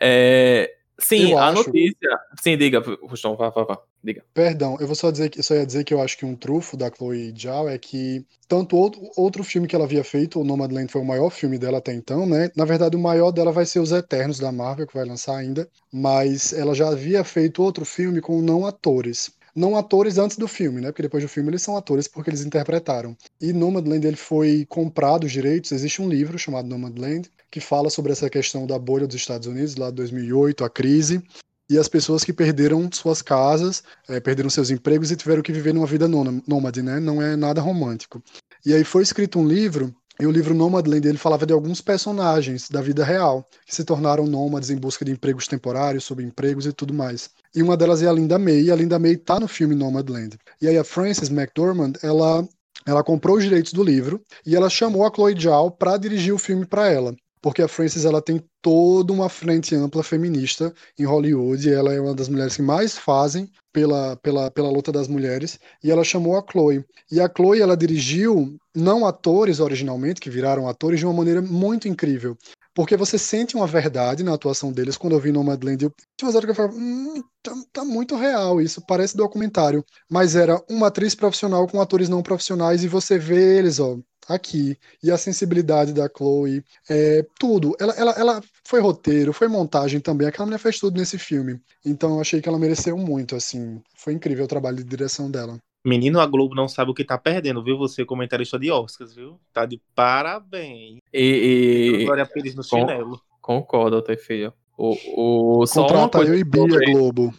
É, 0.00 0.77
sim, 0.98 1.32
eu 1.32 1.38
a 1.38 1.48
acho... 1.48 1.64
notícia. 1.66 2.08
Sim, 2.40 2.56
diga, 2.56 2.80
Rustão, 3.02 3.36
vá, 3.36 3.50
vá, 3.50 3.64
vá. 3.64 3.78
Diga. 4.02 4.24
Perdão, 4.32 4.76
eu 4.80 4.86
vou 4.86 4.94
só 4.94 5.10
dizer 5.10 5.28
que 5.28 5.42
só 5.42 5.54
ia 5.54 5.66
dizer 5.66 5.84
que 5.84 5.92
eu 5.92 6.00
acho 6.00 6.16
que 6.16 6.24
um 6.24 6.36
trufo 6.36 6.76
da 6.76 6.90
Chloe 6.90 7.34
Zhao 7.36 7.68
é 7.68 7.76
que 7.78 8.24
tanto 8.46 8.76
outro, 8.76 9.00
outro 9.16 9.42
filme 9.42 9.66
que 9.66 9.74
ela 9.74 9.84
havia 9.84 10.04
feito, 10.04 10.40
o 10.40 10.44
Nomadland 10.44 10.90
foi 10.90 11.00
o 11.00 11.04
maior 11.04 11.30
filme 11.30 11.58
dela 11.58 11.78
até 11.78 11.92
então, 11.92 12.26
né? 12.26 12.50
Na 12.56 12.64
verdade, 12.64 12.96
o 12.96 13.00
maior 13.00 13.30
dela 13.32 13.52
vai 13.52 13.66
ser 13.66 13.80
Os 13.80 13.92
Eternos 13.92 14.38
da 14.38 14.52
Marvel, 14.52 14.86
que 14.86 14.94
vai 14.94 15.04
lançar 15.04 15.36
ainda, 15.36 15.68
mas 15.92 16.52
ela 16.52 16.74
já 16.74 16.88
havia 16.88 17.24
feito 17.24 17.62
outro 17.62 17.84
filme 17.84 18.20
com 18.20 18.40
não 18.40 18.66
atores 18.66 19.36
não 19.58 19.76
atores 19.76 20.18
antes 20.18 20.36
do 20.36 20.46
filme, 20.46 20.80
né? 20.80 20.88
Porque 20.88 21.02
depois 21.02 21.22
do 21.22 21.28
filme 21.28 21.50
eles 21.50 21.62
são 21.62 21.76
atores 21.76 22.06
porque 22.06 22.30
eles 22.30 22.44
interpretaram. 22.44 23.16
E 23.40 23.52
Nomadland 23.52 24.06
ele 24.06 24.16
foi 24.16 24.64
comprado 24.68 25.24
os 25.24 25.32
direitos. 25.32 25.72
Existe 25.72 26.00
um 26.00 26.08
livro 26.08 26.38
chamado 26.38 26.68
Nomadland 26.68 27.28
que 27.50 27.60
fala 27.60 27.90
sobre 27.90 28.12
essa 28.12 28.28
questão 28.28 28.66
da 28.66 28.78
bolha 28.78 29.06
dos 29.06 29.16
Estados 29.16 29.46
Unidos 29.46 29.76
lá 29.76 29.90
de 29.90 29.96
2008, 29.96 30.64
a 30.64 30.70
crise 30.70 31.22
e 31.70 31.76
as 31.78 31.88
pessoas 31.88 32.24
que 32.24 32.32
perderam 32.32 32.88
suas 32.90 33.20
casas, 33.20 33.82
é, 34.08 34.18
perderam 34.18 34.48
seus 34.48 34.70
empregos 34.70 35.10
e 35.10 35.16
tiveram 35.16 35.42
que 35.42 35.52
viver 35.52 35.74
numa 35.74 35.86
vida 35.86 36.08
nômade, 36.08 36.82
né? 36.82 36.98
Não 36.98 37.20
é 37.20 37.36
nada 37.36 37.60
romântico. 37.60 38.22
E 38.64 38.72
aí 38.72 38.84
foi 38.84 39.02
escrito 39.02 39.38
um 39.38 39.46
livro 39.46 39.94
e 40.20 40.26
o 40.26 40.30
livro 40.30 40.54
Nomadland 40.54 41.06
ele 41.06 41.18
falava 41.18 41.46
de 41.46 41.52
alguns 41.52 41.80
personagens 41.80 42.68
da 42.68 42.80
vida 42.80 43.04
real 43.04 43.46
que 43.66 43.74
se 43.74 43.84
tornaram 43.84 44.26
nômades 44.26 44.70
em 44.70 44.76
busca 44.76 45.04
de 45.04 45.12
empregos 45.12 45.46
temporários, 45.46 46.04
subempregos 46.04 46.66
e 46.66 46.72
tudo 46.72 46.92
mais. 46.92 47.30
E 47.54 47.62
uma 47.62 47.76
delas 47.76 48.02
é 48.02 48.08
a 48.08 48.12
Linda 48.12 48.38
May, 48.38 48.62
e 48.62 48.72
a 48.72 48.76
Linda 48.76 48.98
May 48.98 49.16
tá 49.16 49.38
no 49.38 49.46
filme 49.46 49.74
Nomadland. 49.74 50.36
E 50.60 50.66
aí 50.66 50.76
a 50.76 50.84
Frances 50.84 51.30
McDormand, 51.30 51.92
ela 52.02 52.46
ela 52.86 53.04
comprou 53.04 53.36
os 53.36 53.44
direitos 53.44 53.72
do 53.72 53.84
livro 53.84 54.22
e 54.46 54.56
ela 54.56 54.70
chamou 54.70 55.04
a 55.04 55.12
Chloe 55.14 55.38
Zhao 55.38 55.70
para 55.70 55.98
dirigir 55.98 56.32
o 56.32 56.38
filme 56.38 56.64
para 56.64 56.88
ela 56.88 57.14
porque 57.40 57.62
a 57.62 57.68
Frances 57.68 58.04
ela 58.04 58.20
tem 58.20 58.42
toda 58.62 59.12
uma 59.12 59.28
frente 59.28 59.74
ampla 59.74 60.02
feminista 60.02 60.72
em 60.98 61.04
Hollywood, 61.04 61.72
ela 61.72 61.94
é 61.94 62.00
uma 62.00 62.14
das 62.14 62.28
mulheres 62.28 62.56
que 62.56 62.62
mais 62.62 62.96
fazem 62.96 63.50
pela, 63.72 64.16
pela, 64.16 64.50
pela 64.50 64.70
luta 64.70 64.90
das 64.90 65.08
mulheres, 65.08 65.58
e 65.82 65.90
ela 65.90 66.02
chamou 66.02 66.36
a 66.36 66.44
Chloe. 66.50 66.84
E 67.10 67.20
a 67.20 67.30
Chloe 67.34 67.60
ela 67.60 67.76
dirigiu 67.76 68.56
não 68.74 69.06
atores 69.06 69.60
originalmente, 69.60 70.20
que 70.20 70.30
viraram 70.30 70.68
atores 70.68 70.98
de 70.98 71.06
uma 71.06 71.14
maneira 71.14 71.40
muito 71.40 71.88
incrível. 71.88 72.36
Porque 72.74 72.96
você 72.96 73.18
sente 73.18 73.56
uma 73.56 73.66
verdade 73.66 74.22
na 74.22 74.34
atuação 74.34 74.70
deles. 74.70 74.96
Quando 74.96 75.14
eu 75.14 75.18
vi 75.18 75.32
Nomadland, 75.32 75.82
eu 75.82 75.92
tinha 76.16 76.28
umas 76.28 76.36
horas 76.36 76.44
que 76.44 76.50
eu 76.52 76.54
falava, 76.54 76.76
hum, 76.76 77.20
tá, 77.42 77.52
tá, 77.72 77.84
muito 77.84 78.14
real 78.14 78.60
isso, 78.60 78.80
parece 78.86 79.16
documentário. 79.16 79.84
Mas 80.08 80.36
era 80.36 80.62
uma 80.70 80.86
atriz 80.86 81.12
profissional 81.12 81.66
com 81.66 81.80
atores 81.80 82.08
não 82.08 82.22
profissionais 82.22 82.84
e 82.84 82.88
você 82.88 83.18
vê 83.18 83.58
eles, 83.58 83.80
ó, 83.80 83.98
aqui. 84.28 84.76
E 85.02 85.10
a 85.10 85.16
sensibilidade 85.16 85.92
da 85.92 86.08
Chloe, 86.08 86.62
é, 86.88 87.24
tudo. 87.38 87.74
Ela, 87.80 87.92
ela, 87.94 88.12
ela 88.12 88.42
foi 88.64 88.80
roteiro, 88.80 89.32
foi 89.32 89.48
montagem 89.48 90.00
também. 90.00 90.28
Aquela 90.28 90.46
mulher 90.46 90.58
fez 90.58 90.78
tudo 90.78 90.98
nesse 90.98 91.18
filme. 91.18 91.60
Então 91.84 92.14
eu 92.14 92.20
achei 92.20 92.40
que 92.40 92.48
ela 92.48 92.58
mereceu 92.58 92.96
muito, 92.96 93.34
assim. 93.34 93.80
Foi 93.96 94.12
incrível 94.12 94.44
o 94.44 94.48
trabalho 94.48 94.76
de 94.76 94.84
direção 94.84 95.30
dela. 95.30 95.58
Menino, 95.84 96.20
a 96.20 96.26
Globo 96.26 96.54
não 96.54 96.68
sabe 96.68 96.90
o 96.90 96.94
que 96.94 97.04
tá 97.04 97.16
perdendo, 97.16 97.62
viu? 97.62 97.78
Você, 97.78 98.04
comentarista 98.04 98.58
de 98.58 98.70
Oscars, 98.70 99.14
viu? 99.14 99.40
Tá 99.52 99.64
de 99.64 99.80
parabéns. 99.94 100.98
E. 101.12 102.00
e... 102.00 102.04
Glória 102.04 102.26
Pires 102.26 102.54
no 102.54 102.62
Com... 102.62 102.68
chinelo. 102.68 103.20
Concordo, 103.40 103.96
até 103.96 104.16
filho. 104.16 104.52
O, 104.76 105.60
o... 105.62 105.66
Só 105.66 105.82
Contrata 105.82 106.18
eu 106.18 106.34
e 106.34 106.44
Bia 106.44 106.66
Globo. 106.92 107.32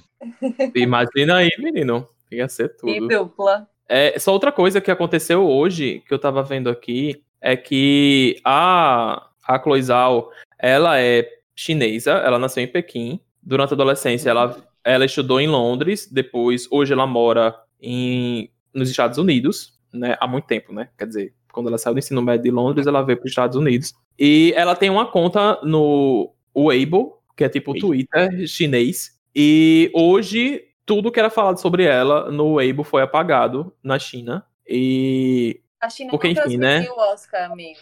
Imagina 0.75 1.37
aí, 1.37 1.49
menino. 1.59 2.07
Ia 2.31 2.47
ser 2.49 2.75
tudo. 2.75 2.91
E 2.91 3.07
dupla. 3.07 3.67
É, 3.89 4.19
só 4.19 4.31
outra 4.31 4.51
coisa 4.51 4.79
que 4.79 4.91
aconteceu 4.91 5.49
hoje, 5.49 6.03
que 6.07 6.13
eu 6.13 6.19
tava 6.19 6.43
vendo 6.43 6.69
aqui, 6.69 7.23
é 7.41 7.57
que 7.57 8.39
a, 8.45 9.27
a 9.47 9.59
Chloe 9.59 9.81
Zhao, 9.81 10.29
ela 10.59 10.99
é 10.99 11.27
chinesa, 11.55 12.11
ela 12.11 12.37
nasceu 12.37 12.63
em 12.63 12.67
Pequim. 12.67 13.19
Durante 13.41 13.71
a 13.71 13.73
adolescência, 13.73 14.29
ela, 14.29 14.55
ela 14.83 15.05
estudou 15.05 15.41
em 15.41 15.47
Londres, 15.47 16.07
depois, 16.11 16.67
hoje 16.69 16.93
ela 16.93 17.07
mora 17.07 17.55
em, 17.81 18.51
nos 18.71 18.91
Estados 18.91 19.17
Unidos, 19.17 19.73
né? 19.91 20.15
Há 20.19 20.27
muito 20.27 20.45
tempo, 20.45 20.71
né? 20.71 20.89
Quer 20.95 21.07
dizer, 21.07 21.33
quando 21.51 21.67
ela 21.67 21.77
saiu 21.79 21.95
do 21.95 21.99
ensino 21.99 22.21
médio 22.21 22.43
de 22.43 22.51
Londres, 22.51 22.85
ela 22.85 23.01
veio 23.01 23.17
para 23.17 23.25
os 23.25 23.31
Estados 23.31 23.57
Unidos. 23.57 23.93
E 24.19 24.53
ela 24.55 24.75
tem 24.75 24.89
uma 24.89 25.09
conta 25.09 25.59
no 25.63 26.31
Weibo, 26.55 27.17
que 27.35 27.43
é 27.43 27.49
tipo 27.49 27.71
o 27.71 27.79
Twitter 27.79 28.47
chinês. 28.47 29.17
E 29.35 29.89
hoje 29.93 30.68
tudo 30.89 31.11
que 31.11 31.19
era 31.19 31.29
falado 31.29 31.59
sobre 31.59 31.83
ela 31.83 32.31
no 32.31 32.53
Weibo 32.53 32.83
foi 32.83 33.03
apagado 33.03 33.71
na 33.83 33.99
China. 33.99 34.43
E. 34.67 35.61
A 35.79 35.87
China 35.87 36.09
Porque, 36.09 36.33
não 36.33 36.47
enfim, 36.47 36.57
né? 36.57 36.83
o 36.89 36.99
Oscar, 37.13 37.51
amigo. 37.51 37.77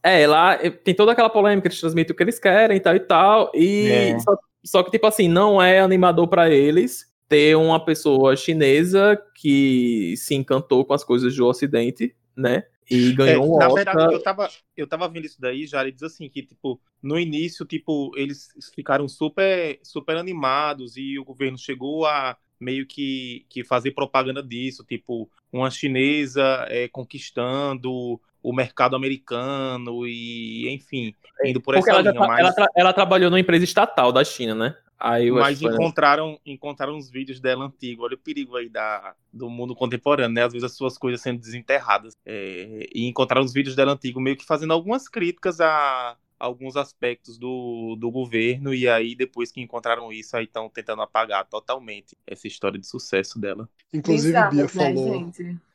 É, 0.00 0.24
lá 0.24 0.56
tem 0.56 0.94
toda 0.94 1.10
aquela 1.10 1.28
polêmica, 1.28 1.66
eles 1.66 1.80
transmitem 1.80 2.14
o 2.14 2.16
que 2.16 2.22
eles 2.22 2.38
querem 2.38 2.76
e 2.76 2.80
tal 2.80 2.94
e 2.94 3.00
tal. 3.00 3.50
E 3.56 3.88
é. 3.88 4.18
só, 4.20 4.36
só, 4.64 4.82
que, 4.84 4.92
tipo 4.92 5.04
assim, 5.04 5.28
não 5.28 5.60
é 5.60 5.80
animador 5.80 6.28
para 6.28 6.48
eles 6.48 7.12
ter 7.28 7.56
uma 7.56 7.84
pessoa 7.84 8.36
chinesa 8.36 9.20
que 9.34 10.14
se 10.16 10.36
encantou 10.36 10.84
com 10.84 10.94
as 10.94 11.02
coisas 11.02 11.34
do 11.34 11.44
Ocidente, 11.44 12.14
né? 12.36 12.62
E 12.88 13.12
ganhou 13.14 13.44
é, 13.44 13.46
um 13.48 13.58
Na 13.58 13.66
Oscar. 13.66 13.84
verdade, 13.84 14.14
eu 14.14 14.22
tava, 14.22 14.48
eu 14.76 14.86
tava 14.86 15.08
vendo 15.08 15.26
isso 15.26 15.40
daí, 15.40 15.66
já 15.66 15.82
ele 15.82 15.90
diz 15.90 16.04
assim, 16.04 16.28
que, 16.28 16.40
tipo, 16.40 16.80
no 17.02 17.18
início, 17.18 17.66
tipo, 17.66 18.12
eles 18.16 18.50
ficaram 18.72 19.08
super, 19.08 19.80
super 19.82 20.16
animados 20.16 20.96
e 20.96 21.18
o 21.18 21.24
governo 21.24 21.58
chegou 21.58 22.06
a 22.06 22.36
meio 22.64 22.86
que, 22.86 23.44
que 23.48 23.62
fazer 23.62 23.92
propaganda 23.92 24.42
disso, 24.42 24.84
tipo, 24.84 25.30
uma 25.52 25.70
chinesa 25.70 26.66
é, 26.68 26.88
conquistando 26.88 28.20
o 28.42 28.52
mercado 28.52 28.96
americano 28.96 30.06
e, 30.06 30.68
enfim, 30.72 31.14
indo 31.44 31.60
por 31.60 31.74
Porque 31.74 31.90
essa 31.90 32.00
ela, 32.00 32.10
linha. 32.10 32.26
Mas... 32.26 32.40
Ela, 32.40 32.52
tra 32.52 32.66
ela, 32.74 32.92
trabalhou 32.92 33.30
numa 33.30 33.40
empresa 33.40 33.64
estatal 33.64 34.12
da 34.12 34.24
China, 34.24 34.54
né? 34.54 34.76
Aí 34.98 35.30
mas 35.30 35.60
encontraram, 35.60 36.38
encontraram 36.46 36.96
uns 36.96 37.10
vídeos 37.10 37.40
dela 37.40 37.66
antigos. 37.66 38.04
Olha 38.04 38.14
o 38.14 38.18
perigo 38.18 38.56
aí 38.56 38.68
da, 38.68 39.14
do 39.32 39.50
mundo 39.50 39.74
contemporâneo, 39.74 40.34
né? 40.34 40.44
Às 40.44 40.52
vezes 40.52 40.64
as 40.64 40.76
suas 40.76 40.96
coisas 40.96 41.20
sendo 41.20 41.40
desenterradas. 41.40 42.14
É, 42.24 42.86
e 42.94 43.06
encontraram 43.06 43.44
os 43.44 43.52
vídeos 43.52 43.74
dela 43.74 43.92
antigo 43.92 44.20
meio 44.20 44.36
que 44.36 44.46
fazendo 44.46 44.72
algumas 44.72 45.08
críticas 45.08 45.60
a, 45.60 46.16
alguns 46.44 46.76
aspectos 46.76 47.38
do, 47.38 47.96
do 47.98 48.10
governo 48.10 48.74
e 48.74 48.88
aí 48.88 49.14
depois 49.14 49.50
que 49.50 49.60
encontraram 49.60 50.12
isso 50.12 50.36
aí 50.36 50.44
estão 50.44 50.68
tentando 50.68 51.02
apagar 51.02 51.46
totalmente 51.46 52.16
essa 52.26 52.46
história 52.46 52.78
de 52.78 52.86
sucesso 52.86 53.38
dela. 53.38 53.68
Inclusive 53.92 54.28
Bizarro, 54.28 54.50
Bia 54.50 54.62
né, 54.62 54.68
falou, 54.68 55.32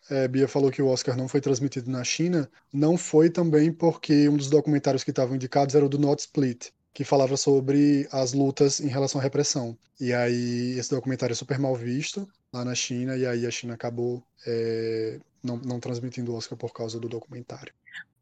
é, 0.10 0.28
Bia 0.28 0.48
falou 0.48 0.72
que 0.72 0.82
o 0.82 0.88
Oscar 0.88 1.18
não 1.18 1.28
foi 1.28 1.42
transmitido 1.42 1.90
na 1.90 2.04
China, 2.04 2.50
não 2.72 2.98
foi 2.98 3.30
também 3.30 3.72
porque 3.72 4.30
um 4.30 4.38
dos 4.38 4.50
documentários 4.50 5.04
que 5.04 5.10
estavam 5.10 5.36
indicados 5.36 5.76
era 5.76 5.86
o 5.86 5.90
do 5.90 5.98
Not 5.98 6.22
Split, 6.22 6.70
que 6.94 7.04
falava 7.04 7.36
sobre 7.36 8.08
as 8.12 8.34
lutas 8.34 8.80
em 8.80 8.88
relação 8.88 9.20
à 9.20 9.24
repressão. 9.24 9.78
E 10.00 10.14
aí 10.14 10.78
esse 10.78 10.90
documentário 10.92 11.34
é 11.34 11.36
super 11.36 11.60
mal 11.60 11.76
visto 11.76 12.28
lá 12.54 12.64
na 12.64 12.76
China 12.76 13.18
e 13.18 13.26
aí 13.26 13.46
a 13.46 13.52
China 13.52 13.74
acabou 13.74 14.24
é, 14.46 15.20
não, 15.44 15.58
não 15.58 15.80
transmitindo 15.80 16.32
o 16.32 16.36
Oscar 16.36 16.58
por 16.58 16.74
causa 16.74 17.00
do 17.00 17.10
documentário. 17.10 17.74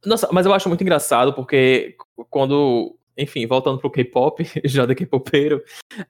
Nossa, 0.06 0.30
mas 0.32 0.46
eu 0.46 0.54
acho 0.54 0.70
muito 0.70 0.82
engraçado 0.82 1.34
porque 1.34 1.96
quando, 2.30 2.96
enfim, 3.18 3.46
voltando 3.46 3.80
pro 3.80 3.92
K-pop, 3.92 4.44
já 4.66 4.86
de 4.86 4.96
K-popeiro, 4.96 5.62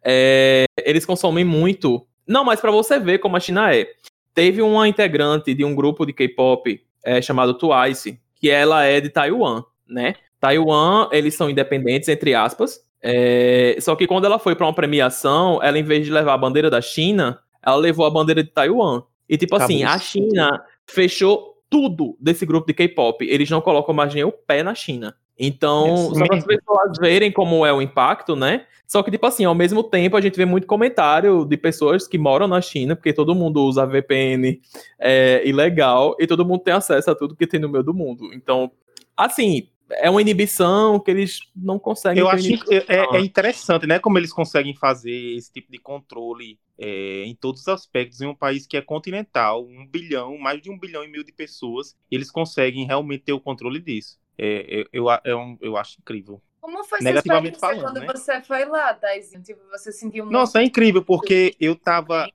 é, 0.03 0.65
eles 0.83 1.05
consomem 1.05 1.43
muito. 1.43 2.05
Não, 2.27 2.43
mas 2.43 2.59
para 2.59 2.71
você 2.71 2.99
ver 2.99 3.19
como 3.19 3.37
a 3.37 3.39
China 3.39 3.73
é. 3.73 3.87
Teve 4.33 4.61
uma 4.61 4.87
integrante 4.87 5.53
de 5.53 5.65
um 5.65 5.73
grupo 5.73 6.05
de 6.05 6.13
K-pop 6.13 6.79
é, 7.03 7.21
chamado 7.21 7.55
Twice, 7.55 8.19
que 8.35 8.49
ela 8.49 8.83
é 8.83 9.01
de 9.01 9.09
Taiwan, 9.09 9.63
né? 9.87 10.15
Taiwan, 10.39 11.09
eles 11.11 11.33
são 11.33 11.49
independentes, 11.49 12.07
entre 12.09 12.35
aspas. 12.35 12.81
É, 13.01 13.77
só 13.79 13.95
que 13.95 14.05
quando 14.05 14.25
ela 14.25 14.37
foi 14.37 14.55
para 14.55 14.65
uma 14.65 14.73
premiação, 14.73 15.61
ela, 15.63 15.79
em 15.79 15.83
vez 15.83 16.05
de 16.05 16.11
levar 16.11 16.33
a 16.33 16.37
bandeira 16.37 16.69
da 16.69 16.81
China, 16.81 17.39
ela 17.65 17.75
levou 17.75 18.05
a 18.05 18.09
bandeira 18.09 18.43
de 18.43 18.49
Taiwan. 18.49 19.03
E, 19.27 19.37
tipo 19.37 19.55
assim, 19.55 19.83
a 19.83 19.97
China 19.97 20.63
fechou 20.85 21.56
tudo 21.69 22.17
desse 22.19 22.45
grupo 22.45 22.67
de 22.67 22.73
K-pop. 22.73 23.25
Eles 23.25 23.49
não 23.49 23.61
colocam 23.61 23.93
mais 23.93 24.13
nem 24.13 24.23
o 24.23 24.31
pé 24.31 24.63
na 24.63 24.73
China. 24.75 25.15
Então, 25.39 26.13
só 26.15 26.25
para 26.25 26.37
as 26.37 26.45
pessoas 26.45 26.97
verem 26.99 27.31
como 27.31 27.65
é 27.65 27.71
o 27.71 27.81
impacto, 27.81 28.35
né? 28.35 28.65
Só 28.87 29.03
que, 29.03 29.11
tipo 29.11 29.25
assim, 29.25 29.45
ao 29.45 29.53
mesmo 29.53 29.83
tempo, 29.83 30.17
a 30.17 30.21
gente 30.21 30.35
vê 30.35 30.45
muito 30.45 30.65
comentário 30.65 31.45
de 31.45 31.57
pessoas 31.57 32.07
que 32.07 32.17
moram 32.17 32.47
na 32.47 32.61
China, 32.61 32.95
porque 32.95 33.13
todo 33.13 33.35
mundo 33.35 33.61
usa 33.63 33.85
VPN 33.85 34.59
é, 34.97 35.47
ilegal 35.47 36.15
e 36.19 36.25
todo 36.25 36.45
mundo 36.45 36.61
tem 36.61 36.73
acesso 36.73 37.11
a 37.11 37.15
tudo 37.15 37.35
que 37.35 37.45
tem 37.45 37.59
no 37.59 37.69
meio 37.69 37.83
do 37.83 37.93
mundo. 37.93 38.33
Então, 38.33 38.71
assim, 39.15 39.67
é 39.91 40.09
uma 40.09 40.21
inibição 40.21 40.99
que 40.99 41.11
eles 41.11 41.41
não 41.55 41.77
conseguem. 41.77 42.21
Eu 42.21 42.29
acho 42.29 42.57
que 42.65 42.75
é, 42.75 43.17
é, 43.17 43.19
interessante, 43.19 43.85
né? 43.85 43.99
Como 43.99 44.17
eles 44.17 44.33
conseguem 44.33 44.73
fazer 44.73 45.35
esse 45.35 45.51
tipo 45.51 45.71
de 45.71 45.77
controle 45.77 46.57
é, 46.77 47.23
em 47.23 47.35
todos 47.35 47.61
os 47.61 47.67
aspectos 47.67 48.21
em 48.21 48.27
um 48.27 48.35
país 48.35 48.67
que 48.67 48.77
é 48.77 48.81
continental, 48.81 49.65
um 49.65 49.85
bilhão, 49.85 50.37
mais 50.37 50.61
de 50.61 50.69
um 50.69 50.77
bilhão 50.77 51.03
e 51.03 51.07
meio 51.07 51.23
de 51.23 51.31
pessoas, 51.31 51.95
eles 52.09 52.29
conseguem 52.29 52.85
realmente 52.85 53.23
ter 53.23 53.33
o 53.33 53.39
controle 53.39 53.79
disso. 53.79 54.19
É, 54.37 54.85
eu, 54.91 55.05
eu, 55.05 55.19
eu, 55.25 55.57
eu 55.61 55.77
acho 55.77 55.99
incrível. 55.99 56.41
Como 56.61 56.83
foi 56.83 56.99
Negativamente 56.99 57.59
falando, 57.59 57.81
quando 57.81 57.99
né? 58.01 58.07
você 58.07 58.41
foi 58.41 58.65
lá, 58.65 58.91
Daizinho? 58.91 59.41
Tipo, 59.41 59.61
você 59.69 59.91
sentiu 59.91 60.25
muito... 60.25 60.33
Nossa, 60.33 60.59
é 60.59 60.65
incrível, 60.65 61.03
porque 61.03 61.55
eu 61.59 61.75
tava 61.75 62.29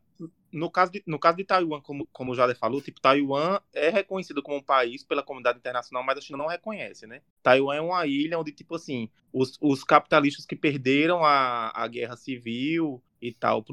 no 0.52 0.70
caso 0.70 0.92
de, 0.92 1.02
no 1.06 1.18
caso 1.18 1.38
de 1.38 1.44
Taiwan, 1.44 1.80
como, 1.80 2.06
como 2.12 2.32
o 2.32 2.34
Jader 2.34 2.56
falou, 2.56 2.82
tipo, 2.82 3.00
Taiwan 3.00 3.58
é 3.72 3.88
reconhecido 3.88 4.42
como 4.42 4.58
um 4.58 4.62
país 4.62 5.02
pela 5.02 5.22
comunidade 5.22 5.58
internacional, 5.58 6.04
mas 6.04 6.18
a 6.18 6.20
China 6.20 6.38
não 6.38 6.46
reconhece, 6.46 7.06
né? 7.06 7.22
Taiwan 7.42 7.74
é 7.74 7.80
uma 7.80 8.06
ilha 8.06 8.38
onde, 8.38 8.52
tipo 8.52 8.74
assim, 8.74 9.08
os, 9.32 9.56
os 9.60 9.82
capitalistas 9.82 10.44
que 10.44 10.54
perderam 10.54 11.24
a, 11.24 11.72
a 11.74 11.88
guerra 11.88 12.16
civil 12.16 13.02
e 13.22 13.32
tal, 13.32 13.64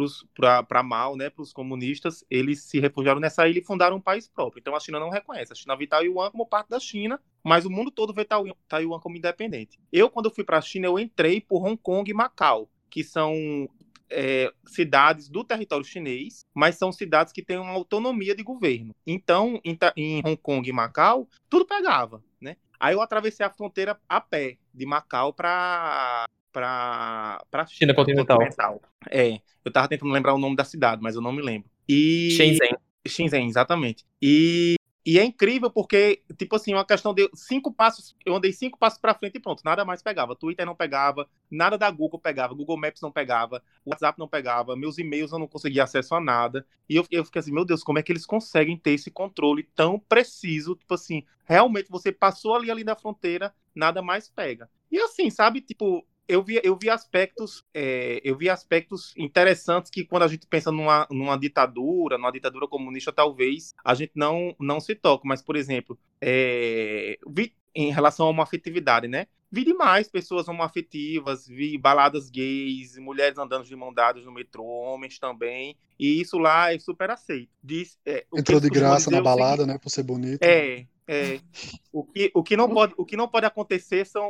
para 0.67 0.83
mal, 0.83 1.15
né, 1.15 1.29
para 1.29 1.41
os 1.41 1.51
comunistas, 1.51 2.23
eles 2.29 2.61
se 2.63 2.79
refugiaram 2.79 3.19
nessa 3.19 3.47
ilha 3.47 3.59
e 3.59 3.65
fundaram 3.65 3.97
um 3.97 4.01
país 4.01 4.27
próprio. 4.27 4.59
Então 4.59 4.75
a 4.75 4.79
China 4.79 4.99
não 4.99 5.09
reconhece. 5.09 5.51
A 5.51 5.55
China 5.55 5.75
vê 5.75 5.87
Taiwan 5.87 6.29
como 6.29 6.45
parte 6.45 6.69
da 6.69 6.79
China, 6.79 7.19
mas 7.43 7.65
o 7.65 7.69
mundo 7.69 7.89
todo 7.89 8.13
vê 8.13 8.23
Taiwan 8.23 8.99
como 8.99 9.17
independente. 9.17 9.79
Eu, 9.91 10.07
quando 10.09 10.29
fui 10.29 10.43
para 10.43 10.59
a 10.59 10.61
China, 10.61 10.85
eu 10.85 10.99
entrei 10.99 11.41
por 11.41 11.65
Hong 11.65 11.77
Kong 11.77 12.09
e 12.09 12.13
Macau, 12.13 12.69
que 12.91 13.03
são 13.03 13.67
é, 14.07 14.53
cidades 14.67 15.27
do 15.29 15.43
território 15.43 15.83
chinês, 15.83 16.45
mas 16.53 16.75
são 16.75 16.91
cidades 16.91 17.33
que 17.33 17.41
têm 17.41 17.57
uma 17.57 17.73
autonomia 17.73 18.35
de 18.35 18.43
governo. 18.43 18.93
Então, 19.05 19.59
em, 19.63 19.77
em 19.97 20.19
Hong 20.19 20.37
Kong 20.37 20.69
e 20.69 20.73
Macau, 20.73 21.27
tudo 21.49 21.65
pegava, 21.65 22.23
né? 22.39 22.55
Aí 22.79 22.93
eu 22.93 23.01
atravessei 23.01 23.45
a 23.45 23.49
fronteira 23.49 23.99
a 24.07 24.21
pé, 24.21 24.57
de 24.73 24.85
Macau 24.85 25.33
para 25.33 26.25
para 26.51 27.43
para 27.51 27.65
China 27.67 27.93
continental. 27.93 28.37
continental. 28.37 28.81
É, 29.09 29.39
eu 29.63 29.71
tava 29.71 29.87
tentando 29.87 30.11
lembrar 30.11 30.33
o 30.33 30.39
nome 30.39 30.55
da 30.55 30.63
cidade, 30.63 31.01
mas 31.01 31.15
eu 31.15 31.21
não 31.21 31.31
me 31.31 31.41
lembro. 31.41 31.69
E 31.87 32.29
Shenzhen. 32.31 32.75
Shenzhen, 33.07 33.47
exatamente. 33.47 34.05
E 34.21 34.75
E 35.05 35.17
é 35.17 35.23
incrível 35.23 35.71
porque, 35.71 36.21
tipo 36.37 36.55
assim, 36.55 36.73
uma 36.73 36.85
questão 36.85 37.13
de 37.13 37.29
cinco 37.33 37.73
passos, 37.73 38.15
eu 38.25 38.35
andei 38.35 38.51
cinco 38.53 38.77
passos 38.77 38.99
para 38.99 39.15
frente 39.15 39.37
e 39.37 39.39
pronto, 39.39 39.63
nada 39.63 39.83
mais 39.85 40.03
pegava. 40.03 40.35
Twitter 40.35 40.65
não 40.65 40.75
pegava, 40.75 41.27
nada 41.49 41.77
da 41.77 41.89
Google 41.89 42.19
pegava, 42.19 42.53
Google 42.53 42.77
Maps 42.77 43.01
não 43.01 43.11
pegava, 43.11 43.63
WhatsApp 43.85 44.19
não 44.19 44.27
pegava, 44.27 44.75
meus 44.75 44.97
e-mails 44.99 45.31
eu 45.31 45.39
não 45.39 45.47
conseguia 45.47 45.83
acesso 45.83 46.13
a 46.13 46.21
nada. 46.21 46.65
E 46.87 46.95
eu, 46.97 47.05
eu 47.09 47.25
fiquei 47.25 47.39
assim, 47.39 47.51
meu 47.53 47.65
Deus, 47.65 47.83
como 47.83 47.97
é 47.97 48.03
que 48.03 48.11
eles 48.11 48.25
conseguem 48.25 48.77
ter 48.77 48.91
esse 48.91 49.09
controle 49.09 49.63
tão 49.75 49.97
preciso? 49.99 50.75
Tipo 50.75 50.93
assim, 50.93 51.23
realmente 51.45 51.89
você 51.89 52.11
passou 52.11 52.55
ali, 52.55 52.69
ali 52.69 52.83
da 52.83 52.95
fronteira, 52.95 53.53
nada 53.73 54.01
mais 54.01 54.29
pega. 54.29 54.69
E 54.91 54.99
assim, 54.99 55.29
sabe, 55.29 55.61
tipo, 55.61 56.05
eu 56.29 56.43
vi, 56.43 56.61
eu 56.63 56.77
vi 56.77 56.91
aspectos 56.91 57.65
é, 57.73 58.21
eu 58.23 58.37
vi 58.37 58.47
aspectos 58.49 59.13
interessantes 59.17 59.89
que 59.89 60.05
quando 60.05 60.23
a 60.23 60.27
gente 60.27 60.45
pensa 60.45 60.71
numa, 60.71 61.07
numa 61.09 61.35
ditadura, 61.35 62.19
numa 62.19 62.31
ditadura 62.31 62.67
comunista, 62.67 63.11
talvez 63.11 63.73
a 63.83 63.95
gente 63.95 64.11
não, 64.15 64.55
não 64.59 64.79
se 64.79 64.93
toque. 64.93 65.27
Mas, 65.27 65.41
por 65.41 65.55
exemplo, 65.55 65.97
é, 66.21 67.17
vi, 67.27 67.51
em 67.73 67.91
relação 67.91 68.27
a 68.27 68.29
uma 68.29 68.43
afetividade, 68.43 69.07
né? 69.07 69.25
Vi 69.51 69.65
demais 69.65 70.07
pessoas 70.07 70.47
homoafetivas, 70.47 71.47
vi 71.47 71.75
baladas 71.75 72.29
gays, 72.29 72.95
mulheres 72.99 73.39
andando 73.39 73.65
de 73.65 73.75
mão 73.75 73.91
dadas 73.91 74.23
no 74.23 74.31
metrô, 74.31 74.63
homens 74.63 75.17
também, 75.17 75.75
e 75.99 76.21
isso 76.21 76.37
lá 76.37 76.71
é 76.71 76.77
super 76.77 77.09
aceito. 77.09 77.49
Diz, 77.63 77.97
é, 78.05 78.25
Entrou 78.35 78.59
de 78.59 78.69
graça 78.69 79.09
na 79.09 79.19
balada, 79.19 79.65
né, 79.65 79.79
por 79.79 79.89
ser 79.89 80.03
bonito. 80.03 80.43
É, 80.43 80.85
é. 81.09 81.39
O 81.91 82.03
que, 82.03 82.31
o, 82.35 82.43
que 82.43 82.55
não 82.55 82.69
pode, 82.69 82.93
o 82.97 83.03
que 83.03 83.17
não 83.17 83.27
pode 83.27 83.47
acontecer 83.47 84.05
são 84.05 84.29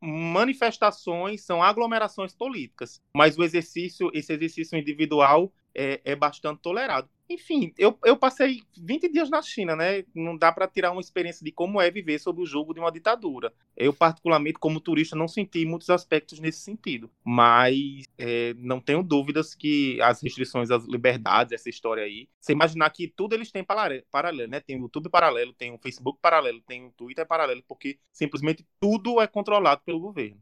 manifestações, 0.00 1.42
são 1.42 1.60
aglomerações 1.60 2.32
políticas, 2.32 3.02
mas 3.12 3.36
o 3.36 3.42
exercício, 3.42 4.12
esse 4.14 4.32
exercício 4.32 4.78
individual 4.78 5.52
é, 5.74 6.00
é 6.04 6.14
bastante 6.14 6.60
tolerado. 6.60 7.08
Enfim, 7.28 7.72
eu, 7.78 7.98
eu 8.04 8.16
passei 8.16 8.62
20 8.76 9.10
dias 9.10 9.30
na 9.30 9.40
China, 9.40 9.74
né? 9.74 10.04
Não 10.14 10.36
dá 10.36 10.52
para 10.52 10.68
tirar 10.68 10.92
uma 10.92 11.00
experiência 11.00 11.42
de 11.42 11.50
como 11.50 11.80
é 11.80 11.90
viver 11.90 12.18
sob 12.18 12.42
o 12.42 12.46
jogo 12.46 12.74
de 12.74 12.80
uma 12.80 12.92
ditadura. 12.92 13.52
Eu, 13.74 13.94
particularmente, 13.94 14.58
como 14.58 14.78
turista, 14.78 15.16
não 15.16 15.26
senti 15.26 15.64
muitos 15.64 15.88
aspectos 15.88 16.38
nesse 16.38 16.60
sentido. 16.60 17.10
Mas 17.24 18.04
é, 18.18 18.54
não 18.58 18.78
tenho 18.78 19.02
dúvidas 19.02 19.54
que 19.54 20.00
as 20.02 20.22
restrições 20.22 20.70
às 20.70 20.84
liberdades, 20.84 21.52
essa 21.52 21.70
história 21.70 22.04
aí, 22.04 22.28
você 22.38 22.52
imaginar 22.52 22.90
que 22.90 23.08
tudo 23.08 23.34
eles 23.34 23.50
têm 23.50 23.64
paralelo, 23.64 24.04
né? 24.48 24.60
Tem 24.60 24.76
o 24.76 24.82
YouTube 24.82 25.08
paralelo, 25.08 25.54
tem 25.54 25.72
o 25.72 25.78
Facebook 25.78 26.18
paralelo, 26.20 26.60
tem 26.60 26.84
o 26.84 26.92
Twitter 26.92 27.26
paralelo, 27.26 27.62
porque 27.66 27.98
simplesmente 28.12 28.66
tudo 28.78 29.20
é 29.20 29.26
controlado 29.26 29.80
pelo 29.84 29.98
governo. 29.98 30.40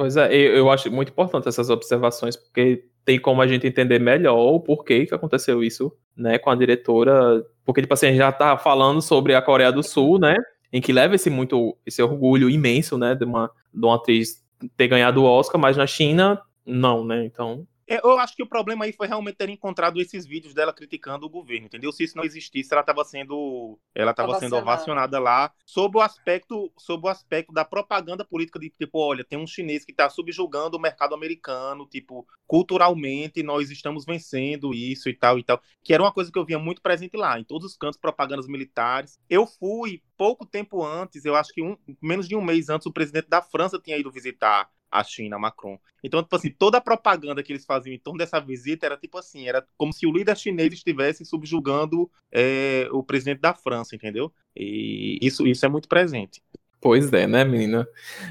Pois 0.00 0.16
é, 0.16 0.34
eu 0.34 0.70
acho 0.70 0.90
muito 0.90 1.10
importante 1.10 1.46
essas 1.46 1.68
observações, 1.68 2.34
porque 2.34 2.86
tem 3.04 3.20
como 3.20 3.42
a 3.42 3.46
gente 3.46 3.66
entender 3.66 3.98
melhor 3.98 4.34
o 4.34 4.58
porquê 4.58 5.04
que 5.04 5.14
aconteceu 5.14 5.62
isso, 5.62 5.94
né, 6.16 6.38
com 6.38 6.48
a 6.48 6.54
diretora, 6.54 7.44
porque, 7.66 7.82
tipo 7.82 7.92
assim, 7.92 8.06
a 8.06 8.08
gente 8.08 8.16
já 8.18 8.32
tá 8.32 8.56
falando 8.56 9.02
sobre 9.02 9.34
a 9.34 9.42
Coreia 9.42 9.70
do 9.70 9.82
Sul, 9.82 10.18
né, 10.18 10.34
em 10.72 10.80
que 10.80 10.90
leva 10.90 11.16
esse 11.16 11.28
muito, 11.28 11.76
esse 11.84 12.02
orgulho 12.02 12.48
imenso, 12.48 12.96
né, 12.96 13.14
de 13.14 13.26
uma, 13.26 13.50
de 13.74 13.84
uma 13.84 13.96
atriz 13.96 14.42
ter 14.74 14.88
ganhado 14.88 15.22
o 15.22 15.26
Oscar, 15.26 15.60
mas 15.60 15.76
na 15.76 15.86
China, 15.86 16.40
não, 16.64 17.04
né, 17.04 17.22
então 17.26 17.66
eu 17.90 18.18
acho 18.18 18.36
que 18.36 18.42
o 18.42 18.48
problema 18.48 18.84
aí 18.84 18.92
foi 18.92 19.08
realmente 19.08 19.36
ter 19.36 19.48
encontrado 19.48 20.00
esses 20.00 20.24
vídeos 20.24 20.54
dela 20.54 20.72
criticando 20.72 21.26
o 21.26 21.28
governo, 21.28 21.66
entendeu? 21.66 21.90
Se 21.90 22.04
isso 22.04 22.16
não 22.16 22.22
existisse, 22.22 22.72
ela 22.72 22.82
estava 22.82 23.04
sendo, 23.04 23.78
ela 23.92 24.12
estava 24.12 24.38
sendo 24.38 24.56
ovacionada 24.56 25.18
lá 25.18 25.52
sob 25.66 25.98
o 25.98 26.00
aspecto, 26.00 26.72
sob 26.78 27.06
o 27.06 27.10
aspecto 27.10 27.52
da 27.52 27.64
propaganda 27.64 28.24
política 28.24 28.60
de 28.60 28.70
tipo, 28.70 28.98
olha, 28.98 29.24
tem 29.24 29.38
um 29.38 29.46
chinês 29.46 29.84
que 29.84 29.90
está 29.90 30.08
subjugando 30.08 30.76
o 30.76 30.80
mercado 30.80 31.14
americano, 31.14 31.84
tipo, 31.84 32.24
culturalmente 32.46 33.42
nós 33.42 33.70
estamos 33.70 34.04
vencendo 34.04 34.72
isso 34.72 35.08
e 35.08 35.14
tal 35.14 35.38
e 35.38 35.42
tal, 35.42 35.60
que 35.82 35.92
era 35.92 36.02
uma 36.02 36.12
coisa 36.12 36.30
que 36.30 36.38
eu 36.38 36.44
via 36.44 36.58
muito 36.58 36.80
presente 36.80 37.16
lá, 37.16 37.40
em 37.40 37.44
todos 37.44 37.72
os 37.72 37.76
cantos 37.76 37.98
propagandas 37.98 38.46
militares. 38.46 39.18
Eu 39.28 39.46
fui 39.46 40.00
pouco 40.20 40.44
tempo 40.44 40.84
antes, 40.84 41.24
eu 41.24 41.34
acho 41.34 41.50
que 41.50 41.62
um, 41.62 41.78
menos 41.98 42.28
de 42.28 42.36
um 42.36 42.42
mês 42.42 42.68
antes, 42.68 42.86
o 42.86 42.92
presidente 42.92 43.26
da 43.26 43.40
França 43.40 43.80
tinha 43.82 43.96
ido 43.96 44.10
visitar 44.10 44.68
a 44.90 45.02
China, 45.02 45.38
Macron. 45.38 45.78
Então, 46.04 46.22
tipo 46.22 46.36
assim, 46.36 46.50
toda 46.50 46.76
a 46.76 46.80
propaganda 46.80 47.42
que 47.42 47.50
eles 47.50 47.64
faziam 47.64 47.94
em 47.94 47.98
torno 47.98 48.18
dessa 48.18 48.38
visita 48.38 48.84
era 48.84 48.98
tipo 48.98 49.16
assim, 49.16 49.48
era 49.48 49.66
como 49.78 49.94
se 49.94 50.06
o 50.06 50.12
líder 50.12 50.36
chinês 50.36 50.74
estivesse 50.74 51.24
subjugando 51.24 52.10
é, 52.30 52.86
o 52.92 53.02
presidente 53.02 53.40
da 53.40 53.54
França, 53.54 53.96
entendeu? 53.96 54.30
E 54.54 55.18
isso, 55.22 55.46
isso 55.46 55.64
é 55.64 55.70
muito 55.70 55.88
presente. 55.88 56.42
Pois 56.82 57.10
é, 57.14 57.26
né, 57.26 57.42
menina? 57.42 57.88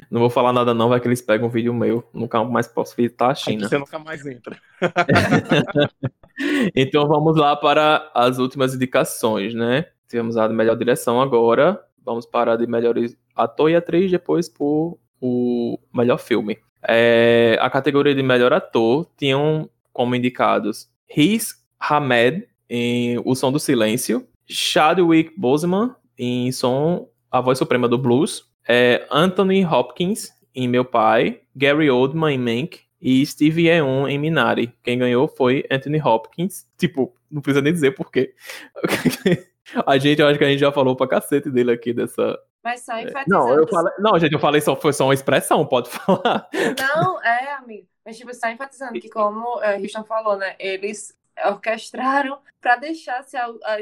Não 0.08 0.20
vou 0.20 0.30
falar 0.30 0.52
nada 0.52 0.72
não, 0.72 0.88
vai 0.88 1.00
que 1.00 1.08
eles 1.08 1.20
pegam 1.20 1.48
um 1.48 1.50
vídeo 1.50 1.74
meu, 1.74 2.08
nunca 2.14 2.44
mais 2.44 2.68
posso 2.68 2.94
visitar 2.94 3.30
a 3.30 3.34
China. 3.34 3.64
Aí 3.64 3.68
você 3.68 3.78
nunca 3.78 3.98
mais 3.98 4.24
entra. 4.24 4.56
então 6.72 7.08
vamos 7.08 7.36
lá 7.36 7.56
para 7.56 8.12
as 8.14 8.38
últimas 8.38 8.76
indicações, 8.76 9.54
né? 9.54 9.86
Tivemos 10.10 10.36
a 10.36 10.48
melhor 10.48 10.76
direção 10.76 11.20
agora, 11.20 11.80
vamos 12.04 12.26
para 12.26 12.54
a 12.54 12.56
de 12.56 12.66
melhor 12.66 12.96
ator 13.36 13.70
e 13.70 13.76
atriz, 13.76 14.10
depois 14.10 14.48
por 14.48 14.98
o 15.20 15.78
melhor 15.94 16.18
filme. 16.18 16.58
É, 16.82 17.56
a 17.60 17.70
categoria 17.70 18.12
de 18.12 18.22
melhor 18.22 18.52
ator 18.52 19.08
tinham 19.16 19.70
como 19.92 20.16
indicados 20.16 20.88
Riz 21.06 21.54
Hamed 21.78 22.48
em 22.68 23.20
O 23.24 23.36
Som 23.36 23.52
do 23.52 23.60
Silêncio, 23.60 24.26
Chadwick 24.48 25.32
Boseman 25.36 25.94
em 26.18 26.50
Som 26.50 27.08
A 27.30 27.40
Voz 27.40 27.56
Suprema 27.58 27.86
do 27.86 27.96
Blues, 27.96 28.44
é, 28.66 29.06
Anthony 29.12 29.64
Hopkins 29.64 30.32
em 30.52 30.66
Meu 30.66 30.84
Pai, 30.84 31.40
Gary 31.54 31.88
Oldman 31.88 32.34
em 32.34 32.38
Mank 32.38 32.80
e 33.00 33.24
Steve 33.24 33.68
Yeun 33.68 34.08
em 34.08 34.18
Minari. 34.18 34.72
Quem 34.82 34.98
ganhou 34.98 35.28
foi 35.28 35.64
Anthony 35.70 36.00
Hopkins. 36.00 36.66
Tipo, 36.76 37.14
não 37.30 37.40
precisa 37.40 37.62
nem 37.62 37.72
dizer 37.72 37.92
por 37.92 38.10
quê. 38.10 38.34
a 39.86 39.98
gente, 39.98 40.20
eu 40.20 40.28
acho 40.28 40.38
que 40.38 40.44
a 40.44 40.48
gente 40.48 40.60
já 40.60 40.72
falou 40.72 40.96
pra 40.96 41.08
cacete 41.08 41.50
dele 41.50 41.72
aqui 41.72 41.92
dessa, 41.92 42.38
mas 42.62 42.82
só 42.82 42.98
enfatizando. 42.98 43.46
Não, 43.46 43.54
eu 43.54 43.66
falei, 43.66 43.92
não, 43.98 44.18
gente, 44.18 44.32
eu 44.32 44.38
falei 44.38 44.60
só 44.60 44.76
foi 44.76 44.92
só 44.92 45.04
uma 45.04 45.14
expressão, 45.14 45.66
pode 45.66 45.88
falar. 45.90 46.48
Não, 46.78 47.22
é, 47.22 47.52
amigo. 47.54 47.86
Mas 48.04 48.18
tipo, 48.18 48.34
só 48.34 48.48
enfatizando 48.48 49.00
que 49.00 49.08
como 49.08 49.56
o 49.56 49.76
Richard 49.78 50.06
falou, 50.06 50.36
né, 50.36 50.56
eles 50.58 51.16
orquestraram 51.46 52.38
para 52.60 52.76
deixar 52.76 53.22
se 53.24 53.36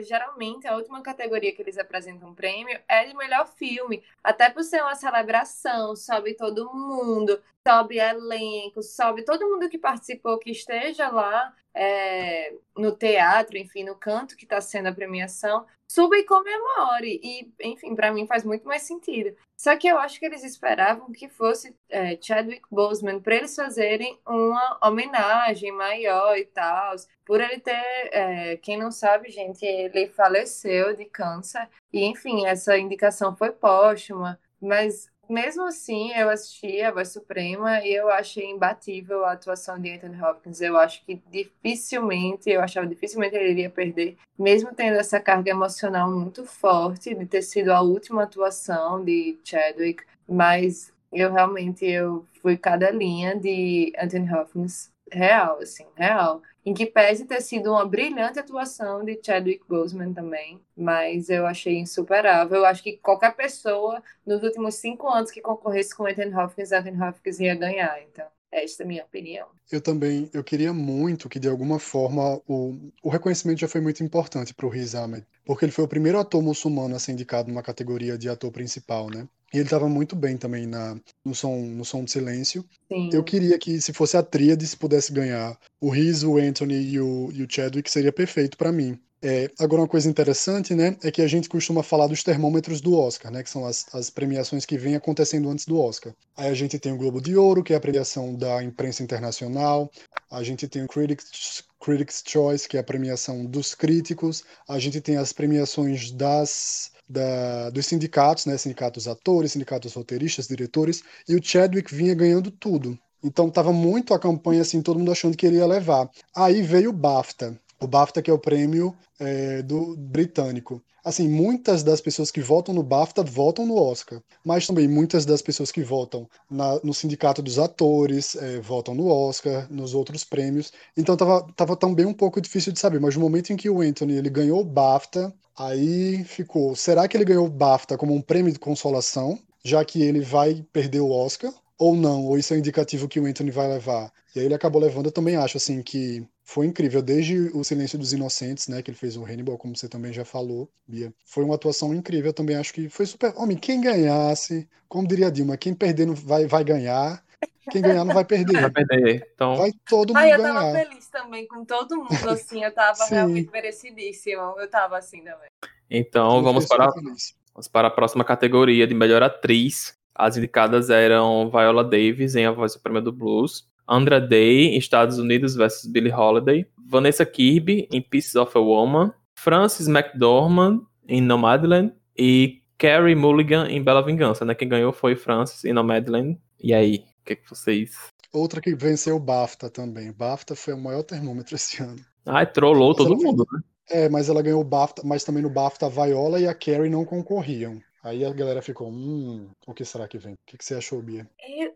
geralmente 0.06 0.68
a 0.68 0.76
última 0.76 1.02
categoria 1.02 1.52
que 1.52 1.60
eles 1.60 1.78
apresentam 1.78 2.34
prêmio 2.34 2.78
é 2.88 3.04
de 3.04 3.16
melhor 3.16 3.48
filme, 3.48 4.02
até 4.22 4.48
por 4.48 4.62
ser 4.62 4.80
uma 4.80 4.94
celebração, 4.94 5.96
sobe 5.96 6.34
todo 6.34 6.72
mundo, 6.72 7.40
sobe 7.66 7.98
elenco, 7.98 8.82
sobe 8.82 9.24
todo 9.24 9.48
mundo 9.48 9.68
que 9.68 9.78
participou 9.78 10.38
que 10.38 10.50
esteja 10.50 11.08
lá 11.08 11.52
é, 11.78 12.52
no 12.76 12.90
teatro, 12.90 13.56
enfim, 13.56 13.84
no 13.84 13.94
canto 13.94 14.36
que 14.36 14.44
está 14.44 14.60
sendo 14.60 14.88
a 14.88 14.92
premiação, 14.92 15.64
suba 15.86 16.18
e 16.18 16.24
comemore. 16.24 17.20
E, 17.22 17.52
enfim, 17.62 17.94
para 17.94 18.12
mim 18.12 18.26
faz 18.26 18.44
muito 18.44 18.66
mais 18.66 18.82
sentido. 18.82 19.34
Só 19.56 19.76
que 19.76 19.86
eu 19.86 19.96
acho 19.96 20.18
que 20.18 20.26
eles 20.26 20.42
esperavam 20.42 21.12
que 21.12 21.28
fosse 21.28 21.72
é, 21.88 22.18
Chadwick 22.20 22.62
Boseman 22.68 23.20
para 23.20 23.36
eles 23.36 23.54
fazerem 23.54 24.18
uma 24.26 24.78
homenagem 24.82 25.70
maior 25.70 26.36
e 26.36 26.46
tal. 26.46 26.96
Por 27.24 27.40
ele 27.40 27.60
ter, 27.60 28.10
é, 28.12 28.56
quem 28.56 28.76
não 28.76 28.90
sabe, 28.90 29.30
gente, 29.30 29.64
ele 29.64 30.08
faleceu 30.08 30.96
de 30.96 31.04
câncer. 31.04 31.68
E, 31.92 32.04
enfim, 32.04 32.44
essa 32.44 32.76
indicação 32.76 33.36
foi 33.36 33.52
póstuma. 33.52 34.38
Mas 34.60 35.08
mesmo 35.28 35.64
assim, 35.64 36.12
eu 36.12 36.30
assisti 36.30 36.80
a 36.80 36.90
Voz 36.90 37.12
Suprema 37.12 37.80
e 37.84 37.92
eu 37.94 38.10
achei 38.10 38.50
imbatível 38.50 39.24
a 39.24 39.32
atuação 39.32 39.78
de 39.78 39.90
Anthony 39.90 40.20
Hopkins. 40.22 40.60
Eu 40.60 40.76
acho 40.76 41.04
que 41.04 41.20
dificilmente, 41.30 42.50
eu 42.50 42.60
achava 42.60 42.86
dificilmente 42.86 43.36
ele 43.36 43.50
iria 43.50 43.70
perder, 43.70 44.16
mesmo 44.38 44.74
tendo 44.74 44.96
essa 44.96 45.20
carga 45.20 45.50
emocional 45.50 46.10
muito 46.10 46.44
forte 46.44 47.14
de 47.14 47.26
ter 47.26 47.42
sido 47.42 47.70
a 47.70 47.80
última 47.80 48.22
atuação 48.22 49.04
de 49.04 49.38
Chadwick, 49.44 50.04
mas 50.28 50.92
eu 51.12 51.32
realmente 51.32 51.84
eu 51.84 52.26
fui 52.42 52.56
cada 52.56 52.90
linha 52.90 53.36
de 53.36 53.92
Anthony 53.98 54.32
Hopkins 54.32 54.90
real, 55.10 55.58
assim, 55.60 55.86
real. 55.96 56.42
Em 56.68 56.74
que 56.74 56.84
pese 56.84 57.24
ter 57.24 57.40
sido 57.40 57.70
uma 57.70 57.86
brilhante 57.86 58.38
atuação 58.38 59.02
de 59.02 59.18
Chadwick 59.24 59.64
Boseman 59.66 60.12
também, 60.12 60.60
mas 60.76 61.30
eu 61.30 61.46
achei 61.46 61.78
insuperável. 61.78 62.58
Eu 62.58 62.66
acho 62.66 62.82
que 62.82 62.98
qualquer 62.98 63.34
pessoa 63.34 64.02
nos 64.26 64.42
últimos 64.42 64.74
cinco 64.74 65.08
anos 65.08 65.30
que 65.30 65.40
concorresse 65.40 65.96
com 65.96 66.04
Anthony 66.04 66.34
Hopkins, 66.34 66.70
Anthony 66.70 67.02
Hopkins 67.02 67.40
ia 67.40 67.54
ganhar, 67.54 68.02
então. 68.02 68.26
Esta 68.50 68.82
é 68.82 68.84
a 68.84 68.88
minha 68.88 69.04
opinião. 69.04 69.46
Eu 69.70 69.80
também, 69.80 70.30
eu 70.32 70.42
queria 70.42 70.72
muito 70.72 71.28
que 71.28 71.38
de 71.38 71.48
alguma 71.48 71.78
forma 71.78 72.40
o, 72.46 72.74
o 73.02 73.08
reconhecimento 73.08 73.60
já 73.60 73.68
foi 73.68 73.80
muito 73.80 74.02
importante 74.02 74.54
para 74.54 74.66
o 74.66 74.70
Riz 74.70 74.94
Ahmed, 74.94 75.26
porque 75.44 75.64
ele 75.64 75.72
foi 75.72 75.84
o 75.84 75.88
primeiro 75.88 76.18
ator 76.18 76.42
muçulmano 76.42 76.96
a 76.96 76.98
ser 76.98 77.12
indicado 77.12 77.48
numa 77.48 77.62
categoria 77.62 78.16
de 78.16 78.28
ator 78.28 78.50
principal, 78.50 79.10
né? 79.10 79.28
E 79.52 79.56
ele 79.56 79.64
estava 79.64 79.88
muito 79.88 80.14
bem 80.14 80.36
também 80.36 80.66
na, 80.66 80.98
no, 81.24 81.34
som, 81.34 81.56
no 81.56 81.84
som 81.84 82.04
de 82.04 82.10
silêncio. 82.10 82.64
Sim. 82.86 83.10
Eu 83.12 83.24
queria 83.24 83.58
que, 83.58 83.80
se 83.80 83.92
fosse 83.92 84.16
a 84.16 84.22
tríade, 84.22 84.66
se 84.66 84.76
pudesse 84.76 85.12
ganhar 85.12 85.58
o 85.80 85.88
Riz, 85.88 86.22
o 86.22 86.36
Anthony 86.36 86.74
e 86.74 87.00
o, 87.00 87.30
e 87.32 87.42
o 87.42 87.46
Chadwick, 87.48 87.90
seria 87.90 88.12
perfeito 88.12 88.58
para 88.58 88.72
mim. 88.72 88.98
É, 89.20 89.50
agora, 89.58 89.82
uma 89.82 89.88
coisa 89.88 90.08
interessante, 90.08 90.74
né, 90.74 90.96
é 91.02 91.10
que 91.10 91.20
a 91.20 91.26
gente 91.26 91.48
costuma 91.48 91.82
falar 91.82 92.06
dos 92.06 92.22
termômetros 92.22 92.80
do 92.80 92.96
Oscar, 92.96 93.32
né, 93.32 93.42
que 93.42 93.50
são 93.50 93.66
as, 93.66 93.84
as 93.92 94.10
premiações 94.10 94.64
que 94.64 94.78
vêm 94.78 94.94
acontecendo 94.94 95.50
antes 95.50 95.66
do 95.66 95.80
Oscar. 95.80 96.14
Aí 96.36 96.48
a 96.48 96.54
gente 96.54 96.78
tem 96.78 96.92
o 96.92 96.96
Globo 96.96 97.20
de 97.20 97.36
Ouro, 97.36 97.64
que 97.64 97.72
é 97.72 97.76
a 97.76 97.80
premiação 97.80 98.36
da 98.36 98.62
imprensa 98.62 99.02
internacional, 99.02 99.90
a 100.30 100.42
gente 100.44 100.68
tem 100.68 100.84
o 100.84 100.88
Critics, 100.88 101.64
Critics' 101.80 102.22
Choice, 102.24 102.68
que 102.68 102.76
é 102.76 102.80
a 102.80 102.84
premiação 102.84 103.44
dos 103.44 103.74
críticos, 103.74 104.44
a 104.68 104.78
gente 104.78 105.00
tem 105.00 105.16
as 105.16 105.32
premiações 105.32 106.12
das 106.12 106.92
da, 107.08 107.70
dos 107.70 107.86
sindicatos, 107.86 108.44
né? 108.44 108.56
Sindicatos 108.58 109.08
atores, 109.08 109.52
sindicatos 109.52 109.94
roteiristas, 109.94 110.46
diretores, 110.46 111.02
e 111.26 111.34
o 111.34 111.42
Chadwick 111.42 111.94
vinha 111.94 112.14
ganhando 112.14 112.50
tudo. 112.50 112.98
Então 113.24 113.50
tava 113.50 113.72
muito 113.72 114.14
a 114.14 114.18
campanha 114.18 114.62
assim, 114.62 114.82
todo 114.82 114.98
mundo 114.98 115.10
achando 115.10 115.36
que 115.36 115.46
ele 115.46 115.56
ia 115.56 115.66
levar. 115.66 116.08
Aí 116.36 116.62
veio 116.62 116.90
o 116.90 116.92
BAFTA. 116.92 117.58
O 117.80 117.86
BAFTA 117.86 118.22
que 118.22 118.30
é 118.30 118.34
o 118.34 118.38
prêmio 118.38 118.94
é, 119.18 119.62
do 119.62 119.96
britânico. 119.96 120.82
Assim, 121.04 121.28
muitas 121.28 121.82
das 121.82 122.00
pessoas 122.00 122.30
que 122.30 122.40
votam 122.40 122.74
no 122.74 122.82
BAFTA 122.82 123.22
votam 123.22 123.64
no 123.64 123.76
Oscar, 123.76 124.20
mas 124.44 124.66
também 124.66 124.86
muitas 124.86 125.24
das 125.24 125.40
pessoas 125.40 125.72
que 125.72 125.82
votam 125.82 126.28
na, 126.50 126.78
no 126.82 126.92
sindicato 126.92 127.40
dos 127.40 127.58
atores 127.58 128.36
é, 128.36 128.60
votam 128.60 128.94
no 128.94 129.08
Oscar, 129.08 129.66
nos 129.72 129.94
outros 129.94 130.22
prêmios. 130.24 130.70
Então 130.96 131.16
tava, 131.16 131.46
tava 131.56 131.76
também 131.76 132.04
um 132.04 132.12
pouco 132.12 132.40
difícil 132.40 132.72
de 132.72 132.78
saber. 132.78 133.00
Mas 133.00 133.14
no 133.14 133.22
momento 133.22 133.50
em 133.52 133.56
que 133.56 133.70
o 133.70 133.80
Anthony 133.80 134.18
ele 134.18 134.28
ganhou 134.28 134.60
o 134.60 134.64
BAFTA, 134.64 135.32
aí 135.56 136.24
ficou. 136.24 136.76
Será 136.76 137.08
que 137.08 137.16
ele 137.16 137.24
ganhou 137.24 137.46
o 137.46 137.50
BAFTA 137.50 137.96
como 137.96 138.12
um 138.12 138.20
prêmio 138.20 138.52
de 138.52 138.58
consolação, 138.58 139.38
já 139.64 139.84
que 139.84 140.02
ele 140.02 140.20
vai 140.20 140.64
perder 140.72 141.00
o 141.00 141.10
Oscar? 141.10 141.52
Ou 141.78 141.96
não? 141.96 142.26
Ou 142.26 142.36
isso 142.36 142.52
é 142.52 142.56
um 142.56 142.60
indicativo 142.60 143.08
que 143.08 143.20
o 143.20 143.24
Anthony 143.26 143.50
vai 143.50 143.68
levar? 143.68 144.12
E 144.34 144.40
aí 144.40 144.44
ele 144.44 144.54
acabou 144.54 144.82
levando. 144.82 145.06
Eu 145.06 145.12
também 145.12 145.36
acho 145.36 145.56
assim 145.56 145.80
que 145.80 146.26
foi 146.48 146.64
incrível, 146.64 147.02
desde 147.02 147.50
o 147.54 147.62
Silêncio 147.62 147.98
dos 147.98 148.14
Inocentes, 148.14 148.68
né, 148.68 148.80
que 148.80 148.90
ele 148.90 148.96
fez 148.96 149.18
o 149.18 149.22
Hannibal, 149.22 149.58
como 149.58 149.76
você 149.76 149.86
também 149.86 150.14
já 150.14 150.24
falou, 150.24 150.66
Bia. 150.86 151.12
Foi 151.26 151.44
uma 151.44 151.56
atuação 151.56 151.94
incrível, 151.94 152.30
eu 152.30 152.32
também 152.32 152.56
acho 152.56 152.72
que 152.72 152.88
foi 152.88 153.04
super. 153.04 153.34
Homem, 153.36 153.54
quem 153.54 153.82
ganhasse, 153.82 154.66
como 154.88 155.06
diria 155.06 155.30
Dilma, 155.30 155.58
quem 155.58 155.74
perder 155.74 156.06
não 156.06 156.14
vai, 156.14 156.46
vai 156.46 156.64
ganhar. 156.64 157.22
Quem 157.70 157.82
ganhar 157.82 158.02
não 158.02 158.14
vai 158.14 158.24
perder. 158.24 158.62
Vai 158.62 158.70
perder. 158.70 159.28
Então... 159.34 159.56
Vai 159.56 159.72
todo 159.86 160.14
mundo 160.14 160.16
Ai, 160.16 160.32
eu 160.32 160.38
ganhar. 160.38 160.54
tava 160.54 160.72
feliz 160.72 161.08
também 161.08 161.46
com 161.46 161.64
todo 161.66 161.96
mundo, 161.98 162.08
assim, 162.32 162.64
eu 162.64 162.72
tava 162.72 163.04
realmente 163.04 163.50
merecidíssimo. 163.52 164.54
Eu 164.58 164.70
tava 164.70 164.96
assim 164.96 165.18
também. 165.18 165.50
Então 165.90 166.38
Eu 166.38 166.42
vamos 166.42 166.64
para, 166.64 166.90
feliz. 166.92 167.36
vamos 167.52 167.68
para 167.68 167.88
a 167.88 167.90
próxima 167.90 168.24
categoria 168.24 168.86
de 168.86 168.94
melhor 168.94 169.22
atriz. 169.22 169.98
As 170.14 170.38
indicadas 170.38 170.88
eram 170.88 171.50
Viola 171.50 171.84
Davis 171.84 172.34
em 172.34 172.46
A 172.46 172.52
Voz 172.52 172.72
Suprema 172.72 173.02
do 173.02 173.12
Blues, 173.12 173.67
Andra 173.88 174.20
Day 174.20 174.66
em 174.66 174.78
Estados 174.78 175.18
Unidos 175.18 175.54
vs 175.56 175.86
Billie 175.86 176.12
Holiday, 176.12 176.66
Vanessa 176.86 177.24
Kirby 177.24 177.88
em 177.92 178.00
Pieces 178.02 178.34
of 178.34 178.56
a 178.56 178.60
Woman, 178.60 179.12
Frances 179.38 179.88
McDormand 179.88 180.82
em 181.06 181.20
Nomadland 181.20 181.92
e 182.16 182.60
Carrie 182.76 183.14
Mulligan 183.14 183.66
em 183.68 183.82
Bela 183.82 184.04
Vingança, 184.04 184.44
né? 184.44 184.54
Quem 184.54 184.68
ganhou 184.68 184.92
foi 184.92 185.16
Frances 185.16 185.64
em 185.64 185.72
Nomadland. 185.72 186.38
E 186.62 186.74
aí, 186.74 187.04
o 187.20 187.24
que, 187.24 187.36
que 187.36 187.48
vocês... 187.48 187.92
Outra 188.32 188.60
que 188.60 188.74
venceu 188.74 189.16
o 189.16 189.20
BAFTA 189.20 189.70
também. 189.70 190.10
O 190.10 190.14
BAFTA 190.14 190.54
foi 190.54 190.74
o 190.74 190.78
maior 190.78 191.02
termômetro 191.02 191.54
esse 191.56 191.82
ano. 191.82 191.96
Ai, 192.26 192.46
trollou 192.46 192.94
todo 192.94 193.14
Ela- 193.14 193.22
mundo, 193.22 193.46
né? 193.52 193.60
É, 193.90 194.08
mas 194.08 194.28
ela 194.28 194.42
ganhou 194.42 194.60
o 194.60 194.64
BAFTA, 194.64 195.02
mas 195.04 195.24
também 195.24 195.42
no 195.42 195.48
BAFTA 195.48 195.86
a 195.86 195.88
Viola 195.88 196.38
e 196.38 196.46
a 196.46 196.54
Carrie 196.54 196.90
não 196.90 197.06
concorriam. 197.06 197.80
Aí 198.04 198.22
a 198.24 198.32
galera 198.32 198.60
ficou, 198.60 198.90
hum, 198.90 199.48
o 199.66 199.72
que 199.72 199.84
será 199.84 200.06
que 200.06 200.18
vem? 200.18 200.34
O 200.34 200.38
que, 200.46 200.58
que 200.58 200.64
você 200.64 200.74
achou, 200.74 201.00
Bia? 201.00 201.26
Eu- 201.58 201.72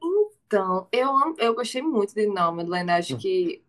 então, 0.52 0.86
eu, 0.92 1.34
eu 1.38 1.54
gostei 1.54 1.80
muito 1.80 2.14
de 2.14 2.26
Nomadland, 2.26 2.90
acho 2.90 3.14
Hum. 3.14 3.18
que 3.18 3.62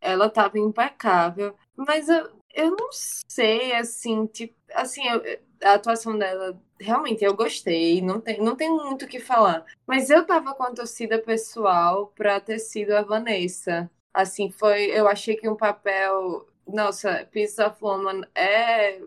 ela 0.00 0.30
tava 0.30 0.58
impecável, 0.58 1.54
mas 1.76 2.08
eu, 2.08 2.30
eu 2.54 2.70
não 2.70 2.88
sei, 3.28 3.74
assim, 3.74 4.24
tipo, 4.26 4.54
assim, 4.72 5.06
eu- 5.06 5.22
a 5.62 5.74
atuação 5.74 6.16
dela, 6.16 6.58
realmente, 6.80 7.22
eu 7.22 7.34
gostei, 7.36 8.00
não 8.00 8.18
tem, 8.20 8.40
não 8.40 8.56
tem 8.56 8.70
muito 8.70 9.04
o 9.04 9.08
que 9.08 9.20
falar, 9.20 9.66
mas 9.86 10.08
eu 10.08 10.24
tava 10.26 10.54
com 10.54 10.62
a 10.62 10.72
torcida 10.72 11.18
pessoal 11.18 12.06
pra 12.16 12.40
ter 12.40 12.58
sido 12.58 12.92
a 12.92 13.02
Vanessa, 13.02 13.90
assim, 14.14 14.50
foi, 14.50 14.86
eu 14.86 15.06
achei 15.06 15.36
que 15.36 15.46
um 15.48 15.56
papel, 15.56 16.46
nossa, 16.66 17.28
Piece 17.30 17.60
of 17.62 17.76
Woman 17.82 18.22
é 18.34 18.98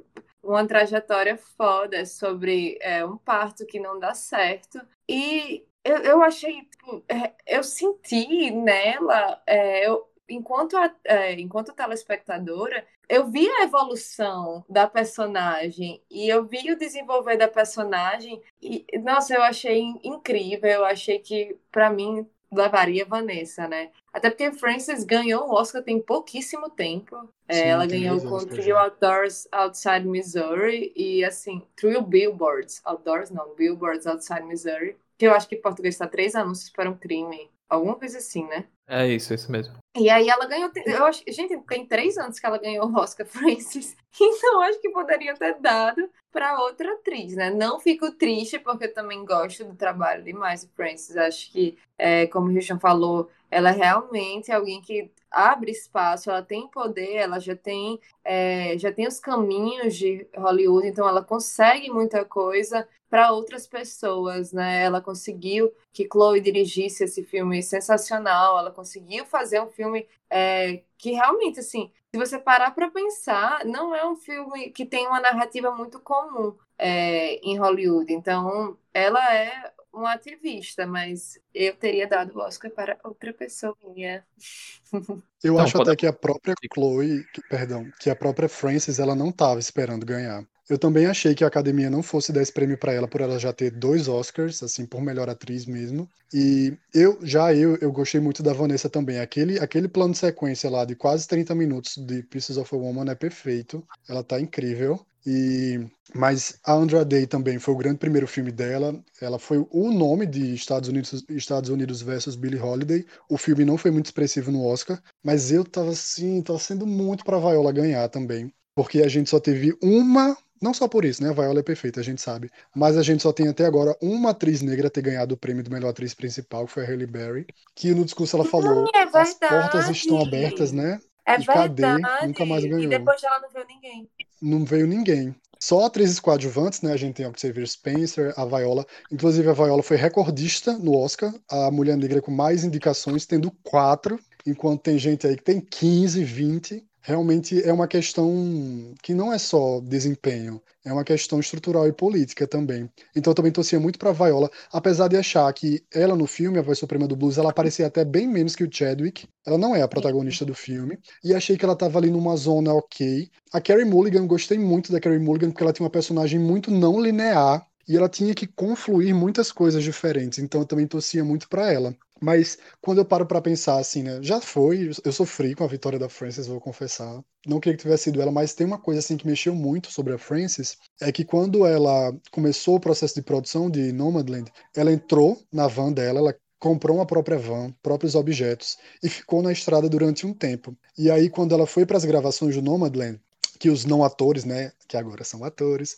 uma 0.43 0.67
trajetória 0.67 1.35
foda 1.57 2.05
sobre 2.05 2.77
é, 2.81 3.03
um 3.03 3.17
parto 3.17 3.65
que 3.65 3.79
não 3.79 3.97
dá 3.99 4.13
certo, 4.13 4.79
e 5.09 5.65
eu, 5.83 5.97
eu 5.97 6.23
achei, 6.23 6.61
tipo, 6.63 7.03
é, 7.09 7.31
eu 7.47 7.63
senti 7.63 8.51
nela, 8.51 9.41
é, 9.45 9.87
eu, 9.87 10.07
enquanto, 10.29 10.77
a- 10.77 10.93
é, 11.05 11.33
enquanto 11.39 11.73
telespectadora, 11.73 12.85
eu 13.09 13.27
vi 13.29 13.47
a 13.49 13.63
evolução 13.63 14.63
da 14.69 14.87
personagem 14.87 16.01
e 16.09 16.27
eu 16.29 16.45
vi 16.45 16.71
o 16.71 16.77
desenvolver 16.77 17.37
da 17.37 17.47
personagem 17.47 18.41
e, 18.61 18.85
nossa, 18.99 19.33
eu 19.35 19.43
achei 19.43 19.81
incrível, 20.03 20.69
eu 20.69 20.85
achei 20.85 21.19
que, 21.19 21.57
pra 21.71 21.89
mim, 21.89 22.25
levaria 22.51 23.03
Vanessa, 23.05 23.67
né? 23.67 23.89
Até 24.13 24.29
porque 24.29 24.51
Frances 24.53 25.03
ganhou 25.03 25.47
o 25.49 25.53
Oscar 25.53 25.81
tem 25.81 25.99
pouquíssimo 25.99 26.69
tempo. 26.69 27.27
É, 27.47 27.53
Sim, 27.55 27.61
ela 27.67 27.85
ganhou 27.87 28.21
com 28.21 28.37
Three. 28.45 28.71
Outdoors 28.71 29.47
Outside 29.51 30.07
Missouri 30.07 30.93
e, 30.95 31.25
assim, 31.25 31.61
Three 31.75 31.99
Billboards. 32.01 32.79
Outdoors 32.85 33.31
não, 33.31 33.55
Billboards 33.55 34.05
Outside 34.05 34.43
Missouri. 34.43 34.95
Eu 35.23 35.33
acho 35.33 35.47
que 35.47 35.55
em 35.55 35.61
português 35.61 35.97
tá 35.97 36.07
três 36.07 36.35
anúncios 36.35 36.69
para 36.69 36.89
um 36.89 36.97
crime. 36.97 37.49
Alguma 37.69 37.95
coisa 37.95 38.17
assim, 38.17 38.45
né? 38.45 38.65
É 38.87 39.07
isso, 39.07 39.33
é 39.33 39.35
isso 39.35 39.51
mesmo. 39.51 39.75
E 39.97 40.09
aí 40.09 40.27
ela 40.27 40.45
ganhou. 40.45 40.69
Eu 40.85 41.05
acho, 41.05 41.23
gente, 41.27 41.57
tem 41.61 41.85
três 41.85 42.17
anos 42.17 42.37
que 42.37 42.45
ela 42.45 42.57
ganhou 42.57 42.87
o 42.87 42.95
Oscar 42.95 43.25
Francis. 43.25 43.95
Então 44.21 44.61
acho 44.61 44.79
que 44.79 44.89
poderia 44.89 45.33
ter 45.33 45.59
dado 45.59 46.07
para 46.31 46.59
outra 46.61 46.93
atriz, 46.93 47.35
né? 47.35 47.49
Não 47.49 47.79
fico 47.79 48.11
triste, 48.11 48.59
porque 48.59 48.85
eu 48.85 48.93
também 48.93 49.25
gosto 49.25 49.65
do 49.65 49.75
trabalho 49.75 50.23
demais 50.23 50.63
do 50.63 50.71
Francis. 50.75 51.17
Acho 51.17 51.51
que, 51.51 51.79
é, 51.97 52.27
como 52.27 52.47
o 52.47 52.51
Christian 52.51 52.77
falou, 52.77 53.31
ela 53.49 53.71
é 53.71 53.73
realmente 53.73 54.51
alguém 54.51 54.79
que 54.83 55.09
abre 55.33 55.71
espaço, 55.71 56.29
ela 56.29 56.43
tem 56.43 56.67
poder, 56.67 57.15
ela 57.15 57.39
já 57.39 57.55
tem, 57.55 57.99
é, 58.23 58.77
já 58.77 58.91
tem 58.93 59.07
os 59.07 59.19
caminhos 59.19 59.95
de 59.95 60.27
Hollywood, 60.35 60.87
então 60.87 61.07
ela 61.09 61.23
consegue 61.23 61.89
muita 61.89 62.23
coisa 62.23 62.87
para 63.09 63.31
outras 63.31 63.67
pessoas, 63.67 64.51
né? 64.53 64.83
Ela 64.83 65.01
conseguiu 65.01 65.71
que 65.91 66.07
Chloe 66.11 66.39
dirigisse 66.39 67.03
esse 67.03 67.23
filme 67.23 67.61
sensacional, 67.61 68.57
ela 68.57 68.71
conseguiu 68.71 69.25
fazer 69.25 69.61
um 69.61 69.69
filme 69.69 70.07
é, 70.29 70.81
que 70.97 71.11
realmente, 71.11 71.59
assim, 71.59 71.91
se 72.11 72.19
você 72.19 72.39
parar 72.39 72.71
para 72.71 72.89
pensar, 72.89 73.65
não 73.65 73.93
é 73.93 74.07
um 74.07 74.15
filme 74.15 74.69
que 74.69 74.85
tem 74.85 75.07
uma 75.07 75.19
narrativa 75.19 75.71
muito 75.71 75.99
comum 75.99 76.55
é, 76.77 77.35
em 77.47 77.57
Hollywood. 77.57 78.11
Então, 78.13 78.77
ela 78.93 79.35
é 79.35 79.71
uma 79.93 80.13
ativista, 80.13 80.87
mas 80.87 81.39
eu 81.53 81.75
teria 81.77 82.07
dado 82.07 82.35
o 82.35 82.41
Oscar 82.41 82.71
para 82.71 82.99
outra 83.03 83.33
pessoa. 83.33 83.77
Eu 85.43 85.55
Não, 85.55 85.61
acho 85.61 85.73
pode- 85.77 85.89
até 85.89 85.95
que 85.97 86.07
a 86.07 86.13
própria 86.13 86.55
Chloe, 86.73 87.23
que- 87.33 87.41
perdão, 87.49 87.91
que 87.99 88.09
a 88.09 88.15
própria 88.15 88.47
Frances, 88.49 88.99
ela 88.99 89.15
não 89.15 89.29
estava 89.29 89.59
esperando 89.59 90.05
ganhar. 90.05 90.43
Eu 90.69 90.79
também 90.79 91.05
achei 91.05 91.35
que 91.35 91.43
a 91.43 91.47
academia 91.47 91.89
não 91.89 92.01
fosse 92.01 92.31
dar 92.31 92.41
esse 92.41 92.53
prêmio 92.53 92.77
para 92.77 92.93
ela 92.93 93.07
por 93.07 93.19
ela 93.19 93.37
já 93.37 93.51
ter 93.51 93.69
dois 93.69 94.07
Oscars, 94.07 94.63
assim, 94.63 94.85
por 94.85 95.01
melhor 95.01 95.29
atriz 95.29 95.65
mesmo. 95.65 96.09
E 96.33 96.77
eu 96.93 97.19
já 97.21 97.53
eu, 97.53 97.75
eu 97.81 97.91
gostei 97.91 98.21
muito 98.21 98.41
da 98.41 98.53
Vanessa 98.53 98.89
também. 98.89 99.19
Aquele, 99.19 99.59
aquele 99.59 99.89
plano 99.89 100.13
de 100.13 100.19
sequência 100.19 100.69
lá 100.69 100.85
de 100.85 100.95
quase 100.95 101.27
30 101.27 101.53
minutos 101.53 101.97
de 101.97 102.23
Pieces 102.23 102.55
of 102.57 102.73
a 102.73 102.77
Woman 102.77 103.11
é 103.11 103.15
perfeito. 103.15 103.85
Ela 104.07 104.23
tá 104.23 104.39
incrível. 104.39 105.05
E 105.25 105.79
mas 106.13 106.59
a 106.63 106.73
Andra 106.73 107.03
Day 107.03 107.25
também 107.25 107.57
foi 107.57 107.73
o 107.73 107.77
grande 107.77 107.97
primeiro 107.97 108.27
filme 108.27 108.51
dela. 108.51 108.95
Ela 109.19 109.39
foi 109.39 109.65
o 109.71 109.91
nome 109.91 110.25
de 110.25 110.53
Estados 110.53 110.89
Unidos, 110.89 111.25
Estados 111.29 111.69
Unidos 111.69 112.01
versus 112.01 112.35
Billie 112.35 112.59
Holiday. 112.59 113.05
O 113.29 113.37
filme 113.37 113.65
não 113.65 113.77
foi 113.77 113.89
muito 113.89 114.05
expressivo 114.05 114.51
no 114.51 114.65
Oscar, 114.65 115.01
mas 115.23 115.51
eu 115.51 115.63
tava 115.63 115.89
assim, 115.91 116.41
tava 116.41 116.59
sendo 116.59 116.85
muito 116.85 117.23
pra 117.23 117.39
Viola 117.39 117.71
ganhar 117.71 118.07
também, 118.09 118.53
porque 118.75 119.01
a 119.01 119.07
gente 119.07 119.29
só 119.29 119.39
teve 119.39 119.75
uma, 119.81 120.37
não 120.61 120.73
só 120.73 120.87
por 120.87 121.03
isso, 121.03 121.23
né? 121.23 121.29
A 121.29 121.33
Viola 121.33 121.61
é 121.61 121.63
perfeita, 121.63 121.99
a 121.99 122.03
gente 122.03 122.21
sabe, 122.21 122.51
mas 122.75 122.95
a 122.95 123.01
gente 123.01 123.23
só 123.23 123.33
tem 123.33 123.47
até 123.47 123.65
agora 123.65 123.97
uma 124.01 124.31
atriz 124.31 124.61
negra 124.61 124.89
ter 124.89 125.01
ganhado 125.01 125.33
o 125.33 125.37
prêmio 125.37 125.63
de 125.63 125.71
melhor 125.71 125.89
atriz 125.89 126.13
principal, 126.13 126.67
que 126.67 126.73
foi 126.73 126.83
a 126.83 126.87
Halle 126.87 127.07
Berry, 127.07 127.47
que 127.75 127.93
no 127.93 128.05
discurso 128.05 128.35
ela 128.35 128.45
falou: 128.45 128.87
é 128.93 129.17
as 129.17 129.33
portas 129.33 129.89
estão 129.89 130.21
abertas, 130.21 130.71
né? 130.71 130.99
É 131.25 131.39
E 131.39 131.45
cadê? 131.45 131.81
verdade. 131.81 132.27
Nunca 132.27 132.45
mais 132.45 132.63
ganhou. 132.63 132.81
E 132.81 132.87
depois 132.87 133.21
dela 133.21 133.39
não 133.39 133.49
veio 133.49 133.65
ninguém. 133.67 134.09
não 134.41 134.65
veio 134.65 134.87
ninguém. 134.87 135.35
Só 135.59 135.85
atrizes 135.85 136.19
coadjuvantes, 136.19 136.81
né? 136.81 136.91
A 136.91 136.97
gente 136.97 137.15
tem 137.15 137.25
a 137.25 137.29
Octavia 137.29 137.65
Spencer, 137.65 138.33
a 138.35 138.45
Viola. 138.45 138.85
Inclusive, 139.09 139.47
a 139.49 139.53
Viola 139.53 139.81
foi 139.81 139.95
recordista 139.95 140.73
no 140.77 140.93
Oscar, 140.97 141.33
a 141.49 141.71
mulher 141.71 141.95
negra 141.95 142.21
com 142.21 142.31
mais 142.31 142.65
indicações, 142.65 143.25
tendo 143.25 143.49
quatro, 143.63 144.19
enquanto 144.45 144.81
tem 144.81 144.97
gente 144.97 145.25
aí 145.25 145.37
que 145.37 145.43
tem 145.43 145.61
15, 145.61 146.21
20. 146.21 146.83
Realmente 147.05 147.61
é 147.61 147.73
uma 147.73 147.85
questão 147.87 148.93
que 149.03 149.13
não 149.13 149.33
é 149.33 149.37
só 149.37 149.81
desempenho, 149.81 150.61
é 150.85 150.93
uma 150.93 151.03
questão 151.03 151.37
estrutural 151.39 151.85
e 151.85 151.91
política 151.91 152.47
também. 152.47 152.89
Então 153.13 153.31
eu 153.31 153.35
também 153.35 153.51
torcia 153.51 153.77
muito 153.77 153.99
pra 153.99 154.13
Viola, 154.13 154.49
apesar 154.71 155.09
de 155.09 155.17
achar 155.17 155.51
que 155.53 155.83
ela 155.93 156.15
no 156.15 156.25
filme, 156.25 156.57
a 156.57 156.61
voz 156.61 156.79
suprema 156.79 157.05
do 157.05 157.15
blues, 157.15 157.37
ela 157.37 157.49
aparecia 157.49 157.87
até 157.87 158.05
bem 158.05 158.25
menos 158.25 158.55
que 158.55 158.63
o 158.63 158.69
Chadwick. 158.73 159.27
Ela 159.45 159.57
não 159.57 159.75
é 159.75 159.81
a 159.81 159.87
protagonista 159.87 160.45
do 160.45 160.55
filme. 160.55 160.97
E 161.23 161.33
achei 161.33 161.57
que 161.57 161.65
ela 161.65 161.75
tava 161.75 161.99
ali 161.99 162.09
numa 162.09 162.37
zona 162.37 162.73
ok. 162.73 163.29
A 163.51 163.59
Carrie 163.59 163.83
Mulligan, 163.85 164.25
gostei 164.25 164.57
muito 164.57 164.89
da 164.91 164.99
Carrie 165.01 165.19
Mulligan, 165.19 165.49
porque 165.51 165.63
ela 165.63 165.73
tinha 165.73 165.83
uma 165.83 165.91
personagem 165.91 166.39
muito 166.39 166.71
não 166.71 167.01
linear. 167.01 167.67
E 167.87 167.97
ela 167.97 168.09
tinha 168.09 168.33
que 168.33 168.47
confluir 168.47 169.13
muitas 169.15 169.51
coisas 169.51 169.83
diferentes, 169.83 170.39
então 170.39 170.61
eu 170.61 170.67
também 170.67 170.87
torcia 170.87 171.23
muito 171.23 171.47
para 171.49 171.71
ela. 171.71 171.95
Mas 172.21 172.57
quando 172.81 172.99
eu 172.99 173.05
paro 173.05 173.25
para 173.25 173.41
pensar 173.41 173.79
assim, 173.79 174.03
né, 174.03 174.19
já 174.21 174.39
foi, 174.39 174.91
eu 175.03 175.11
sofri 175.11 175.53
com 175.53 175.65
a 175.65 175.67
vitória 175.67 175.99
da 175.99 176.07
Frances, 176.07 176.47
vou 176.47 176.61
confessar. 176.61 177.21
Não 177.45 177.59
queria 177.59 177.75
que 177.75 177.83
tivesse 177.83 178.05
sido 178.05 178.21
ela, 178.21 178.31
mas 178.31 178.53
tem 178.53 178.65
uma 178.65 178.77
coisa 178.77 178.99
assim 178.99 179.17
que 179.17 179.27
mexeu 179.27 179.53
muito 179.53 179.91
sobre 179.91 180.13
a 180.13 180.17
Frances, 180.17 180.77
é 181.01 181.11
que 181.11 181.25
quando 181.25 181.65
ela 181.65 182.15
começou 182.31 182.75
o 182.75 182.79
processo 182.79 183.15
de 183.15 183.21
produção 183.21 183.69
de 183.69 183.91
Nomadland, 183.91 184.49
ela 184.73 184.93
entrou 184.93 185.37
na 185.51 185.67
van 185.67 185.91
dela, 185.91 186.19
ela 186.19 186.35
comprou 186.59 186.95
uma 186.95 187.05
própria 187.05 187.37
van, 187.37 187.73
próprios 187.83 188.15
objetos 188.15 188.77
e 189.03 189.09
ficou 189.09 189.41
na 189.41 189.51
estrada 189.51 189.89
durante 189.89 190.25
um 190.25 190.33
tempo. 190.33 190.73
E 190.97 191.11
aí 191.11 191.29
quando 191.29 191.53
ela 191.53 191.67
foi 191.67 191.85
para 191.85 191.97
as 191.97 192.05
gravações 192.05 192.55
do 192.55 192.61
Nomadland, 192.61 193.19
que 193.59 193.69
os 193.69 193.83
não 193.83 194.01
atores, 194.01 194.45
né, 194.45 194.71
que 194.87 194.95
agora 194.95 195.25
são 195.25 195.43
atores, 195.43 195.97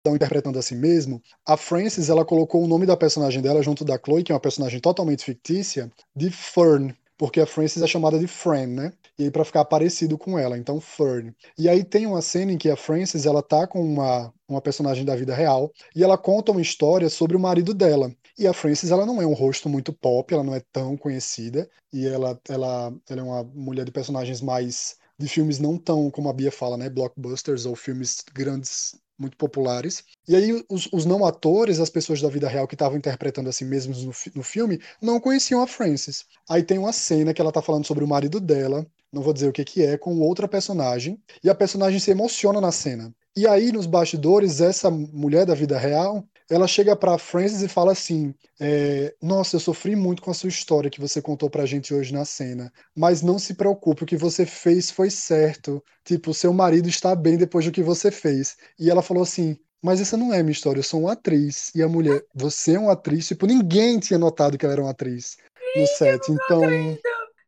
estão 0.00 0.16
interpretando 0.16 0.58
a 0.58 0.62
si 0.62 0.74
mesmo, 0.74 1.22
a 1.46 1.56
Frances 1.56 2.08
ela 2.08 2.24
colocou 2.24 2.64
o 2.64 2.66
nome 2.66 2.86
da 2.86 2.96
personagem 2.96 3.42
dela 3.42 3.62
junto 3.62 3.84
da 3.84 3.98
Chloe, 4.02 4.22
que 4.22 4.32
é 4.32 4.34
uma 4.34 4.40
personagem 4.40 4.80
totalmente 4.80 5.24
fictícia, 5.24 5.90
de 6.16 6.30
Fern, 6.30 6.94
porque 7.18 7.38
a 7.40 7.46
Frances 7.46 7.82
é 7.82 7.86
chamada 7.86 8.18
de 8.18 8.26
Fran, 8.26 8.66
né? 8.66 8.92
E 9.18 9.24
aí 9.24 9.30
para 9.30 9.44
ficar 9.44 9.64
parecido 9.66 10.16
com 10.16 10.38
ela, 10.38 10.56
então 10.56 10.80
Fern. 10.80 11.34
E 11.58 11.68
aí 11.68 11.84
tem 11.84 12.06
uma 12.06 12.22
cena 12.22 12.52
em 12.52 12.56
que 12.58 12.70
a 12.70 12.76
Frances 12.76 13.26
ela 13.26 13.42
tá 13.42 13.66
com 13.66 13.82
uma 13.82 14.32
uma 14.48 14.60
personagem 14.60 15.04
da 15.04 15.14
vida 15.14 15.32
real 15.34 15.70
e 15.94 16.02
ela 16.02 16.18
conta 16.18 16.50
uma 16.50 16.62
história 16.62 17.08
sobre 17.08 17.36
o 17.36 17.40
marido 17.40 17.72
dela. 17.74 18.10
E 18.38 18.46
a 18.46 18.54
Frances 18.54 18.90
ela 18.90 19.04
não 19.06 19.20
é 19.20 19.26
um 19.26 19.34
rosto 19.34 19.68
muito 19.68 19.92
pop, 19.92 20.32
ela 20.32 20.42
não 20.42 20.54
é 20.54 20.62
tão 20.72 20.96
conhecida 20.96 21.68
e 21.92 22.06
ela 22.06 22.40
ela 22.48 22.92
ela 23.08 23.20
é 23.20 23.22
uma 23.22 23.44
mulher 23.44 23.84
de 23.84 23.92
personagens 23.92 24.40
mais 24.40 24.96
de 25.18 25.28
filmes 25.28 25.58
não 25.58 25.76
tão, 25.76 26.10
como 26.10 26.30
a 26.30 26.32
Bia 26.32 26.50
fala, 26.50 26.78
né, 26.78 26.88
blockbusters 26.88 27.66
ou 27.66 27.76
filmes 27.76 28.24
grandes 28.32 28.94
muito 29.20 29.36
populares. 29.36 30.02
E 30.26 30.34
aí 30.34 30.64
os, 30.68 30.88
os, 30.92 31.04
não 31.04 31.26
atores, 31.26 31.78
as 31.78 31.90
pessoas 31.90 32.22
da 32.22 32.28
vida 32.28 32.48
real 32.48 32.66
que 32.66 32.74
estavam 32.74 32.96
interpretando 32.96 33.48
assim 33.48 33.66
mesmos 33.66 34.04
no, 34.04 34.12
no, 34.34 34.42
filme, 34.42 34.80
não 35.00 35.20
conheciam 35.20 35.62
a 35.62 35.66
Frances. 35.66 36.24
Aí 36.48 36.62
tem 36.62 36.78
uma 36.78 36.92
cena 36.92 37.34
que 37.34 37.40
ela 37.40 37.52
tá 37.52 37.60
falando 37.60 37.86
sobre 37.86 38.02
o 38.02 38.08
marido 38.08 38.40
dela, 38.40 38.86
não 39.12 39.22
vou 39.22 39.32
dizer 39.32 39.48
o 39.48 39.52
que 39.52 39.64
que 39.64 39.82
é, 39.82 39.98
com 39.98 40.18
outra 40.20 40.48
personagem, 40.48 41.20
e 41.44 41.50
a 41.50 41.54
personagem 41.54 42.00
se 42.00 42.10
emociona 42.10 42.60
na 42.60 42.72
cena. 42.72 43.14
E 43.36 43.46
aí 43.46 43.70
nos 43.70 43.86
bastidores 43.86 44.60
essa 44.60 44.90
mulher 44.90 45.46
da 45.46 45.54
vida 45.54 45.78
real, 45.78 46.24
ela 46.50 46.66
chega 46.66 46.96
para 46.96 47.16
Frances 47.16 47.62
e 47.62 47.68
fala 47.68 47.92
assim: 47.92 48.34
é, 48.60 49.14
Nossa, 49.22 49.56
eu 49.56 49.60
sofri 49.60 49.94
muito 49.94 50.20
com 50.20 50.30
a 50.30 50.34
sua 50.34 50.48
história 50.48 50.90
que 50.90 51.00
você 51.00 51.22
contou 51.22 51.48
pra 51.48 51.64
gente 51.64 51.94
hoje 51.94 52.12
na 52.12 52.24
cena, 52.24 52.72
mas 52.94 53.22
não 53.22 53.38
se 53.38 53.54
preocupe, 53.54 54.02
o 54.02 54.06
que 54.06 54.16
você 54.16 54.44
fez 54.44 54.90
foi 54.90 55.10
certo. 55.10 55.82
Tipo, 56.04 56.34
seu 56.34 56.52
marido 56.52 56.88
está 56.88 57.14
bem 57.14 57.36
depois 57.36 57.64
do 57.64 57.70
que 57.70 57.82
você 57.82 58.10
fez. 58.10 58.56
E 58.78 58.90
ela 58.90 59.00
falou 59.00 59.22
assim: 59.22 59.56
Mas 59.80 60.00
essa 60.00 60.16
não 60.16 60.34
é 60.34 60.42
minha 60.42 60.52
história, 60.52 60.80
eu 60.80 60.84
sou 60.84 61.02
uma 61.02 61.12
atriz. 61.12 61.70
E 61.74 61.82
a 61.82 61.88
mulher, 61.88 62.24
você 62.34 62.74
é 62.74 62.78
uma 62.78 62.92
atriz? 62.92 63.28
Tipo, 63.28 63.46
ninguém 63.46 64.00
tinha 64.00 64.18
notado 64.18 64.58
que 64.58 64.64
ela 64.64 64.74
era 64.74 64.82
uma 64.82 64.90
atriz 64.90 65.38
no 65.76 65.86
set. 65.86 66.28
Eu 66.28 66.34
então. 66.34 66.98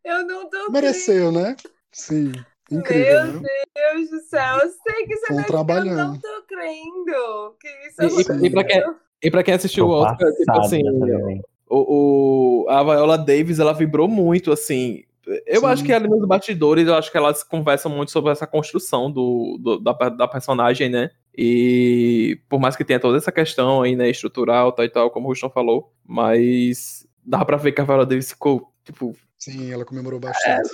Eu 0.04 0.26
não 0.26 0.48
tô 0.48 0.70
Mereceu, 0.70 1.30
né? 1.30 1.56
Sim. 1.92 2.32
Incrível, 2.70 3.24
Meu 3.24 3.40
né? 3.42 3.48
Deus 3.74 4.10
do 4.10 4.20
céu, 4.20 4.58
eu 4.58 4.70
sei 4.70 5.06
que 5.06 5.16
você 5.16 5.34
vai 5.34 5.44
trabalhando. 5.44 5.98
Eu 5.98 6.06
não 6.08 6.20
tô 6.20 6.31
crendo. 6.56 7.56
Que 7.60 7.68
isso 7.88 8.20
E, 8.20 8.44
e, 8.44 8.46
e 8.46 8.50
pra 8.50 8.64
quem, 8.64 8.82
e 9.22 9.30
pra 9.30 9.42
quem 9.42 9.54
assistiu 9.54 9.86
o 9.86 9.88
Tô 9.88 10.04
Oscar, 10.04 10.32
tipo 10.32 10.58
assim, 10.58 10.82
o, 11.68 12.64
o- 12.64 12.68
a 12.68 12.82
Viola 12.82 13.16
Davis, 13.18 13.58
ela 13.58 13.72
vibrou 13.72 14.06
muito, 14.08 14.52
assim. 14.52 15.04
Eu 15.46 15.60
Sim. 15.60 15.66
acho 15.66 15.84
que 15.84 15.92
ali 15.92 16.08
nos 16.08 16.26
bastidores, 16.26 16.86
eu 16.88 16.94
acho 16.94 17.10
que 17.10 17.16
elas 17.16 17.44
conversam 17.44 17.90
muito 17.92 18.10
sobre 18.10 18.32
essa 18.32 18.46
construção 18.46 19.10
do, 19.10 19.56
do- 19.60 19.78
da, 19.78 19.92
da 20.08 20.28
personagem, 20.28 20.88
né? 20.88 21.10
E 21.36 22.40
por 22.48 22.58
mais 22.60 22.76
que 22.76 22.84
tenha 22.84 22.98
toda 23.00 23.16
essa 23.18 23.30
questão 23.32 23.82
aí, 23.82 23.94
né, 23.96 24.10
estrutural, 24.10 24.72
tal 24.72 24.84
e 24.84 24.88
tal, 24.88 25.10
como 25.10 25.26
o 25.26 25.28
Ruston 25.30 25.48
falou, 25.48 25.92
mas 26.04 27.06
dá 27.24 27.44
pra 27.44 27.56
ver 27.56 27.72
que 27.72 27.80
a 27.80 27.84
Viola 27.84 28.04
Davis 28.04 28.30
ficou, 28.32 28.72
tipo, 28.84 29.16
Sim, 29.38 29.72
ela 29.72 29.84
comemorou 29.84 30.20
bastante. 30.20 30.68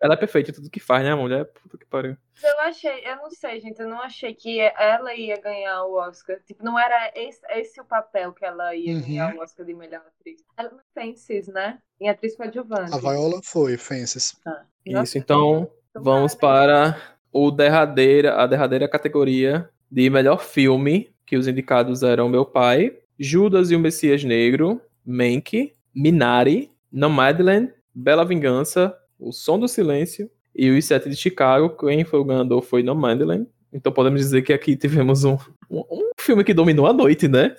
Ela 0.00 0.14
é 0.14 0.16
perfeita 0.16 0.50
em 0.50 0.54
tudo 0.54 0.70
que 0.70 0.80
faz, 0.80 1.04
né, 1.04 1.14
mulher? 1.14 1.44
Puta 1.46 1.76
que 1.78 1.84
pariu. 1.86 2.16
Eu 2.42 2.60
achei, 2.60 3.02
eu 3.04 3.16
não 3.16 3.30
sei, 3.30 3.60
gente, 3.60 3.80
eu 3.80 3.88
não 3.88 4.00
achei 4.00 4.34
que 4.34 4.60
ela 4.60 5.14
ia 5.14 5.40
ganhar 5.40 5.84
o 5.84 5.94
Oscar. 5.94 6.38
Tipo, 6.46 6.64
não 6.64 6.78
era 6.78 7.10
esse, 7.14 7.40
esse 7.50 7.80
o 7.80 7.84
papel 7.84 8.32
que 8.32 8.44
ela 8.44 8.74
ia 8.74 8.94
Uhum. 8.94 9.00
ganhar 9.02 9.34
o 9.36 9.40
Oscar 9.40 9.66
de 9.66 9.74
melhor 9.74 10.02
atriz. 10.06 10.40
Ela 10.56 10.70
não 10.70 10.78
Fences, 10.94 11.48
né? 11.48 11.78
Em 12.00 12.08
atriz 12.08 12.36
coadjuvante. 12.36 12.94
A 12.94 12.98
Viola 12.98 13.40
foi, 13.42 13.76
Fences. 13.76 14.36
Ah, 14.46 14.62
Isso, 14.84 15.18
então 15.18 15.70
vamos 15.94 16.34
para 16.34 16.96
o 17.32 17.50
derradeira, 17.50 18.36
a 18.36 18.46
derradeira 18.46 18.88
categoria 18.88 19.68
de 19.90 20.08
melhor 20.10 20.40
filme, 20.42 21.12
que 21.26 21.36
os 21.36 21.46
indicados 21.48 22.02
eram 22.02 22.28
Meu 22.28 22.44
Pai, 22.46 22.96
Judas 23.18 23.70
e 23.70 23.76
o 23.76 23.80
Messias 23.80 24.22
Negro, 24.24 24.80
Mank, 25.04 25.74
Minari, 25.94 26.70
Nomadland, 26.92 27.72
Bela 27.94 28.24
Vingança, 28.24 28.96
O 29.18 29.32
Som 29.32 29.58
do 29.58 29.68
Silêncio 29.68 30.30
e 30.54 30.70
Os 30.70 30.84
Sete 30.84 31.08
de 31.08 31.16
Chicago. 31.16 31.76
Quem 31.76 32.04
foi 32.04 32.18
o 32.18 32.24
ganhador 32.24 32.62
foi 32.62 32.82
Nomadland. 32.82 33.46
Então 33.72 33.92
podemos 33.92 34.20
dizer 34.20 34.42
que 34.42 34.52
aqui 34.52 34.76
tivemos 34.76 35.24
um, 35.24 35.36
um, 35.70 35.84
um 35.90 36.10
filme 36.18 36.42
que 36.42 36.54
dominou 36.54 36.86
a 36.86 36.92
noite, 36.92 37.28
né? 37.28 37.54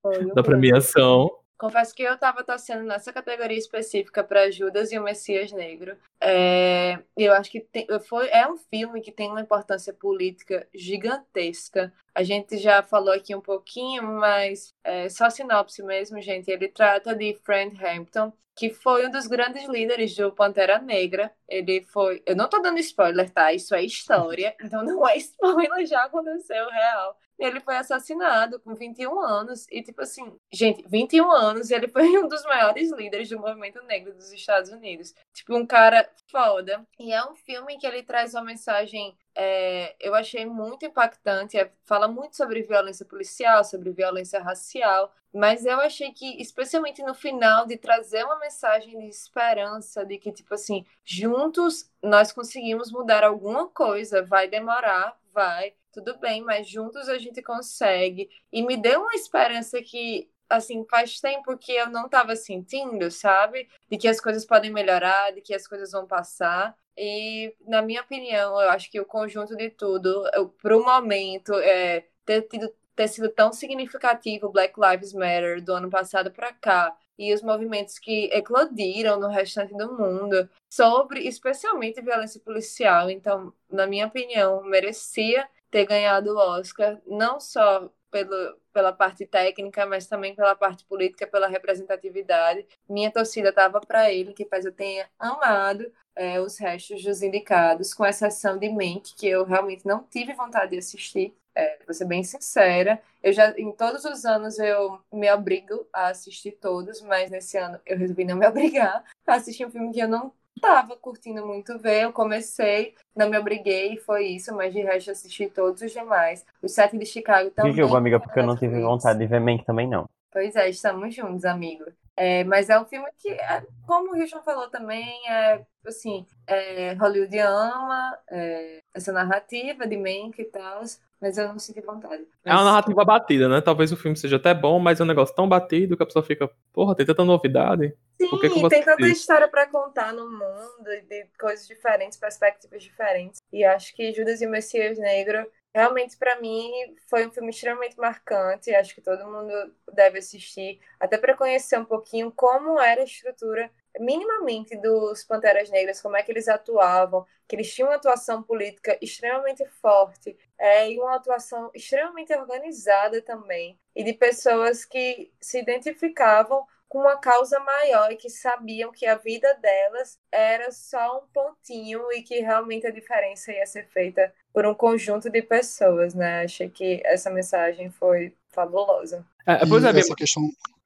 Foi 0.00 0.24
o 0.24 0.34
Da 0.34 0.42
premiação. 0.42 1.30
Confesso 1.62 1.94
que 1.94 2.02
eu 2.02 2.18
tava 2.18 2.42
torcendo 2.42 2.82
nessa 2.82 3.12
categoria 3.12 3.56
específica 3.56 4.24
para 4.24 4.50
Judas 4.50 4.90
e 4.90 4.98
o 4.98 5.02
Messias 5.04 5.52
Negro. 5.52 5.96
É, 6.20 6.98
eu 7.16 7.32
acho 7.34 7.52
que 7.52 7.60
tem- 7.60 7.86
foi, 8.00 8.28
é 8.30 8.48
um 8.50 8.56
filme 8.56 9.00
que 9.00 9.12
tem 9.12 9.30
uma 9.30 9.42
importância 9.42 9.92
política 9.92 10.66
gigantesca. 10.74 11.92
A 12.12 12.24
gente 12.24 12.58
já 12.58 12.82
falou 12.82 13.14
aqui 13.14 13.32
um 13.32 13.40
pouquinho, 13.40 14.02
mas 14.02 14.74
é, 14.82 15.08
só 15.08 15.30
sinopse 15.30 15.84
mesmo, 15.84 16.20
gente. 16.20 16.50
Ele 16.50 16.66
trata 16.66 17.14
de 17.14 17.38
Fred 17.44 17.76
Hampton, 17.80 18.32
que 18.56 18.68
foi 18.68 19.06
um 19.06 19.10
dos 19.12 19.28
grandes 19.28 19.64
líderes 19.68 20.16
do 20.16 20.32
Pantera 20.32 20.80
Negra. 20.80 21.32
Ele 21.48 21.80
foi. 21.84 22.24
Eu 22.26 22.34
não 22.34 22.48
tô 22.48 22.58
dando 22.58 22.80
spoiler, 22.80 23.30
tá? 23.30 23.52
Isso 23.52 23.72
é 23.72 23.84
história, 23.84 24.52
então 24.60 24.82
não 24.82 25.08
é 25.08 25.16
spoiler, 25.16 25.86
já 25.86 26.02
aconteceu 26.02 26.68
real. 26.70 27.16
Ele 27.42 27.60
foi 27.60 27.76
assassinado 27.76 28.60
com 28.60 28.74
21 28.74 29.18
anos. 29.20 29.66
E, 29.70 29.82
tipo 29.82 30.00
assim, 30.00 30.38
gente, 30.52 30.84
21 30.88 31.30
anos 31.30 31.70
ele 31.72 31.88
foi 31.88 32.16
um 32.18 32.28
dos 32.28 32.44
maiores 32.44 32.92
líderes 32.92 33.28
do 33.28 33.38
movimento 33.38 33.82
negro 33.82 34.14
dos 34.14 34.32
Estados 34.32 34.70
Unidos. 34.70 35.12
Tipo, 35.32 35.56
um 35.56 35.66
cara 35.66 36.08
foda. 36.30 36.86
E 37.00 37.12
é 37.12 37.24
um 37.24 37.34
filme 37.34 37.76
que 37.78 37.86
ele 37.86 38.02
traz 38.04 38.34
uma 38.34 38.44
mensagem. 38.44 39.16
é, 39.34 39.96
eu 39.98 40.14
achei 40.14 40.46
muito 40.46 40.86
impactante. 40.86 41.58
é, 41.58 41.72
fala 41.84 42.06
muito 42.06 42.36
sobre 42.36 42.62
violência 42.62 43.04
policial, 43.04 43.64
sobre 43.64 43.90
violência 43.90 44.40
racial. 44.40 45.12
Mas 45.34 45.64
eu 45.66 45.80
achei 45.80 46.12
que, 46.12 46.40
especialmente 46.40 47.02
no 47.02 47.14
final, 47.14 47.66
de 47.66 47.76
trazer 47.76 48.22
uma 48.24 48.38
mensagem 48.38 48.98
de 49.00 49.06
esperança, 49.08 50.04
de 50.04 50.18
que, 50.18 50.30
tipo 50.30 50.54
assim, 50.54 50.84
juntos 51.04 51.90
nós 52.02 52.30
conseguimos 52.32 52.92
mudar 52.92 53.24
alguma 53.24 53.68
coisa. 53.68 54.22
Vai 54.22 54.46
demorar, 54.48 55.18
vai 55.32 55.74
tudo 55.92 56.18
bem, 56.18 56.42
mas 56.42 56.68
juntos 56.68 57.08
a 57.08 57.18
gente 57.18 57.42
consegue. 57.42 58.28
E 58.52 58.62
me 58.62 58.76
deu 58.76 59.00
uma 59.02 59.14
esperança 59.14 59.80
que, 59.82 60.30
assim, 60.48 60.84
faz 60.90 61.20
tempo 61.20 61.56
que 61.56 61.72
eu 61.72 61.88
não 61.90 62.06
estava 62.06 62.34
sentindo, 62.34 63.10
sabe? 63.10 63.68
De 63.90 63.98
que 63.98 64.08
as 64.08 64.20
coisas 64.20 64.44
podem 64.44 64.70
melhorar, 64.70 65.32
de 65.32 65.40
que 65.40 65.54
as 65.54 65.66
coisas 65.66 65.92
vão 65.92 66.06
passar. 66.06 66.74
E, 66.96 67.54
na 67.66 67.82
minha 67.82 68.02
opinião, 68.02 68.60
eu 68.60 68.70
acho 68.70 68.90
que 68.90 69.00
o 69.00 69.06
conjunto 69.06 69.56
de 69.56 69.70
tudo, 69.70 70.24
para 70.60 70.76
o 70.76 70.84
momento, 70.84 71.54
é, 71.54 72.06
ter, 72.24 72.42
tido, 72.42 72.72
ter 72.96 73.08
sido 73.08 73.28
tão 73.28 73.52
significativo 73.52 74.46
o 74.46 74.52
Black 74.52 74.74
Lives 74.80 75.12
Matter 75.12 75.62
do 75.62 75.74
ano 75.74 75.90
passado 75.90 76.30
para 76.30 76.52
cá, 76.52 76.96
e 77.18 77.32
os 77.32 77.42
movimentos 77.42 77.98
que 77.98 78.24
eclodiram 78.32 79.20
no 79.20 79.28
restante 79.28 79.76
do 79.76 79.92
mundo 79.96 80.48
sobre, 80.68 81.20
especialmente, 81.28 82.00
violência 82.00 82.40
policial. 82.40 83.10
Então, 83.10 83.52
na 83.70 83.86
minha 83.86 84.06
opinião, 84.06 84.62
merecia 84.64 85.48
ter 85.72 85.86
ganhado 85.86 86.30
o 86.34 86.38
Oscar, 86.38 87.00
não 87.06 87.40
só 87.40 87.90
pelo, 88.10 88.56
pela 88.74 88.92
parte 88.92 89.26
técnica, 89.26 89.86
mas 89.86 90.06
também 90.06 90.34
pela 90.36 90.54
parte 90.54 90.84
política, 90.84 91.26
pela 91.26 91.48
representatividade. 91.48 92.64
Minha 92.88 93.10
torcida 93.10 93.48
estava 93.48 93.80
para 93.80 94.12
ele, 94.12 94.34
que 94.34 94.44
faz 94.44 94.66
eu 94.66 94.72
tenha 94.72 95.08
amado 95.18 95.90
é, 96.14 96.38
os 96.38 96.58
restos 96.58 97.02
dos 97.02 97.22
indicados, 97.22 97.94
com 97.94 98.04
exceção 98.04 98.58
de 98.58 98.68
Mank, 98.68 99.14
que 99.16 99.26
eu 99.26 99.44
realmente 99.44 99.86
não 99.86 100.04
tive 100.04 100.34
vontade 100.34 100.72
de 100.72 100.78
assistir. 100.78 101.34
É, 101.54 101.78
vou 101.86 101.94
ser 101.94 102.04
bem 102.04 102.22
sincera. 102.22 103.00
Eu 103.22 103.32
já, 103.32 103.50
em 103.58 103.72
todos 103.72 104.04
os 104.04 104.26
anos, 104.26 104.58
eu 104.58 105.00
me 105.10 105.30
obrigo 105.32 105.86
a 105.92 106.08
assistir 106.08 106.52
todos, 106.52 107.00
mas 107.00 107.30
nesse 107.30 107.56
ano 107.56 107.80
eu 107.86 107.96
resolvi 107.96 108.24
não 108.24 108.36
me 108.36 108.46
obrigar 108.48 109.04
a 109.26 109.34
assistir 109.34 109.66
um 109.66 109.70
filme 109.70 109.92
que 109.92 110.00
eu 110.00 110.08
não 110.08 110.32
tava 110.60 110.96
curtindo 110.96 111.46
muito 111.46 111.78
ver. 111.78 112.04
Eu 112.04 112.12
comecei, 112.12 112.94
não 113.14 113.28
me 113.28 113.38
obriguei, 113.38 113.96
foi 113.98 114.26
isso, 114.28 114.54
mas 114.54 114.72
de 114.72 114.80
resto 114.82 115.10
assisti 115.10 115.48
todos 115.48 115.82
os 115.82 115.92
demais. 115.92 116.44
O 116.62 116.68
Sete 116.68 116.96
de 116.98 117.06
Chicago 117.06 117.50
De 117.60 117.72
também. 117.72 117.72
jogo, 117.72 117.96
amiga, 117.96 118.20
porque 118.20 118.38
eu 118.38 118.44
não 118.44 118.56
tive 118.56 118.76
Netflix. 118.76 118.82
vontade 118.82 119.18
de 119.18 119.26
ver 119.26 119.40
Mank 119.40 119.64
também, 119.64 119.88
não. 119.88 120.08
Pois 120.30 120.56
é, 120.56 120.68
estamos 120.68 121.14
juntos, 121.14 121.44
amigo. 121.44 121.84
É, 122.16 122.44
mas 122.44 122.68
é 122.70 122.78
um 122.78 122.84
filme 122.84 123.08
que, 123.18 123.30
é, 123.30 123.66
como 123.86 124.10
o 124.10 124.14
Richard 124.14 124.44
falou 124.44 124.68
também, 124.70 125.06
é 125.28 125.64
assim, 125.86 126.26
é, 126.46 126.92
Hollywood 126.94 127.38
ama 127.38 128.18
é, 128.30 128.82
essa 128.94 129.12
narrativa 129.12 129.86
de 129.86 129.96
Mank 129.96 130.40
e 130.40 130.44
tal, 130.44 130.82
mas 131.22 131.38
eu 131.38 131.46
não 131.46 131.58
senti 131.58 131.80
vontade. 131.80 132.26
Mas... 132.44 132.52
É 132.52 132.56
uma 132.56 132.64
narrativa 132.64 133.04
batida, 133.04 133.48
né? 133.48 133.60
Talvez 133.60 133.92
o 133.92 133.96
filme 133.96 134.16
seja 134.16 134.36
até 134.36 134.52
bom, 134.52 134.80
mas 134.80 134.98
é 134.98 135.04
um 135.04 135.06
negócio 135.06 135.32
tão 135.32 135.48
batido 135.48 135.96
que 135.96 136.02
a 136.02 136.06
pessoa 136.06 136.24
fica, 136.24 136.50
porra, 136.72 136.96
tem 136.96 137.06
tanta 137.06 137.24
novidade. 137.24 137.96
Sim, 138.20 138.28
que 138.40 138.50
que 138.50 138.68
tem 138.68 138.82
tanta 138.82 139.06
história 139.06 139.46
para 139.46 139.68
contar 139.68 140.12
no 140.12 140.28
mundo, 140.28 140.84
de 141.08 141.26
coisas 141.38 141.66
diferentes, 141.68 142.18
perspectivas 142.18 142.82
diferentes. 142.82 143.40
E 143.52 143.64
acho 143.64 143.94
que 143.94 144.12
Judas 144.12 144.42
e 144.42 144.46
o 144.46 144.50
Messias 144.50 144.98
Negro 144.98 145.46
realmente 145.72 146.18
para 146.18 146.38
mim 146.40 146.70
foi 147.08 147.26
um 147.26 147.30
filme 147.30 147.50
extremamente 147.50 147.96
marcante. 147.96 148.74
Acho 148.74 148.92
que 148.92 149.00
todo 149.00 149.24
mundo 149.24 149.52
deve 149.94 150.18
assistir, 150.18 150.80
até 150.98 151.16
para 151.16 151.36
conhecer 151.36 151.78
um 151.78 151.84
pouquinho 151.84 152.32
como 152.32 152.80
era 152.80 153.00
a 153.00 153.04
estrutura 153.04 153.70
minimamente 153.98 154.76
dos 154.76 155.24
Panteras 155.24 155.70
Negras, 155.70 156.00
como 156.00 156.16
é 156.16 156.22
que 156.22 156.30
eles 156.30 156.48
atuavam, 156.48 157.26
que 157.46 157.56
eles 157.56 157.72
tinham 157.72 157.88
uma 157.88 157.96
atuação 157.96 158.42
política 158.42 158.96
extremamente 159.00 159.64
forte 159.80 160.36
é, 160.58 160.90
e 160.90 160.98
uma 160.98 161.16
atuação 161.16 161.70
extremamente 161.74 162.34
organizada 162.34 163.20
também, 163.20 163.78
e 163.94 164.02
de 164.02 164.12
pessoas 164.12 164.84
que 164.84 165.30
se 165.40 165.58
identificavam 165.58 166.66
com 166.88 166.98
uma 166.98 167.16
causa 167.16 167.58
maior 167.58 168.12
e 168.12 168.16
que 168.16 168.28
sabiam 168.28 168.92
que 168.92 169.06
a 169.06 169.14
vida 169.14 169.54
delas 169.54 170.18
era 170.30 170.70
só 170.70 171.20
um 171.20 171.26
pontinho 171.32 172.12
e 172.12 172.22
que 172.22 172.40
realmente 172.40 172.86
a 172.86 172.90
diferença 172.90 173.50
ia 173.50 173.64
ser 173.64 173.86
feita 173.88 174.30
por 174.52 174.66
um 174.66 174.74
conjunto 174.74 175.30
de 175.30 175.40
pessoas, 175.40 176.12
né? 176.12 176.44
Achei 176.44 176.68
que 176.68 177.00
essa 177.06 177.30
mensagem 177.30 177.90
foi 177.90 178.36
fabulosa. 178.48 179.24
É, 179.46 179.64
pois 179.66 179.82
é, 179.84 179.98
essa 179.98 180.14
questão... 180.14 180.42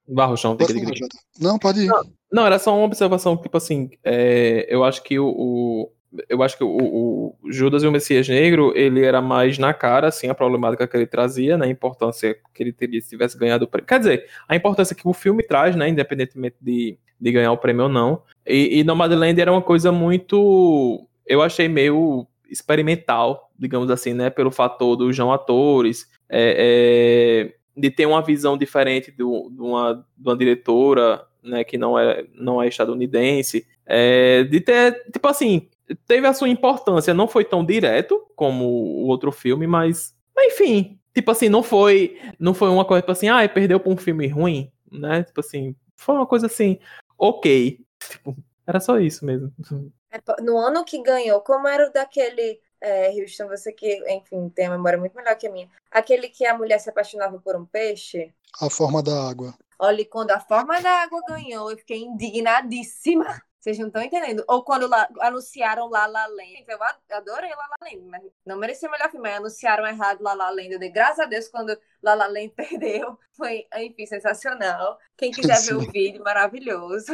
Barro, 0.09 0.37
chão, 0.37 0.57
tem 0.57 0.67
que... 0.67 1.01
Não, 1.41 1.59
pode 1.59 1.81
ir. 1.81 1.87
Não, 1.87 2.03
não, 2.33 2.47
era 2.47 2.59
só 2.59 2.77
uma 2.77 2.85
observação, 2.85 3.37
tipo 3.37 3.57
assim, 3.57 3.91
é, 4.05 4.67
eu 4.69 4.85
acho 4.85 5.03
que 5.03 5.19
o, 5.19 5.27
o 5.29 5.93
eu 6.29 6.43
acho 6.43 6.57
que 6.57 6.65
o, 6.65 6.69
o, 6.69 7.37
Judas 7.51 7.83
e 7.83 7.87
o 7.87 7.93
Messias 7.93 8.29
Negro, 8.29 8.73
ele 8.75 9.05
era 9.05 9.21
mais 9.21 9.59
na 9.59 9.75
cara, 9.75 10.09
assim, 10.09 10.29
a 10.29 10.35
problemática 10.35 10.87
que 10.87 10.97
ele 10.97 11.07
trazia, 11.07 11.59
né, 11.59 11.67
a 11.67 11.71
importância 11.71 12.37
que 12.55 12.63
ele 12.63 12.73
teria 12.73 13.01
se 13.01 13.11
tivesse 13.11 13.37
ganhado 13.37 13.65
o 13.65 13.69
prêmio. 13.69 13.87
Quer 13.87 13.99
dizer, 13.99 14.27
a 14.49 14.57
importância 14.57 14.97
que 14.97 15.07
o 15.07 15.13
filme 15.13 15.43
traz, 15.43 15.77
né, 15.77 15.89
independentemente 15.89 16.57
de, 16.61 16.99
de 17.21 17.33
ganhar 17.33 17.53
o 17.53 17.59
prêmio 17.59 17.85
ou 17.85 17.89
não. 17.89 18.23
E, 18.47 18.81
e 18.81 18.85
Nomadland 18.85 19.41
era 19.41 19.53
uma 19.53 19.63
coisa 19.63 19.93
muito, 19.93 21.07
eu 21.27 21.43
achei 21.43 21.69
meio 21.69 22.27
experimental, 22.49 23.51
digamos 23.59 23.91
assim, 23.91 24.15
né, 24.15 24.31
pelo 24.31 24.51
fator 24.51 24.97
dos 24.97 25.19
não 25.19 25.33
atores, 25.33 26.09
é, 26.29 27.51
é, 27.51 27.56
de 27.77 27.91
ter 27.91 28.07
uma 28.07 28.23
visão 28.23 28.57
diferente 28.57 29.11
do, 29.11 29.51
de, 29.51 29.61
uma, 29.61 30.07
de 30.17 30.29
uma 30.29 30.37
diretora, 30.37 31.27
né, 31.43 31.63
que 31.63 31.77
não 31.77 31.99
é, 31.99 32.25
não 32.35 32.63
é 32.63 32.69
estadunidense, 32.69 33.67
é, 33.85 34.45
de 34.45 34.61
ter, 34.61 35.05
tipo 35.13 35.29
assim, 35.29 35.69
teve 36.07 36.27
a 36.27 36.33
sua 36.33 36.49
importância, 36.49 37.15
não 37.15 37.29
foi 37.29 37.45
tão 37.45 37.65
direto 37.65 38.27
como 38.35 38.65
o 38.65 39.07
outro 39.07 39.31
filme, 39.31 39.67
mas, 39.67 40.15
enfim, 40.37 40.99
tipo 41.15 41.31
assim, 41.31 41.49
não 41.49 41.63
foi, 41.63 42.19
não 42.39 42.55
foi 42.55 42.69
uma 42.69 42.85
coisa 42.85 43.03
tipo 43.03 43.13
assim, 43.13 43.29
ah, 43.29 43.49
perdeu 43.49 43.79
para 43.79 43.93
um 43.93 43.97
filme 43.97 44.27
ruim, 44.27 44.71
né? 44.91 45.23
Tipo 45.23 45.41
assim, 45.41 45.75
foi 45.95 46.15
uma 46.15 46.27
coisa 46.27 46.47
assim, 46.47 46.79
ok. 47.19 47.81
Tipo, 47.99 48.37
era 48.67 48.81
só 48.81 48.99
isso 48.99 49.25
mesmo. 49.25 49.53
É, 50.11 50.43
no 50.43 50.59
ano 50.59 50.85
que 50.85 51.03
ganhou, 51.03 51.41
como 51.41 51.69
era 51.69 51.89
o 51.89 51.93
daquele 51.93 52.61
é, 52.81 53.11
Houston, 53.11 53.49
você 53.49 53.73
que, 53.73 54.03
enfim, 54.13 54.49
tem 54.51 54.67
a 54.67 54.71
memória 54.71 54.99
muito 54.99 55.17
melhor 55.17 55.37
que 55.37 55.47
a 55.47 55.51
minha. 55.51 55.69
Aquele 55.91 56.29
que 56.29 56.47
a 56.47 56.57
mulher 56.57 56.79
se 56.79 56.91
apaixonava 56.91 57.39
por 57.39 57.57
um 57.57 57.65
peixe. 57.65 58.33
A 58.61 58.71
forma 58.71 59.03
da 59.03 59.29
água. 59.29 59.55
Olha, 59.79 60.05
quando 60.07 60.31
a 60.31 60.41
forma 60.41 60.81
da 60.81 61.03
água 61.03 61.21
ganhou, 61.29 61.71
eu 61.71 61.77
fiquei 61.77 61.99
indignadíssima. 61.99 63.43
Vocês 63.67 63.79
não 63.79 63.89
estão 63.89 64.01
entendendo. 64.01 64.45
Ou 64.47 64.63
quando 64.63 64.87
lá, 64.87 65.09
anunciaram 65.21 65.89
La 65.89 66.07
La 66.07 66.27
Land. 66.29 66.65
Eu 66.69 66.79
adorei 67.17 67.51
La 67.51 67.67
La 67.67 67.77
Land, 67.83 68.07
mas 68.07 68.23
não 68.47 68.57
merecia 68.57 68.89
o 68.89 68.93
melhor 68.93 69.11
filme. 69.11 69.29
Mas 69.29 69.39
anunciaram 69.39 69.85
errado 69.85 70.23
La 70.23 70.35
La 70.35 70.51
Land. 70.51 70.71
Eu 70.71 70.79
dei 70.79 70.91
graças 70.91 71.19
a 71.19 71.25
Deus 71.25 71.49
quando 71.49 71.77
La 72.01 72.15
La 72.15 72.29
Land 72.29 72.51
perdeu. 72.57 73.19
Foi, 73.33 73.67
enfim, 73.79 74.07
sensacional. 74.07 74.99
Quem 75.17 75.33
quiser 75.33 75.57
Sim. 75.57 75.79
ver 75.79 75.89
o 75.89 75.91
vídeo, 75.91 76.23
maravilhoso. 76.23 77.13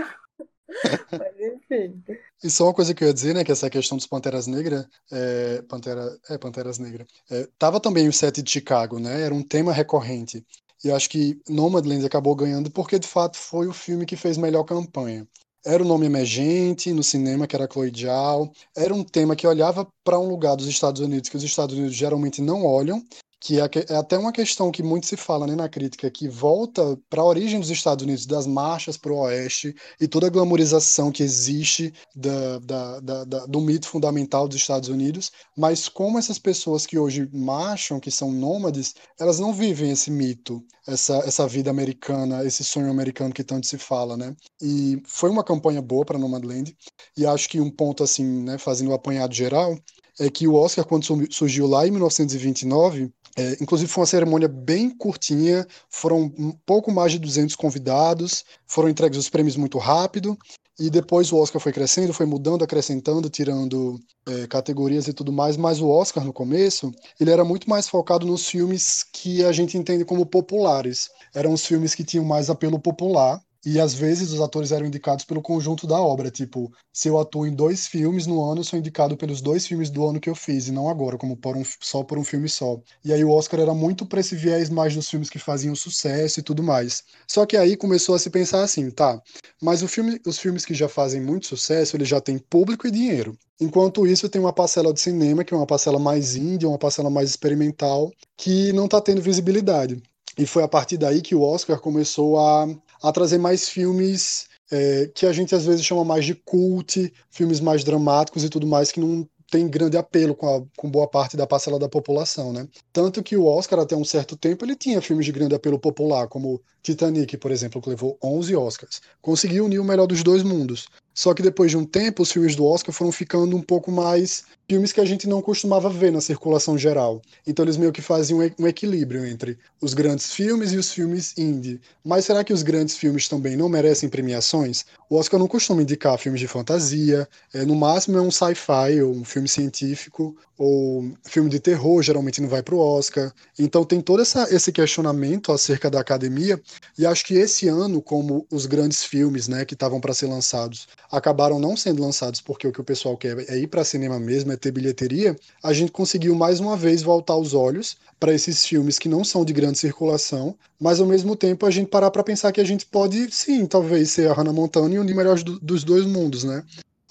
Mas 1.12 1.40
enfim. 1.40 2.02
E 2.42 2.50
só 2.50 2.64
uma 2.64 2.74
coisa 2.74 2.94
que 2.94 3.04
eu 3.04 3.08
ia 3.08 3.14
dizer, 3.14 3.34
né, 3.34 3.44
que 3.44 3.52
essa 3.52 3.70
questão 3.70 3.96
dos 3.96 4.06
Panteras 4.06 4.46
Negras, 4.46 4.86
é, 5.10 5.62
Pantera, 5.62 6.18
é, 6.28 6.38
Panteras 6.38 6.78
Negras, 6.78 7.06
é, 7.30 7.48
tava 7.58 7.78
também 7.80 8.08
o 8.08 8.12
set 8.12 8.42
de 8.42 8.50
Chicago, 8.50 8.98
né, 8.98 9.22
era 9.22 9.34
um 9.34 9.42
tema 9.42 9.72
recorrente. 9.72 10.44
E 10.84 10.90
acho 10.90 11.08
que 11.08 11.40
Nomadland 11.48 12.04
acabou 12.04 12.34
ganhando 12.34 12.70
porque, 12.70 12.98
de 12.98 13.06
fato, 13.06 13.36
foi 13.36 13.68
o 13.68 13.72
filme 13.72 14.04
que 14.04 14.16
fez 14.16 14.36
melhor 14.36 14.64
campanha. 14.64 15.26
Era 15.64 15.82
um 15.82 15.86
nome 15.86 16.06
emergente 16.06 16.92
no 16.92 17.04
cinema, 17.04 17.46
que 17.46 17.54
era 17.54 17.68
Chloe 17.70 17.92
Zhao. 17.96 18.50
Era 18.76 18.92
um 18.92 19.04
tema 19.04 19.36
que 19.36 19.46
olhava 19.46 19.86
para 20.02 20.18
um 20.18 20.28
lugar 20.28 20.56
dos 20.56 20.66
Estados 20.66 21.00
Unidos 21.00 21.28
que 21.28 21.36
os 21.36 21.44
Estados 21.44 21.76
Unidos 21.76 21.94
geralmente 21.94 22.42
não 22.42 22.64
olham, 22.64 23.00
que 23.42 23.60
é, 23.60 23.68
é 23.88 23.96
até 23.96 24.16
uma 24.16 24.30
questão 24.30 24.70
que 24.70 24.84
muito 24.84 25.06
se 25.06 25.16
fala 25.16 25.48
né, 25.48 25.56
na 25.56 25.68
crítica, 25.68 26.08
que 26.08 26.28
volta 26.28 26.96
para 27.10 27.22
a 27.22 27.24
origem 27.24 27.58
dos 27.58 27.70
Estados 27.70 28.04
Unidos, 28.04 28.24
das 28.24 28.46
marchas 28.46 28.96
para 28.96 29.12
o 29.12 29.18
oeste 29.18 29.74
e 30.00 30.06
toda 30.06 30.28
a 30.28 30.30
glamorização 30.30 31.10
que 31.10 31.24
existe 31.24 31.92
da, 32.14 32.60
da, 32.60 33.00
da, 33.00 33.24
da, 33.24 33.46
do 33.46 33.60
mito 33.60 33.88
fundamental 33.88 34.46
dos 34.46 34.58
Estados 34.58 34.88
Unidos, 34.88 35.32
mas 35.58 35.88
como 35.88 36.20
essas 36.20 36.38
pessoas 36.38 36.86
que 36.86 36.96
hoje 36.96 37.28
marcham, 37.32 37.98
que 37.98 38.12
são 38.12 38.30
nômades, 38.30 38.94
elas 39.18 39.40
não 39.40 39.52
vivem 39.52 39.90
esse 39.90 40.08
mito, 40.08 40.64
essa, 40.86 41.16
essa 41.26 41.48
vida 41.48 41.68
americana, 41.68 42.44
esse 42.44 42.62
sonho 42.62 42.92
americano 42.92 43.34
que 43.34 43.42
tanto 43.42 43.66
se 43.66 43.76
fala, 43.76 44.16
né? 44.16 44.36
E 44.60 45.02
foi 45.04 45.30
uma 45.30 45.42
campanha 45.42 45.82
boa 45.82 46.04
para 46.04 46.18
Nomadland, 46.18 46.76
e 47.16 47.26
acho 47.26 47.48
que 47.48 47.60
um 47.60 47.70
ponto 47.70 48.04
assim, 48.04 48.24
né, 48.44 48.56
fazendo 48.56 48.88
o 48.88 48.90
um 48.92 48.94
apanhado 48.94 49.34
geral, 49.34 49.76
é 50.20 50.30
que 50.30 50.46
o 50.46 50.54
Oscar, 50.54 50.84
quando 50.84 51.04
surgiu 51.32 51.66
lá 51.66 51.86
em 51.86 51.90
1929, 51.90 53.12
é, 53.36 53.56
inclusive 53.60 53.90
foi 53.90 54.02
uma 54.02 54.06
cerimônia 54.06 54.48
bem 54.48 54.90
curtinha, 54.90 55.66
foram 55.88 56.32
um 56.38 56.52
pouco 56.66 56.92
mais 56.92 57.12
de 57.12 57.18
200 57.18 57.56
convidados, 57.56 58.44
foram 58.66 58.88
entregues 58.88 59.18
os 59.18 59.30
prêmios 59.30 59.56
muito 59.56 59.78
rápido, 59.78 60.36
e 60.78 60.90
depois 60.90 61.30
o 61.30 61.36
Oscar 61.36 61.60
foi 61.60 61.72
crescendo, 61.72 62.12
foi 62.12 62.26
mudando, 62.26 62.64
acrescentando, 62.64 63.30
tirando 63.30 64.00
é, 64.26 64.46
categorias 64.46 65.06
e 65.06 65.12
tudo 65.12 65.32
mais, 65.32 65.56
mas 65.56 65.80
o 65.80 65.88
Oscar 65.88 66.24
no 66.24 66.32
começo, 66.32 66.90
ele 67.20 67.30
era 67.30 67.44
muito 67.44 67.68
mais 67.68 67.88
focado 67.88 68.26
nos 68.26 68.46
filmes 68.46 69.04
que 69.12 69.44
a 69.44 69.52
gente 69.52 69.76
entende 69.76 70.04
como 70.04 70.26
populares. 70.26 71.08
Eram 71.34 71.52
os 71.52 71.64
filmes 71.64 71.94
que 71.94 72.04
tinham 72.04 72.24
mais 72.24 72.50
apelo 72.50 72.78
popular, 72.78 73.40
e 73.64 73.78
às 73.78 73.94
vezes 73.94 74.32
os 74.32 74.40
atores 74.40 74.72
eram 74.72 74.86
indicados 74.86 75.24
pelo 75.24 75.40
conjunto 75.40 75.86
da 75.86 76.00
obra. 76.00 76.30
Tipo, 76.30 76.72
se 76.92 77.08
eu 77.08 77.18
atuo 77.20 77.46
em 77.46 77.54
dois 77.54 77.86
filmes 77.86 78.26
no 78.26 78.42
ano, 78.42 78.60
eu 78.60 78.64
sou 78.64 78.78
indicado 78.78 79.16
pelos 79.16 79.40
dois 79.40 79.66
filmes 79.66 79.90
do 79.90 80.04
ano 80.06 80.18
que 80.18 80.28
eu 80.28 80.34
fiz, 80.34 80.66
e 80.66 80.72
não 80.72 80.88
agora, 80.88 81.16
como 81.16 81.36
por 81.36 81.56
um, 81.56 81.62
só 81.80 82.02
por 82.02 82.18
um 82.18 82.24
filme 82.24 82.48
só. 82.48 82.80
E 83.04 83.12
aí 83.12 83.24
o 83.24 83.30
Oscar 83.30 83.60
era 83.60 83.74
muito 83.74 84.04
para 84.04 84.20
esse 84.20 84.34
viés 84.34 84.68
mais 84.68 84.94
dos 84.94 85.08
filmes 85.08 85.30
que 85.30 85.38
faziam 85.38 85.74
sucesso 85.74 86.40
e 86.40 86.42
tudo 86.42 86.62
mais. 86.62 87.04
Só 87.28 87.46
que 87.46 87.56
aí 87.56 87.76
começou 87.76 88.14
a 88.14 88.18
se 88.18 88.30
pensar 88.30 88.62
assim, 88.62 88.90
tá, 88.90 89.20
mas 89.60 89.82
filme, 89.92 90.20
os 90.26 90.38
filmes 90.38 90.64
que 90.64 90.74
já 90.74 90.88
fazem 90.88 91.20
muito 91.20 91.46
sucesso, 91.46 91.96
eles 91.96 92.08
já 92.08 92.20
têm 92.20 92.38
público 92.38 92.86
e 92.86 92.90
dinheiro. 92.90 93.36
Enquanto 93.60 94.06
isso, 94.06 94.28
tem 94.28 94.40
uma 94.40 94.52
parcela 94.52 94.92
de 94.92 95.00
cinema, 95.00 95.44
que 95.44 95.54
é 95.54 95.56
uma 95.56 95.66
parcela 95.66 95.98
mais 95.98 96.34
índia, 96.34 96.68
uma 96.68 96.78
parcela 96.78 97.10
mais 97.10 97.30
experimental, 97.30 98.10
que 98.36 98.72
não 98.72 98.86
está 98.86 99.00
tendo 99.00 99.22
visibilidade. 99.22 100.02
E 100.38 100.46
foi 100.46 100.62
a 100.62 100.68
partir 100.68 100.96
daí 100.96 101.20
que 101.20 101.34
o 101.34 101.42
Oscar 101.42 101.78
começou 101.78 102.38
a, 102.38 102.66
a 103.02 103.12
trazer 103.12 103.38
mais 103.38 103.68
filmes 103.68 104.46
é, 104.70 105.10
que 105.14 105.26
a 105.26 105.32
gente 105.32 105.54
às 105.54 105.66
vezes 105.66 105.84
chama 105.84 106.04
mais 106.04 106.24
de 106.24 106.34
cult, 106.34 107.12
filmes 107.30 107.60
mais 107.60 107.84
dramáticos 107.84 108.44
e 108.44 108.48
tudo 108.48 108.66
mais, 108.66 108.90
que 108.90 109.00
não 109.00 109.28
tem 109.50 109.68
grande 109.68 109.98
apelo 109.98 110.34
com, 110.34 110.48
a, 110.48 110.62
com 110.78 110.90
boa 110.90 111.06
parte 111.06 111.36
da 111.36 111.46
parcela 111.46 111.78
da 111.78 111.86
população, 111.86 112.54
né? 112.54 112.66
Tanto 112.90 113.22
que 113.22 113.36
o 113.36 113.44
Oscar, 113.44 113.80
até 113.80 113.94
um 113.94 114.04
certo 114.04 114.34
tempo, 114.34 114.64
ele 114.64 114.74
tinha 114.74 115.02
filmes 115.02 115.26
de 115.26 115.32
grande 115.32 115.54
apelo 115.54 115.78
popular, 115.78 116.26
como 116.26 116.58
Titanic, 116.82 117.36
por 117.36 117.50
exemplo, 117.50 117.82
que 117.82 117.90
levou 117.90 118.16
11 118.24 118.56
Oscars. 118.56 119.02
Conseguiu 119.20 119.66
unir 119.66 119.78
o 119.78 119.84
melhor 119.84 120.06
dos 120.06 120.22
dois 120.22 120.42
mundos. 120.42 120.86
Só 121.14 121.34
que 121.34 121.42
depois 121.42 121.70
de 121.70 121.76
um 121.76 121.84
tempo, 121.84 122.22
os 122.22 122.32
filmes 122.32 122.56
do 122.56 122.64
Oscar 122.64 122.94
foram 122.94 123.12
ficando 123.12 123.56
um 123.56 123.60
pouco 123.60 123.92
mais 123.92 124.44
filmes 124.68 124.92
que 124.92 125.00
a 125.00 125.04
gente 125.04 125.28
não 125.28 125.42
costumava 125.42 125.90
ver 125.90 126.10
na 126.10 126.20
circulação 126.20 126.78
geral. 126.78 127.20
Então 127.46 127.64
eles 127.64 127.76
meio 127.76 127.92
que 127.92 128.00
faziam 128.00 128.40
um 128.58 128.66
equilíbrio 128.66 129.26
entre 129.26 129.58
os 129.80 129.92
grandes 129.92 130.32
filmes 130.32 130.72
e 130.72 130.78
os 130.78 130.90
filmes 130.90 131.36
indie. 131.36 131.80
Mas 132.02 132.24
será 132.24 132.42
que 132.42 132.52
os 132.52 132.62
grandes 132.62 132.96
filmes 132.96 133.28
também 133.28 133.56
não 133.56 133.68
merecem 133.68 134.08
premiações? 134.08 134.86
O 135.10 135.16
Oscar 135.16 135.38
não 135.38 135.46
costuma 135.46 135.82
indicar 135.82 136.16
filmes 136.16 136.40
de 136.40 136.48
fantasia, 136.48 137.28
é, 137.52 137.66
no 137.66 137.74
máximo 137.74 138.16
é 138.16 138.22
um 138.22 138.30
sci-fi 138.30 139.02
ou 139.02 139.12
um 139.12 139.24
filme 139.24 139.48
científico 139.48 140.34
ou 140.64 141.12
filme 141.24 141.50
de 141.50 141.58
terror 141.58 142.00
geralmente 142.02 142.40
não 142.40 142.48
vai 142.48 142.62
para 142.62 142.76
o 142.76 142.78
Oscar. 142.78 143.32
Então 143.58 143.84
tem 143.84 144.00
todo 144.00 144.22
essa, 144.22 144.46
esse 144.54 144.70
questionamento 144.70 145.50
acerca 145.50 145.90
da 145.90 145.98
academia, 145.98 146.60
e 146.96 147.04
acho 147.04 147.24
que 147.24 147.34
esse 147.34 147.66
ano, 147.66 148.00
como 148.00 148.46
os 148.48 148.64
grandes 148.64 149.02
filmes 149.02 149.48
né, 149.48 149.64
que 149.64 149.74
estavam 149.74 150.00
para 150.00 150.14
ser 150.14 150.28
lançados 150.28 150.86
acabaram 151.10 151.58
não 151.58 151.76
sendo 151.76 152.00
lançados 152.00 152.40
porque 152.40 152.68
o 152.68 152.70
que 152.70 152.80
o 152.80 152.84
pessoal 152.84 153.16
quer 153.16 153.44
é 153.50 153.58
ir 153.58 153.66
para 153.66 153.82
cinema 153.82 154.20
mesmo, 154.20 154.52
é 154.52 154.56
ter 154.56 154.70
bilheteria, 154.70 155.36
a 155.64 155.72
gente 155.72 155.90
conseguiu 155.90 156.36
mais 156.36 156.60
uma 156.60 156.76
vez 156.76 157.02
voltar 157.02 157.36
os 157.36 157.54
olhos 157.54 157.96
para 158.20 158.32
esses 158.32 158.64
filmes 158.64 159.00
que 159.00 159.08
não 159.08 159.24
são 159.24 159.44
de 159.44 159.52
grande 159.52 159.78
circulação, 159.78 160.54
mas 160.80 161.00
ao 161.00 161.06
mesmo 161.08 161.34
tempo 161.34 161.66
a 161.66 161.72
gente 161.72 161.88
parar 161.88 162.12
para 162.12 162.22
pensar 162.22 162.52
que 162.52 162.60
a 162.60 162.64
gente 162.64 162.86
pode, 162.86 163.34
sim, 163.34 163.66
talvez 163.66 164.12
ser 164.12 164.30
a 164.30 164.32
Hannah 164.32 164.52
Montana 164.52 164.94
e 164.94 164.98
um 165.00 165.04
de 165.04 165.12
melhores 165.12 165.42
do, 165.42 165.58
dos 165.58 165.82
dois 165.82 166.06
mundos, 166.06 166.44
né? 166.44 166.62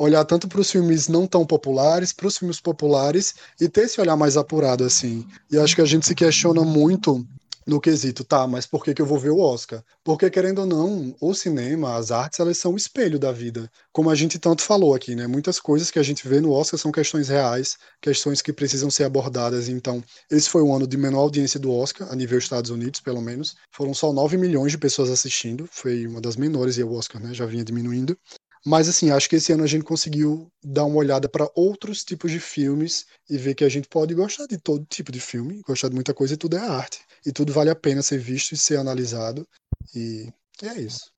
Olhar 0.02 0.26
tanto 0.26 0.48
para 0.48 0.60
os 0.60 0.72
filmes 0.72 1.07
não 1.07 1.28
tão 1.28 1.45
populares, 1.45 2.11
para 2.11 2.28
os 2.28 2.38
filmes 2.38 2.60
populares 2.60 3.36
e 3.60 3.69
ter 3.69 3.82
esse 3.82 4.02
olhar 4.02 4.15
mais 4.15 4.36
apurado 4.36 4.84
assim. 4.84 5.26
E 5.52 5.57
acho 5.57 5.76
que 5.76 5.82
a 5.82 5.86
gente 5.86 6.06
se 6.07 6.15
questiona 6.15 6.64
muito 6.64 7.26
no 7.68 7.80
quesito, 7.80 8.23
tá, 8.23 8.48
mas 8.48 8.65
por 8.65 8.84
que, 8.84 8.94
que 8.94 9.02
eu 9.02 9.06
vou 9.06 9.19
ver 9.19 9.30
o 9.30 9.40
Oscar? 9.40 9.84
Porque, 10.03 10.30
querendo 10.32 10.61
ou 10.61 10.65
não, 10.65 11.15
o 11.22 11.34
cinema, 11.36 11.95
as 11.95 12.10
artes, 12.10 12.40
elas 12.40 12.57
são 12.57 12.73
o 12.73 12.78
espelho 12.78 13.19
da 13.19 13.32
vida. 13.32 13.69
Como 13.91 14.10
a 14.10 14.15
gente 14.15 14.40
tanto 14.40 14.64
falou 14.64 14.95
aqui, 14.95 15.15
né? 15.15 15.28
Muitas 15.28 15.60
coisas 15.60 15.91
que 15.91 15.99
a 15.99 16.03
gente 16.03 16.28
vê 16.28 16.41
no 16.41 16.52
Oscar 16.52 16.80
são 16.80 16.91
questões 16.91 17.30
reais, 17.30 17.78
questões 18.02 18.41
que 18.41 18.52
precisam 18.52 18.90
ser 18.90 19.03
abordadas. 19.03 19.69
Então, 19.69 20.03
esse 20.30 20.49
foi 20.49 20.64
o 20.64 20.73
ano 20.73 20.88
de 20.88 20.98
menor 20.98 21.19
audiência 21.19 21.60
do 21.60 21.72
Oscar, 21.72 22.11
a 22.11 22.15
nível 22.15 22.40
Estados 22.40 22.72
Unidos, 22.72 22.99
pelo 22.99 23.22
menos. 23.22 23.56
Foram 23.72 23.94
só 23.94 24.11
9 24.11 24.38
milhões 24.38 24.72
de 24.72 24.80
pessoas 24.80 25.11
assistindo, 25.11 25.69
foi 25.72 26.07
uma 26.07 26.19
das 26.19 26.36
menores, 26.36 26.78
e 26.78 26.84
o 26.84 26.91
Oscar, 26.91 27.22
né, 27.22 27.32
já 27.32 27.45
vinha 27.45 27.64
diminuindo. 27.64 28.18
Mas 28.66 28.88
assim, 28.88 29.10
acho 29.10 29.28
que 29.28 29.38
esse 29.38 29.52
ano 29.52 29.64
a 29.64 29.68
gente 29.68 29.84
conseguiu 29.84 30.52
dar 30.64 30.86
uma 30.86 30.98
olhada 30.98 31.28
para 31.28 31.50
outros 31.56 32.04
tipos 32.04 32.32
de 32.32 32.40
filmes 32.40 33.06
e 33.30 33.38
ver 33.38 33.56
que 33.56 33.64
a 33.64 33.70
gente 33.70 33.88
pode 33.88 34.14
gostar 34.14 34.46
de 34.46 34.58
todo 34.58 34.86
tipo 34.86 35.12
de 35.12 35.20
filme, 35.20 35.62
gostar 35.66 35.90
de 35.90 35.96
muita 35.96 36.14
coisa 36.14 36.36
e 36.36 36.38
tudo 36.38 36.58
é 36.58 36.60
arte. 36.60 37.00
E 37.26 37.32
tudo 37.32 37.52
vale 37.52 37.70
a 37.70 37.76
pena 37.76 38.02
ser 38.02 38.20
visto 38.20 38.52
e 38.54 38.58
ser 38.58 38.78
analisado. 38.78 39.48
E 39.96 40.32
é 40.64 40.80
isso. 40.80 41.12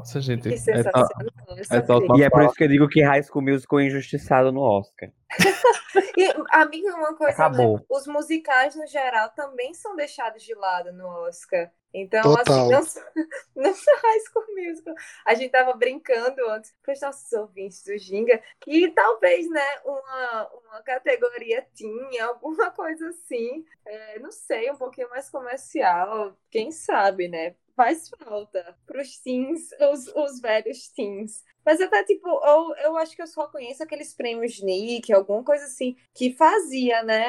Nossa, 0.00 0.20
gente. 0.20 0.48
Que 0.48 0.54
é 0.54 0.58
sensacional. 0.58 1.06
é 2.16 2.18
E 2.18 2.22
é 2.22 2.30
por 2.30 2.42
isso 2.42 2.54
que 2.54 2.64
eu 2.64 2.68
digo 2.68 2.88
que 2.88 3.02
High 3.02 3.22
School 3.22 3.44
Musical 3.44 3.80
é 3.80 3.84
injustiçado 3.84 4.50
no 4.52 4.60
Oscar. 4.60 5.10
E, 6.16 6.32
amiga, 6.52 6.94
uma 6.94 7.14
coisa, 7.16 7.32
Acabou. 7.32 7.78
né? 7.78 7.84
Os 7.88 8.06
musicais, 8.06 8.74
no 8.76 8.86
geral, 8.86 9.30
também 9.30 9.72
são 9.74 9.96
deixados 9.96 10.42
de 10.42 10.54
lado 10.54 10.92
no 10.92 11.06
Oscar. 11.26 11.70
Então, 11.92 12.22
Total. 12.22 12.40
assim, 12.40 12.70
não, 12.72 12.82
só- 12.84 13.00
não 13.56 13.74
só 13.74 13.90
High 13.96 14.20
School 14.20 14.46
Musical. 14.54 14.94
A 15.26 15.34
gente 15.34 15.50
tava 15.50 15.72
brincando 15.72 16.48
antes 16.50 16.72
com 16.84 16.92
os 16.92 17.00
nossos 17.00 17.32
ouvintes 17.32 17.82
do 17.84 17.96
Ginga 17.98 18.40
que 18.60 18.88
talvez, 18.90 19.48
né, 19.50 19.78
uma, 19.84 20.48
uma 20.52 20.82
categoria 20.82 21.66
tinha, 21.74 22.26
alguma 22.26 22.70
coisa 22.72 23.08
assim. 23.08 23.64
É, 23.86 24.18
não 24.20 24.30
sei, 24.30 24.70
um 24.70 24.76
pouquinho 24.76 25.08
mais 25.10 25.28
comercial. 25.30 26.36
Quem 26.50 26.70
sabe, 26.70 27.28
né? 27.28 27.54
Faz 27.76 28.10
falta 28.22 28.76
pros 28.86 29.18
teens, 29.20 29.70
os, 29.92 30.06
os 30.08 30.40
velhos 30.40 30.88
teens. 30.94 31.42
Mas 31.64 31.80
até, 31.80 32.02
tipo, 32.04 32.26
eu, 32.28 32.74
eu 32.84 32.96
acho 32.96 33.14
que 33.14 33.22
eu 33.22 33.26
só 33.26 33.46
conheço 33.46 33.82
aqueles 33.82 34.14
prêmios 34.14 34.60
Nick, 34.62 35.12
alguma 35.12 35.42
coisa 35.44 35.64
assim, 35.64 35.94
que 36.14 36.32
fazia, 36.34 37.02
né, 37.02 37.26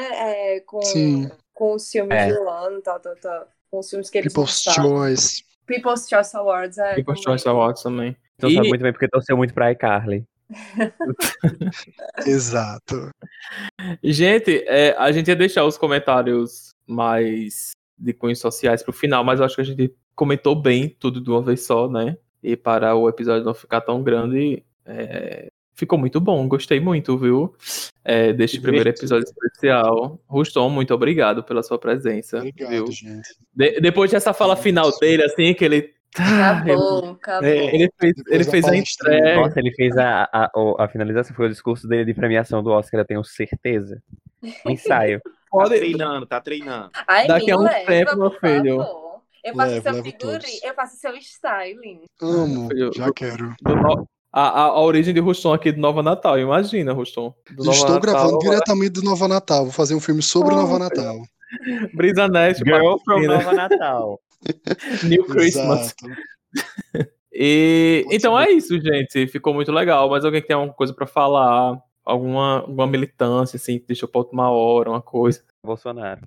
é, 0.55 0.59
com, 0.61 0.81
Sim. 0.81 1.29
com 1.53 1.73
os 1.75 1.89
filmes 1.89 2.17
É. 2.17 2.33
do 2.33 2.47
ano, 2.49 2.81
tal, 2.81 2.99
tal, 2.99 3.15
tal. 3.17 3.47
Com 3.69 3.79
os 3.79 3.89
filmes 3.89 4.09
que 4.09 4.17
eles 4.17 4.33
People's. 4.33 4.61
Choice. 4.63 5.43
People's 5.65 6.07
Choice 6.09 6.35
Awards, 6.35 6.77
é. 6.77 6.95
People's 6.95 7.19
também. 7.21 7.37
Choice 7.37 7.47
Awards 7.49 7.83
também. 7.83 8.17
Então 8.35 8.49
E- 8.49 8.55
sabe 8.55 8.69
muito 8.69 8.81
bem 8.81 8.91
porque 8.91 9.07
torceu 9.07 9.37
muito 9.37 9.53
pra 9.53 9.71
iCarly. 9.71 10.25
Exato. 12.25 13.09
Gente, 14.03 14.63
é, 14.67 14.95
a 14.97 15.11
gente 15.11 15.27
ia 15.27 15.35
deixar 15.35 15.65
os 15.65 15.77
comentários 15.77 16.73
mais 16.87 17.71
de 17.97 18.13
cunhos 18.13 18.39
sociais 18.39 18.83
pro 18.83 18.91
final, 18.93 19.23
mas 19.23 19.39
eu 19.39 19.45
acho 19.45 19.55
que 19.55 19.61
a 19.61 19.65
gente 19.65 19.93
comentou 20.15 20.55
bem 20.55 20.89
tudo 20.99 21.21
de 21.21 21.29
uma 21.29 21.41
vez 21.41 21.65
só, 21.65 21.87
né? 21.89 22.17
E 22.43 22.55
para 22.55 22.95
o 22.95 23.07
episódio 23.07 23.45
não 23.45 23.53
ficar 23.53 23.81
tão 23.81 24.01
grande, 24.01 24.63
é, 24.85 25.49
ficou 25.75 25.97
muito 25.99 26.19
bom. 26.19 26.47
Gostei 26.47 26.79
muito, 26.79 27.17
viu? 27.17 27.53
É, 28.03 28.33
deste 28.33 28.59
primeiro 28.59 28.89
episódio 28.89 29.25
especial. 29.25 30.19
Ruston, 30.27 30.69
muito 30.69 30.93
obrigado 30.93 31.43
pela 31.43 31.61
sua 31.61 31.77
presença. 31.77 32.37
Obrigado, 32.39 32.69
viu? 32.69 32.87
gente. 32.91 33.27
De- 33.53 33.79
depois 33.79 34.09
dessa 34.11 34.33
fala 34.33 34.55
final 34.55 34.91
dele, 34.99 35.23
assim, 35.23 35.53
que 35.53 35.63
ele. 35.65 35.75
Ele- 35.77 35.93
Acabou, 36.41 37.11
acabou. 37.11 37.47
Ele 37.47 37.89
fez, 37.97 38.13
ele 38.27 38.43
fez 38.43 38.65
a 38.65 38.75
entrega. 38.75 39.35
Nossa, 39.35 39.59
ele 39.61 39.71
fez 39.73 39.97
a, 39.97 40.27
a, 40.33 40.51
o- 40.53 40.75
a 40.77 40.87
finalização, 40.89 41.33
foi 41.33 41.45
o 41.45 41.49
discurso 41.49 41.87
dele 41.87 42.03
de 42.03 42.13
premiação 42.13 42.61
do 42.61 42.69
Oscar, 42.71 42.99
eu 42.99 43.05
tenho 43.05 43.23
certeza. 43.23 44.01
Um 44.65 44.71
ensaio. 44.71 45.21
Tá 45.23 45.29
Pode, 45.49 45.77
treinando, 45.77 46.25
tá 46.25 46.41
treinando. 46.41 46.89
Ai, 47.07 47.27
Daqui 47.27 47.51
a 47.51 47.57
um 47.57 47.65
tempo, 47.85 48.17
meu 48.17 48.31
filho. 48.31 48.77
favor. 48.77 49.10
Eu 49.43 49.55
faço 49.55 49.71
Levo, 49.71 49.83
seu 49.83 49.91
levo 49.93 50.03
figurino, 50.05 50.31
todos. 50.39 50.63
eu 50.63 50.73
faço 50.75 50.97
seu 50.97 51.15
styling. 51.17 52.01
Amo, 52.21 52.69
Eu- 52.73 52.93
já 52.93 53.07
eu- 53.07 53.13
quero. 53.13 53.53
do 53.61 54.07
a, 54.33 54.41
a, 54.47 54.61
a 54.67 54.81
origem 54.81 55.13
de 55.13 55.19
Ruston 55.19 55.51
aqui 55.53 55.71
do 55.73 55.79
Nova 55.81 56.01
Natal, 56.01 56.39
imagina, 56.39 56.93
Ruston. 56.93 57.33
Do 57.51 57.65
Nova 57.65 57.71
Estou 57.77 57.95
Natal, 57.95 57.99
gravando 58.13 58.39
diretamente 58.39 58.91
do 58.91 59.01
Nova 59.03 59.27
Natal. 59.27 59.63
Vou 59.65 59.73
fazer 59.73 59.93
um 59.93 59.99
filme 59.99 60.21
sobre 60.21 60.53
o 60.53 60.57
Oh, 60.57 60.61
Nova 60.61 60.79
Natal. 60.79 61.17
Brisa 61.93 62.29
Nest, 62.29 62.63
Girl 62.63 62.95
from. 63.03 63.23
Nova 63.23 63.51
Natal. 63.51 64.21
New 65.03 65.25
Christmas. 65.25 65.93
E, 67.33 68.05
então 68.09 68.39
é 68.39 68.51
isso, 68.51 68.79
gente. 68.79 69.27
Ficou 69.27 69.53
muito 69.53 69.71
legal. 69.71 70.09
Mas 70.09 70.23
alguém 70.23 70.41
que 70.41 70.47
tem 70.47 70.55
alguma 70.55 70.73
coisa 70.73 70.93
pra 70.93 71.05
falar? 71.07 71.77
Alguma, 72.05 72.59
alguma 72.61 72.87
militância, 72.87 73.57
assim, 73.57 73.83
deixou 73.87 74.07
pra 74.09 74.19
última 74.21 74.49
hora, 74.49 74.89
uma 74.89 75.01
coisa. 75.01 75.43
Bolsonaro. 75.63 76.21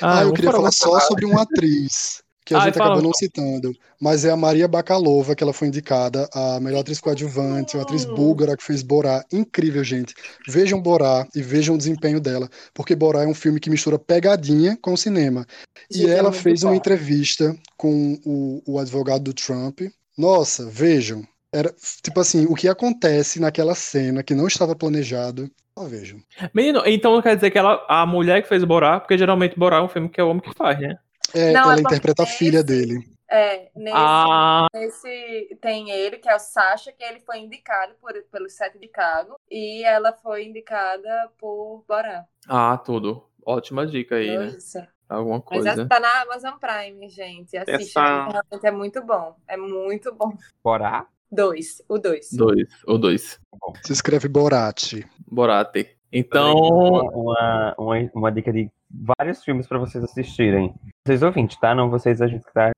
Ah, 0.00 0.18
eu 0.20 0.24
vamos 0.26 0.36
queria 0.36 0.52
falar 0.52 0.72
só 0.72 0.98
sobre 1.00 1.26
uma 1.26 1.42
atriz 1.42 2.21
que 2.44 2.54
a 2.54 2.58
Ai, 2.58 2.64
gente 2.66 2.78
fala, 2.78 2.90
acabou 2.90 3.02
não 3.04 3.12
citando, 3.12 3.72
mas 4.00 4.24
é 4.24 4.30
a 4.30 4.36
Maria 4.36 4.66
Bakalova, 4.66 5.34
que 5.34 5.42
ela 5.42 5.52
foi 5.52 5.68
indicada 5.68 6.28
a 6.34 6.58
melhor 6.60 6.80
atriz 6.80 7.00
coadjuvante, 7.00 7.76
uma 7.76 7.82
atriz 7.84 8.04
búlgara 8.04 8.56
que 8.56 8.64
fez 8.64 8.82
Borá. 8.82 9.24
Incrível, 9.32 9.84
gente. 9.84 10.14
Vejam 10.48 10.80
Borá 10.80 11.26
e 11.34 11.42
vejam 11.42 11.74
o 11.74 11.78
desempenho 11.78 12.20
dela, 12.20 12.48
porque 12.74 12.96
Borá 12.96 13.22
é 13.22 13.26
um 13.26 13.34
filme 13.34 13.60
que 13.60 13.70
mistura 13.70 13.98
pegadinha 13.98 14.76
com 14.82 14.96
cinema. 14.96 15.46
E 15.90 15.98
Gente, 15.98 16.10
é 16.10 16.16
ela 16.16 16.30
muito 16.30 16.42
fez 16.42 16.62
uma 16.62 16.72
bom. 16.72 16.76
entrevista 16.76 17.56
com 17.76 18.18
o, 18.24 18.62
o 18.66 18.78
advogado 18.78 19.22
do 19.24 19.32
Trump. 19.34 19.80
Nossa, 20.16 20.66
vejam. 20.66 21.22
Era 21.52 21.72
tipo 22.02 22.18
assim, 22.18 22.46
o 22.46 22.54
que 22.54 22.66
acontece 22.68 23.38
naquela 23.38 23.74
cena 23.74 24.22
que 24.22 24.34
não 24.34 24.46
estava 24.46 24.74
planejado. 24.74 25.50
Só 25.78 25.86
vejam. 25.86 26.20
Menino, 26.54 26.82
então 26.86 27.20
quer 27.22 27.34
dizer 27.34 27.50
que 27.50 27.58
ela, 27.58 27.84
a 27.88 28.04
mulher 28.06 28.42
que 28.42 28.48
fez 28.48 28.64
Borá, 28.64 29.00
porque 29.00 29.16
geralmente 29.16 29.58
Borá 29.58 29.78
é 29.78 29.82
um 29.82 29.88
filme 29.88 30.08
que 30.08 30.20
é 30.20 30.24
o 30.24 30.28
homem 30.28 30.42
que 30.42 30.54
faz, 30.54 30.78
né? 30.80 30.98
É, 31.34 31.52
Não, 31.52 31.62
ela 31.62 31.72
é 31.72 31.76
porque 31.82 31.94
interpreta 31.94 32.22
a 32.22 32.26
filha 32.26 32.62
dele. 32.62 32.98
É, 33.30 33.70
nesse, 33.74 33.96
Ah, 33.96 34.66
nesse 34.74 35.58
tem 35.60 35.90
ele, 35.90 36.18
que 36.18 36.28
é 36.28 36.36
o 36.36 36.38
Sasha, 36.38 36.92
que 36.92 37.02
ele 37.02 37.20
foi 37.20 37.38
indicado 37.38 37.94
por, 38.00 38.12
pelo 38.30 38.48
set 38.50 38.78
de 38.78 38.86
Chicago, 38.86 39.36
e 39.50 39.82
ela 39.84 40.12
foi 40.12 40.44
indicada 40.44 41.30
por 41.38 41.82
Borá. 41.88 42.26
ah, 42.48 42.76
tudo. 42.76 43.24
Ótima 43.44 43.86
dica 43.86 44.16
aí, 44.16 44.36
né? 44.38 44.50
Nossa. 44.52 44.86
Alguma 45.08 45.36
Mas 45.38 45.44
coisa. 45.44 45.70
essa 45.70 45.86
tá 45.86 45.98
na 46.00 46.22
Amazon 46.22 46.54
Prime, 46.58 47.08
gente. 47.08 47.56
Assista, 47.56 48.00
Essa- 48.00 48.28
realmente 48.28 48.66
é 48.66 48.70
muito 48.70 49.02
bom. 49.04 49.34
É 49.48 49.56
muito 49.56 50.14
bom. 50.14 50.32
Borá? 50.62 51.06
Dois, 51.30 51.82
o 51.88 51.98
dois. 51.98 52.28
Dois, 52.32 52.68
ou 52.86 52.98
dois. 52.98 53.40
Se 53.82 53.92
escreve 53.92 54.28
Borat. 54.28 54.92
Borate. 55.26 55.88
Então, 56.12 56.52
Uma, 56.54 57.02
uma, 57.10 57.74
uma, 57.78 58.10
uma 58.14 58.32
dica 58.32 58.52
de 58.52 58.70
vários 58.90 59.42
filmes 59.42 59.66
pra 59.66 59.78
vocês 59.78 60.04
assistirem. 60.04 60.74
Vocês 61.06 61.22
ouvintes, 61.22 61.58
tá? 61.58 61.74
Não 61.74 61.90
vocês 61.90 62.22
a 62.22 62.26
gente 62.28 62.44
que 62.44 62.52
tá 62.52 62.70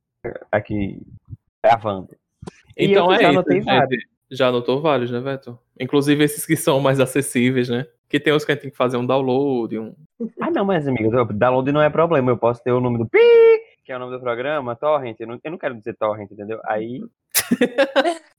aqui 0.51 1.01
gravando. 1.63 2.09
Então 2.77 3.07
eu 3.07 3.13
é 3.13 3.17
já 3.17 3.23
isso, 3.23 3.39
anotei 3.39 3.61
vários. 3.61 4.05
Já 4.31 4.49
anotou 4.49 4.81
vários, 4.81 5.11
né, 5.11 5.21
Beto? 5.21 5.59
Inclusive 5.79 6.25
esses 6.25 6.47
que 6.47 6.57
são 6.57 6.81
mais 6.81 6.99
acessíveis, 6.99 7.69
né? 7.69 7.87
Que 8.09 8.19
tem 8.19 8.33
os 8.33 8.45
que 8.45 8.53
a 8.53 8.55
gente 8.55 8.63
tem 8.63 8.71
que 8.71 8.77
fazer 8.77 8.97
um 8.97 9.07
download, 9.07 9.79
um... 9.79 9.95
Ah, 10.41 10.51
não, 10.51 10.65
mas, 10.65 10.89
amiga, 10.89 11.23
o 11.23 11.33
download 11.33 11.71
não 11.71 11.83
é 11.83 11.91
problema. 11.91 12.31
Eu 12.31 12.39
posso 12.39 12.63
ter 12.63 12.73
o 12.73 12.81
nome 12.81 12.99
do 12.99 13.07
pi, 13.07 13.19
que 13.85 13.93
é 13.93 13.97
o 13.97 13.99
nome 13.99 14.17
do 14.17 14.21
programa, 14.21 14.75
torrent. 14.75 15.21
Eu 15.21 15.27
não, 15.27 15.39
eu 15.45 15.51
não 15.51 15.59
quero 15.59 15.75
dizer 15.75 15.95
torrent, 15.97 16.31
entendeu? 16.31 16.61
Aí, 16.65 17.03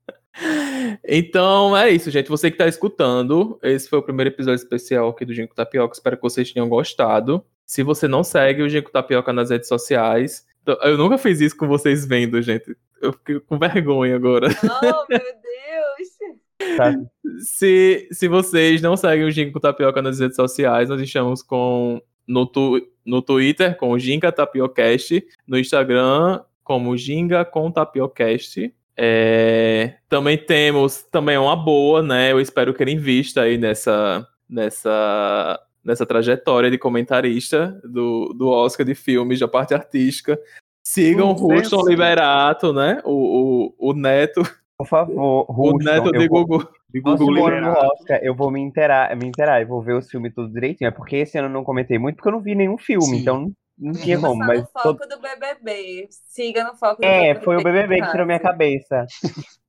Então 1.08 1.76
é 1.78 1.90
isso, 1.90 2.12
gente. 2.12 2.30
Você 2.30 2.52
que 2.52 2.58
tá 2.58 2.68
escutando, 2.68 3.60
esse 3.64 3.90
foi 3.90 4.00
o 4.00 4.04
primeiro 4.04 4.30
episódio 4.30 4.62
especial 4.62 5.10
aqui 5.10 5.26
do 5.26 5.34
Ginkgo 5.34 5.56
Tapioca. 5.56 5.94
Espero 5.94 6.18
que 6.18 6.24
vocês 6.24 6.52
tenham 6.52 6.68
gostado. 6.68 7.46
Se 7.66 7.84
você 7.84 8.08
não 8.08 8.24
segue 8.24 8.62
o 8.62 8.70
Ginkgo 8.70 8.92
Tapioca 8.92 9.34
nas 9.34 9.50
redes 9.50 9.68
sociais, 9.68 10.46
eu 10.84 10.98
nunca 10.98 11.18
fiz 11.18 11.42
isso 11.42 11.58
com 11.58 11.68
vocês 11.68 12.06
vendo, 12.06 12.42
gente. 12.42 12.76
Eu 13.02 13.14
fiquei 13.14 13.40
com 13.40 13.58
vergonha 13.58 14.16
agora. 14.16 14.48
Oh, 14.64 15.06
meu 15.10 15.20
Deus! 15.20 16.76
tá? 16.78 16.94
Se, 17.40 18.08
se 18.12 18.28
vocês 18.28 18.82
não 18.82 18.96
seguem 18.96 19.26
o 19.26 19.32
Ginkgo 19.32 19.60
Tapioca 19.60 20.02
nas 20.02 20.20
redes 20.20 20.36
sociais, 20.36 20.90
nós 20.90 21.02
estamos 21.02 21.42
com 21.42 22.02
no, 22.28 22.46
tu, 22.46 22.82
no 23.06 23.22
Twitter 23.22 23.78
com 23.78 23.92
o 23.92 24.00
Ginga 24.00 24.32
Tapiocast, 24.32 25.26
no 25.48 25.58
Instagram 25.60 26.42
como 26.64 26.98
Ginga 26.98 27.46
com 27.46 27.72
Tapiocast. 27.72 28.74
É, 28.98 29.96
também 30.08 30.38
temos 30.38 31.04
também 31.04 31.38
uma 31.38 31.56
boa, 31.56 32.02
né? 32.02 32.32
Eu 32.32 32.40
espero 32.40 32.74
que 32.74 32.82
ele 32.82 32.94
invista 32.94 33.42
aí 33.42 33.58
nessa 33.58 34.26
nessa 34.50 35.60
nessa 35.86 36.06
trajetória 36.06 36.72
de 36.72 36.80
comentarista 36.80 37.80
do, 37.84 38.34
do 38.34 38.50
Oscar 38.50 38.86
de 38.86 38.96
filmes 38.96 39.40
da 39.40 39.48
parte 39.48 39.74
artística. 39.74 40.40
Sigam 40.84 41.30
o 41.30 41.34
Ruston 41.34 41.88
Liberato, 41.88 42.74
né? 42.74 43.02
O, 43.06 43.74
o, 43.80 43.90
o 43.92 43.94
neto. 43.94 44.42
Por 44.78 44.88
favor, 44.88 45.44
Ruston, 45.44 45.76
o 45.76 45.84
neto 45.84 46.12
de 46.12 46.28
vou... 46.28 46.46
Gugu. 46.46 46.68
De 46.90 47.00
Gugu 47.00 47.32
no 47.32 47.72
Oscar, 47.72 48.20
eu 48.22 48.34
vou 48.36 48.50
me 48.50 48.60
inteirar, 48.60 49.16
me 49.16 49.28
inteirar, 49.28 49.62
eu 49.62 49.68
vou 49.68 49.82
ver 49.82 49.96
os 49.96 50.10
filmes 50.10 50.34
tudo 50.34 50.52
direitinho. 50.52 50.88
É 50.88 50.92
porque 50.92 51.18
esse 51.18 51.38
ano 51.38 51.48
eu 51.48 51.54
não 51.54 51.64
comentei 51.64 52.00
muito, 52.00 52.16
porque 52.16 52.30
eu 52.30 52.34
não 52.34 52.42
vi 52.42 52.56
nenhum 52.56 52.78
filme, 52.78 53.06
Sim. 53.06 53.18
então 53.18 53.52
não 53.78 53.94
tinha 53.94 54.20
como, 54.20 54.38
mas. 54.38 54.62
no 54.62 54.68
foco 54.68 54.98
todo... 54.98 55.10
do 55.10 55.22
BBB. 55.22 56.08
Siga 56.10 56.64
no 56.64 56.76
foco 56.76 57.02
do 57.02 57.06
é, 57.06 57.34
BBB. 57.34 57.40
É, 57.40 57.44
foi 57.44 57.58
o 57.58 57.64
BBB 57.64 58.02
que 58.02 58.12
tirou 58.12 58.26
minha 58.26 58.40
cabeça. 58.40 59.06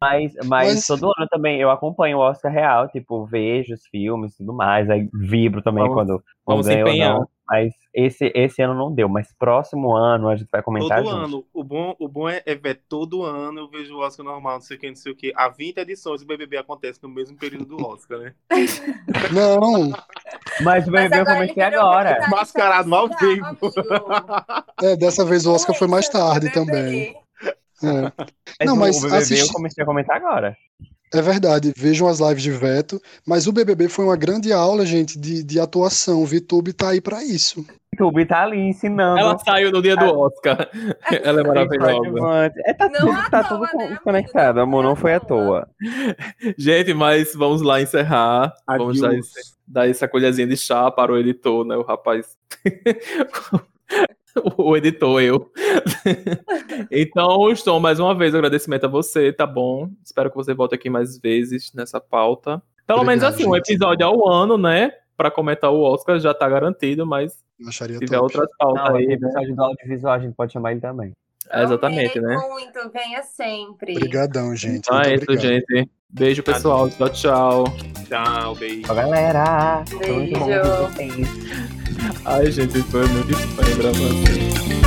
Mas, 0.01 0.35
mas, 0.45 0.75
mas, 0.75 0.87
todo 0.87 1.07
ano 1.07 1.27
também 1.31 1.61
eu 1.61 1.71
acompanho 1.71 2.19
o 2.19 2.21
Oscar 2.21 2.53
Real, 2.53 2.89
tipo, 2.89 3.25
vejo 3.25 3.75
os 3.75 3.87
filmes 3.87 4.35
e 4.35 4.39
tudo 4.39 4.53
mais. 4.53 4.91
Aí 4.91 5.09
vibro 5.13 5.63
também 5.63 5.85
vamos, 5.85 5.95
quando. 5.95 6.25
Vamos 6.47 6.69
empenhar. 6.69 7.19
Mas 7.49 7.73
esse, 7.95 8.33
esse 8.35 8.61
ano 8.61 8.75
não 8.75 8.93
deu, 8.93 9.09
mas 9.09 9.33
próximo 9.39 9.95
ano 9.95 10.29
a 10.29 10.35
gente 10.35 10.49
vai 10.51 10.61
comentar 10.63 11.03
Todo 11.03 11.11
junto. 11.11 11.25
ano. 11.25 11.45
O 11.55 11.63
bom, 11.63 11.95
o 11.99 12.09
bom 12.09 12.29
é, 12.29 12.43
é 12.45 12.57
ver 12.57 12.83
todo 12.89 13.23
ano 13.23 13.61
eu 13.61 13.69
vejo 13.69 13.95
o 13.95 14.01
Oscar 14.01 14.27
normal, 14.27 14.55
não 14.55 14.61
sei 14.61 14.77
o 14.77 14.81
que, 14.81 14.89
não 14.89 14.97
sei 14.97 15.13
o 15.13 15.17
que. 15.17 15.33
Há 15.35 15.49
20 15.49 15.79
edições 15.79 16.23
o 16.23 16.27
BBB 16.27 16.59
acontece 16.59 17.01
no 17.03 17.09
mesmo 17.09 17.39
período 17.39 17.77
do 17.77 17.87
Oscar, 17.87 18.19
né? 18.19 18.35
Não. 19.33 19.93
Mas 20.63 20.89
o 20.89 20.91
BBB 20.91 21.21
eu 21.21 21.25
comecei 21.25 21.63
agora. 21.63 22.27
Mascarado 22.29 22.93
ao 22.93 23.09
vivo. 23.09 23.73
É, 24.83 24.97
dessa 24.97 25.25
vez 25.25 25.47
o 25.47 25.53
Oscar 25.55 25.75
foi 25.77 25.87
mais 25.87 26.09
tarde 26.09 26.53
também. 26.53 27.17
É. 27.83 28.65
Não, 28.65 28.77
mas 28.77 28.97
o 28.97 29.03
BBB 29.03 29.17
assisti... 29.17 29.47
eu 29.47 29.53
comecei 29.53 29.83
a 29.83 29.87
comentar 29.87 30.17
agora. 30.17 30.57
É 31.15 31.23
verdade, 31.23 31.73
vejam 31.77 32.09
as 32.09 32.19
lives 32.19 32.43
de 32.43 32.51
Veto, 32.51 33.01
mas 33.25 33.47
o 33.47 33.53
BBB 33.53 33.89
foi 33.89 34.05
uma 34.05 34.17
grande 34.17 34.53
aula, 34.53 34.85
gente, 34.85 35.19
de, 35.19 35.43
de 35.45 35.61
atuação. 35.61 36.21
O 36.21 36.27
VTube 36.27 36.73
tá 36.73 36.91
aí 36.91 37.01
para 37.01 37.23
isso. 37.23 37.65
VTube 37.95 38.27
tá 38.27 38.43
ali 38.43 38.59
ensinando. 38.59 39.19
Ela 39.19 39.39
saiu 39.39 39.71
no 39.71 39.81
dia 39.81 39.97
do 39.97 40.05
Oscar. 40.05 40.69
Ela 41.23 41.41
é 41.41 41.45
maravilhosa. 41.45 42.53
É, 42.67 42.75
tá 42.75 42.89
não 42.89 43.01
tudo, 43.01 43.31
tá 43.31 43.45
toa, 43.45 43.69
tudo 43.69 43.79
né, 43.79 43.99
conectado, 44.03 44.61
amor, 44.61 44.83
não 44.83 44.97
foi 44.97 45.15
à 45.15 45.21
toa. 45.21 45.69
Gente, 46.59 46.93
mas 46.93 47.35
vamos 47.35 47.63
lá 47.63 47.81
encerrar. 47.81 48.53
Vamos 48.67 49.01
dar, 49.01 49.15
esse, 49.15 49.55
dar 49.67 49.89
essa 49.89 50.09
colherzinha 50.09 50.47
de 50.49 50.57
chá 50.57 50.91
para 50.91 51.13
o 51.13 51.17
editor, 51.17 51.65
né? 51.65 51.77
O 51.77 51.83
rapaz. 51.83 52.37
o 54.57 54.77
editor, 54.77 55.23
eu. 55.23 55.51
então, 56.91 57.51
estou 57.51 57.81
mais 57.81 57.99
uma 57.99 58.15
vez 58.15 58.35
agradecimento 58.35 58.85
a 58.85 58.89
você, 58.89 59.33
tá 59.33 59.47
bom? 59.47 59.91
Espero 60.05 60.31
que 60.31 60.37
você 60.37 60.55
volte 60.55 60.75
aqui 60.75 60.91
mais 60.91 61.19
vezes 61.19 61.73
nessa 61.75 62.01
pauta. 62.01 62.63
Pelo 62.87 63.01
Obrigado, 63.01 63.07
menos 63.07 63.25
assim, 63.25 63.45
gente. 63.45 63.51
um 63.51 63.57
episódio 63.57 64.07
ao 64.07 64.29
ano, 64.29 64.57
né? 64.57 64.93
Para 65.17 65.31
comentar 65.31 65.71
o 65.73 65.81
Oscar 65.81 66.19
já 66.21 66.35
tá 66.35 66.49
garantido, 66.49 67.07
mas 67.07 67.43
Acharia 67.67 67.99
se 67.99 68.05
tiver 68.05 68.19
top. 68.19 68.25
outras 68.25 68.57
pautas 68.59 68.85
Não, 68.85 68.97
aí. 68.97 69.07
Né? 69.07 69.15
episódio 69.15 69.57
do 69.57 69.63
audiovisual 69.63 70.15
a 70.15 70.19
gente 70.19 70.35
pode 70.35 70.53
chamar 70.53 70.73
ele 70.73 70.81
também. 70.81 71.13
É, 71.51 71.63
exatamente, 71.63 72.21
né? 72.21 72.37
muito, 72.49 72.91
venha 72.91 73.23
sempre. 73.23 73.97
Obrigadão, 73.97 74.55
gente. 74.57 74.89
Ah, 74.91 75.03
é 75.07 75.15
isso, 75.15 75.37
gente. 75.39 75.89
Beijo, 76.13 76.43
pessoal. 76.43 76.89
Tchau, 76.89 77.09
tchau. 77.11 77.65
Tchau, 78.09 78.55
beijo. 78.55 78.83
Tchau, 78.83 78.95
galera. 78.95 79.85
Beijo. 79.99 81.27
Ai, 82.25 82.51
gente, 82.51 82.83
foi 82.85 83.07
muito 83.09 83.33
estranho 83.33 83.77
gravar. 83.77 84.86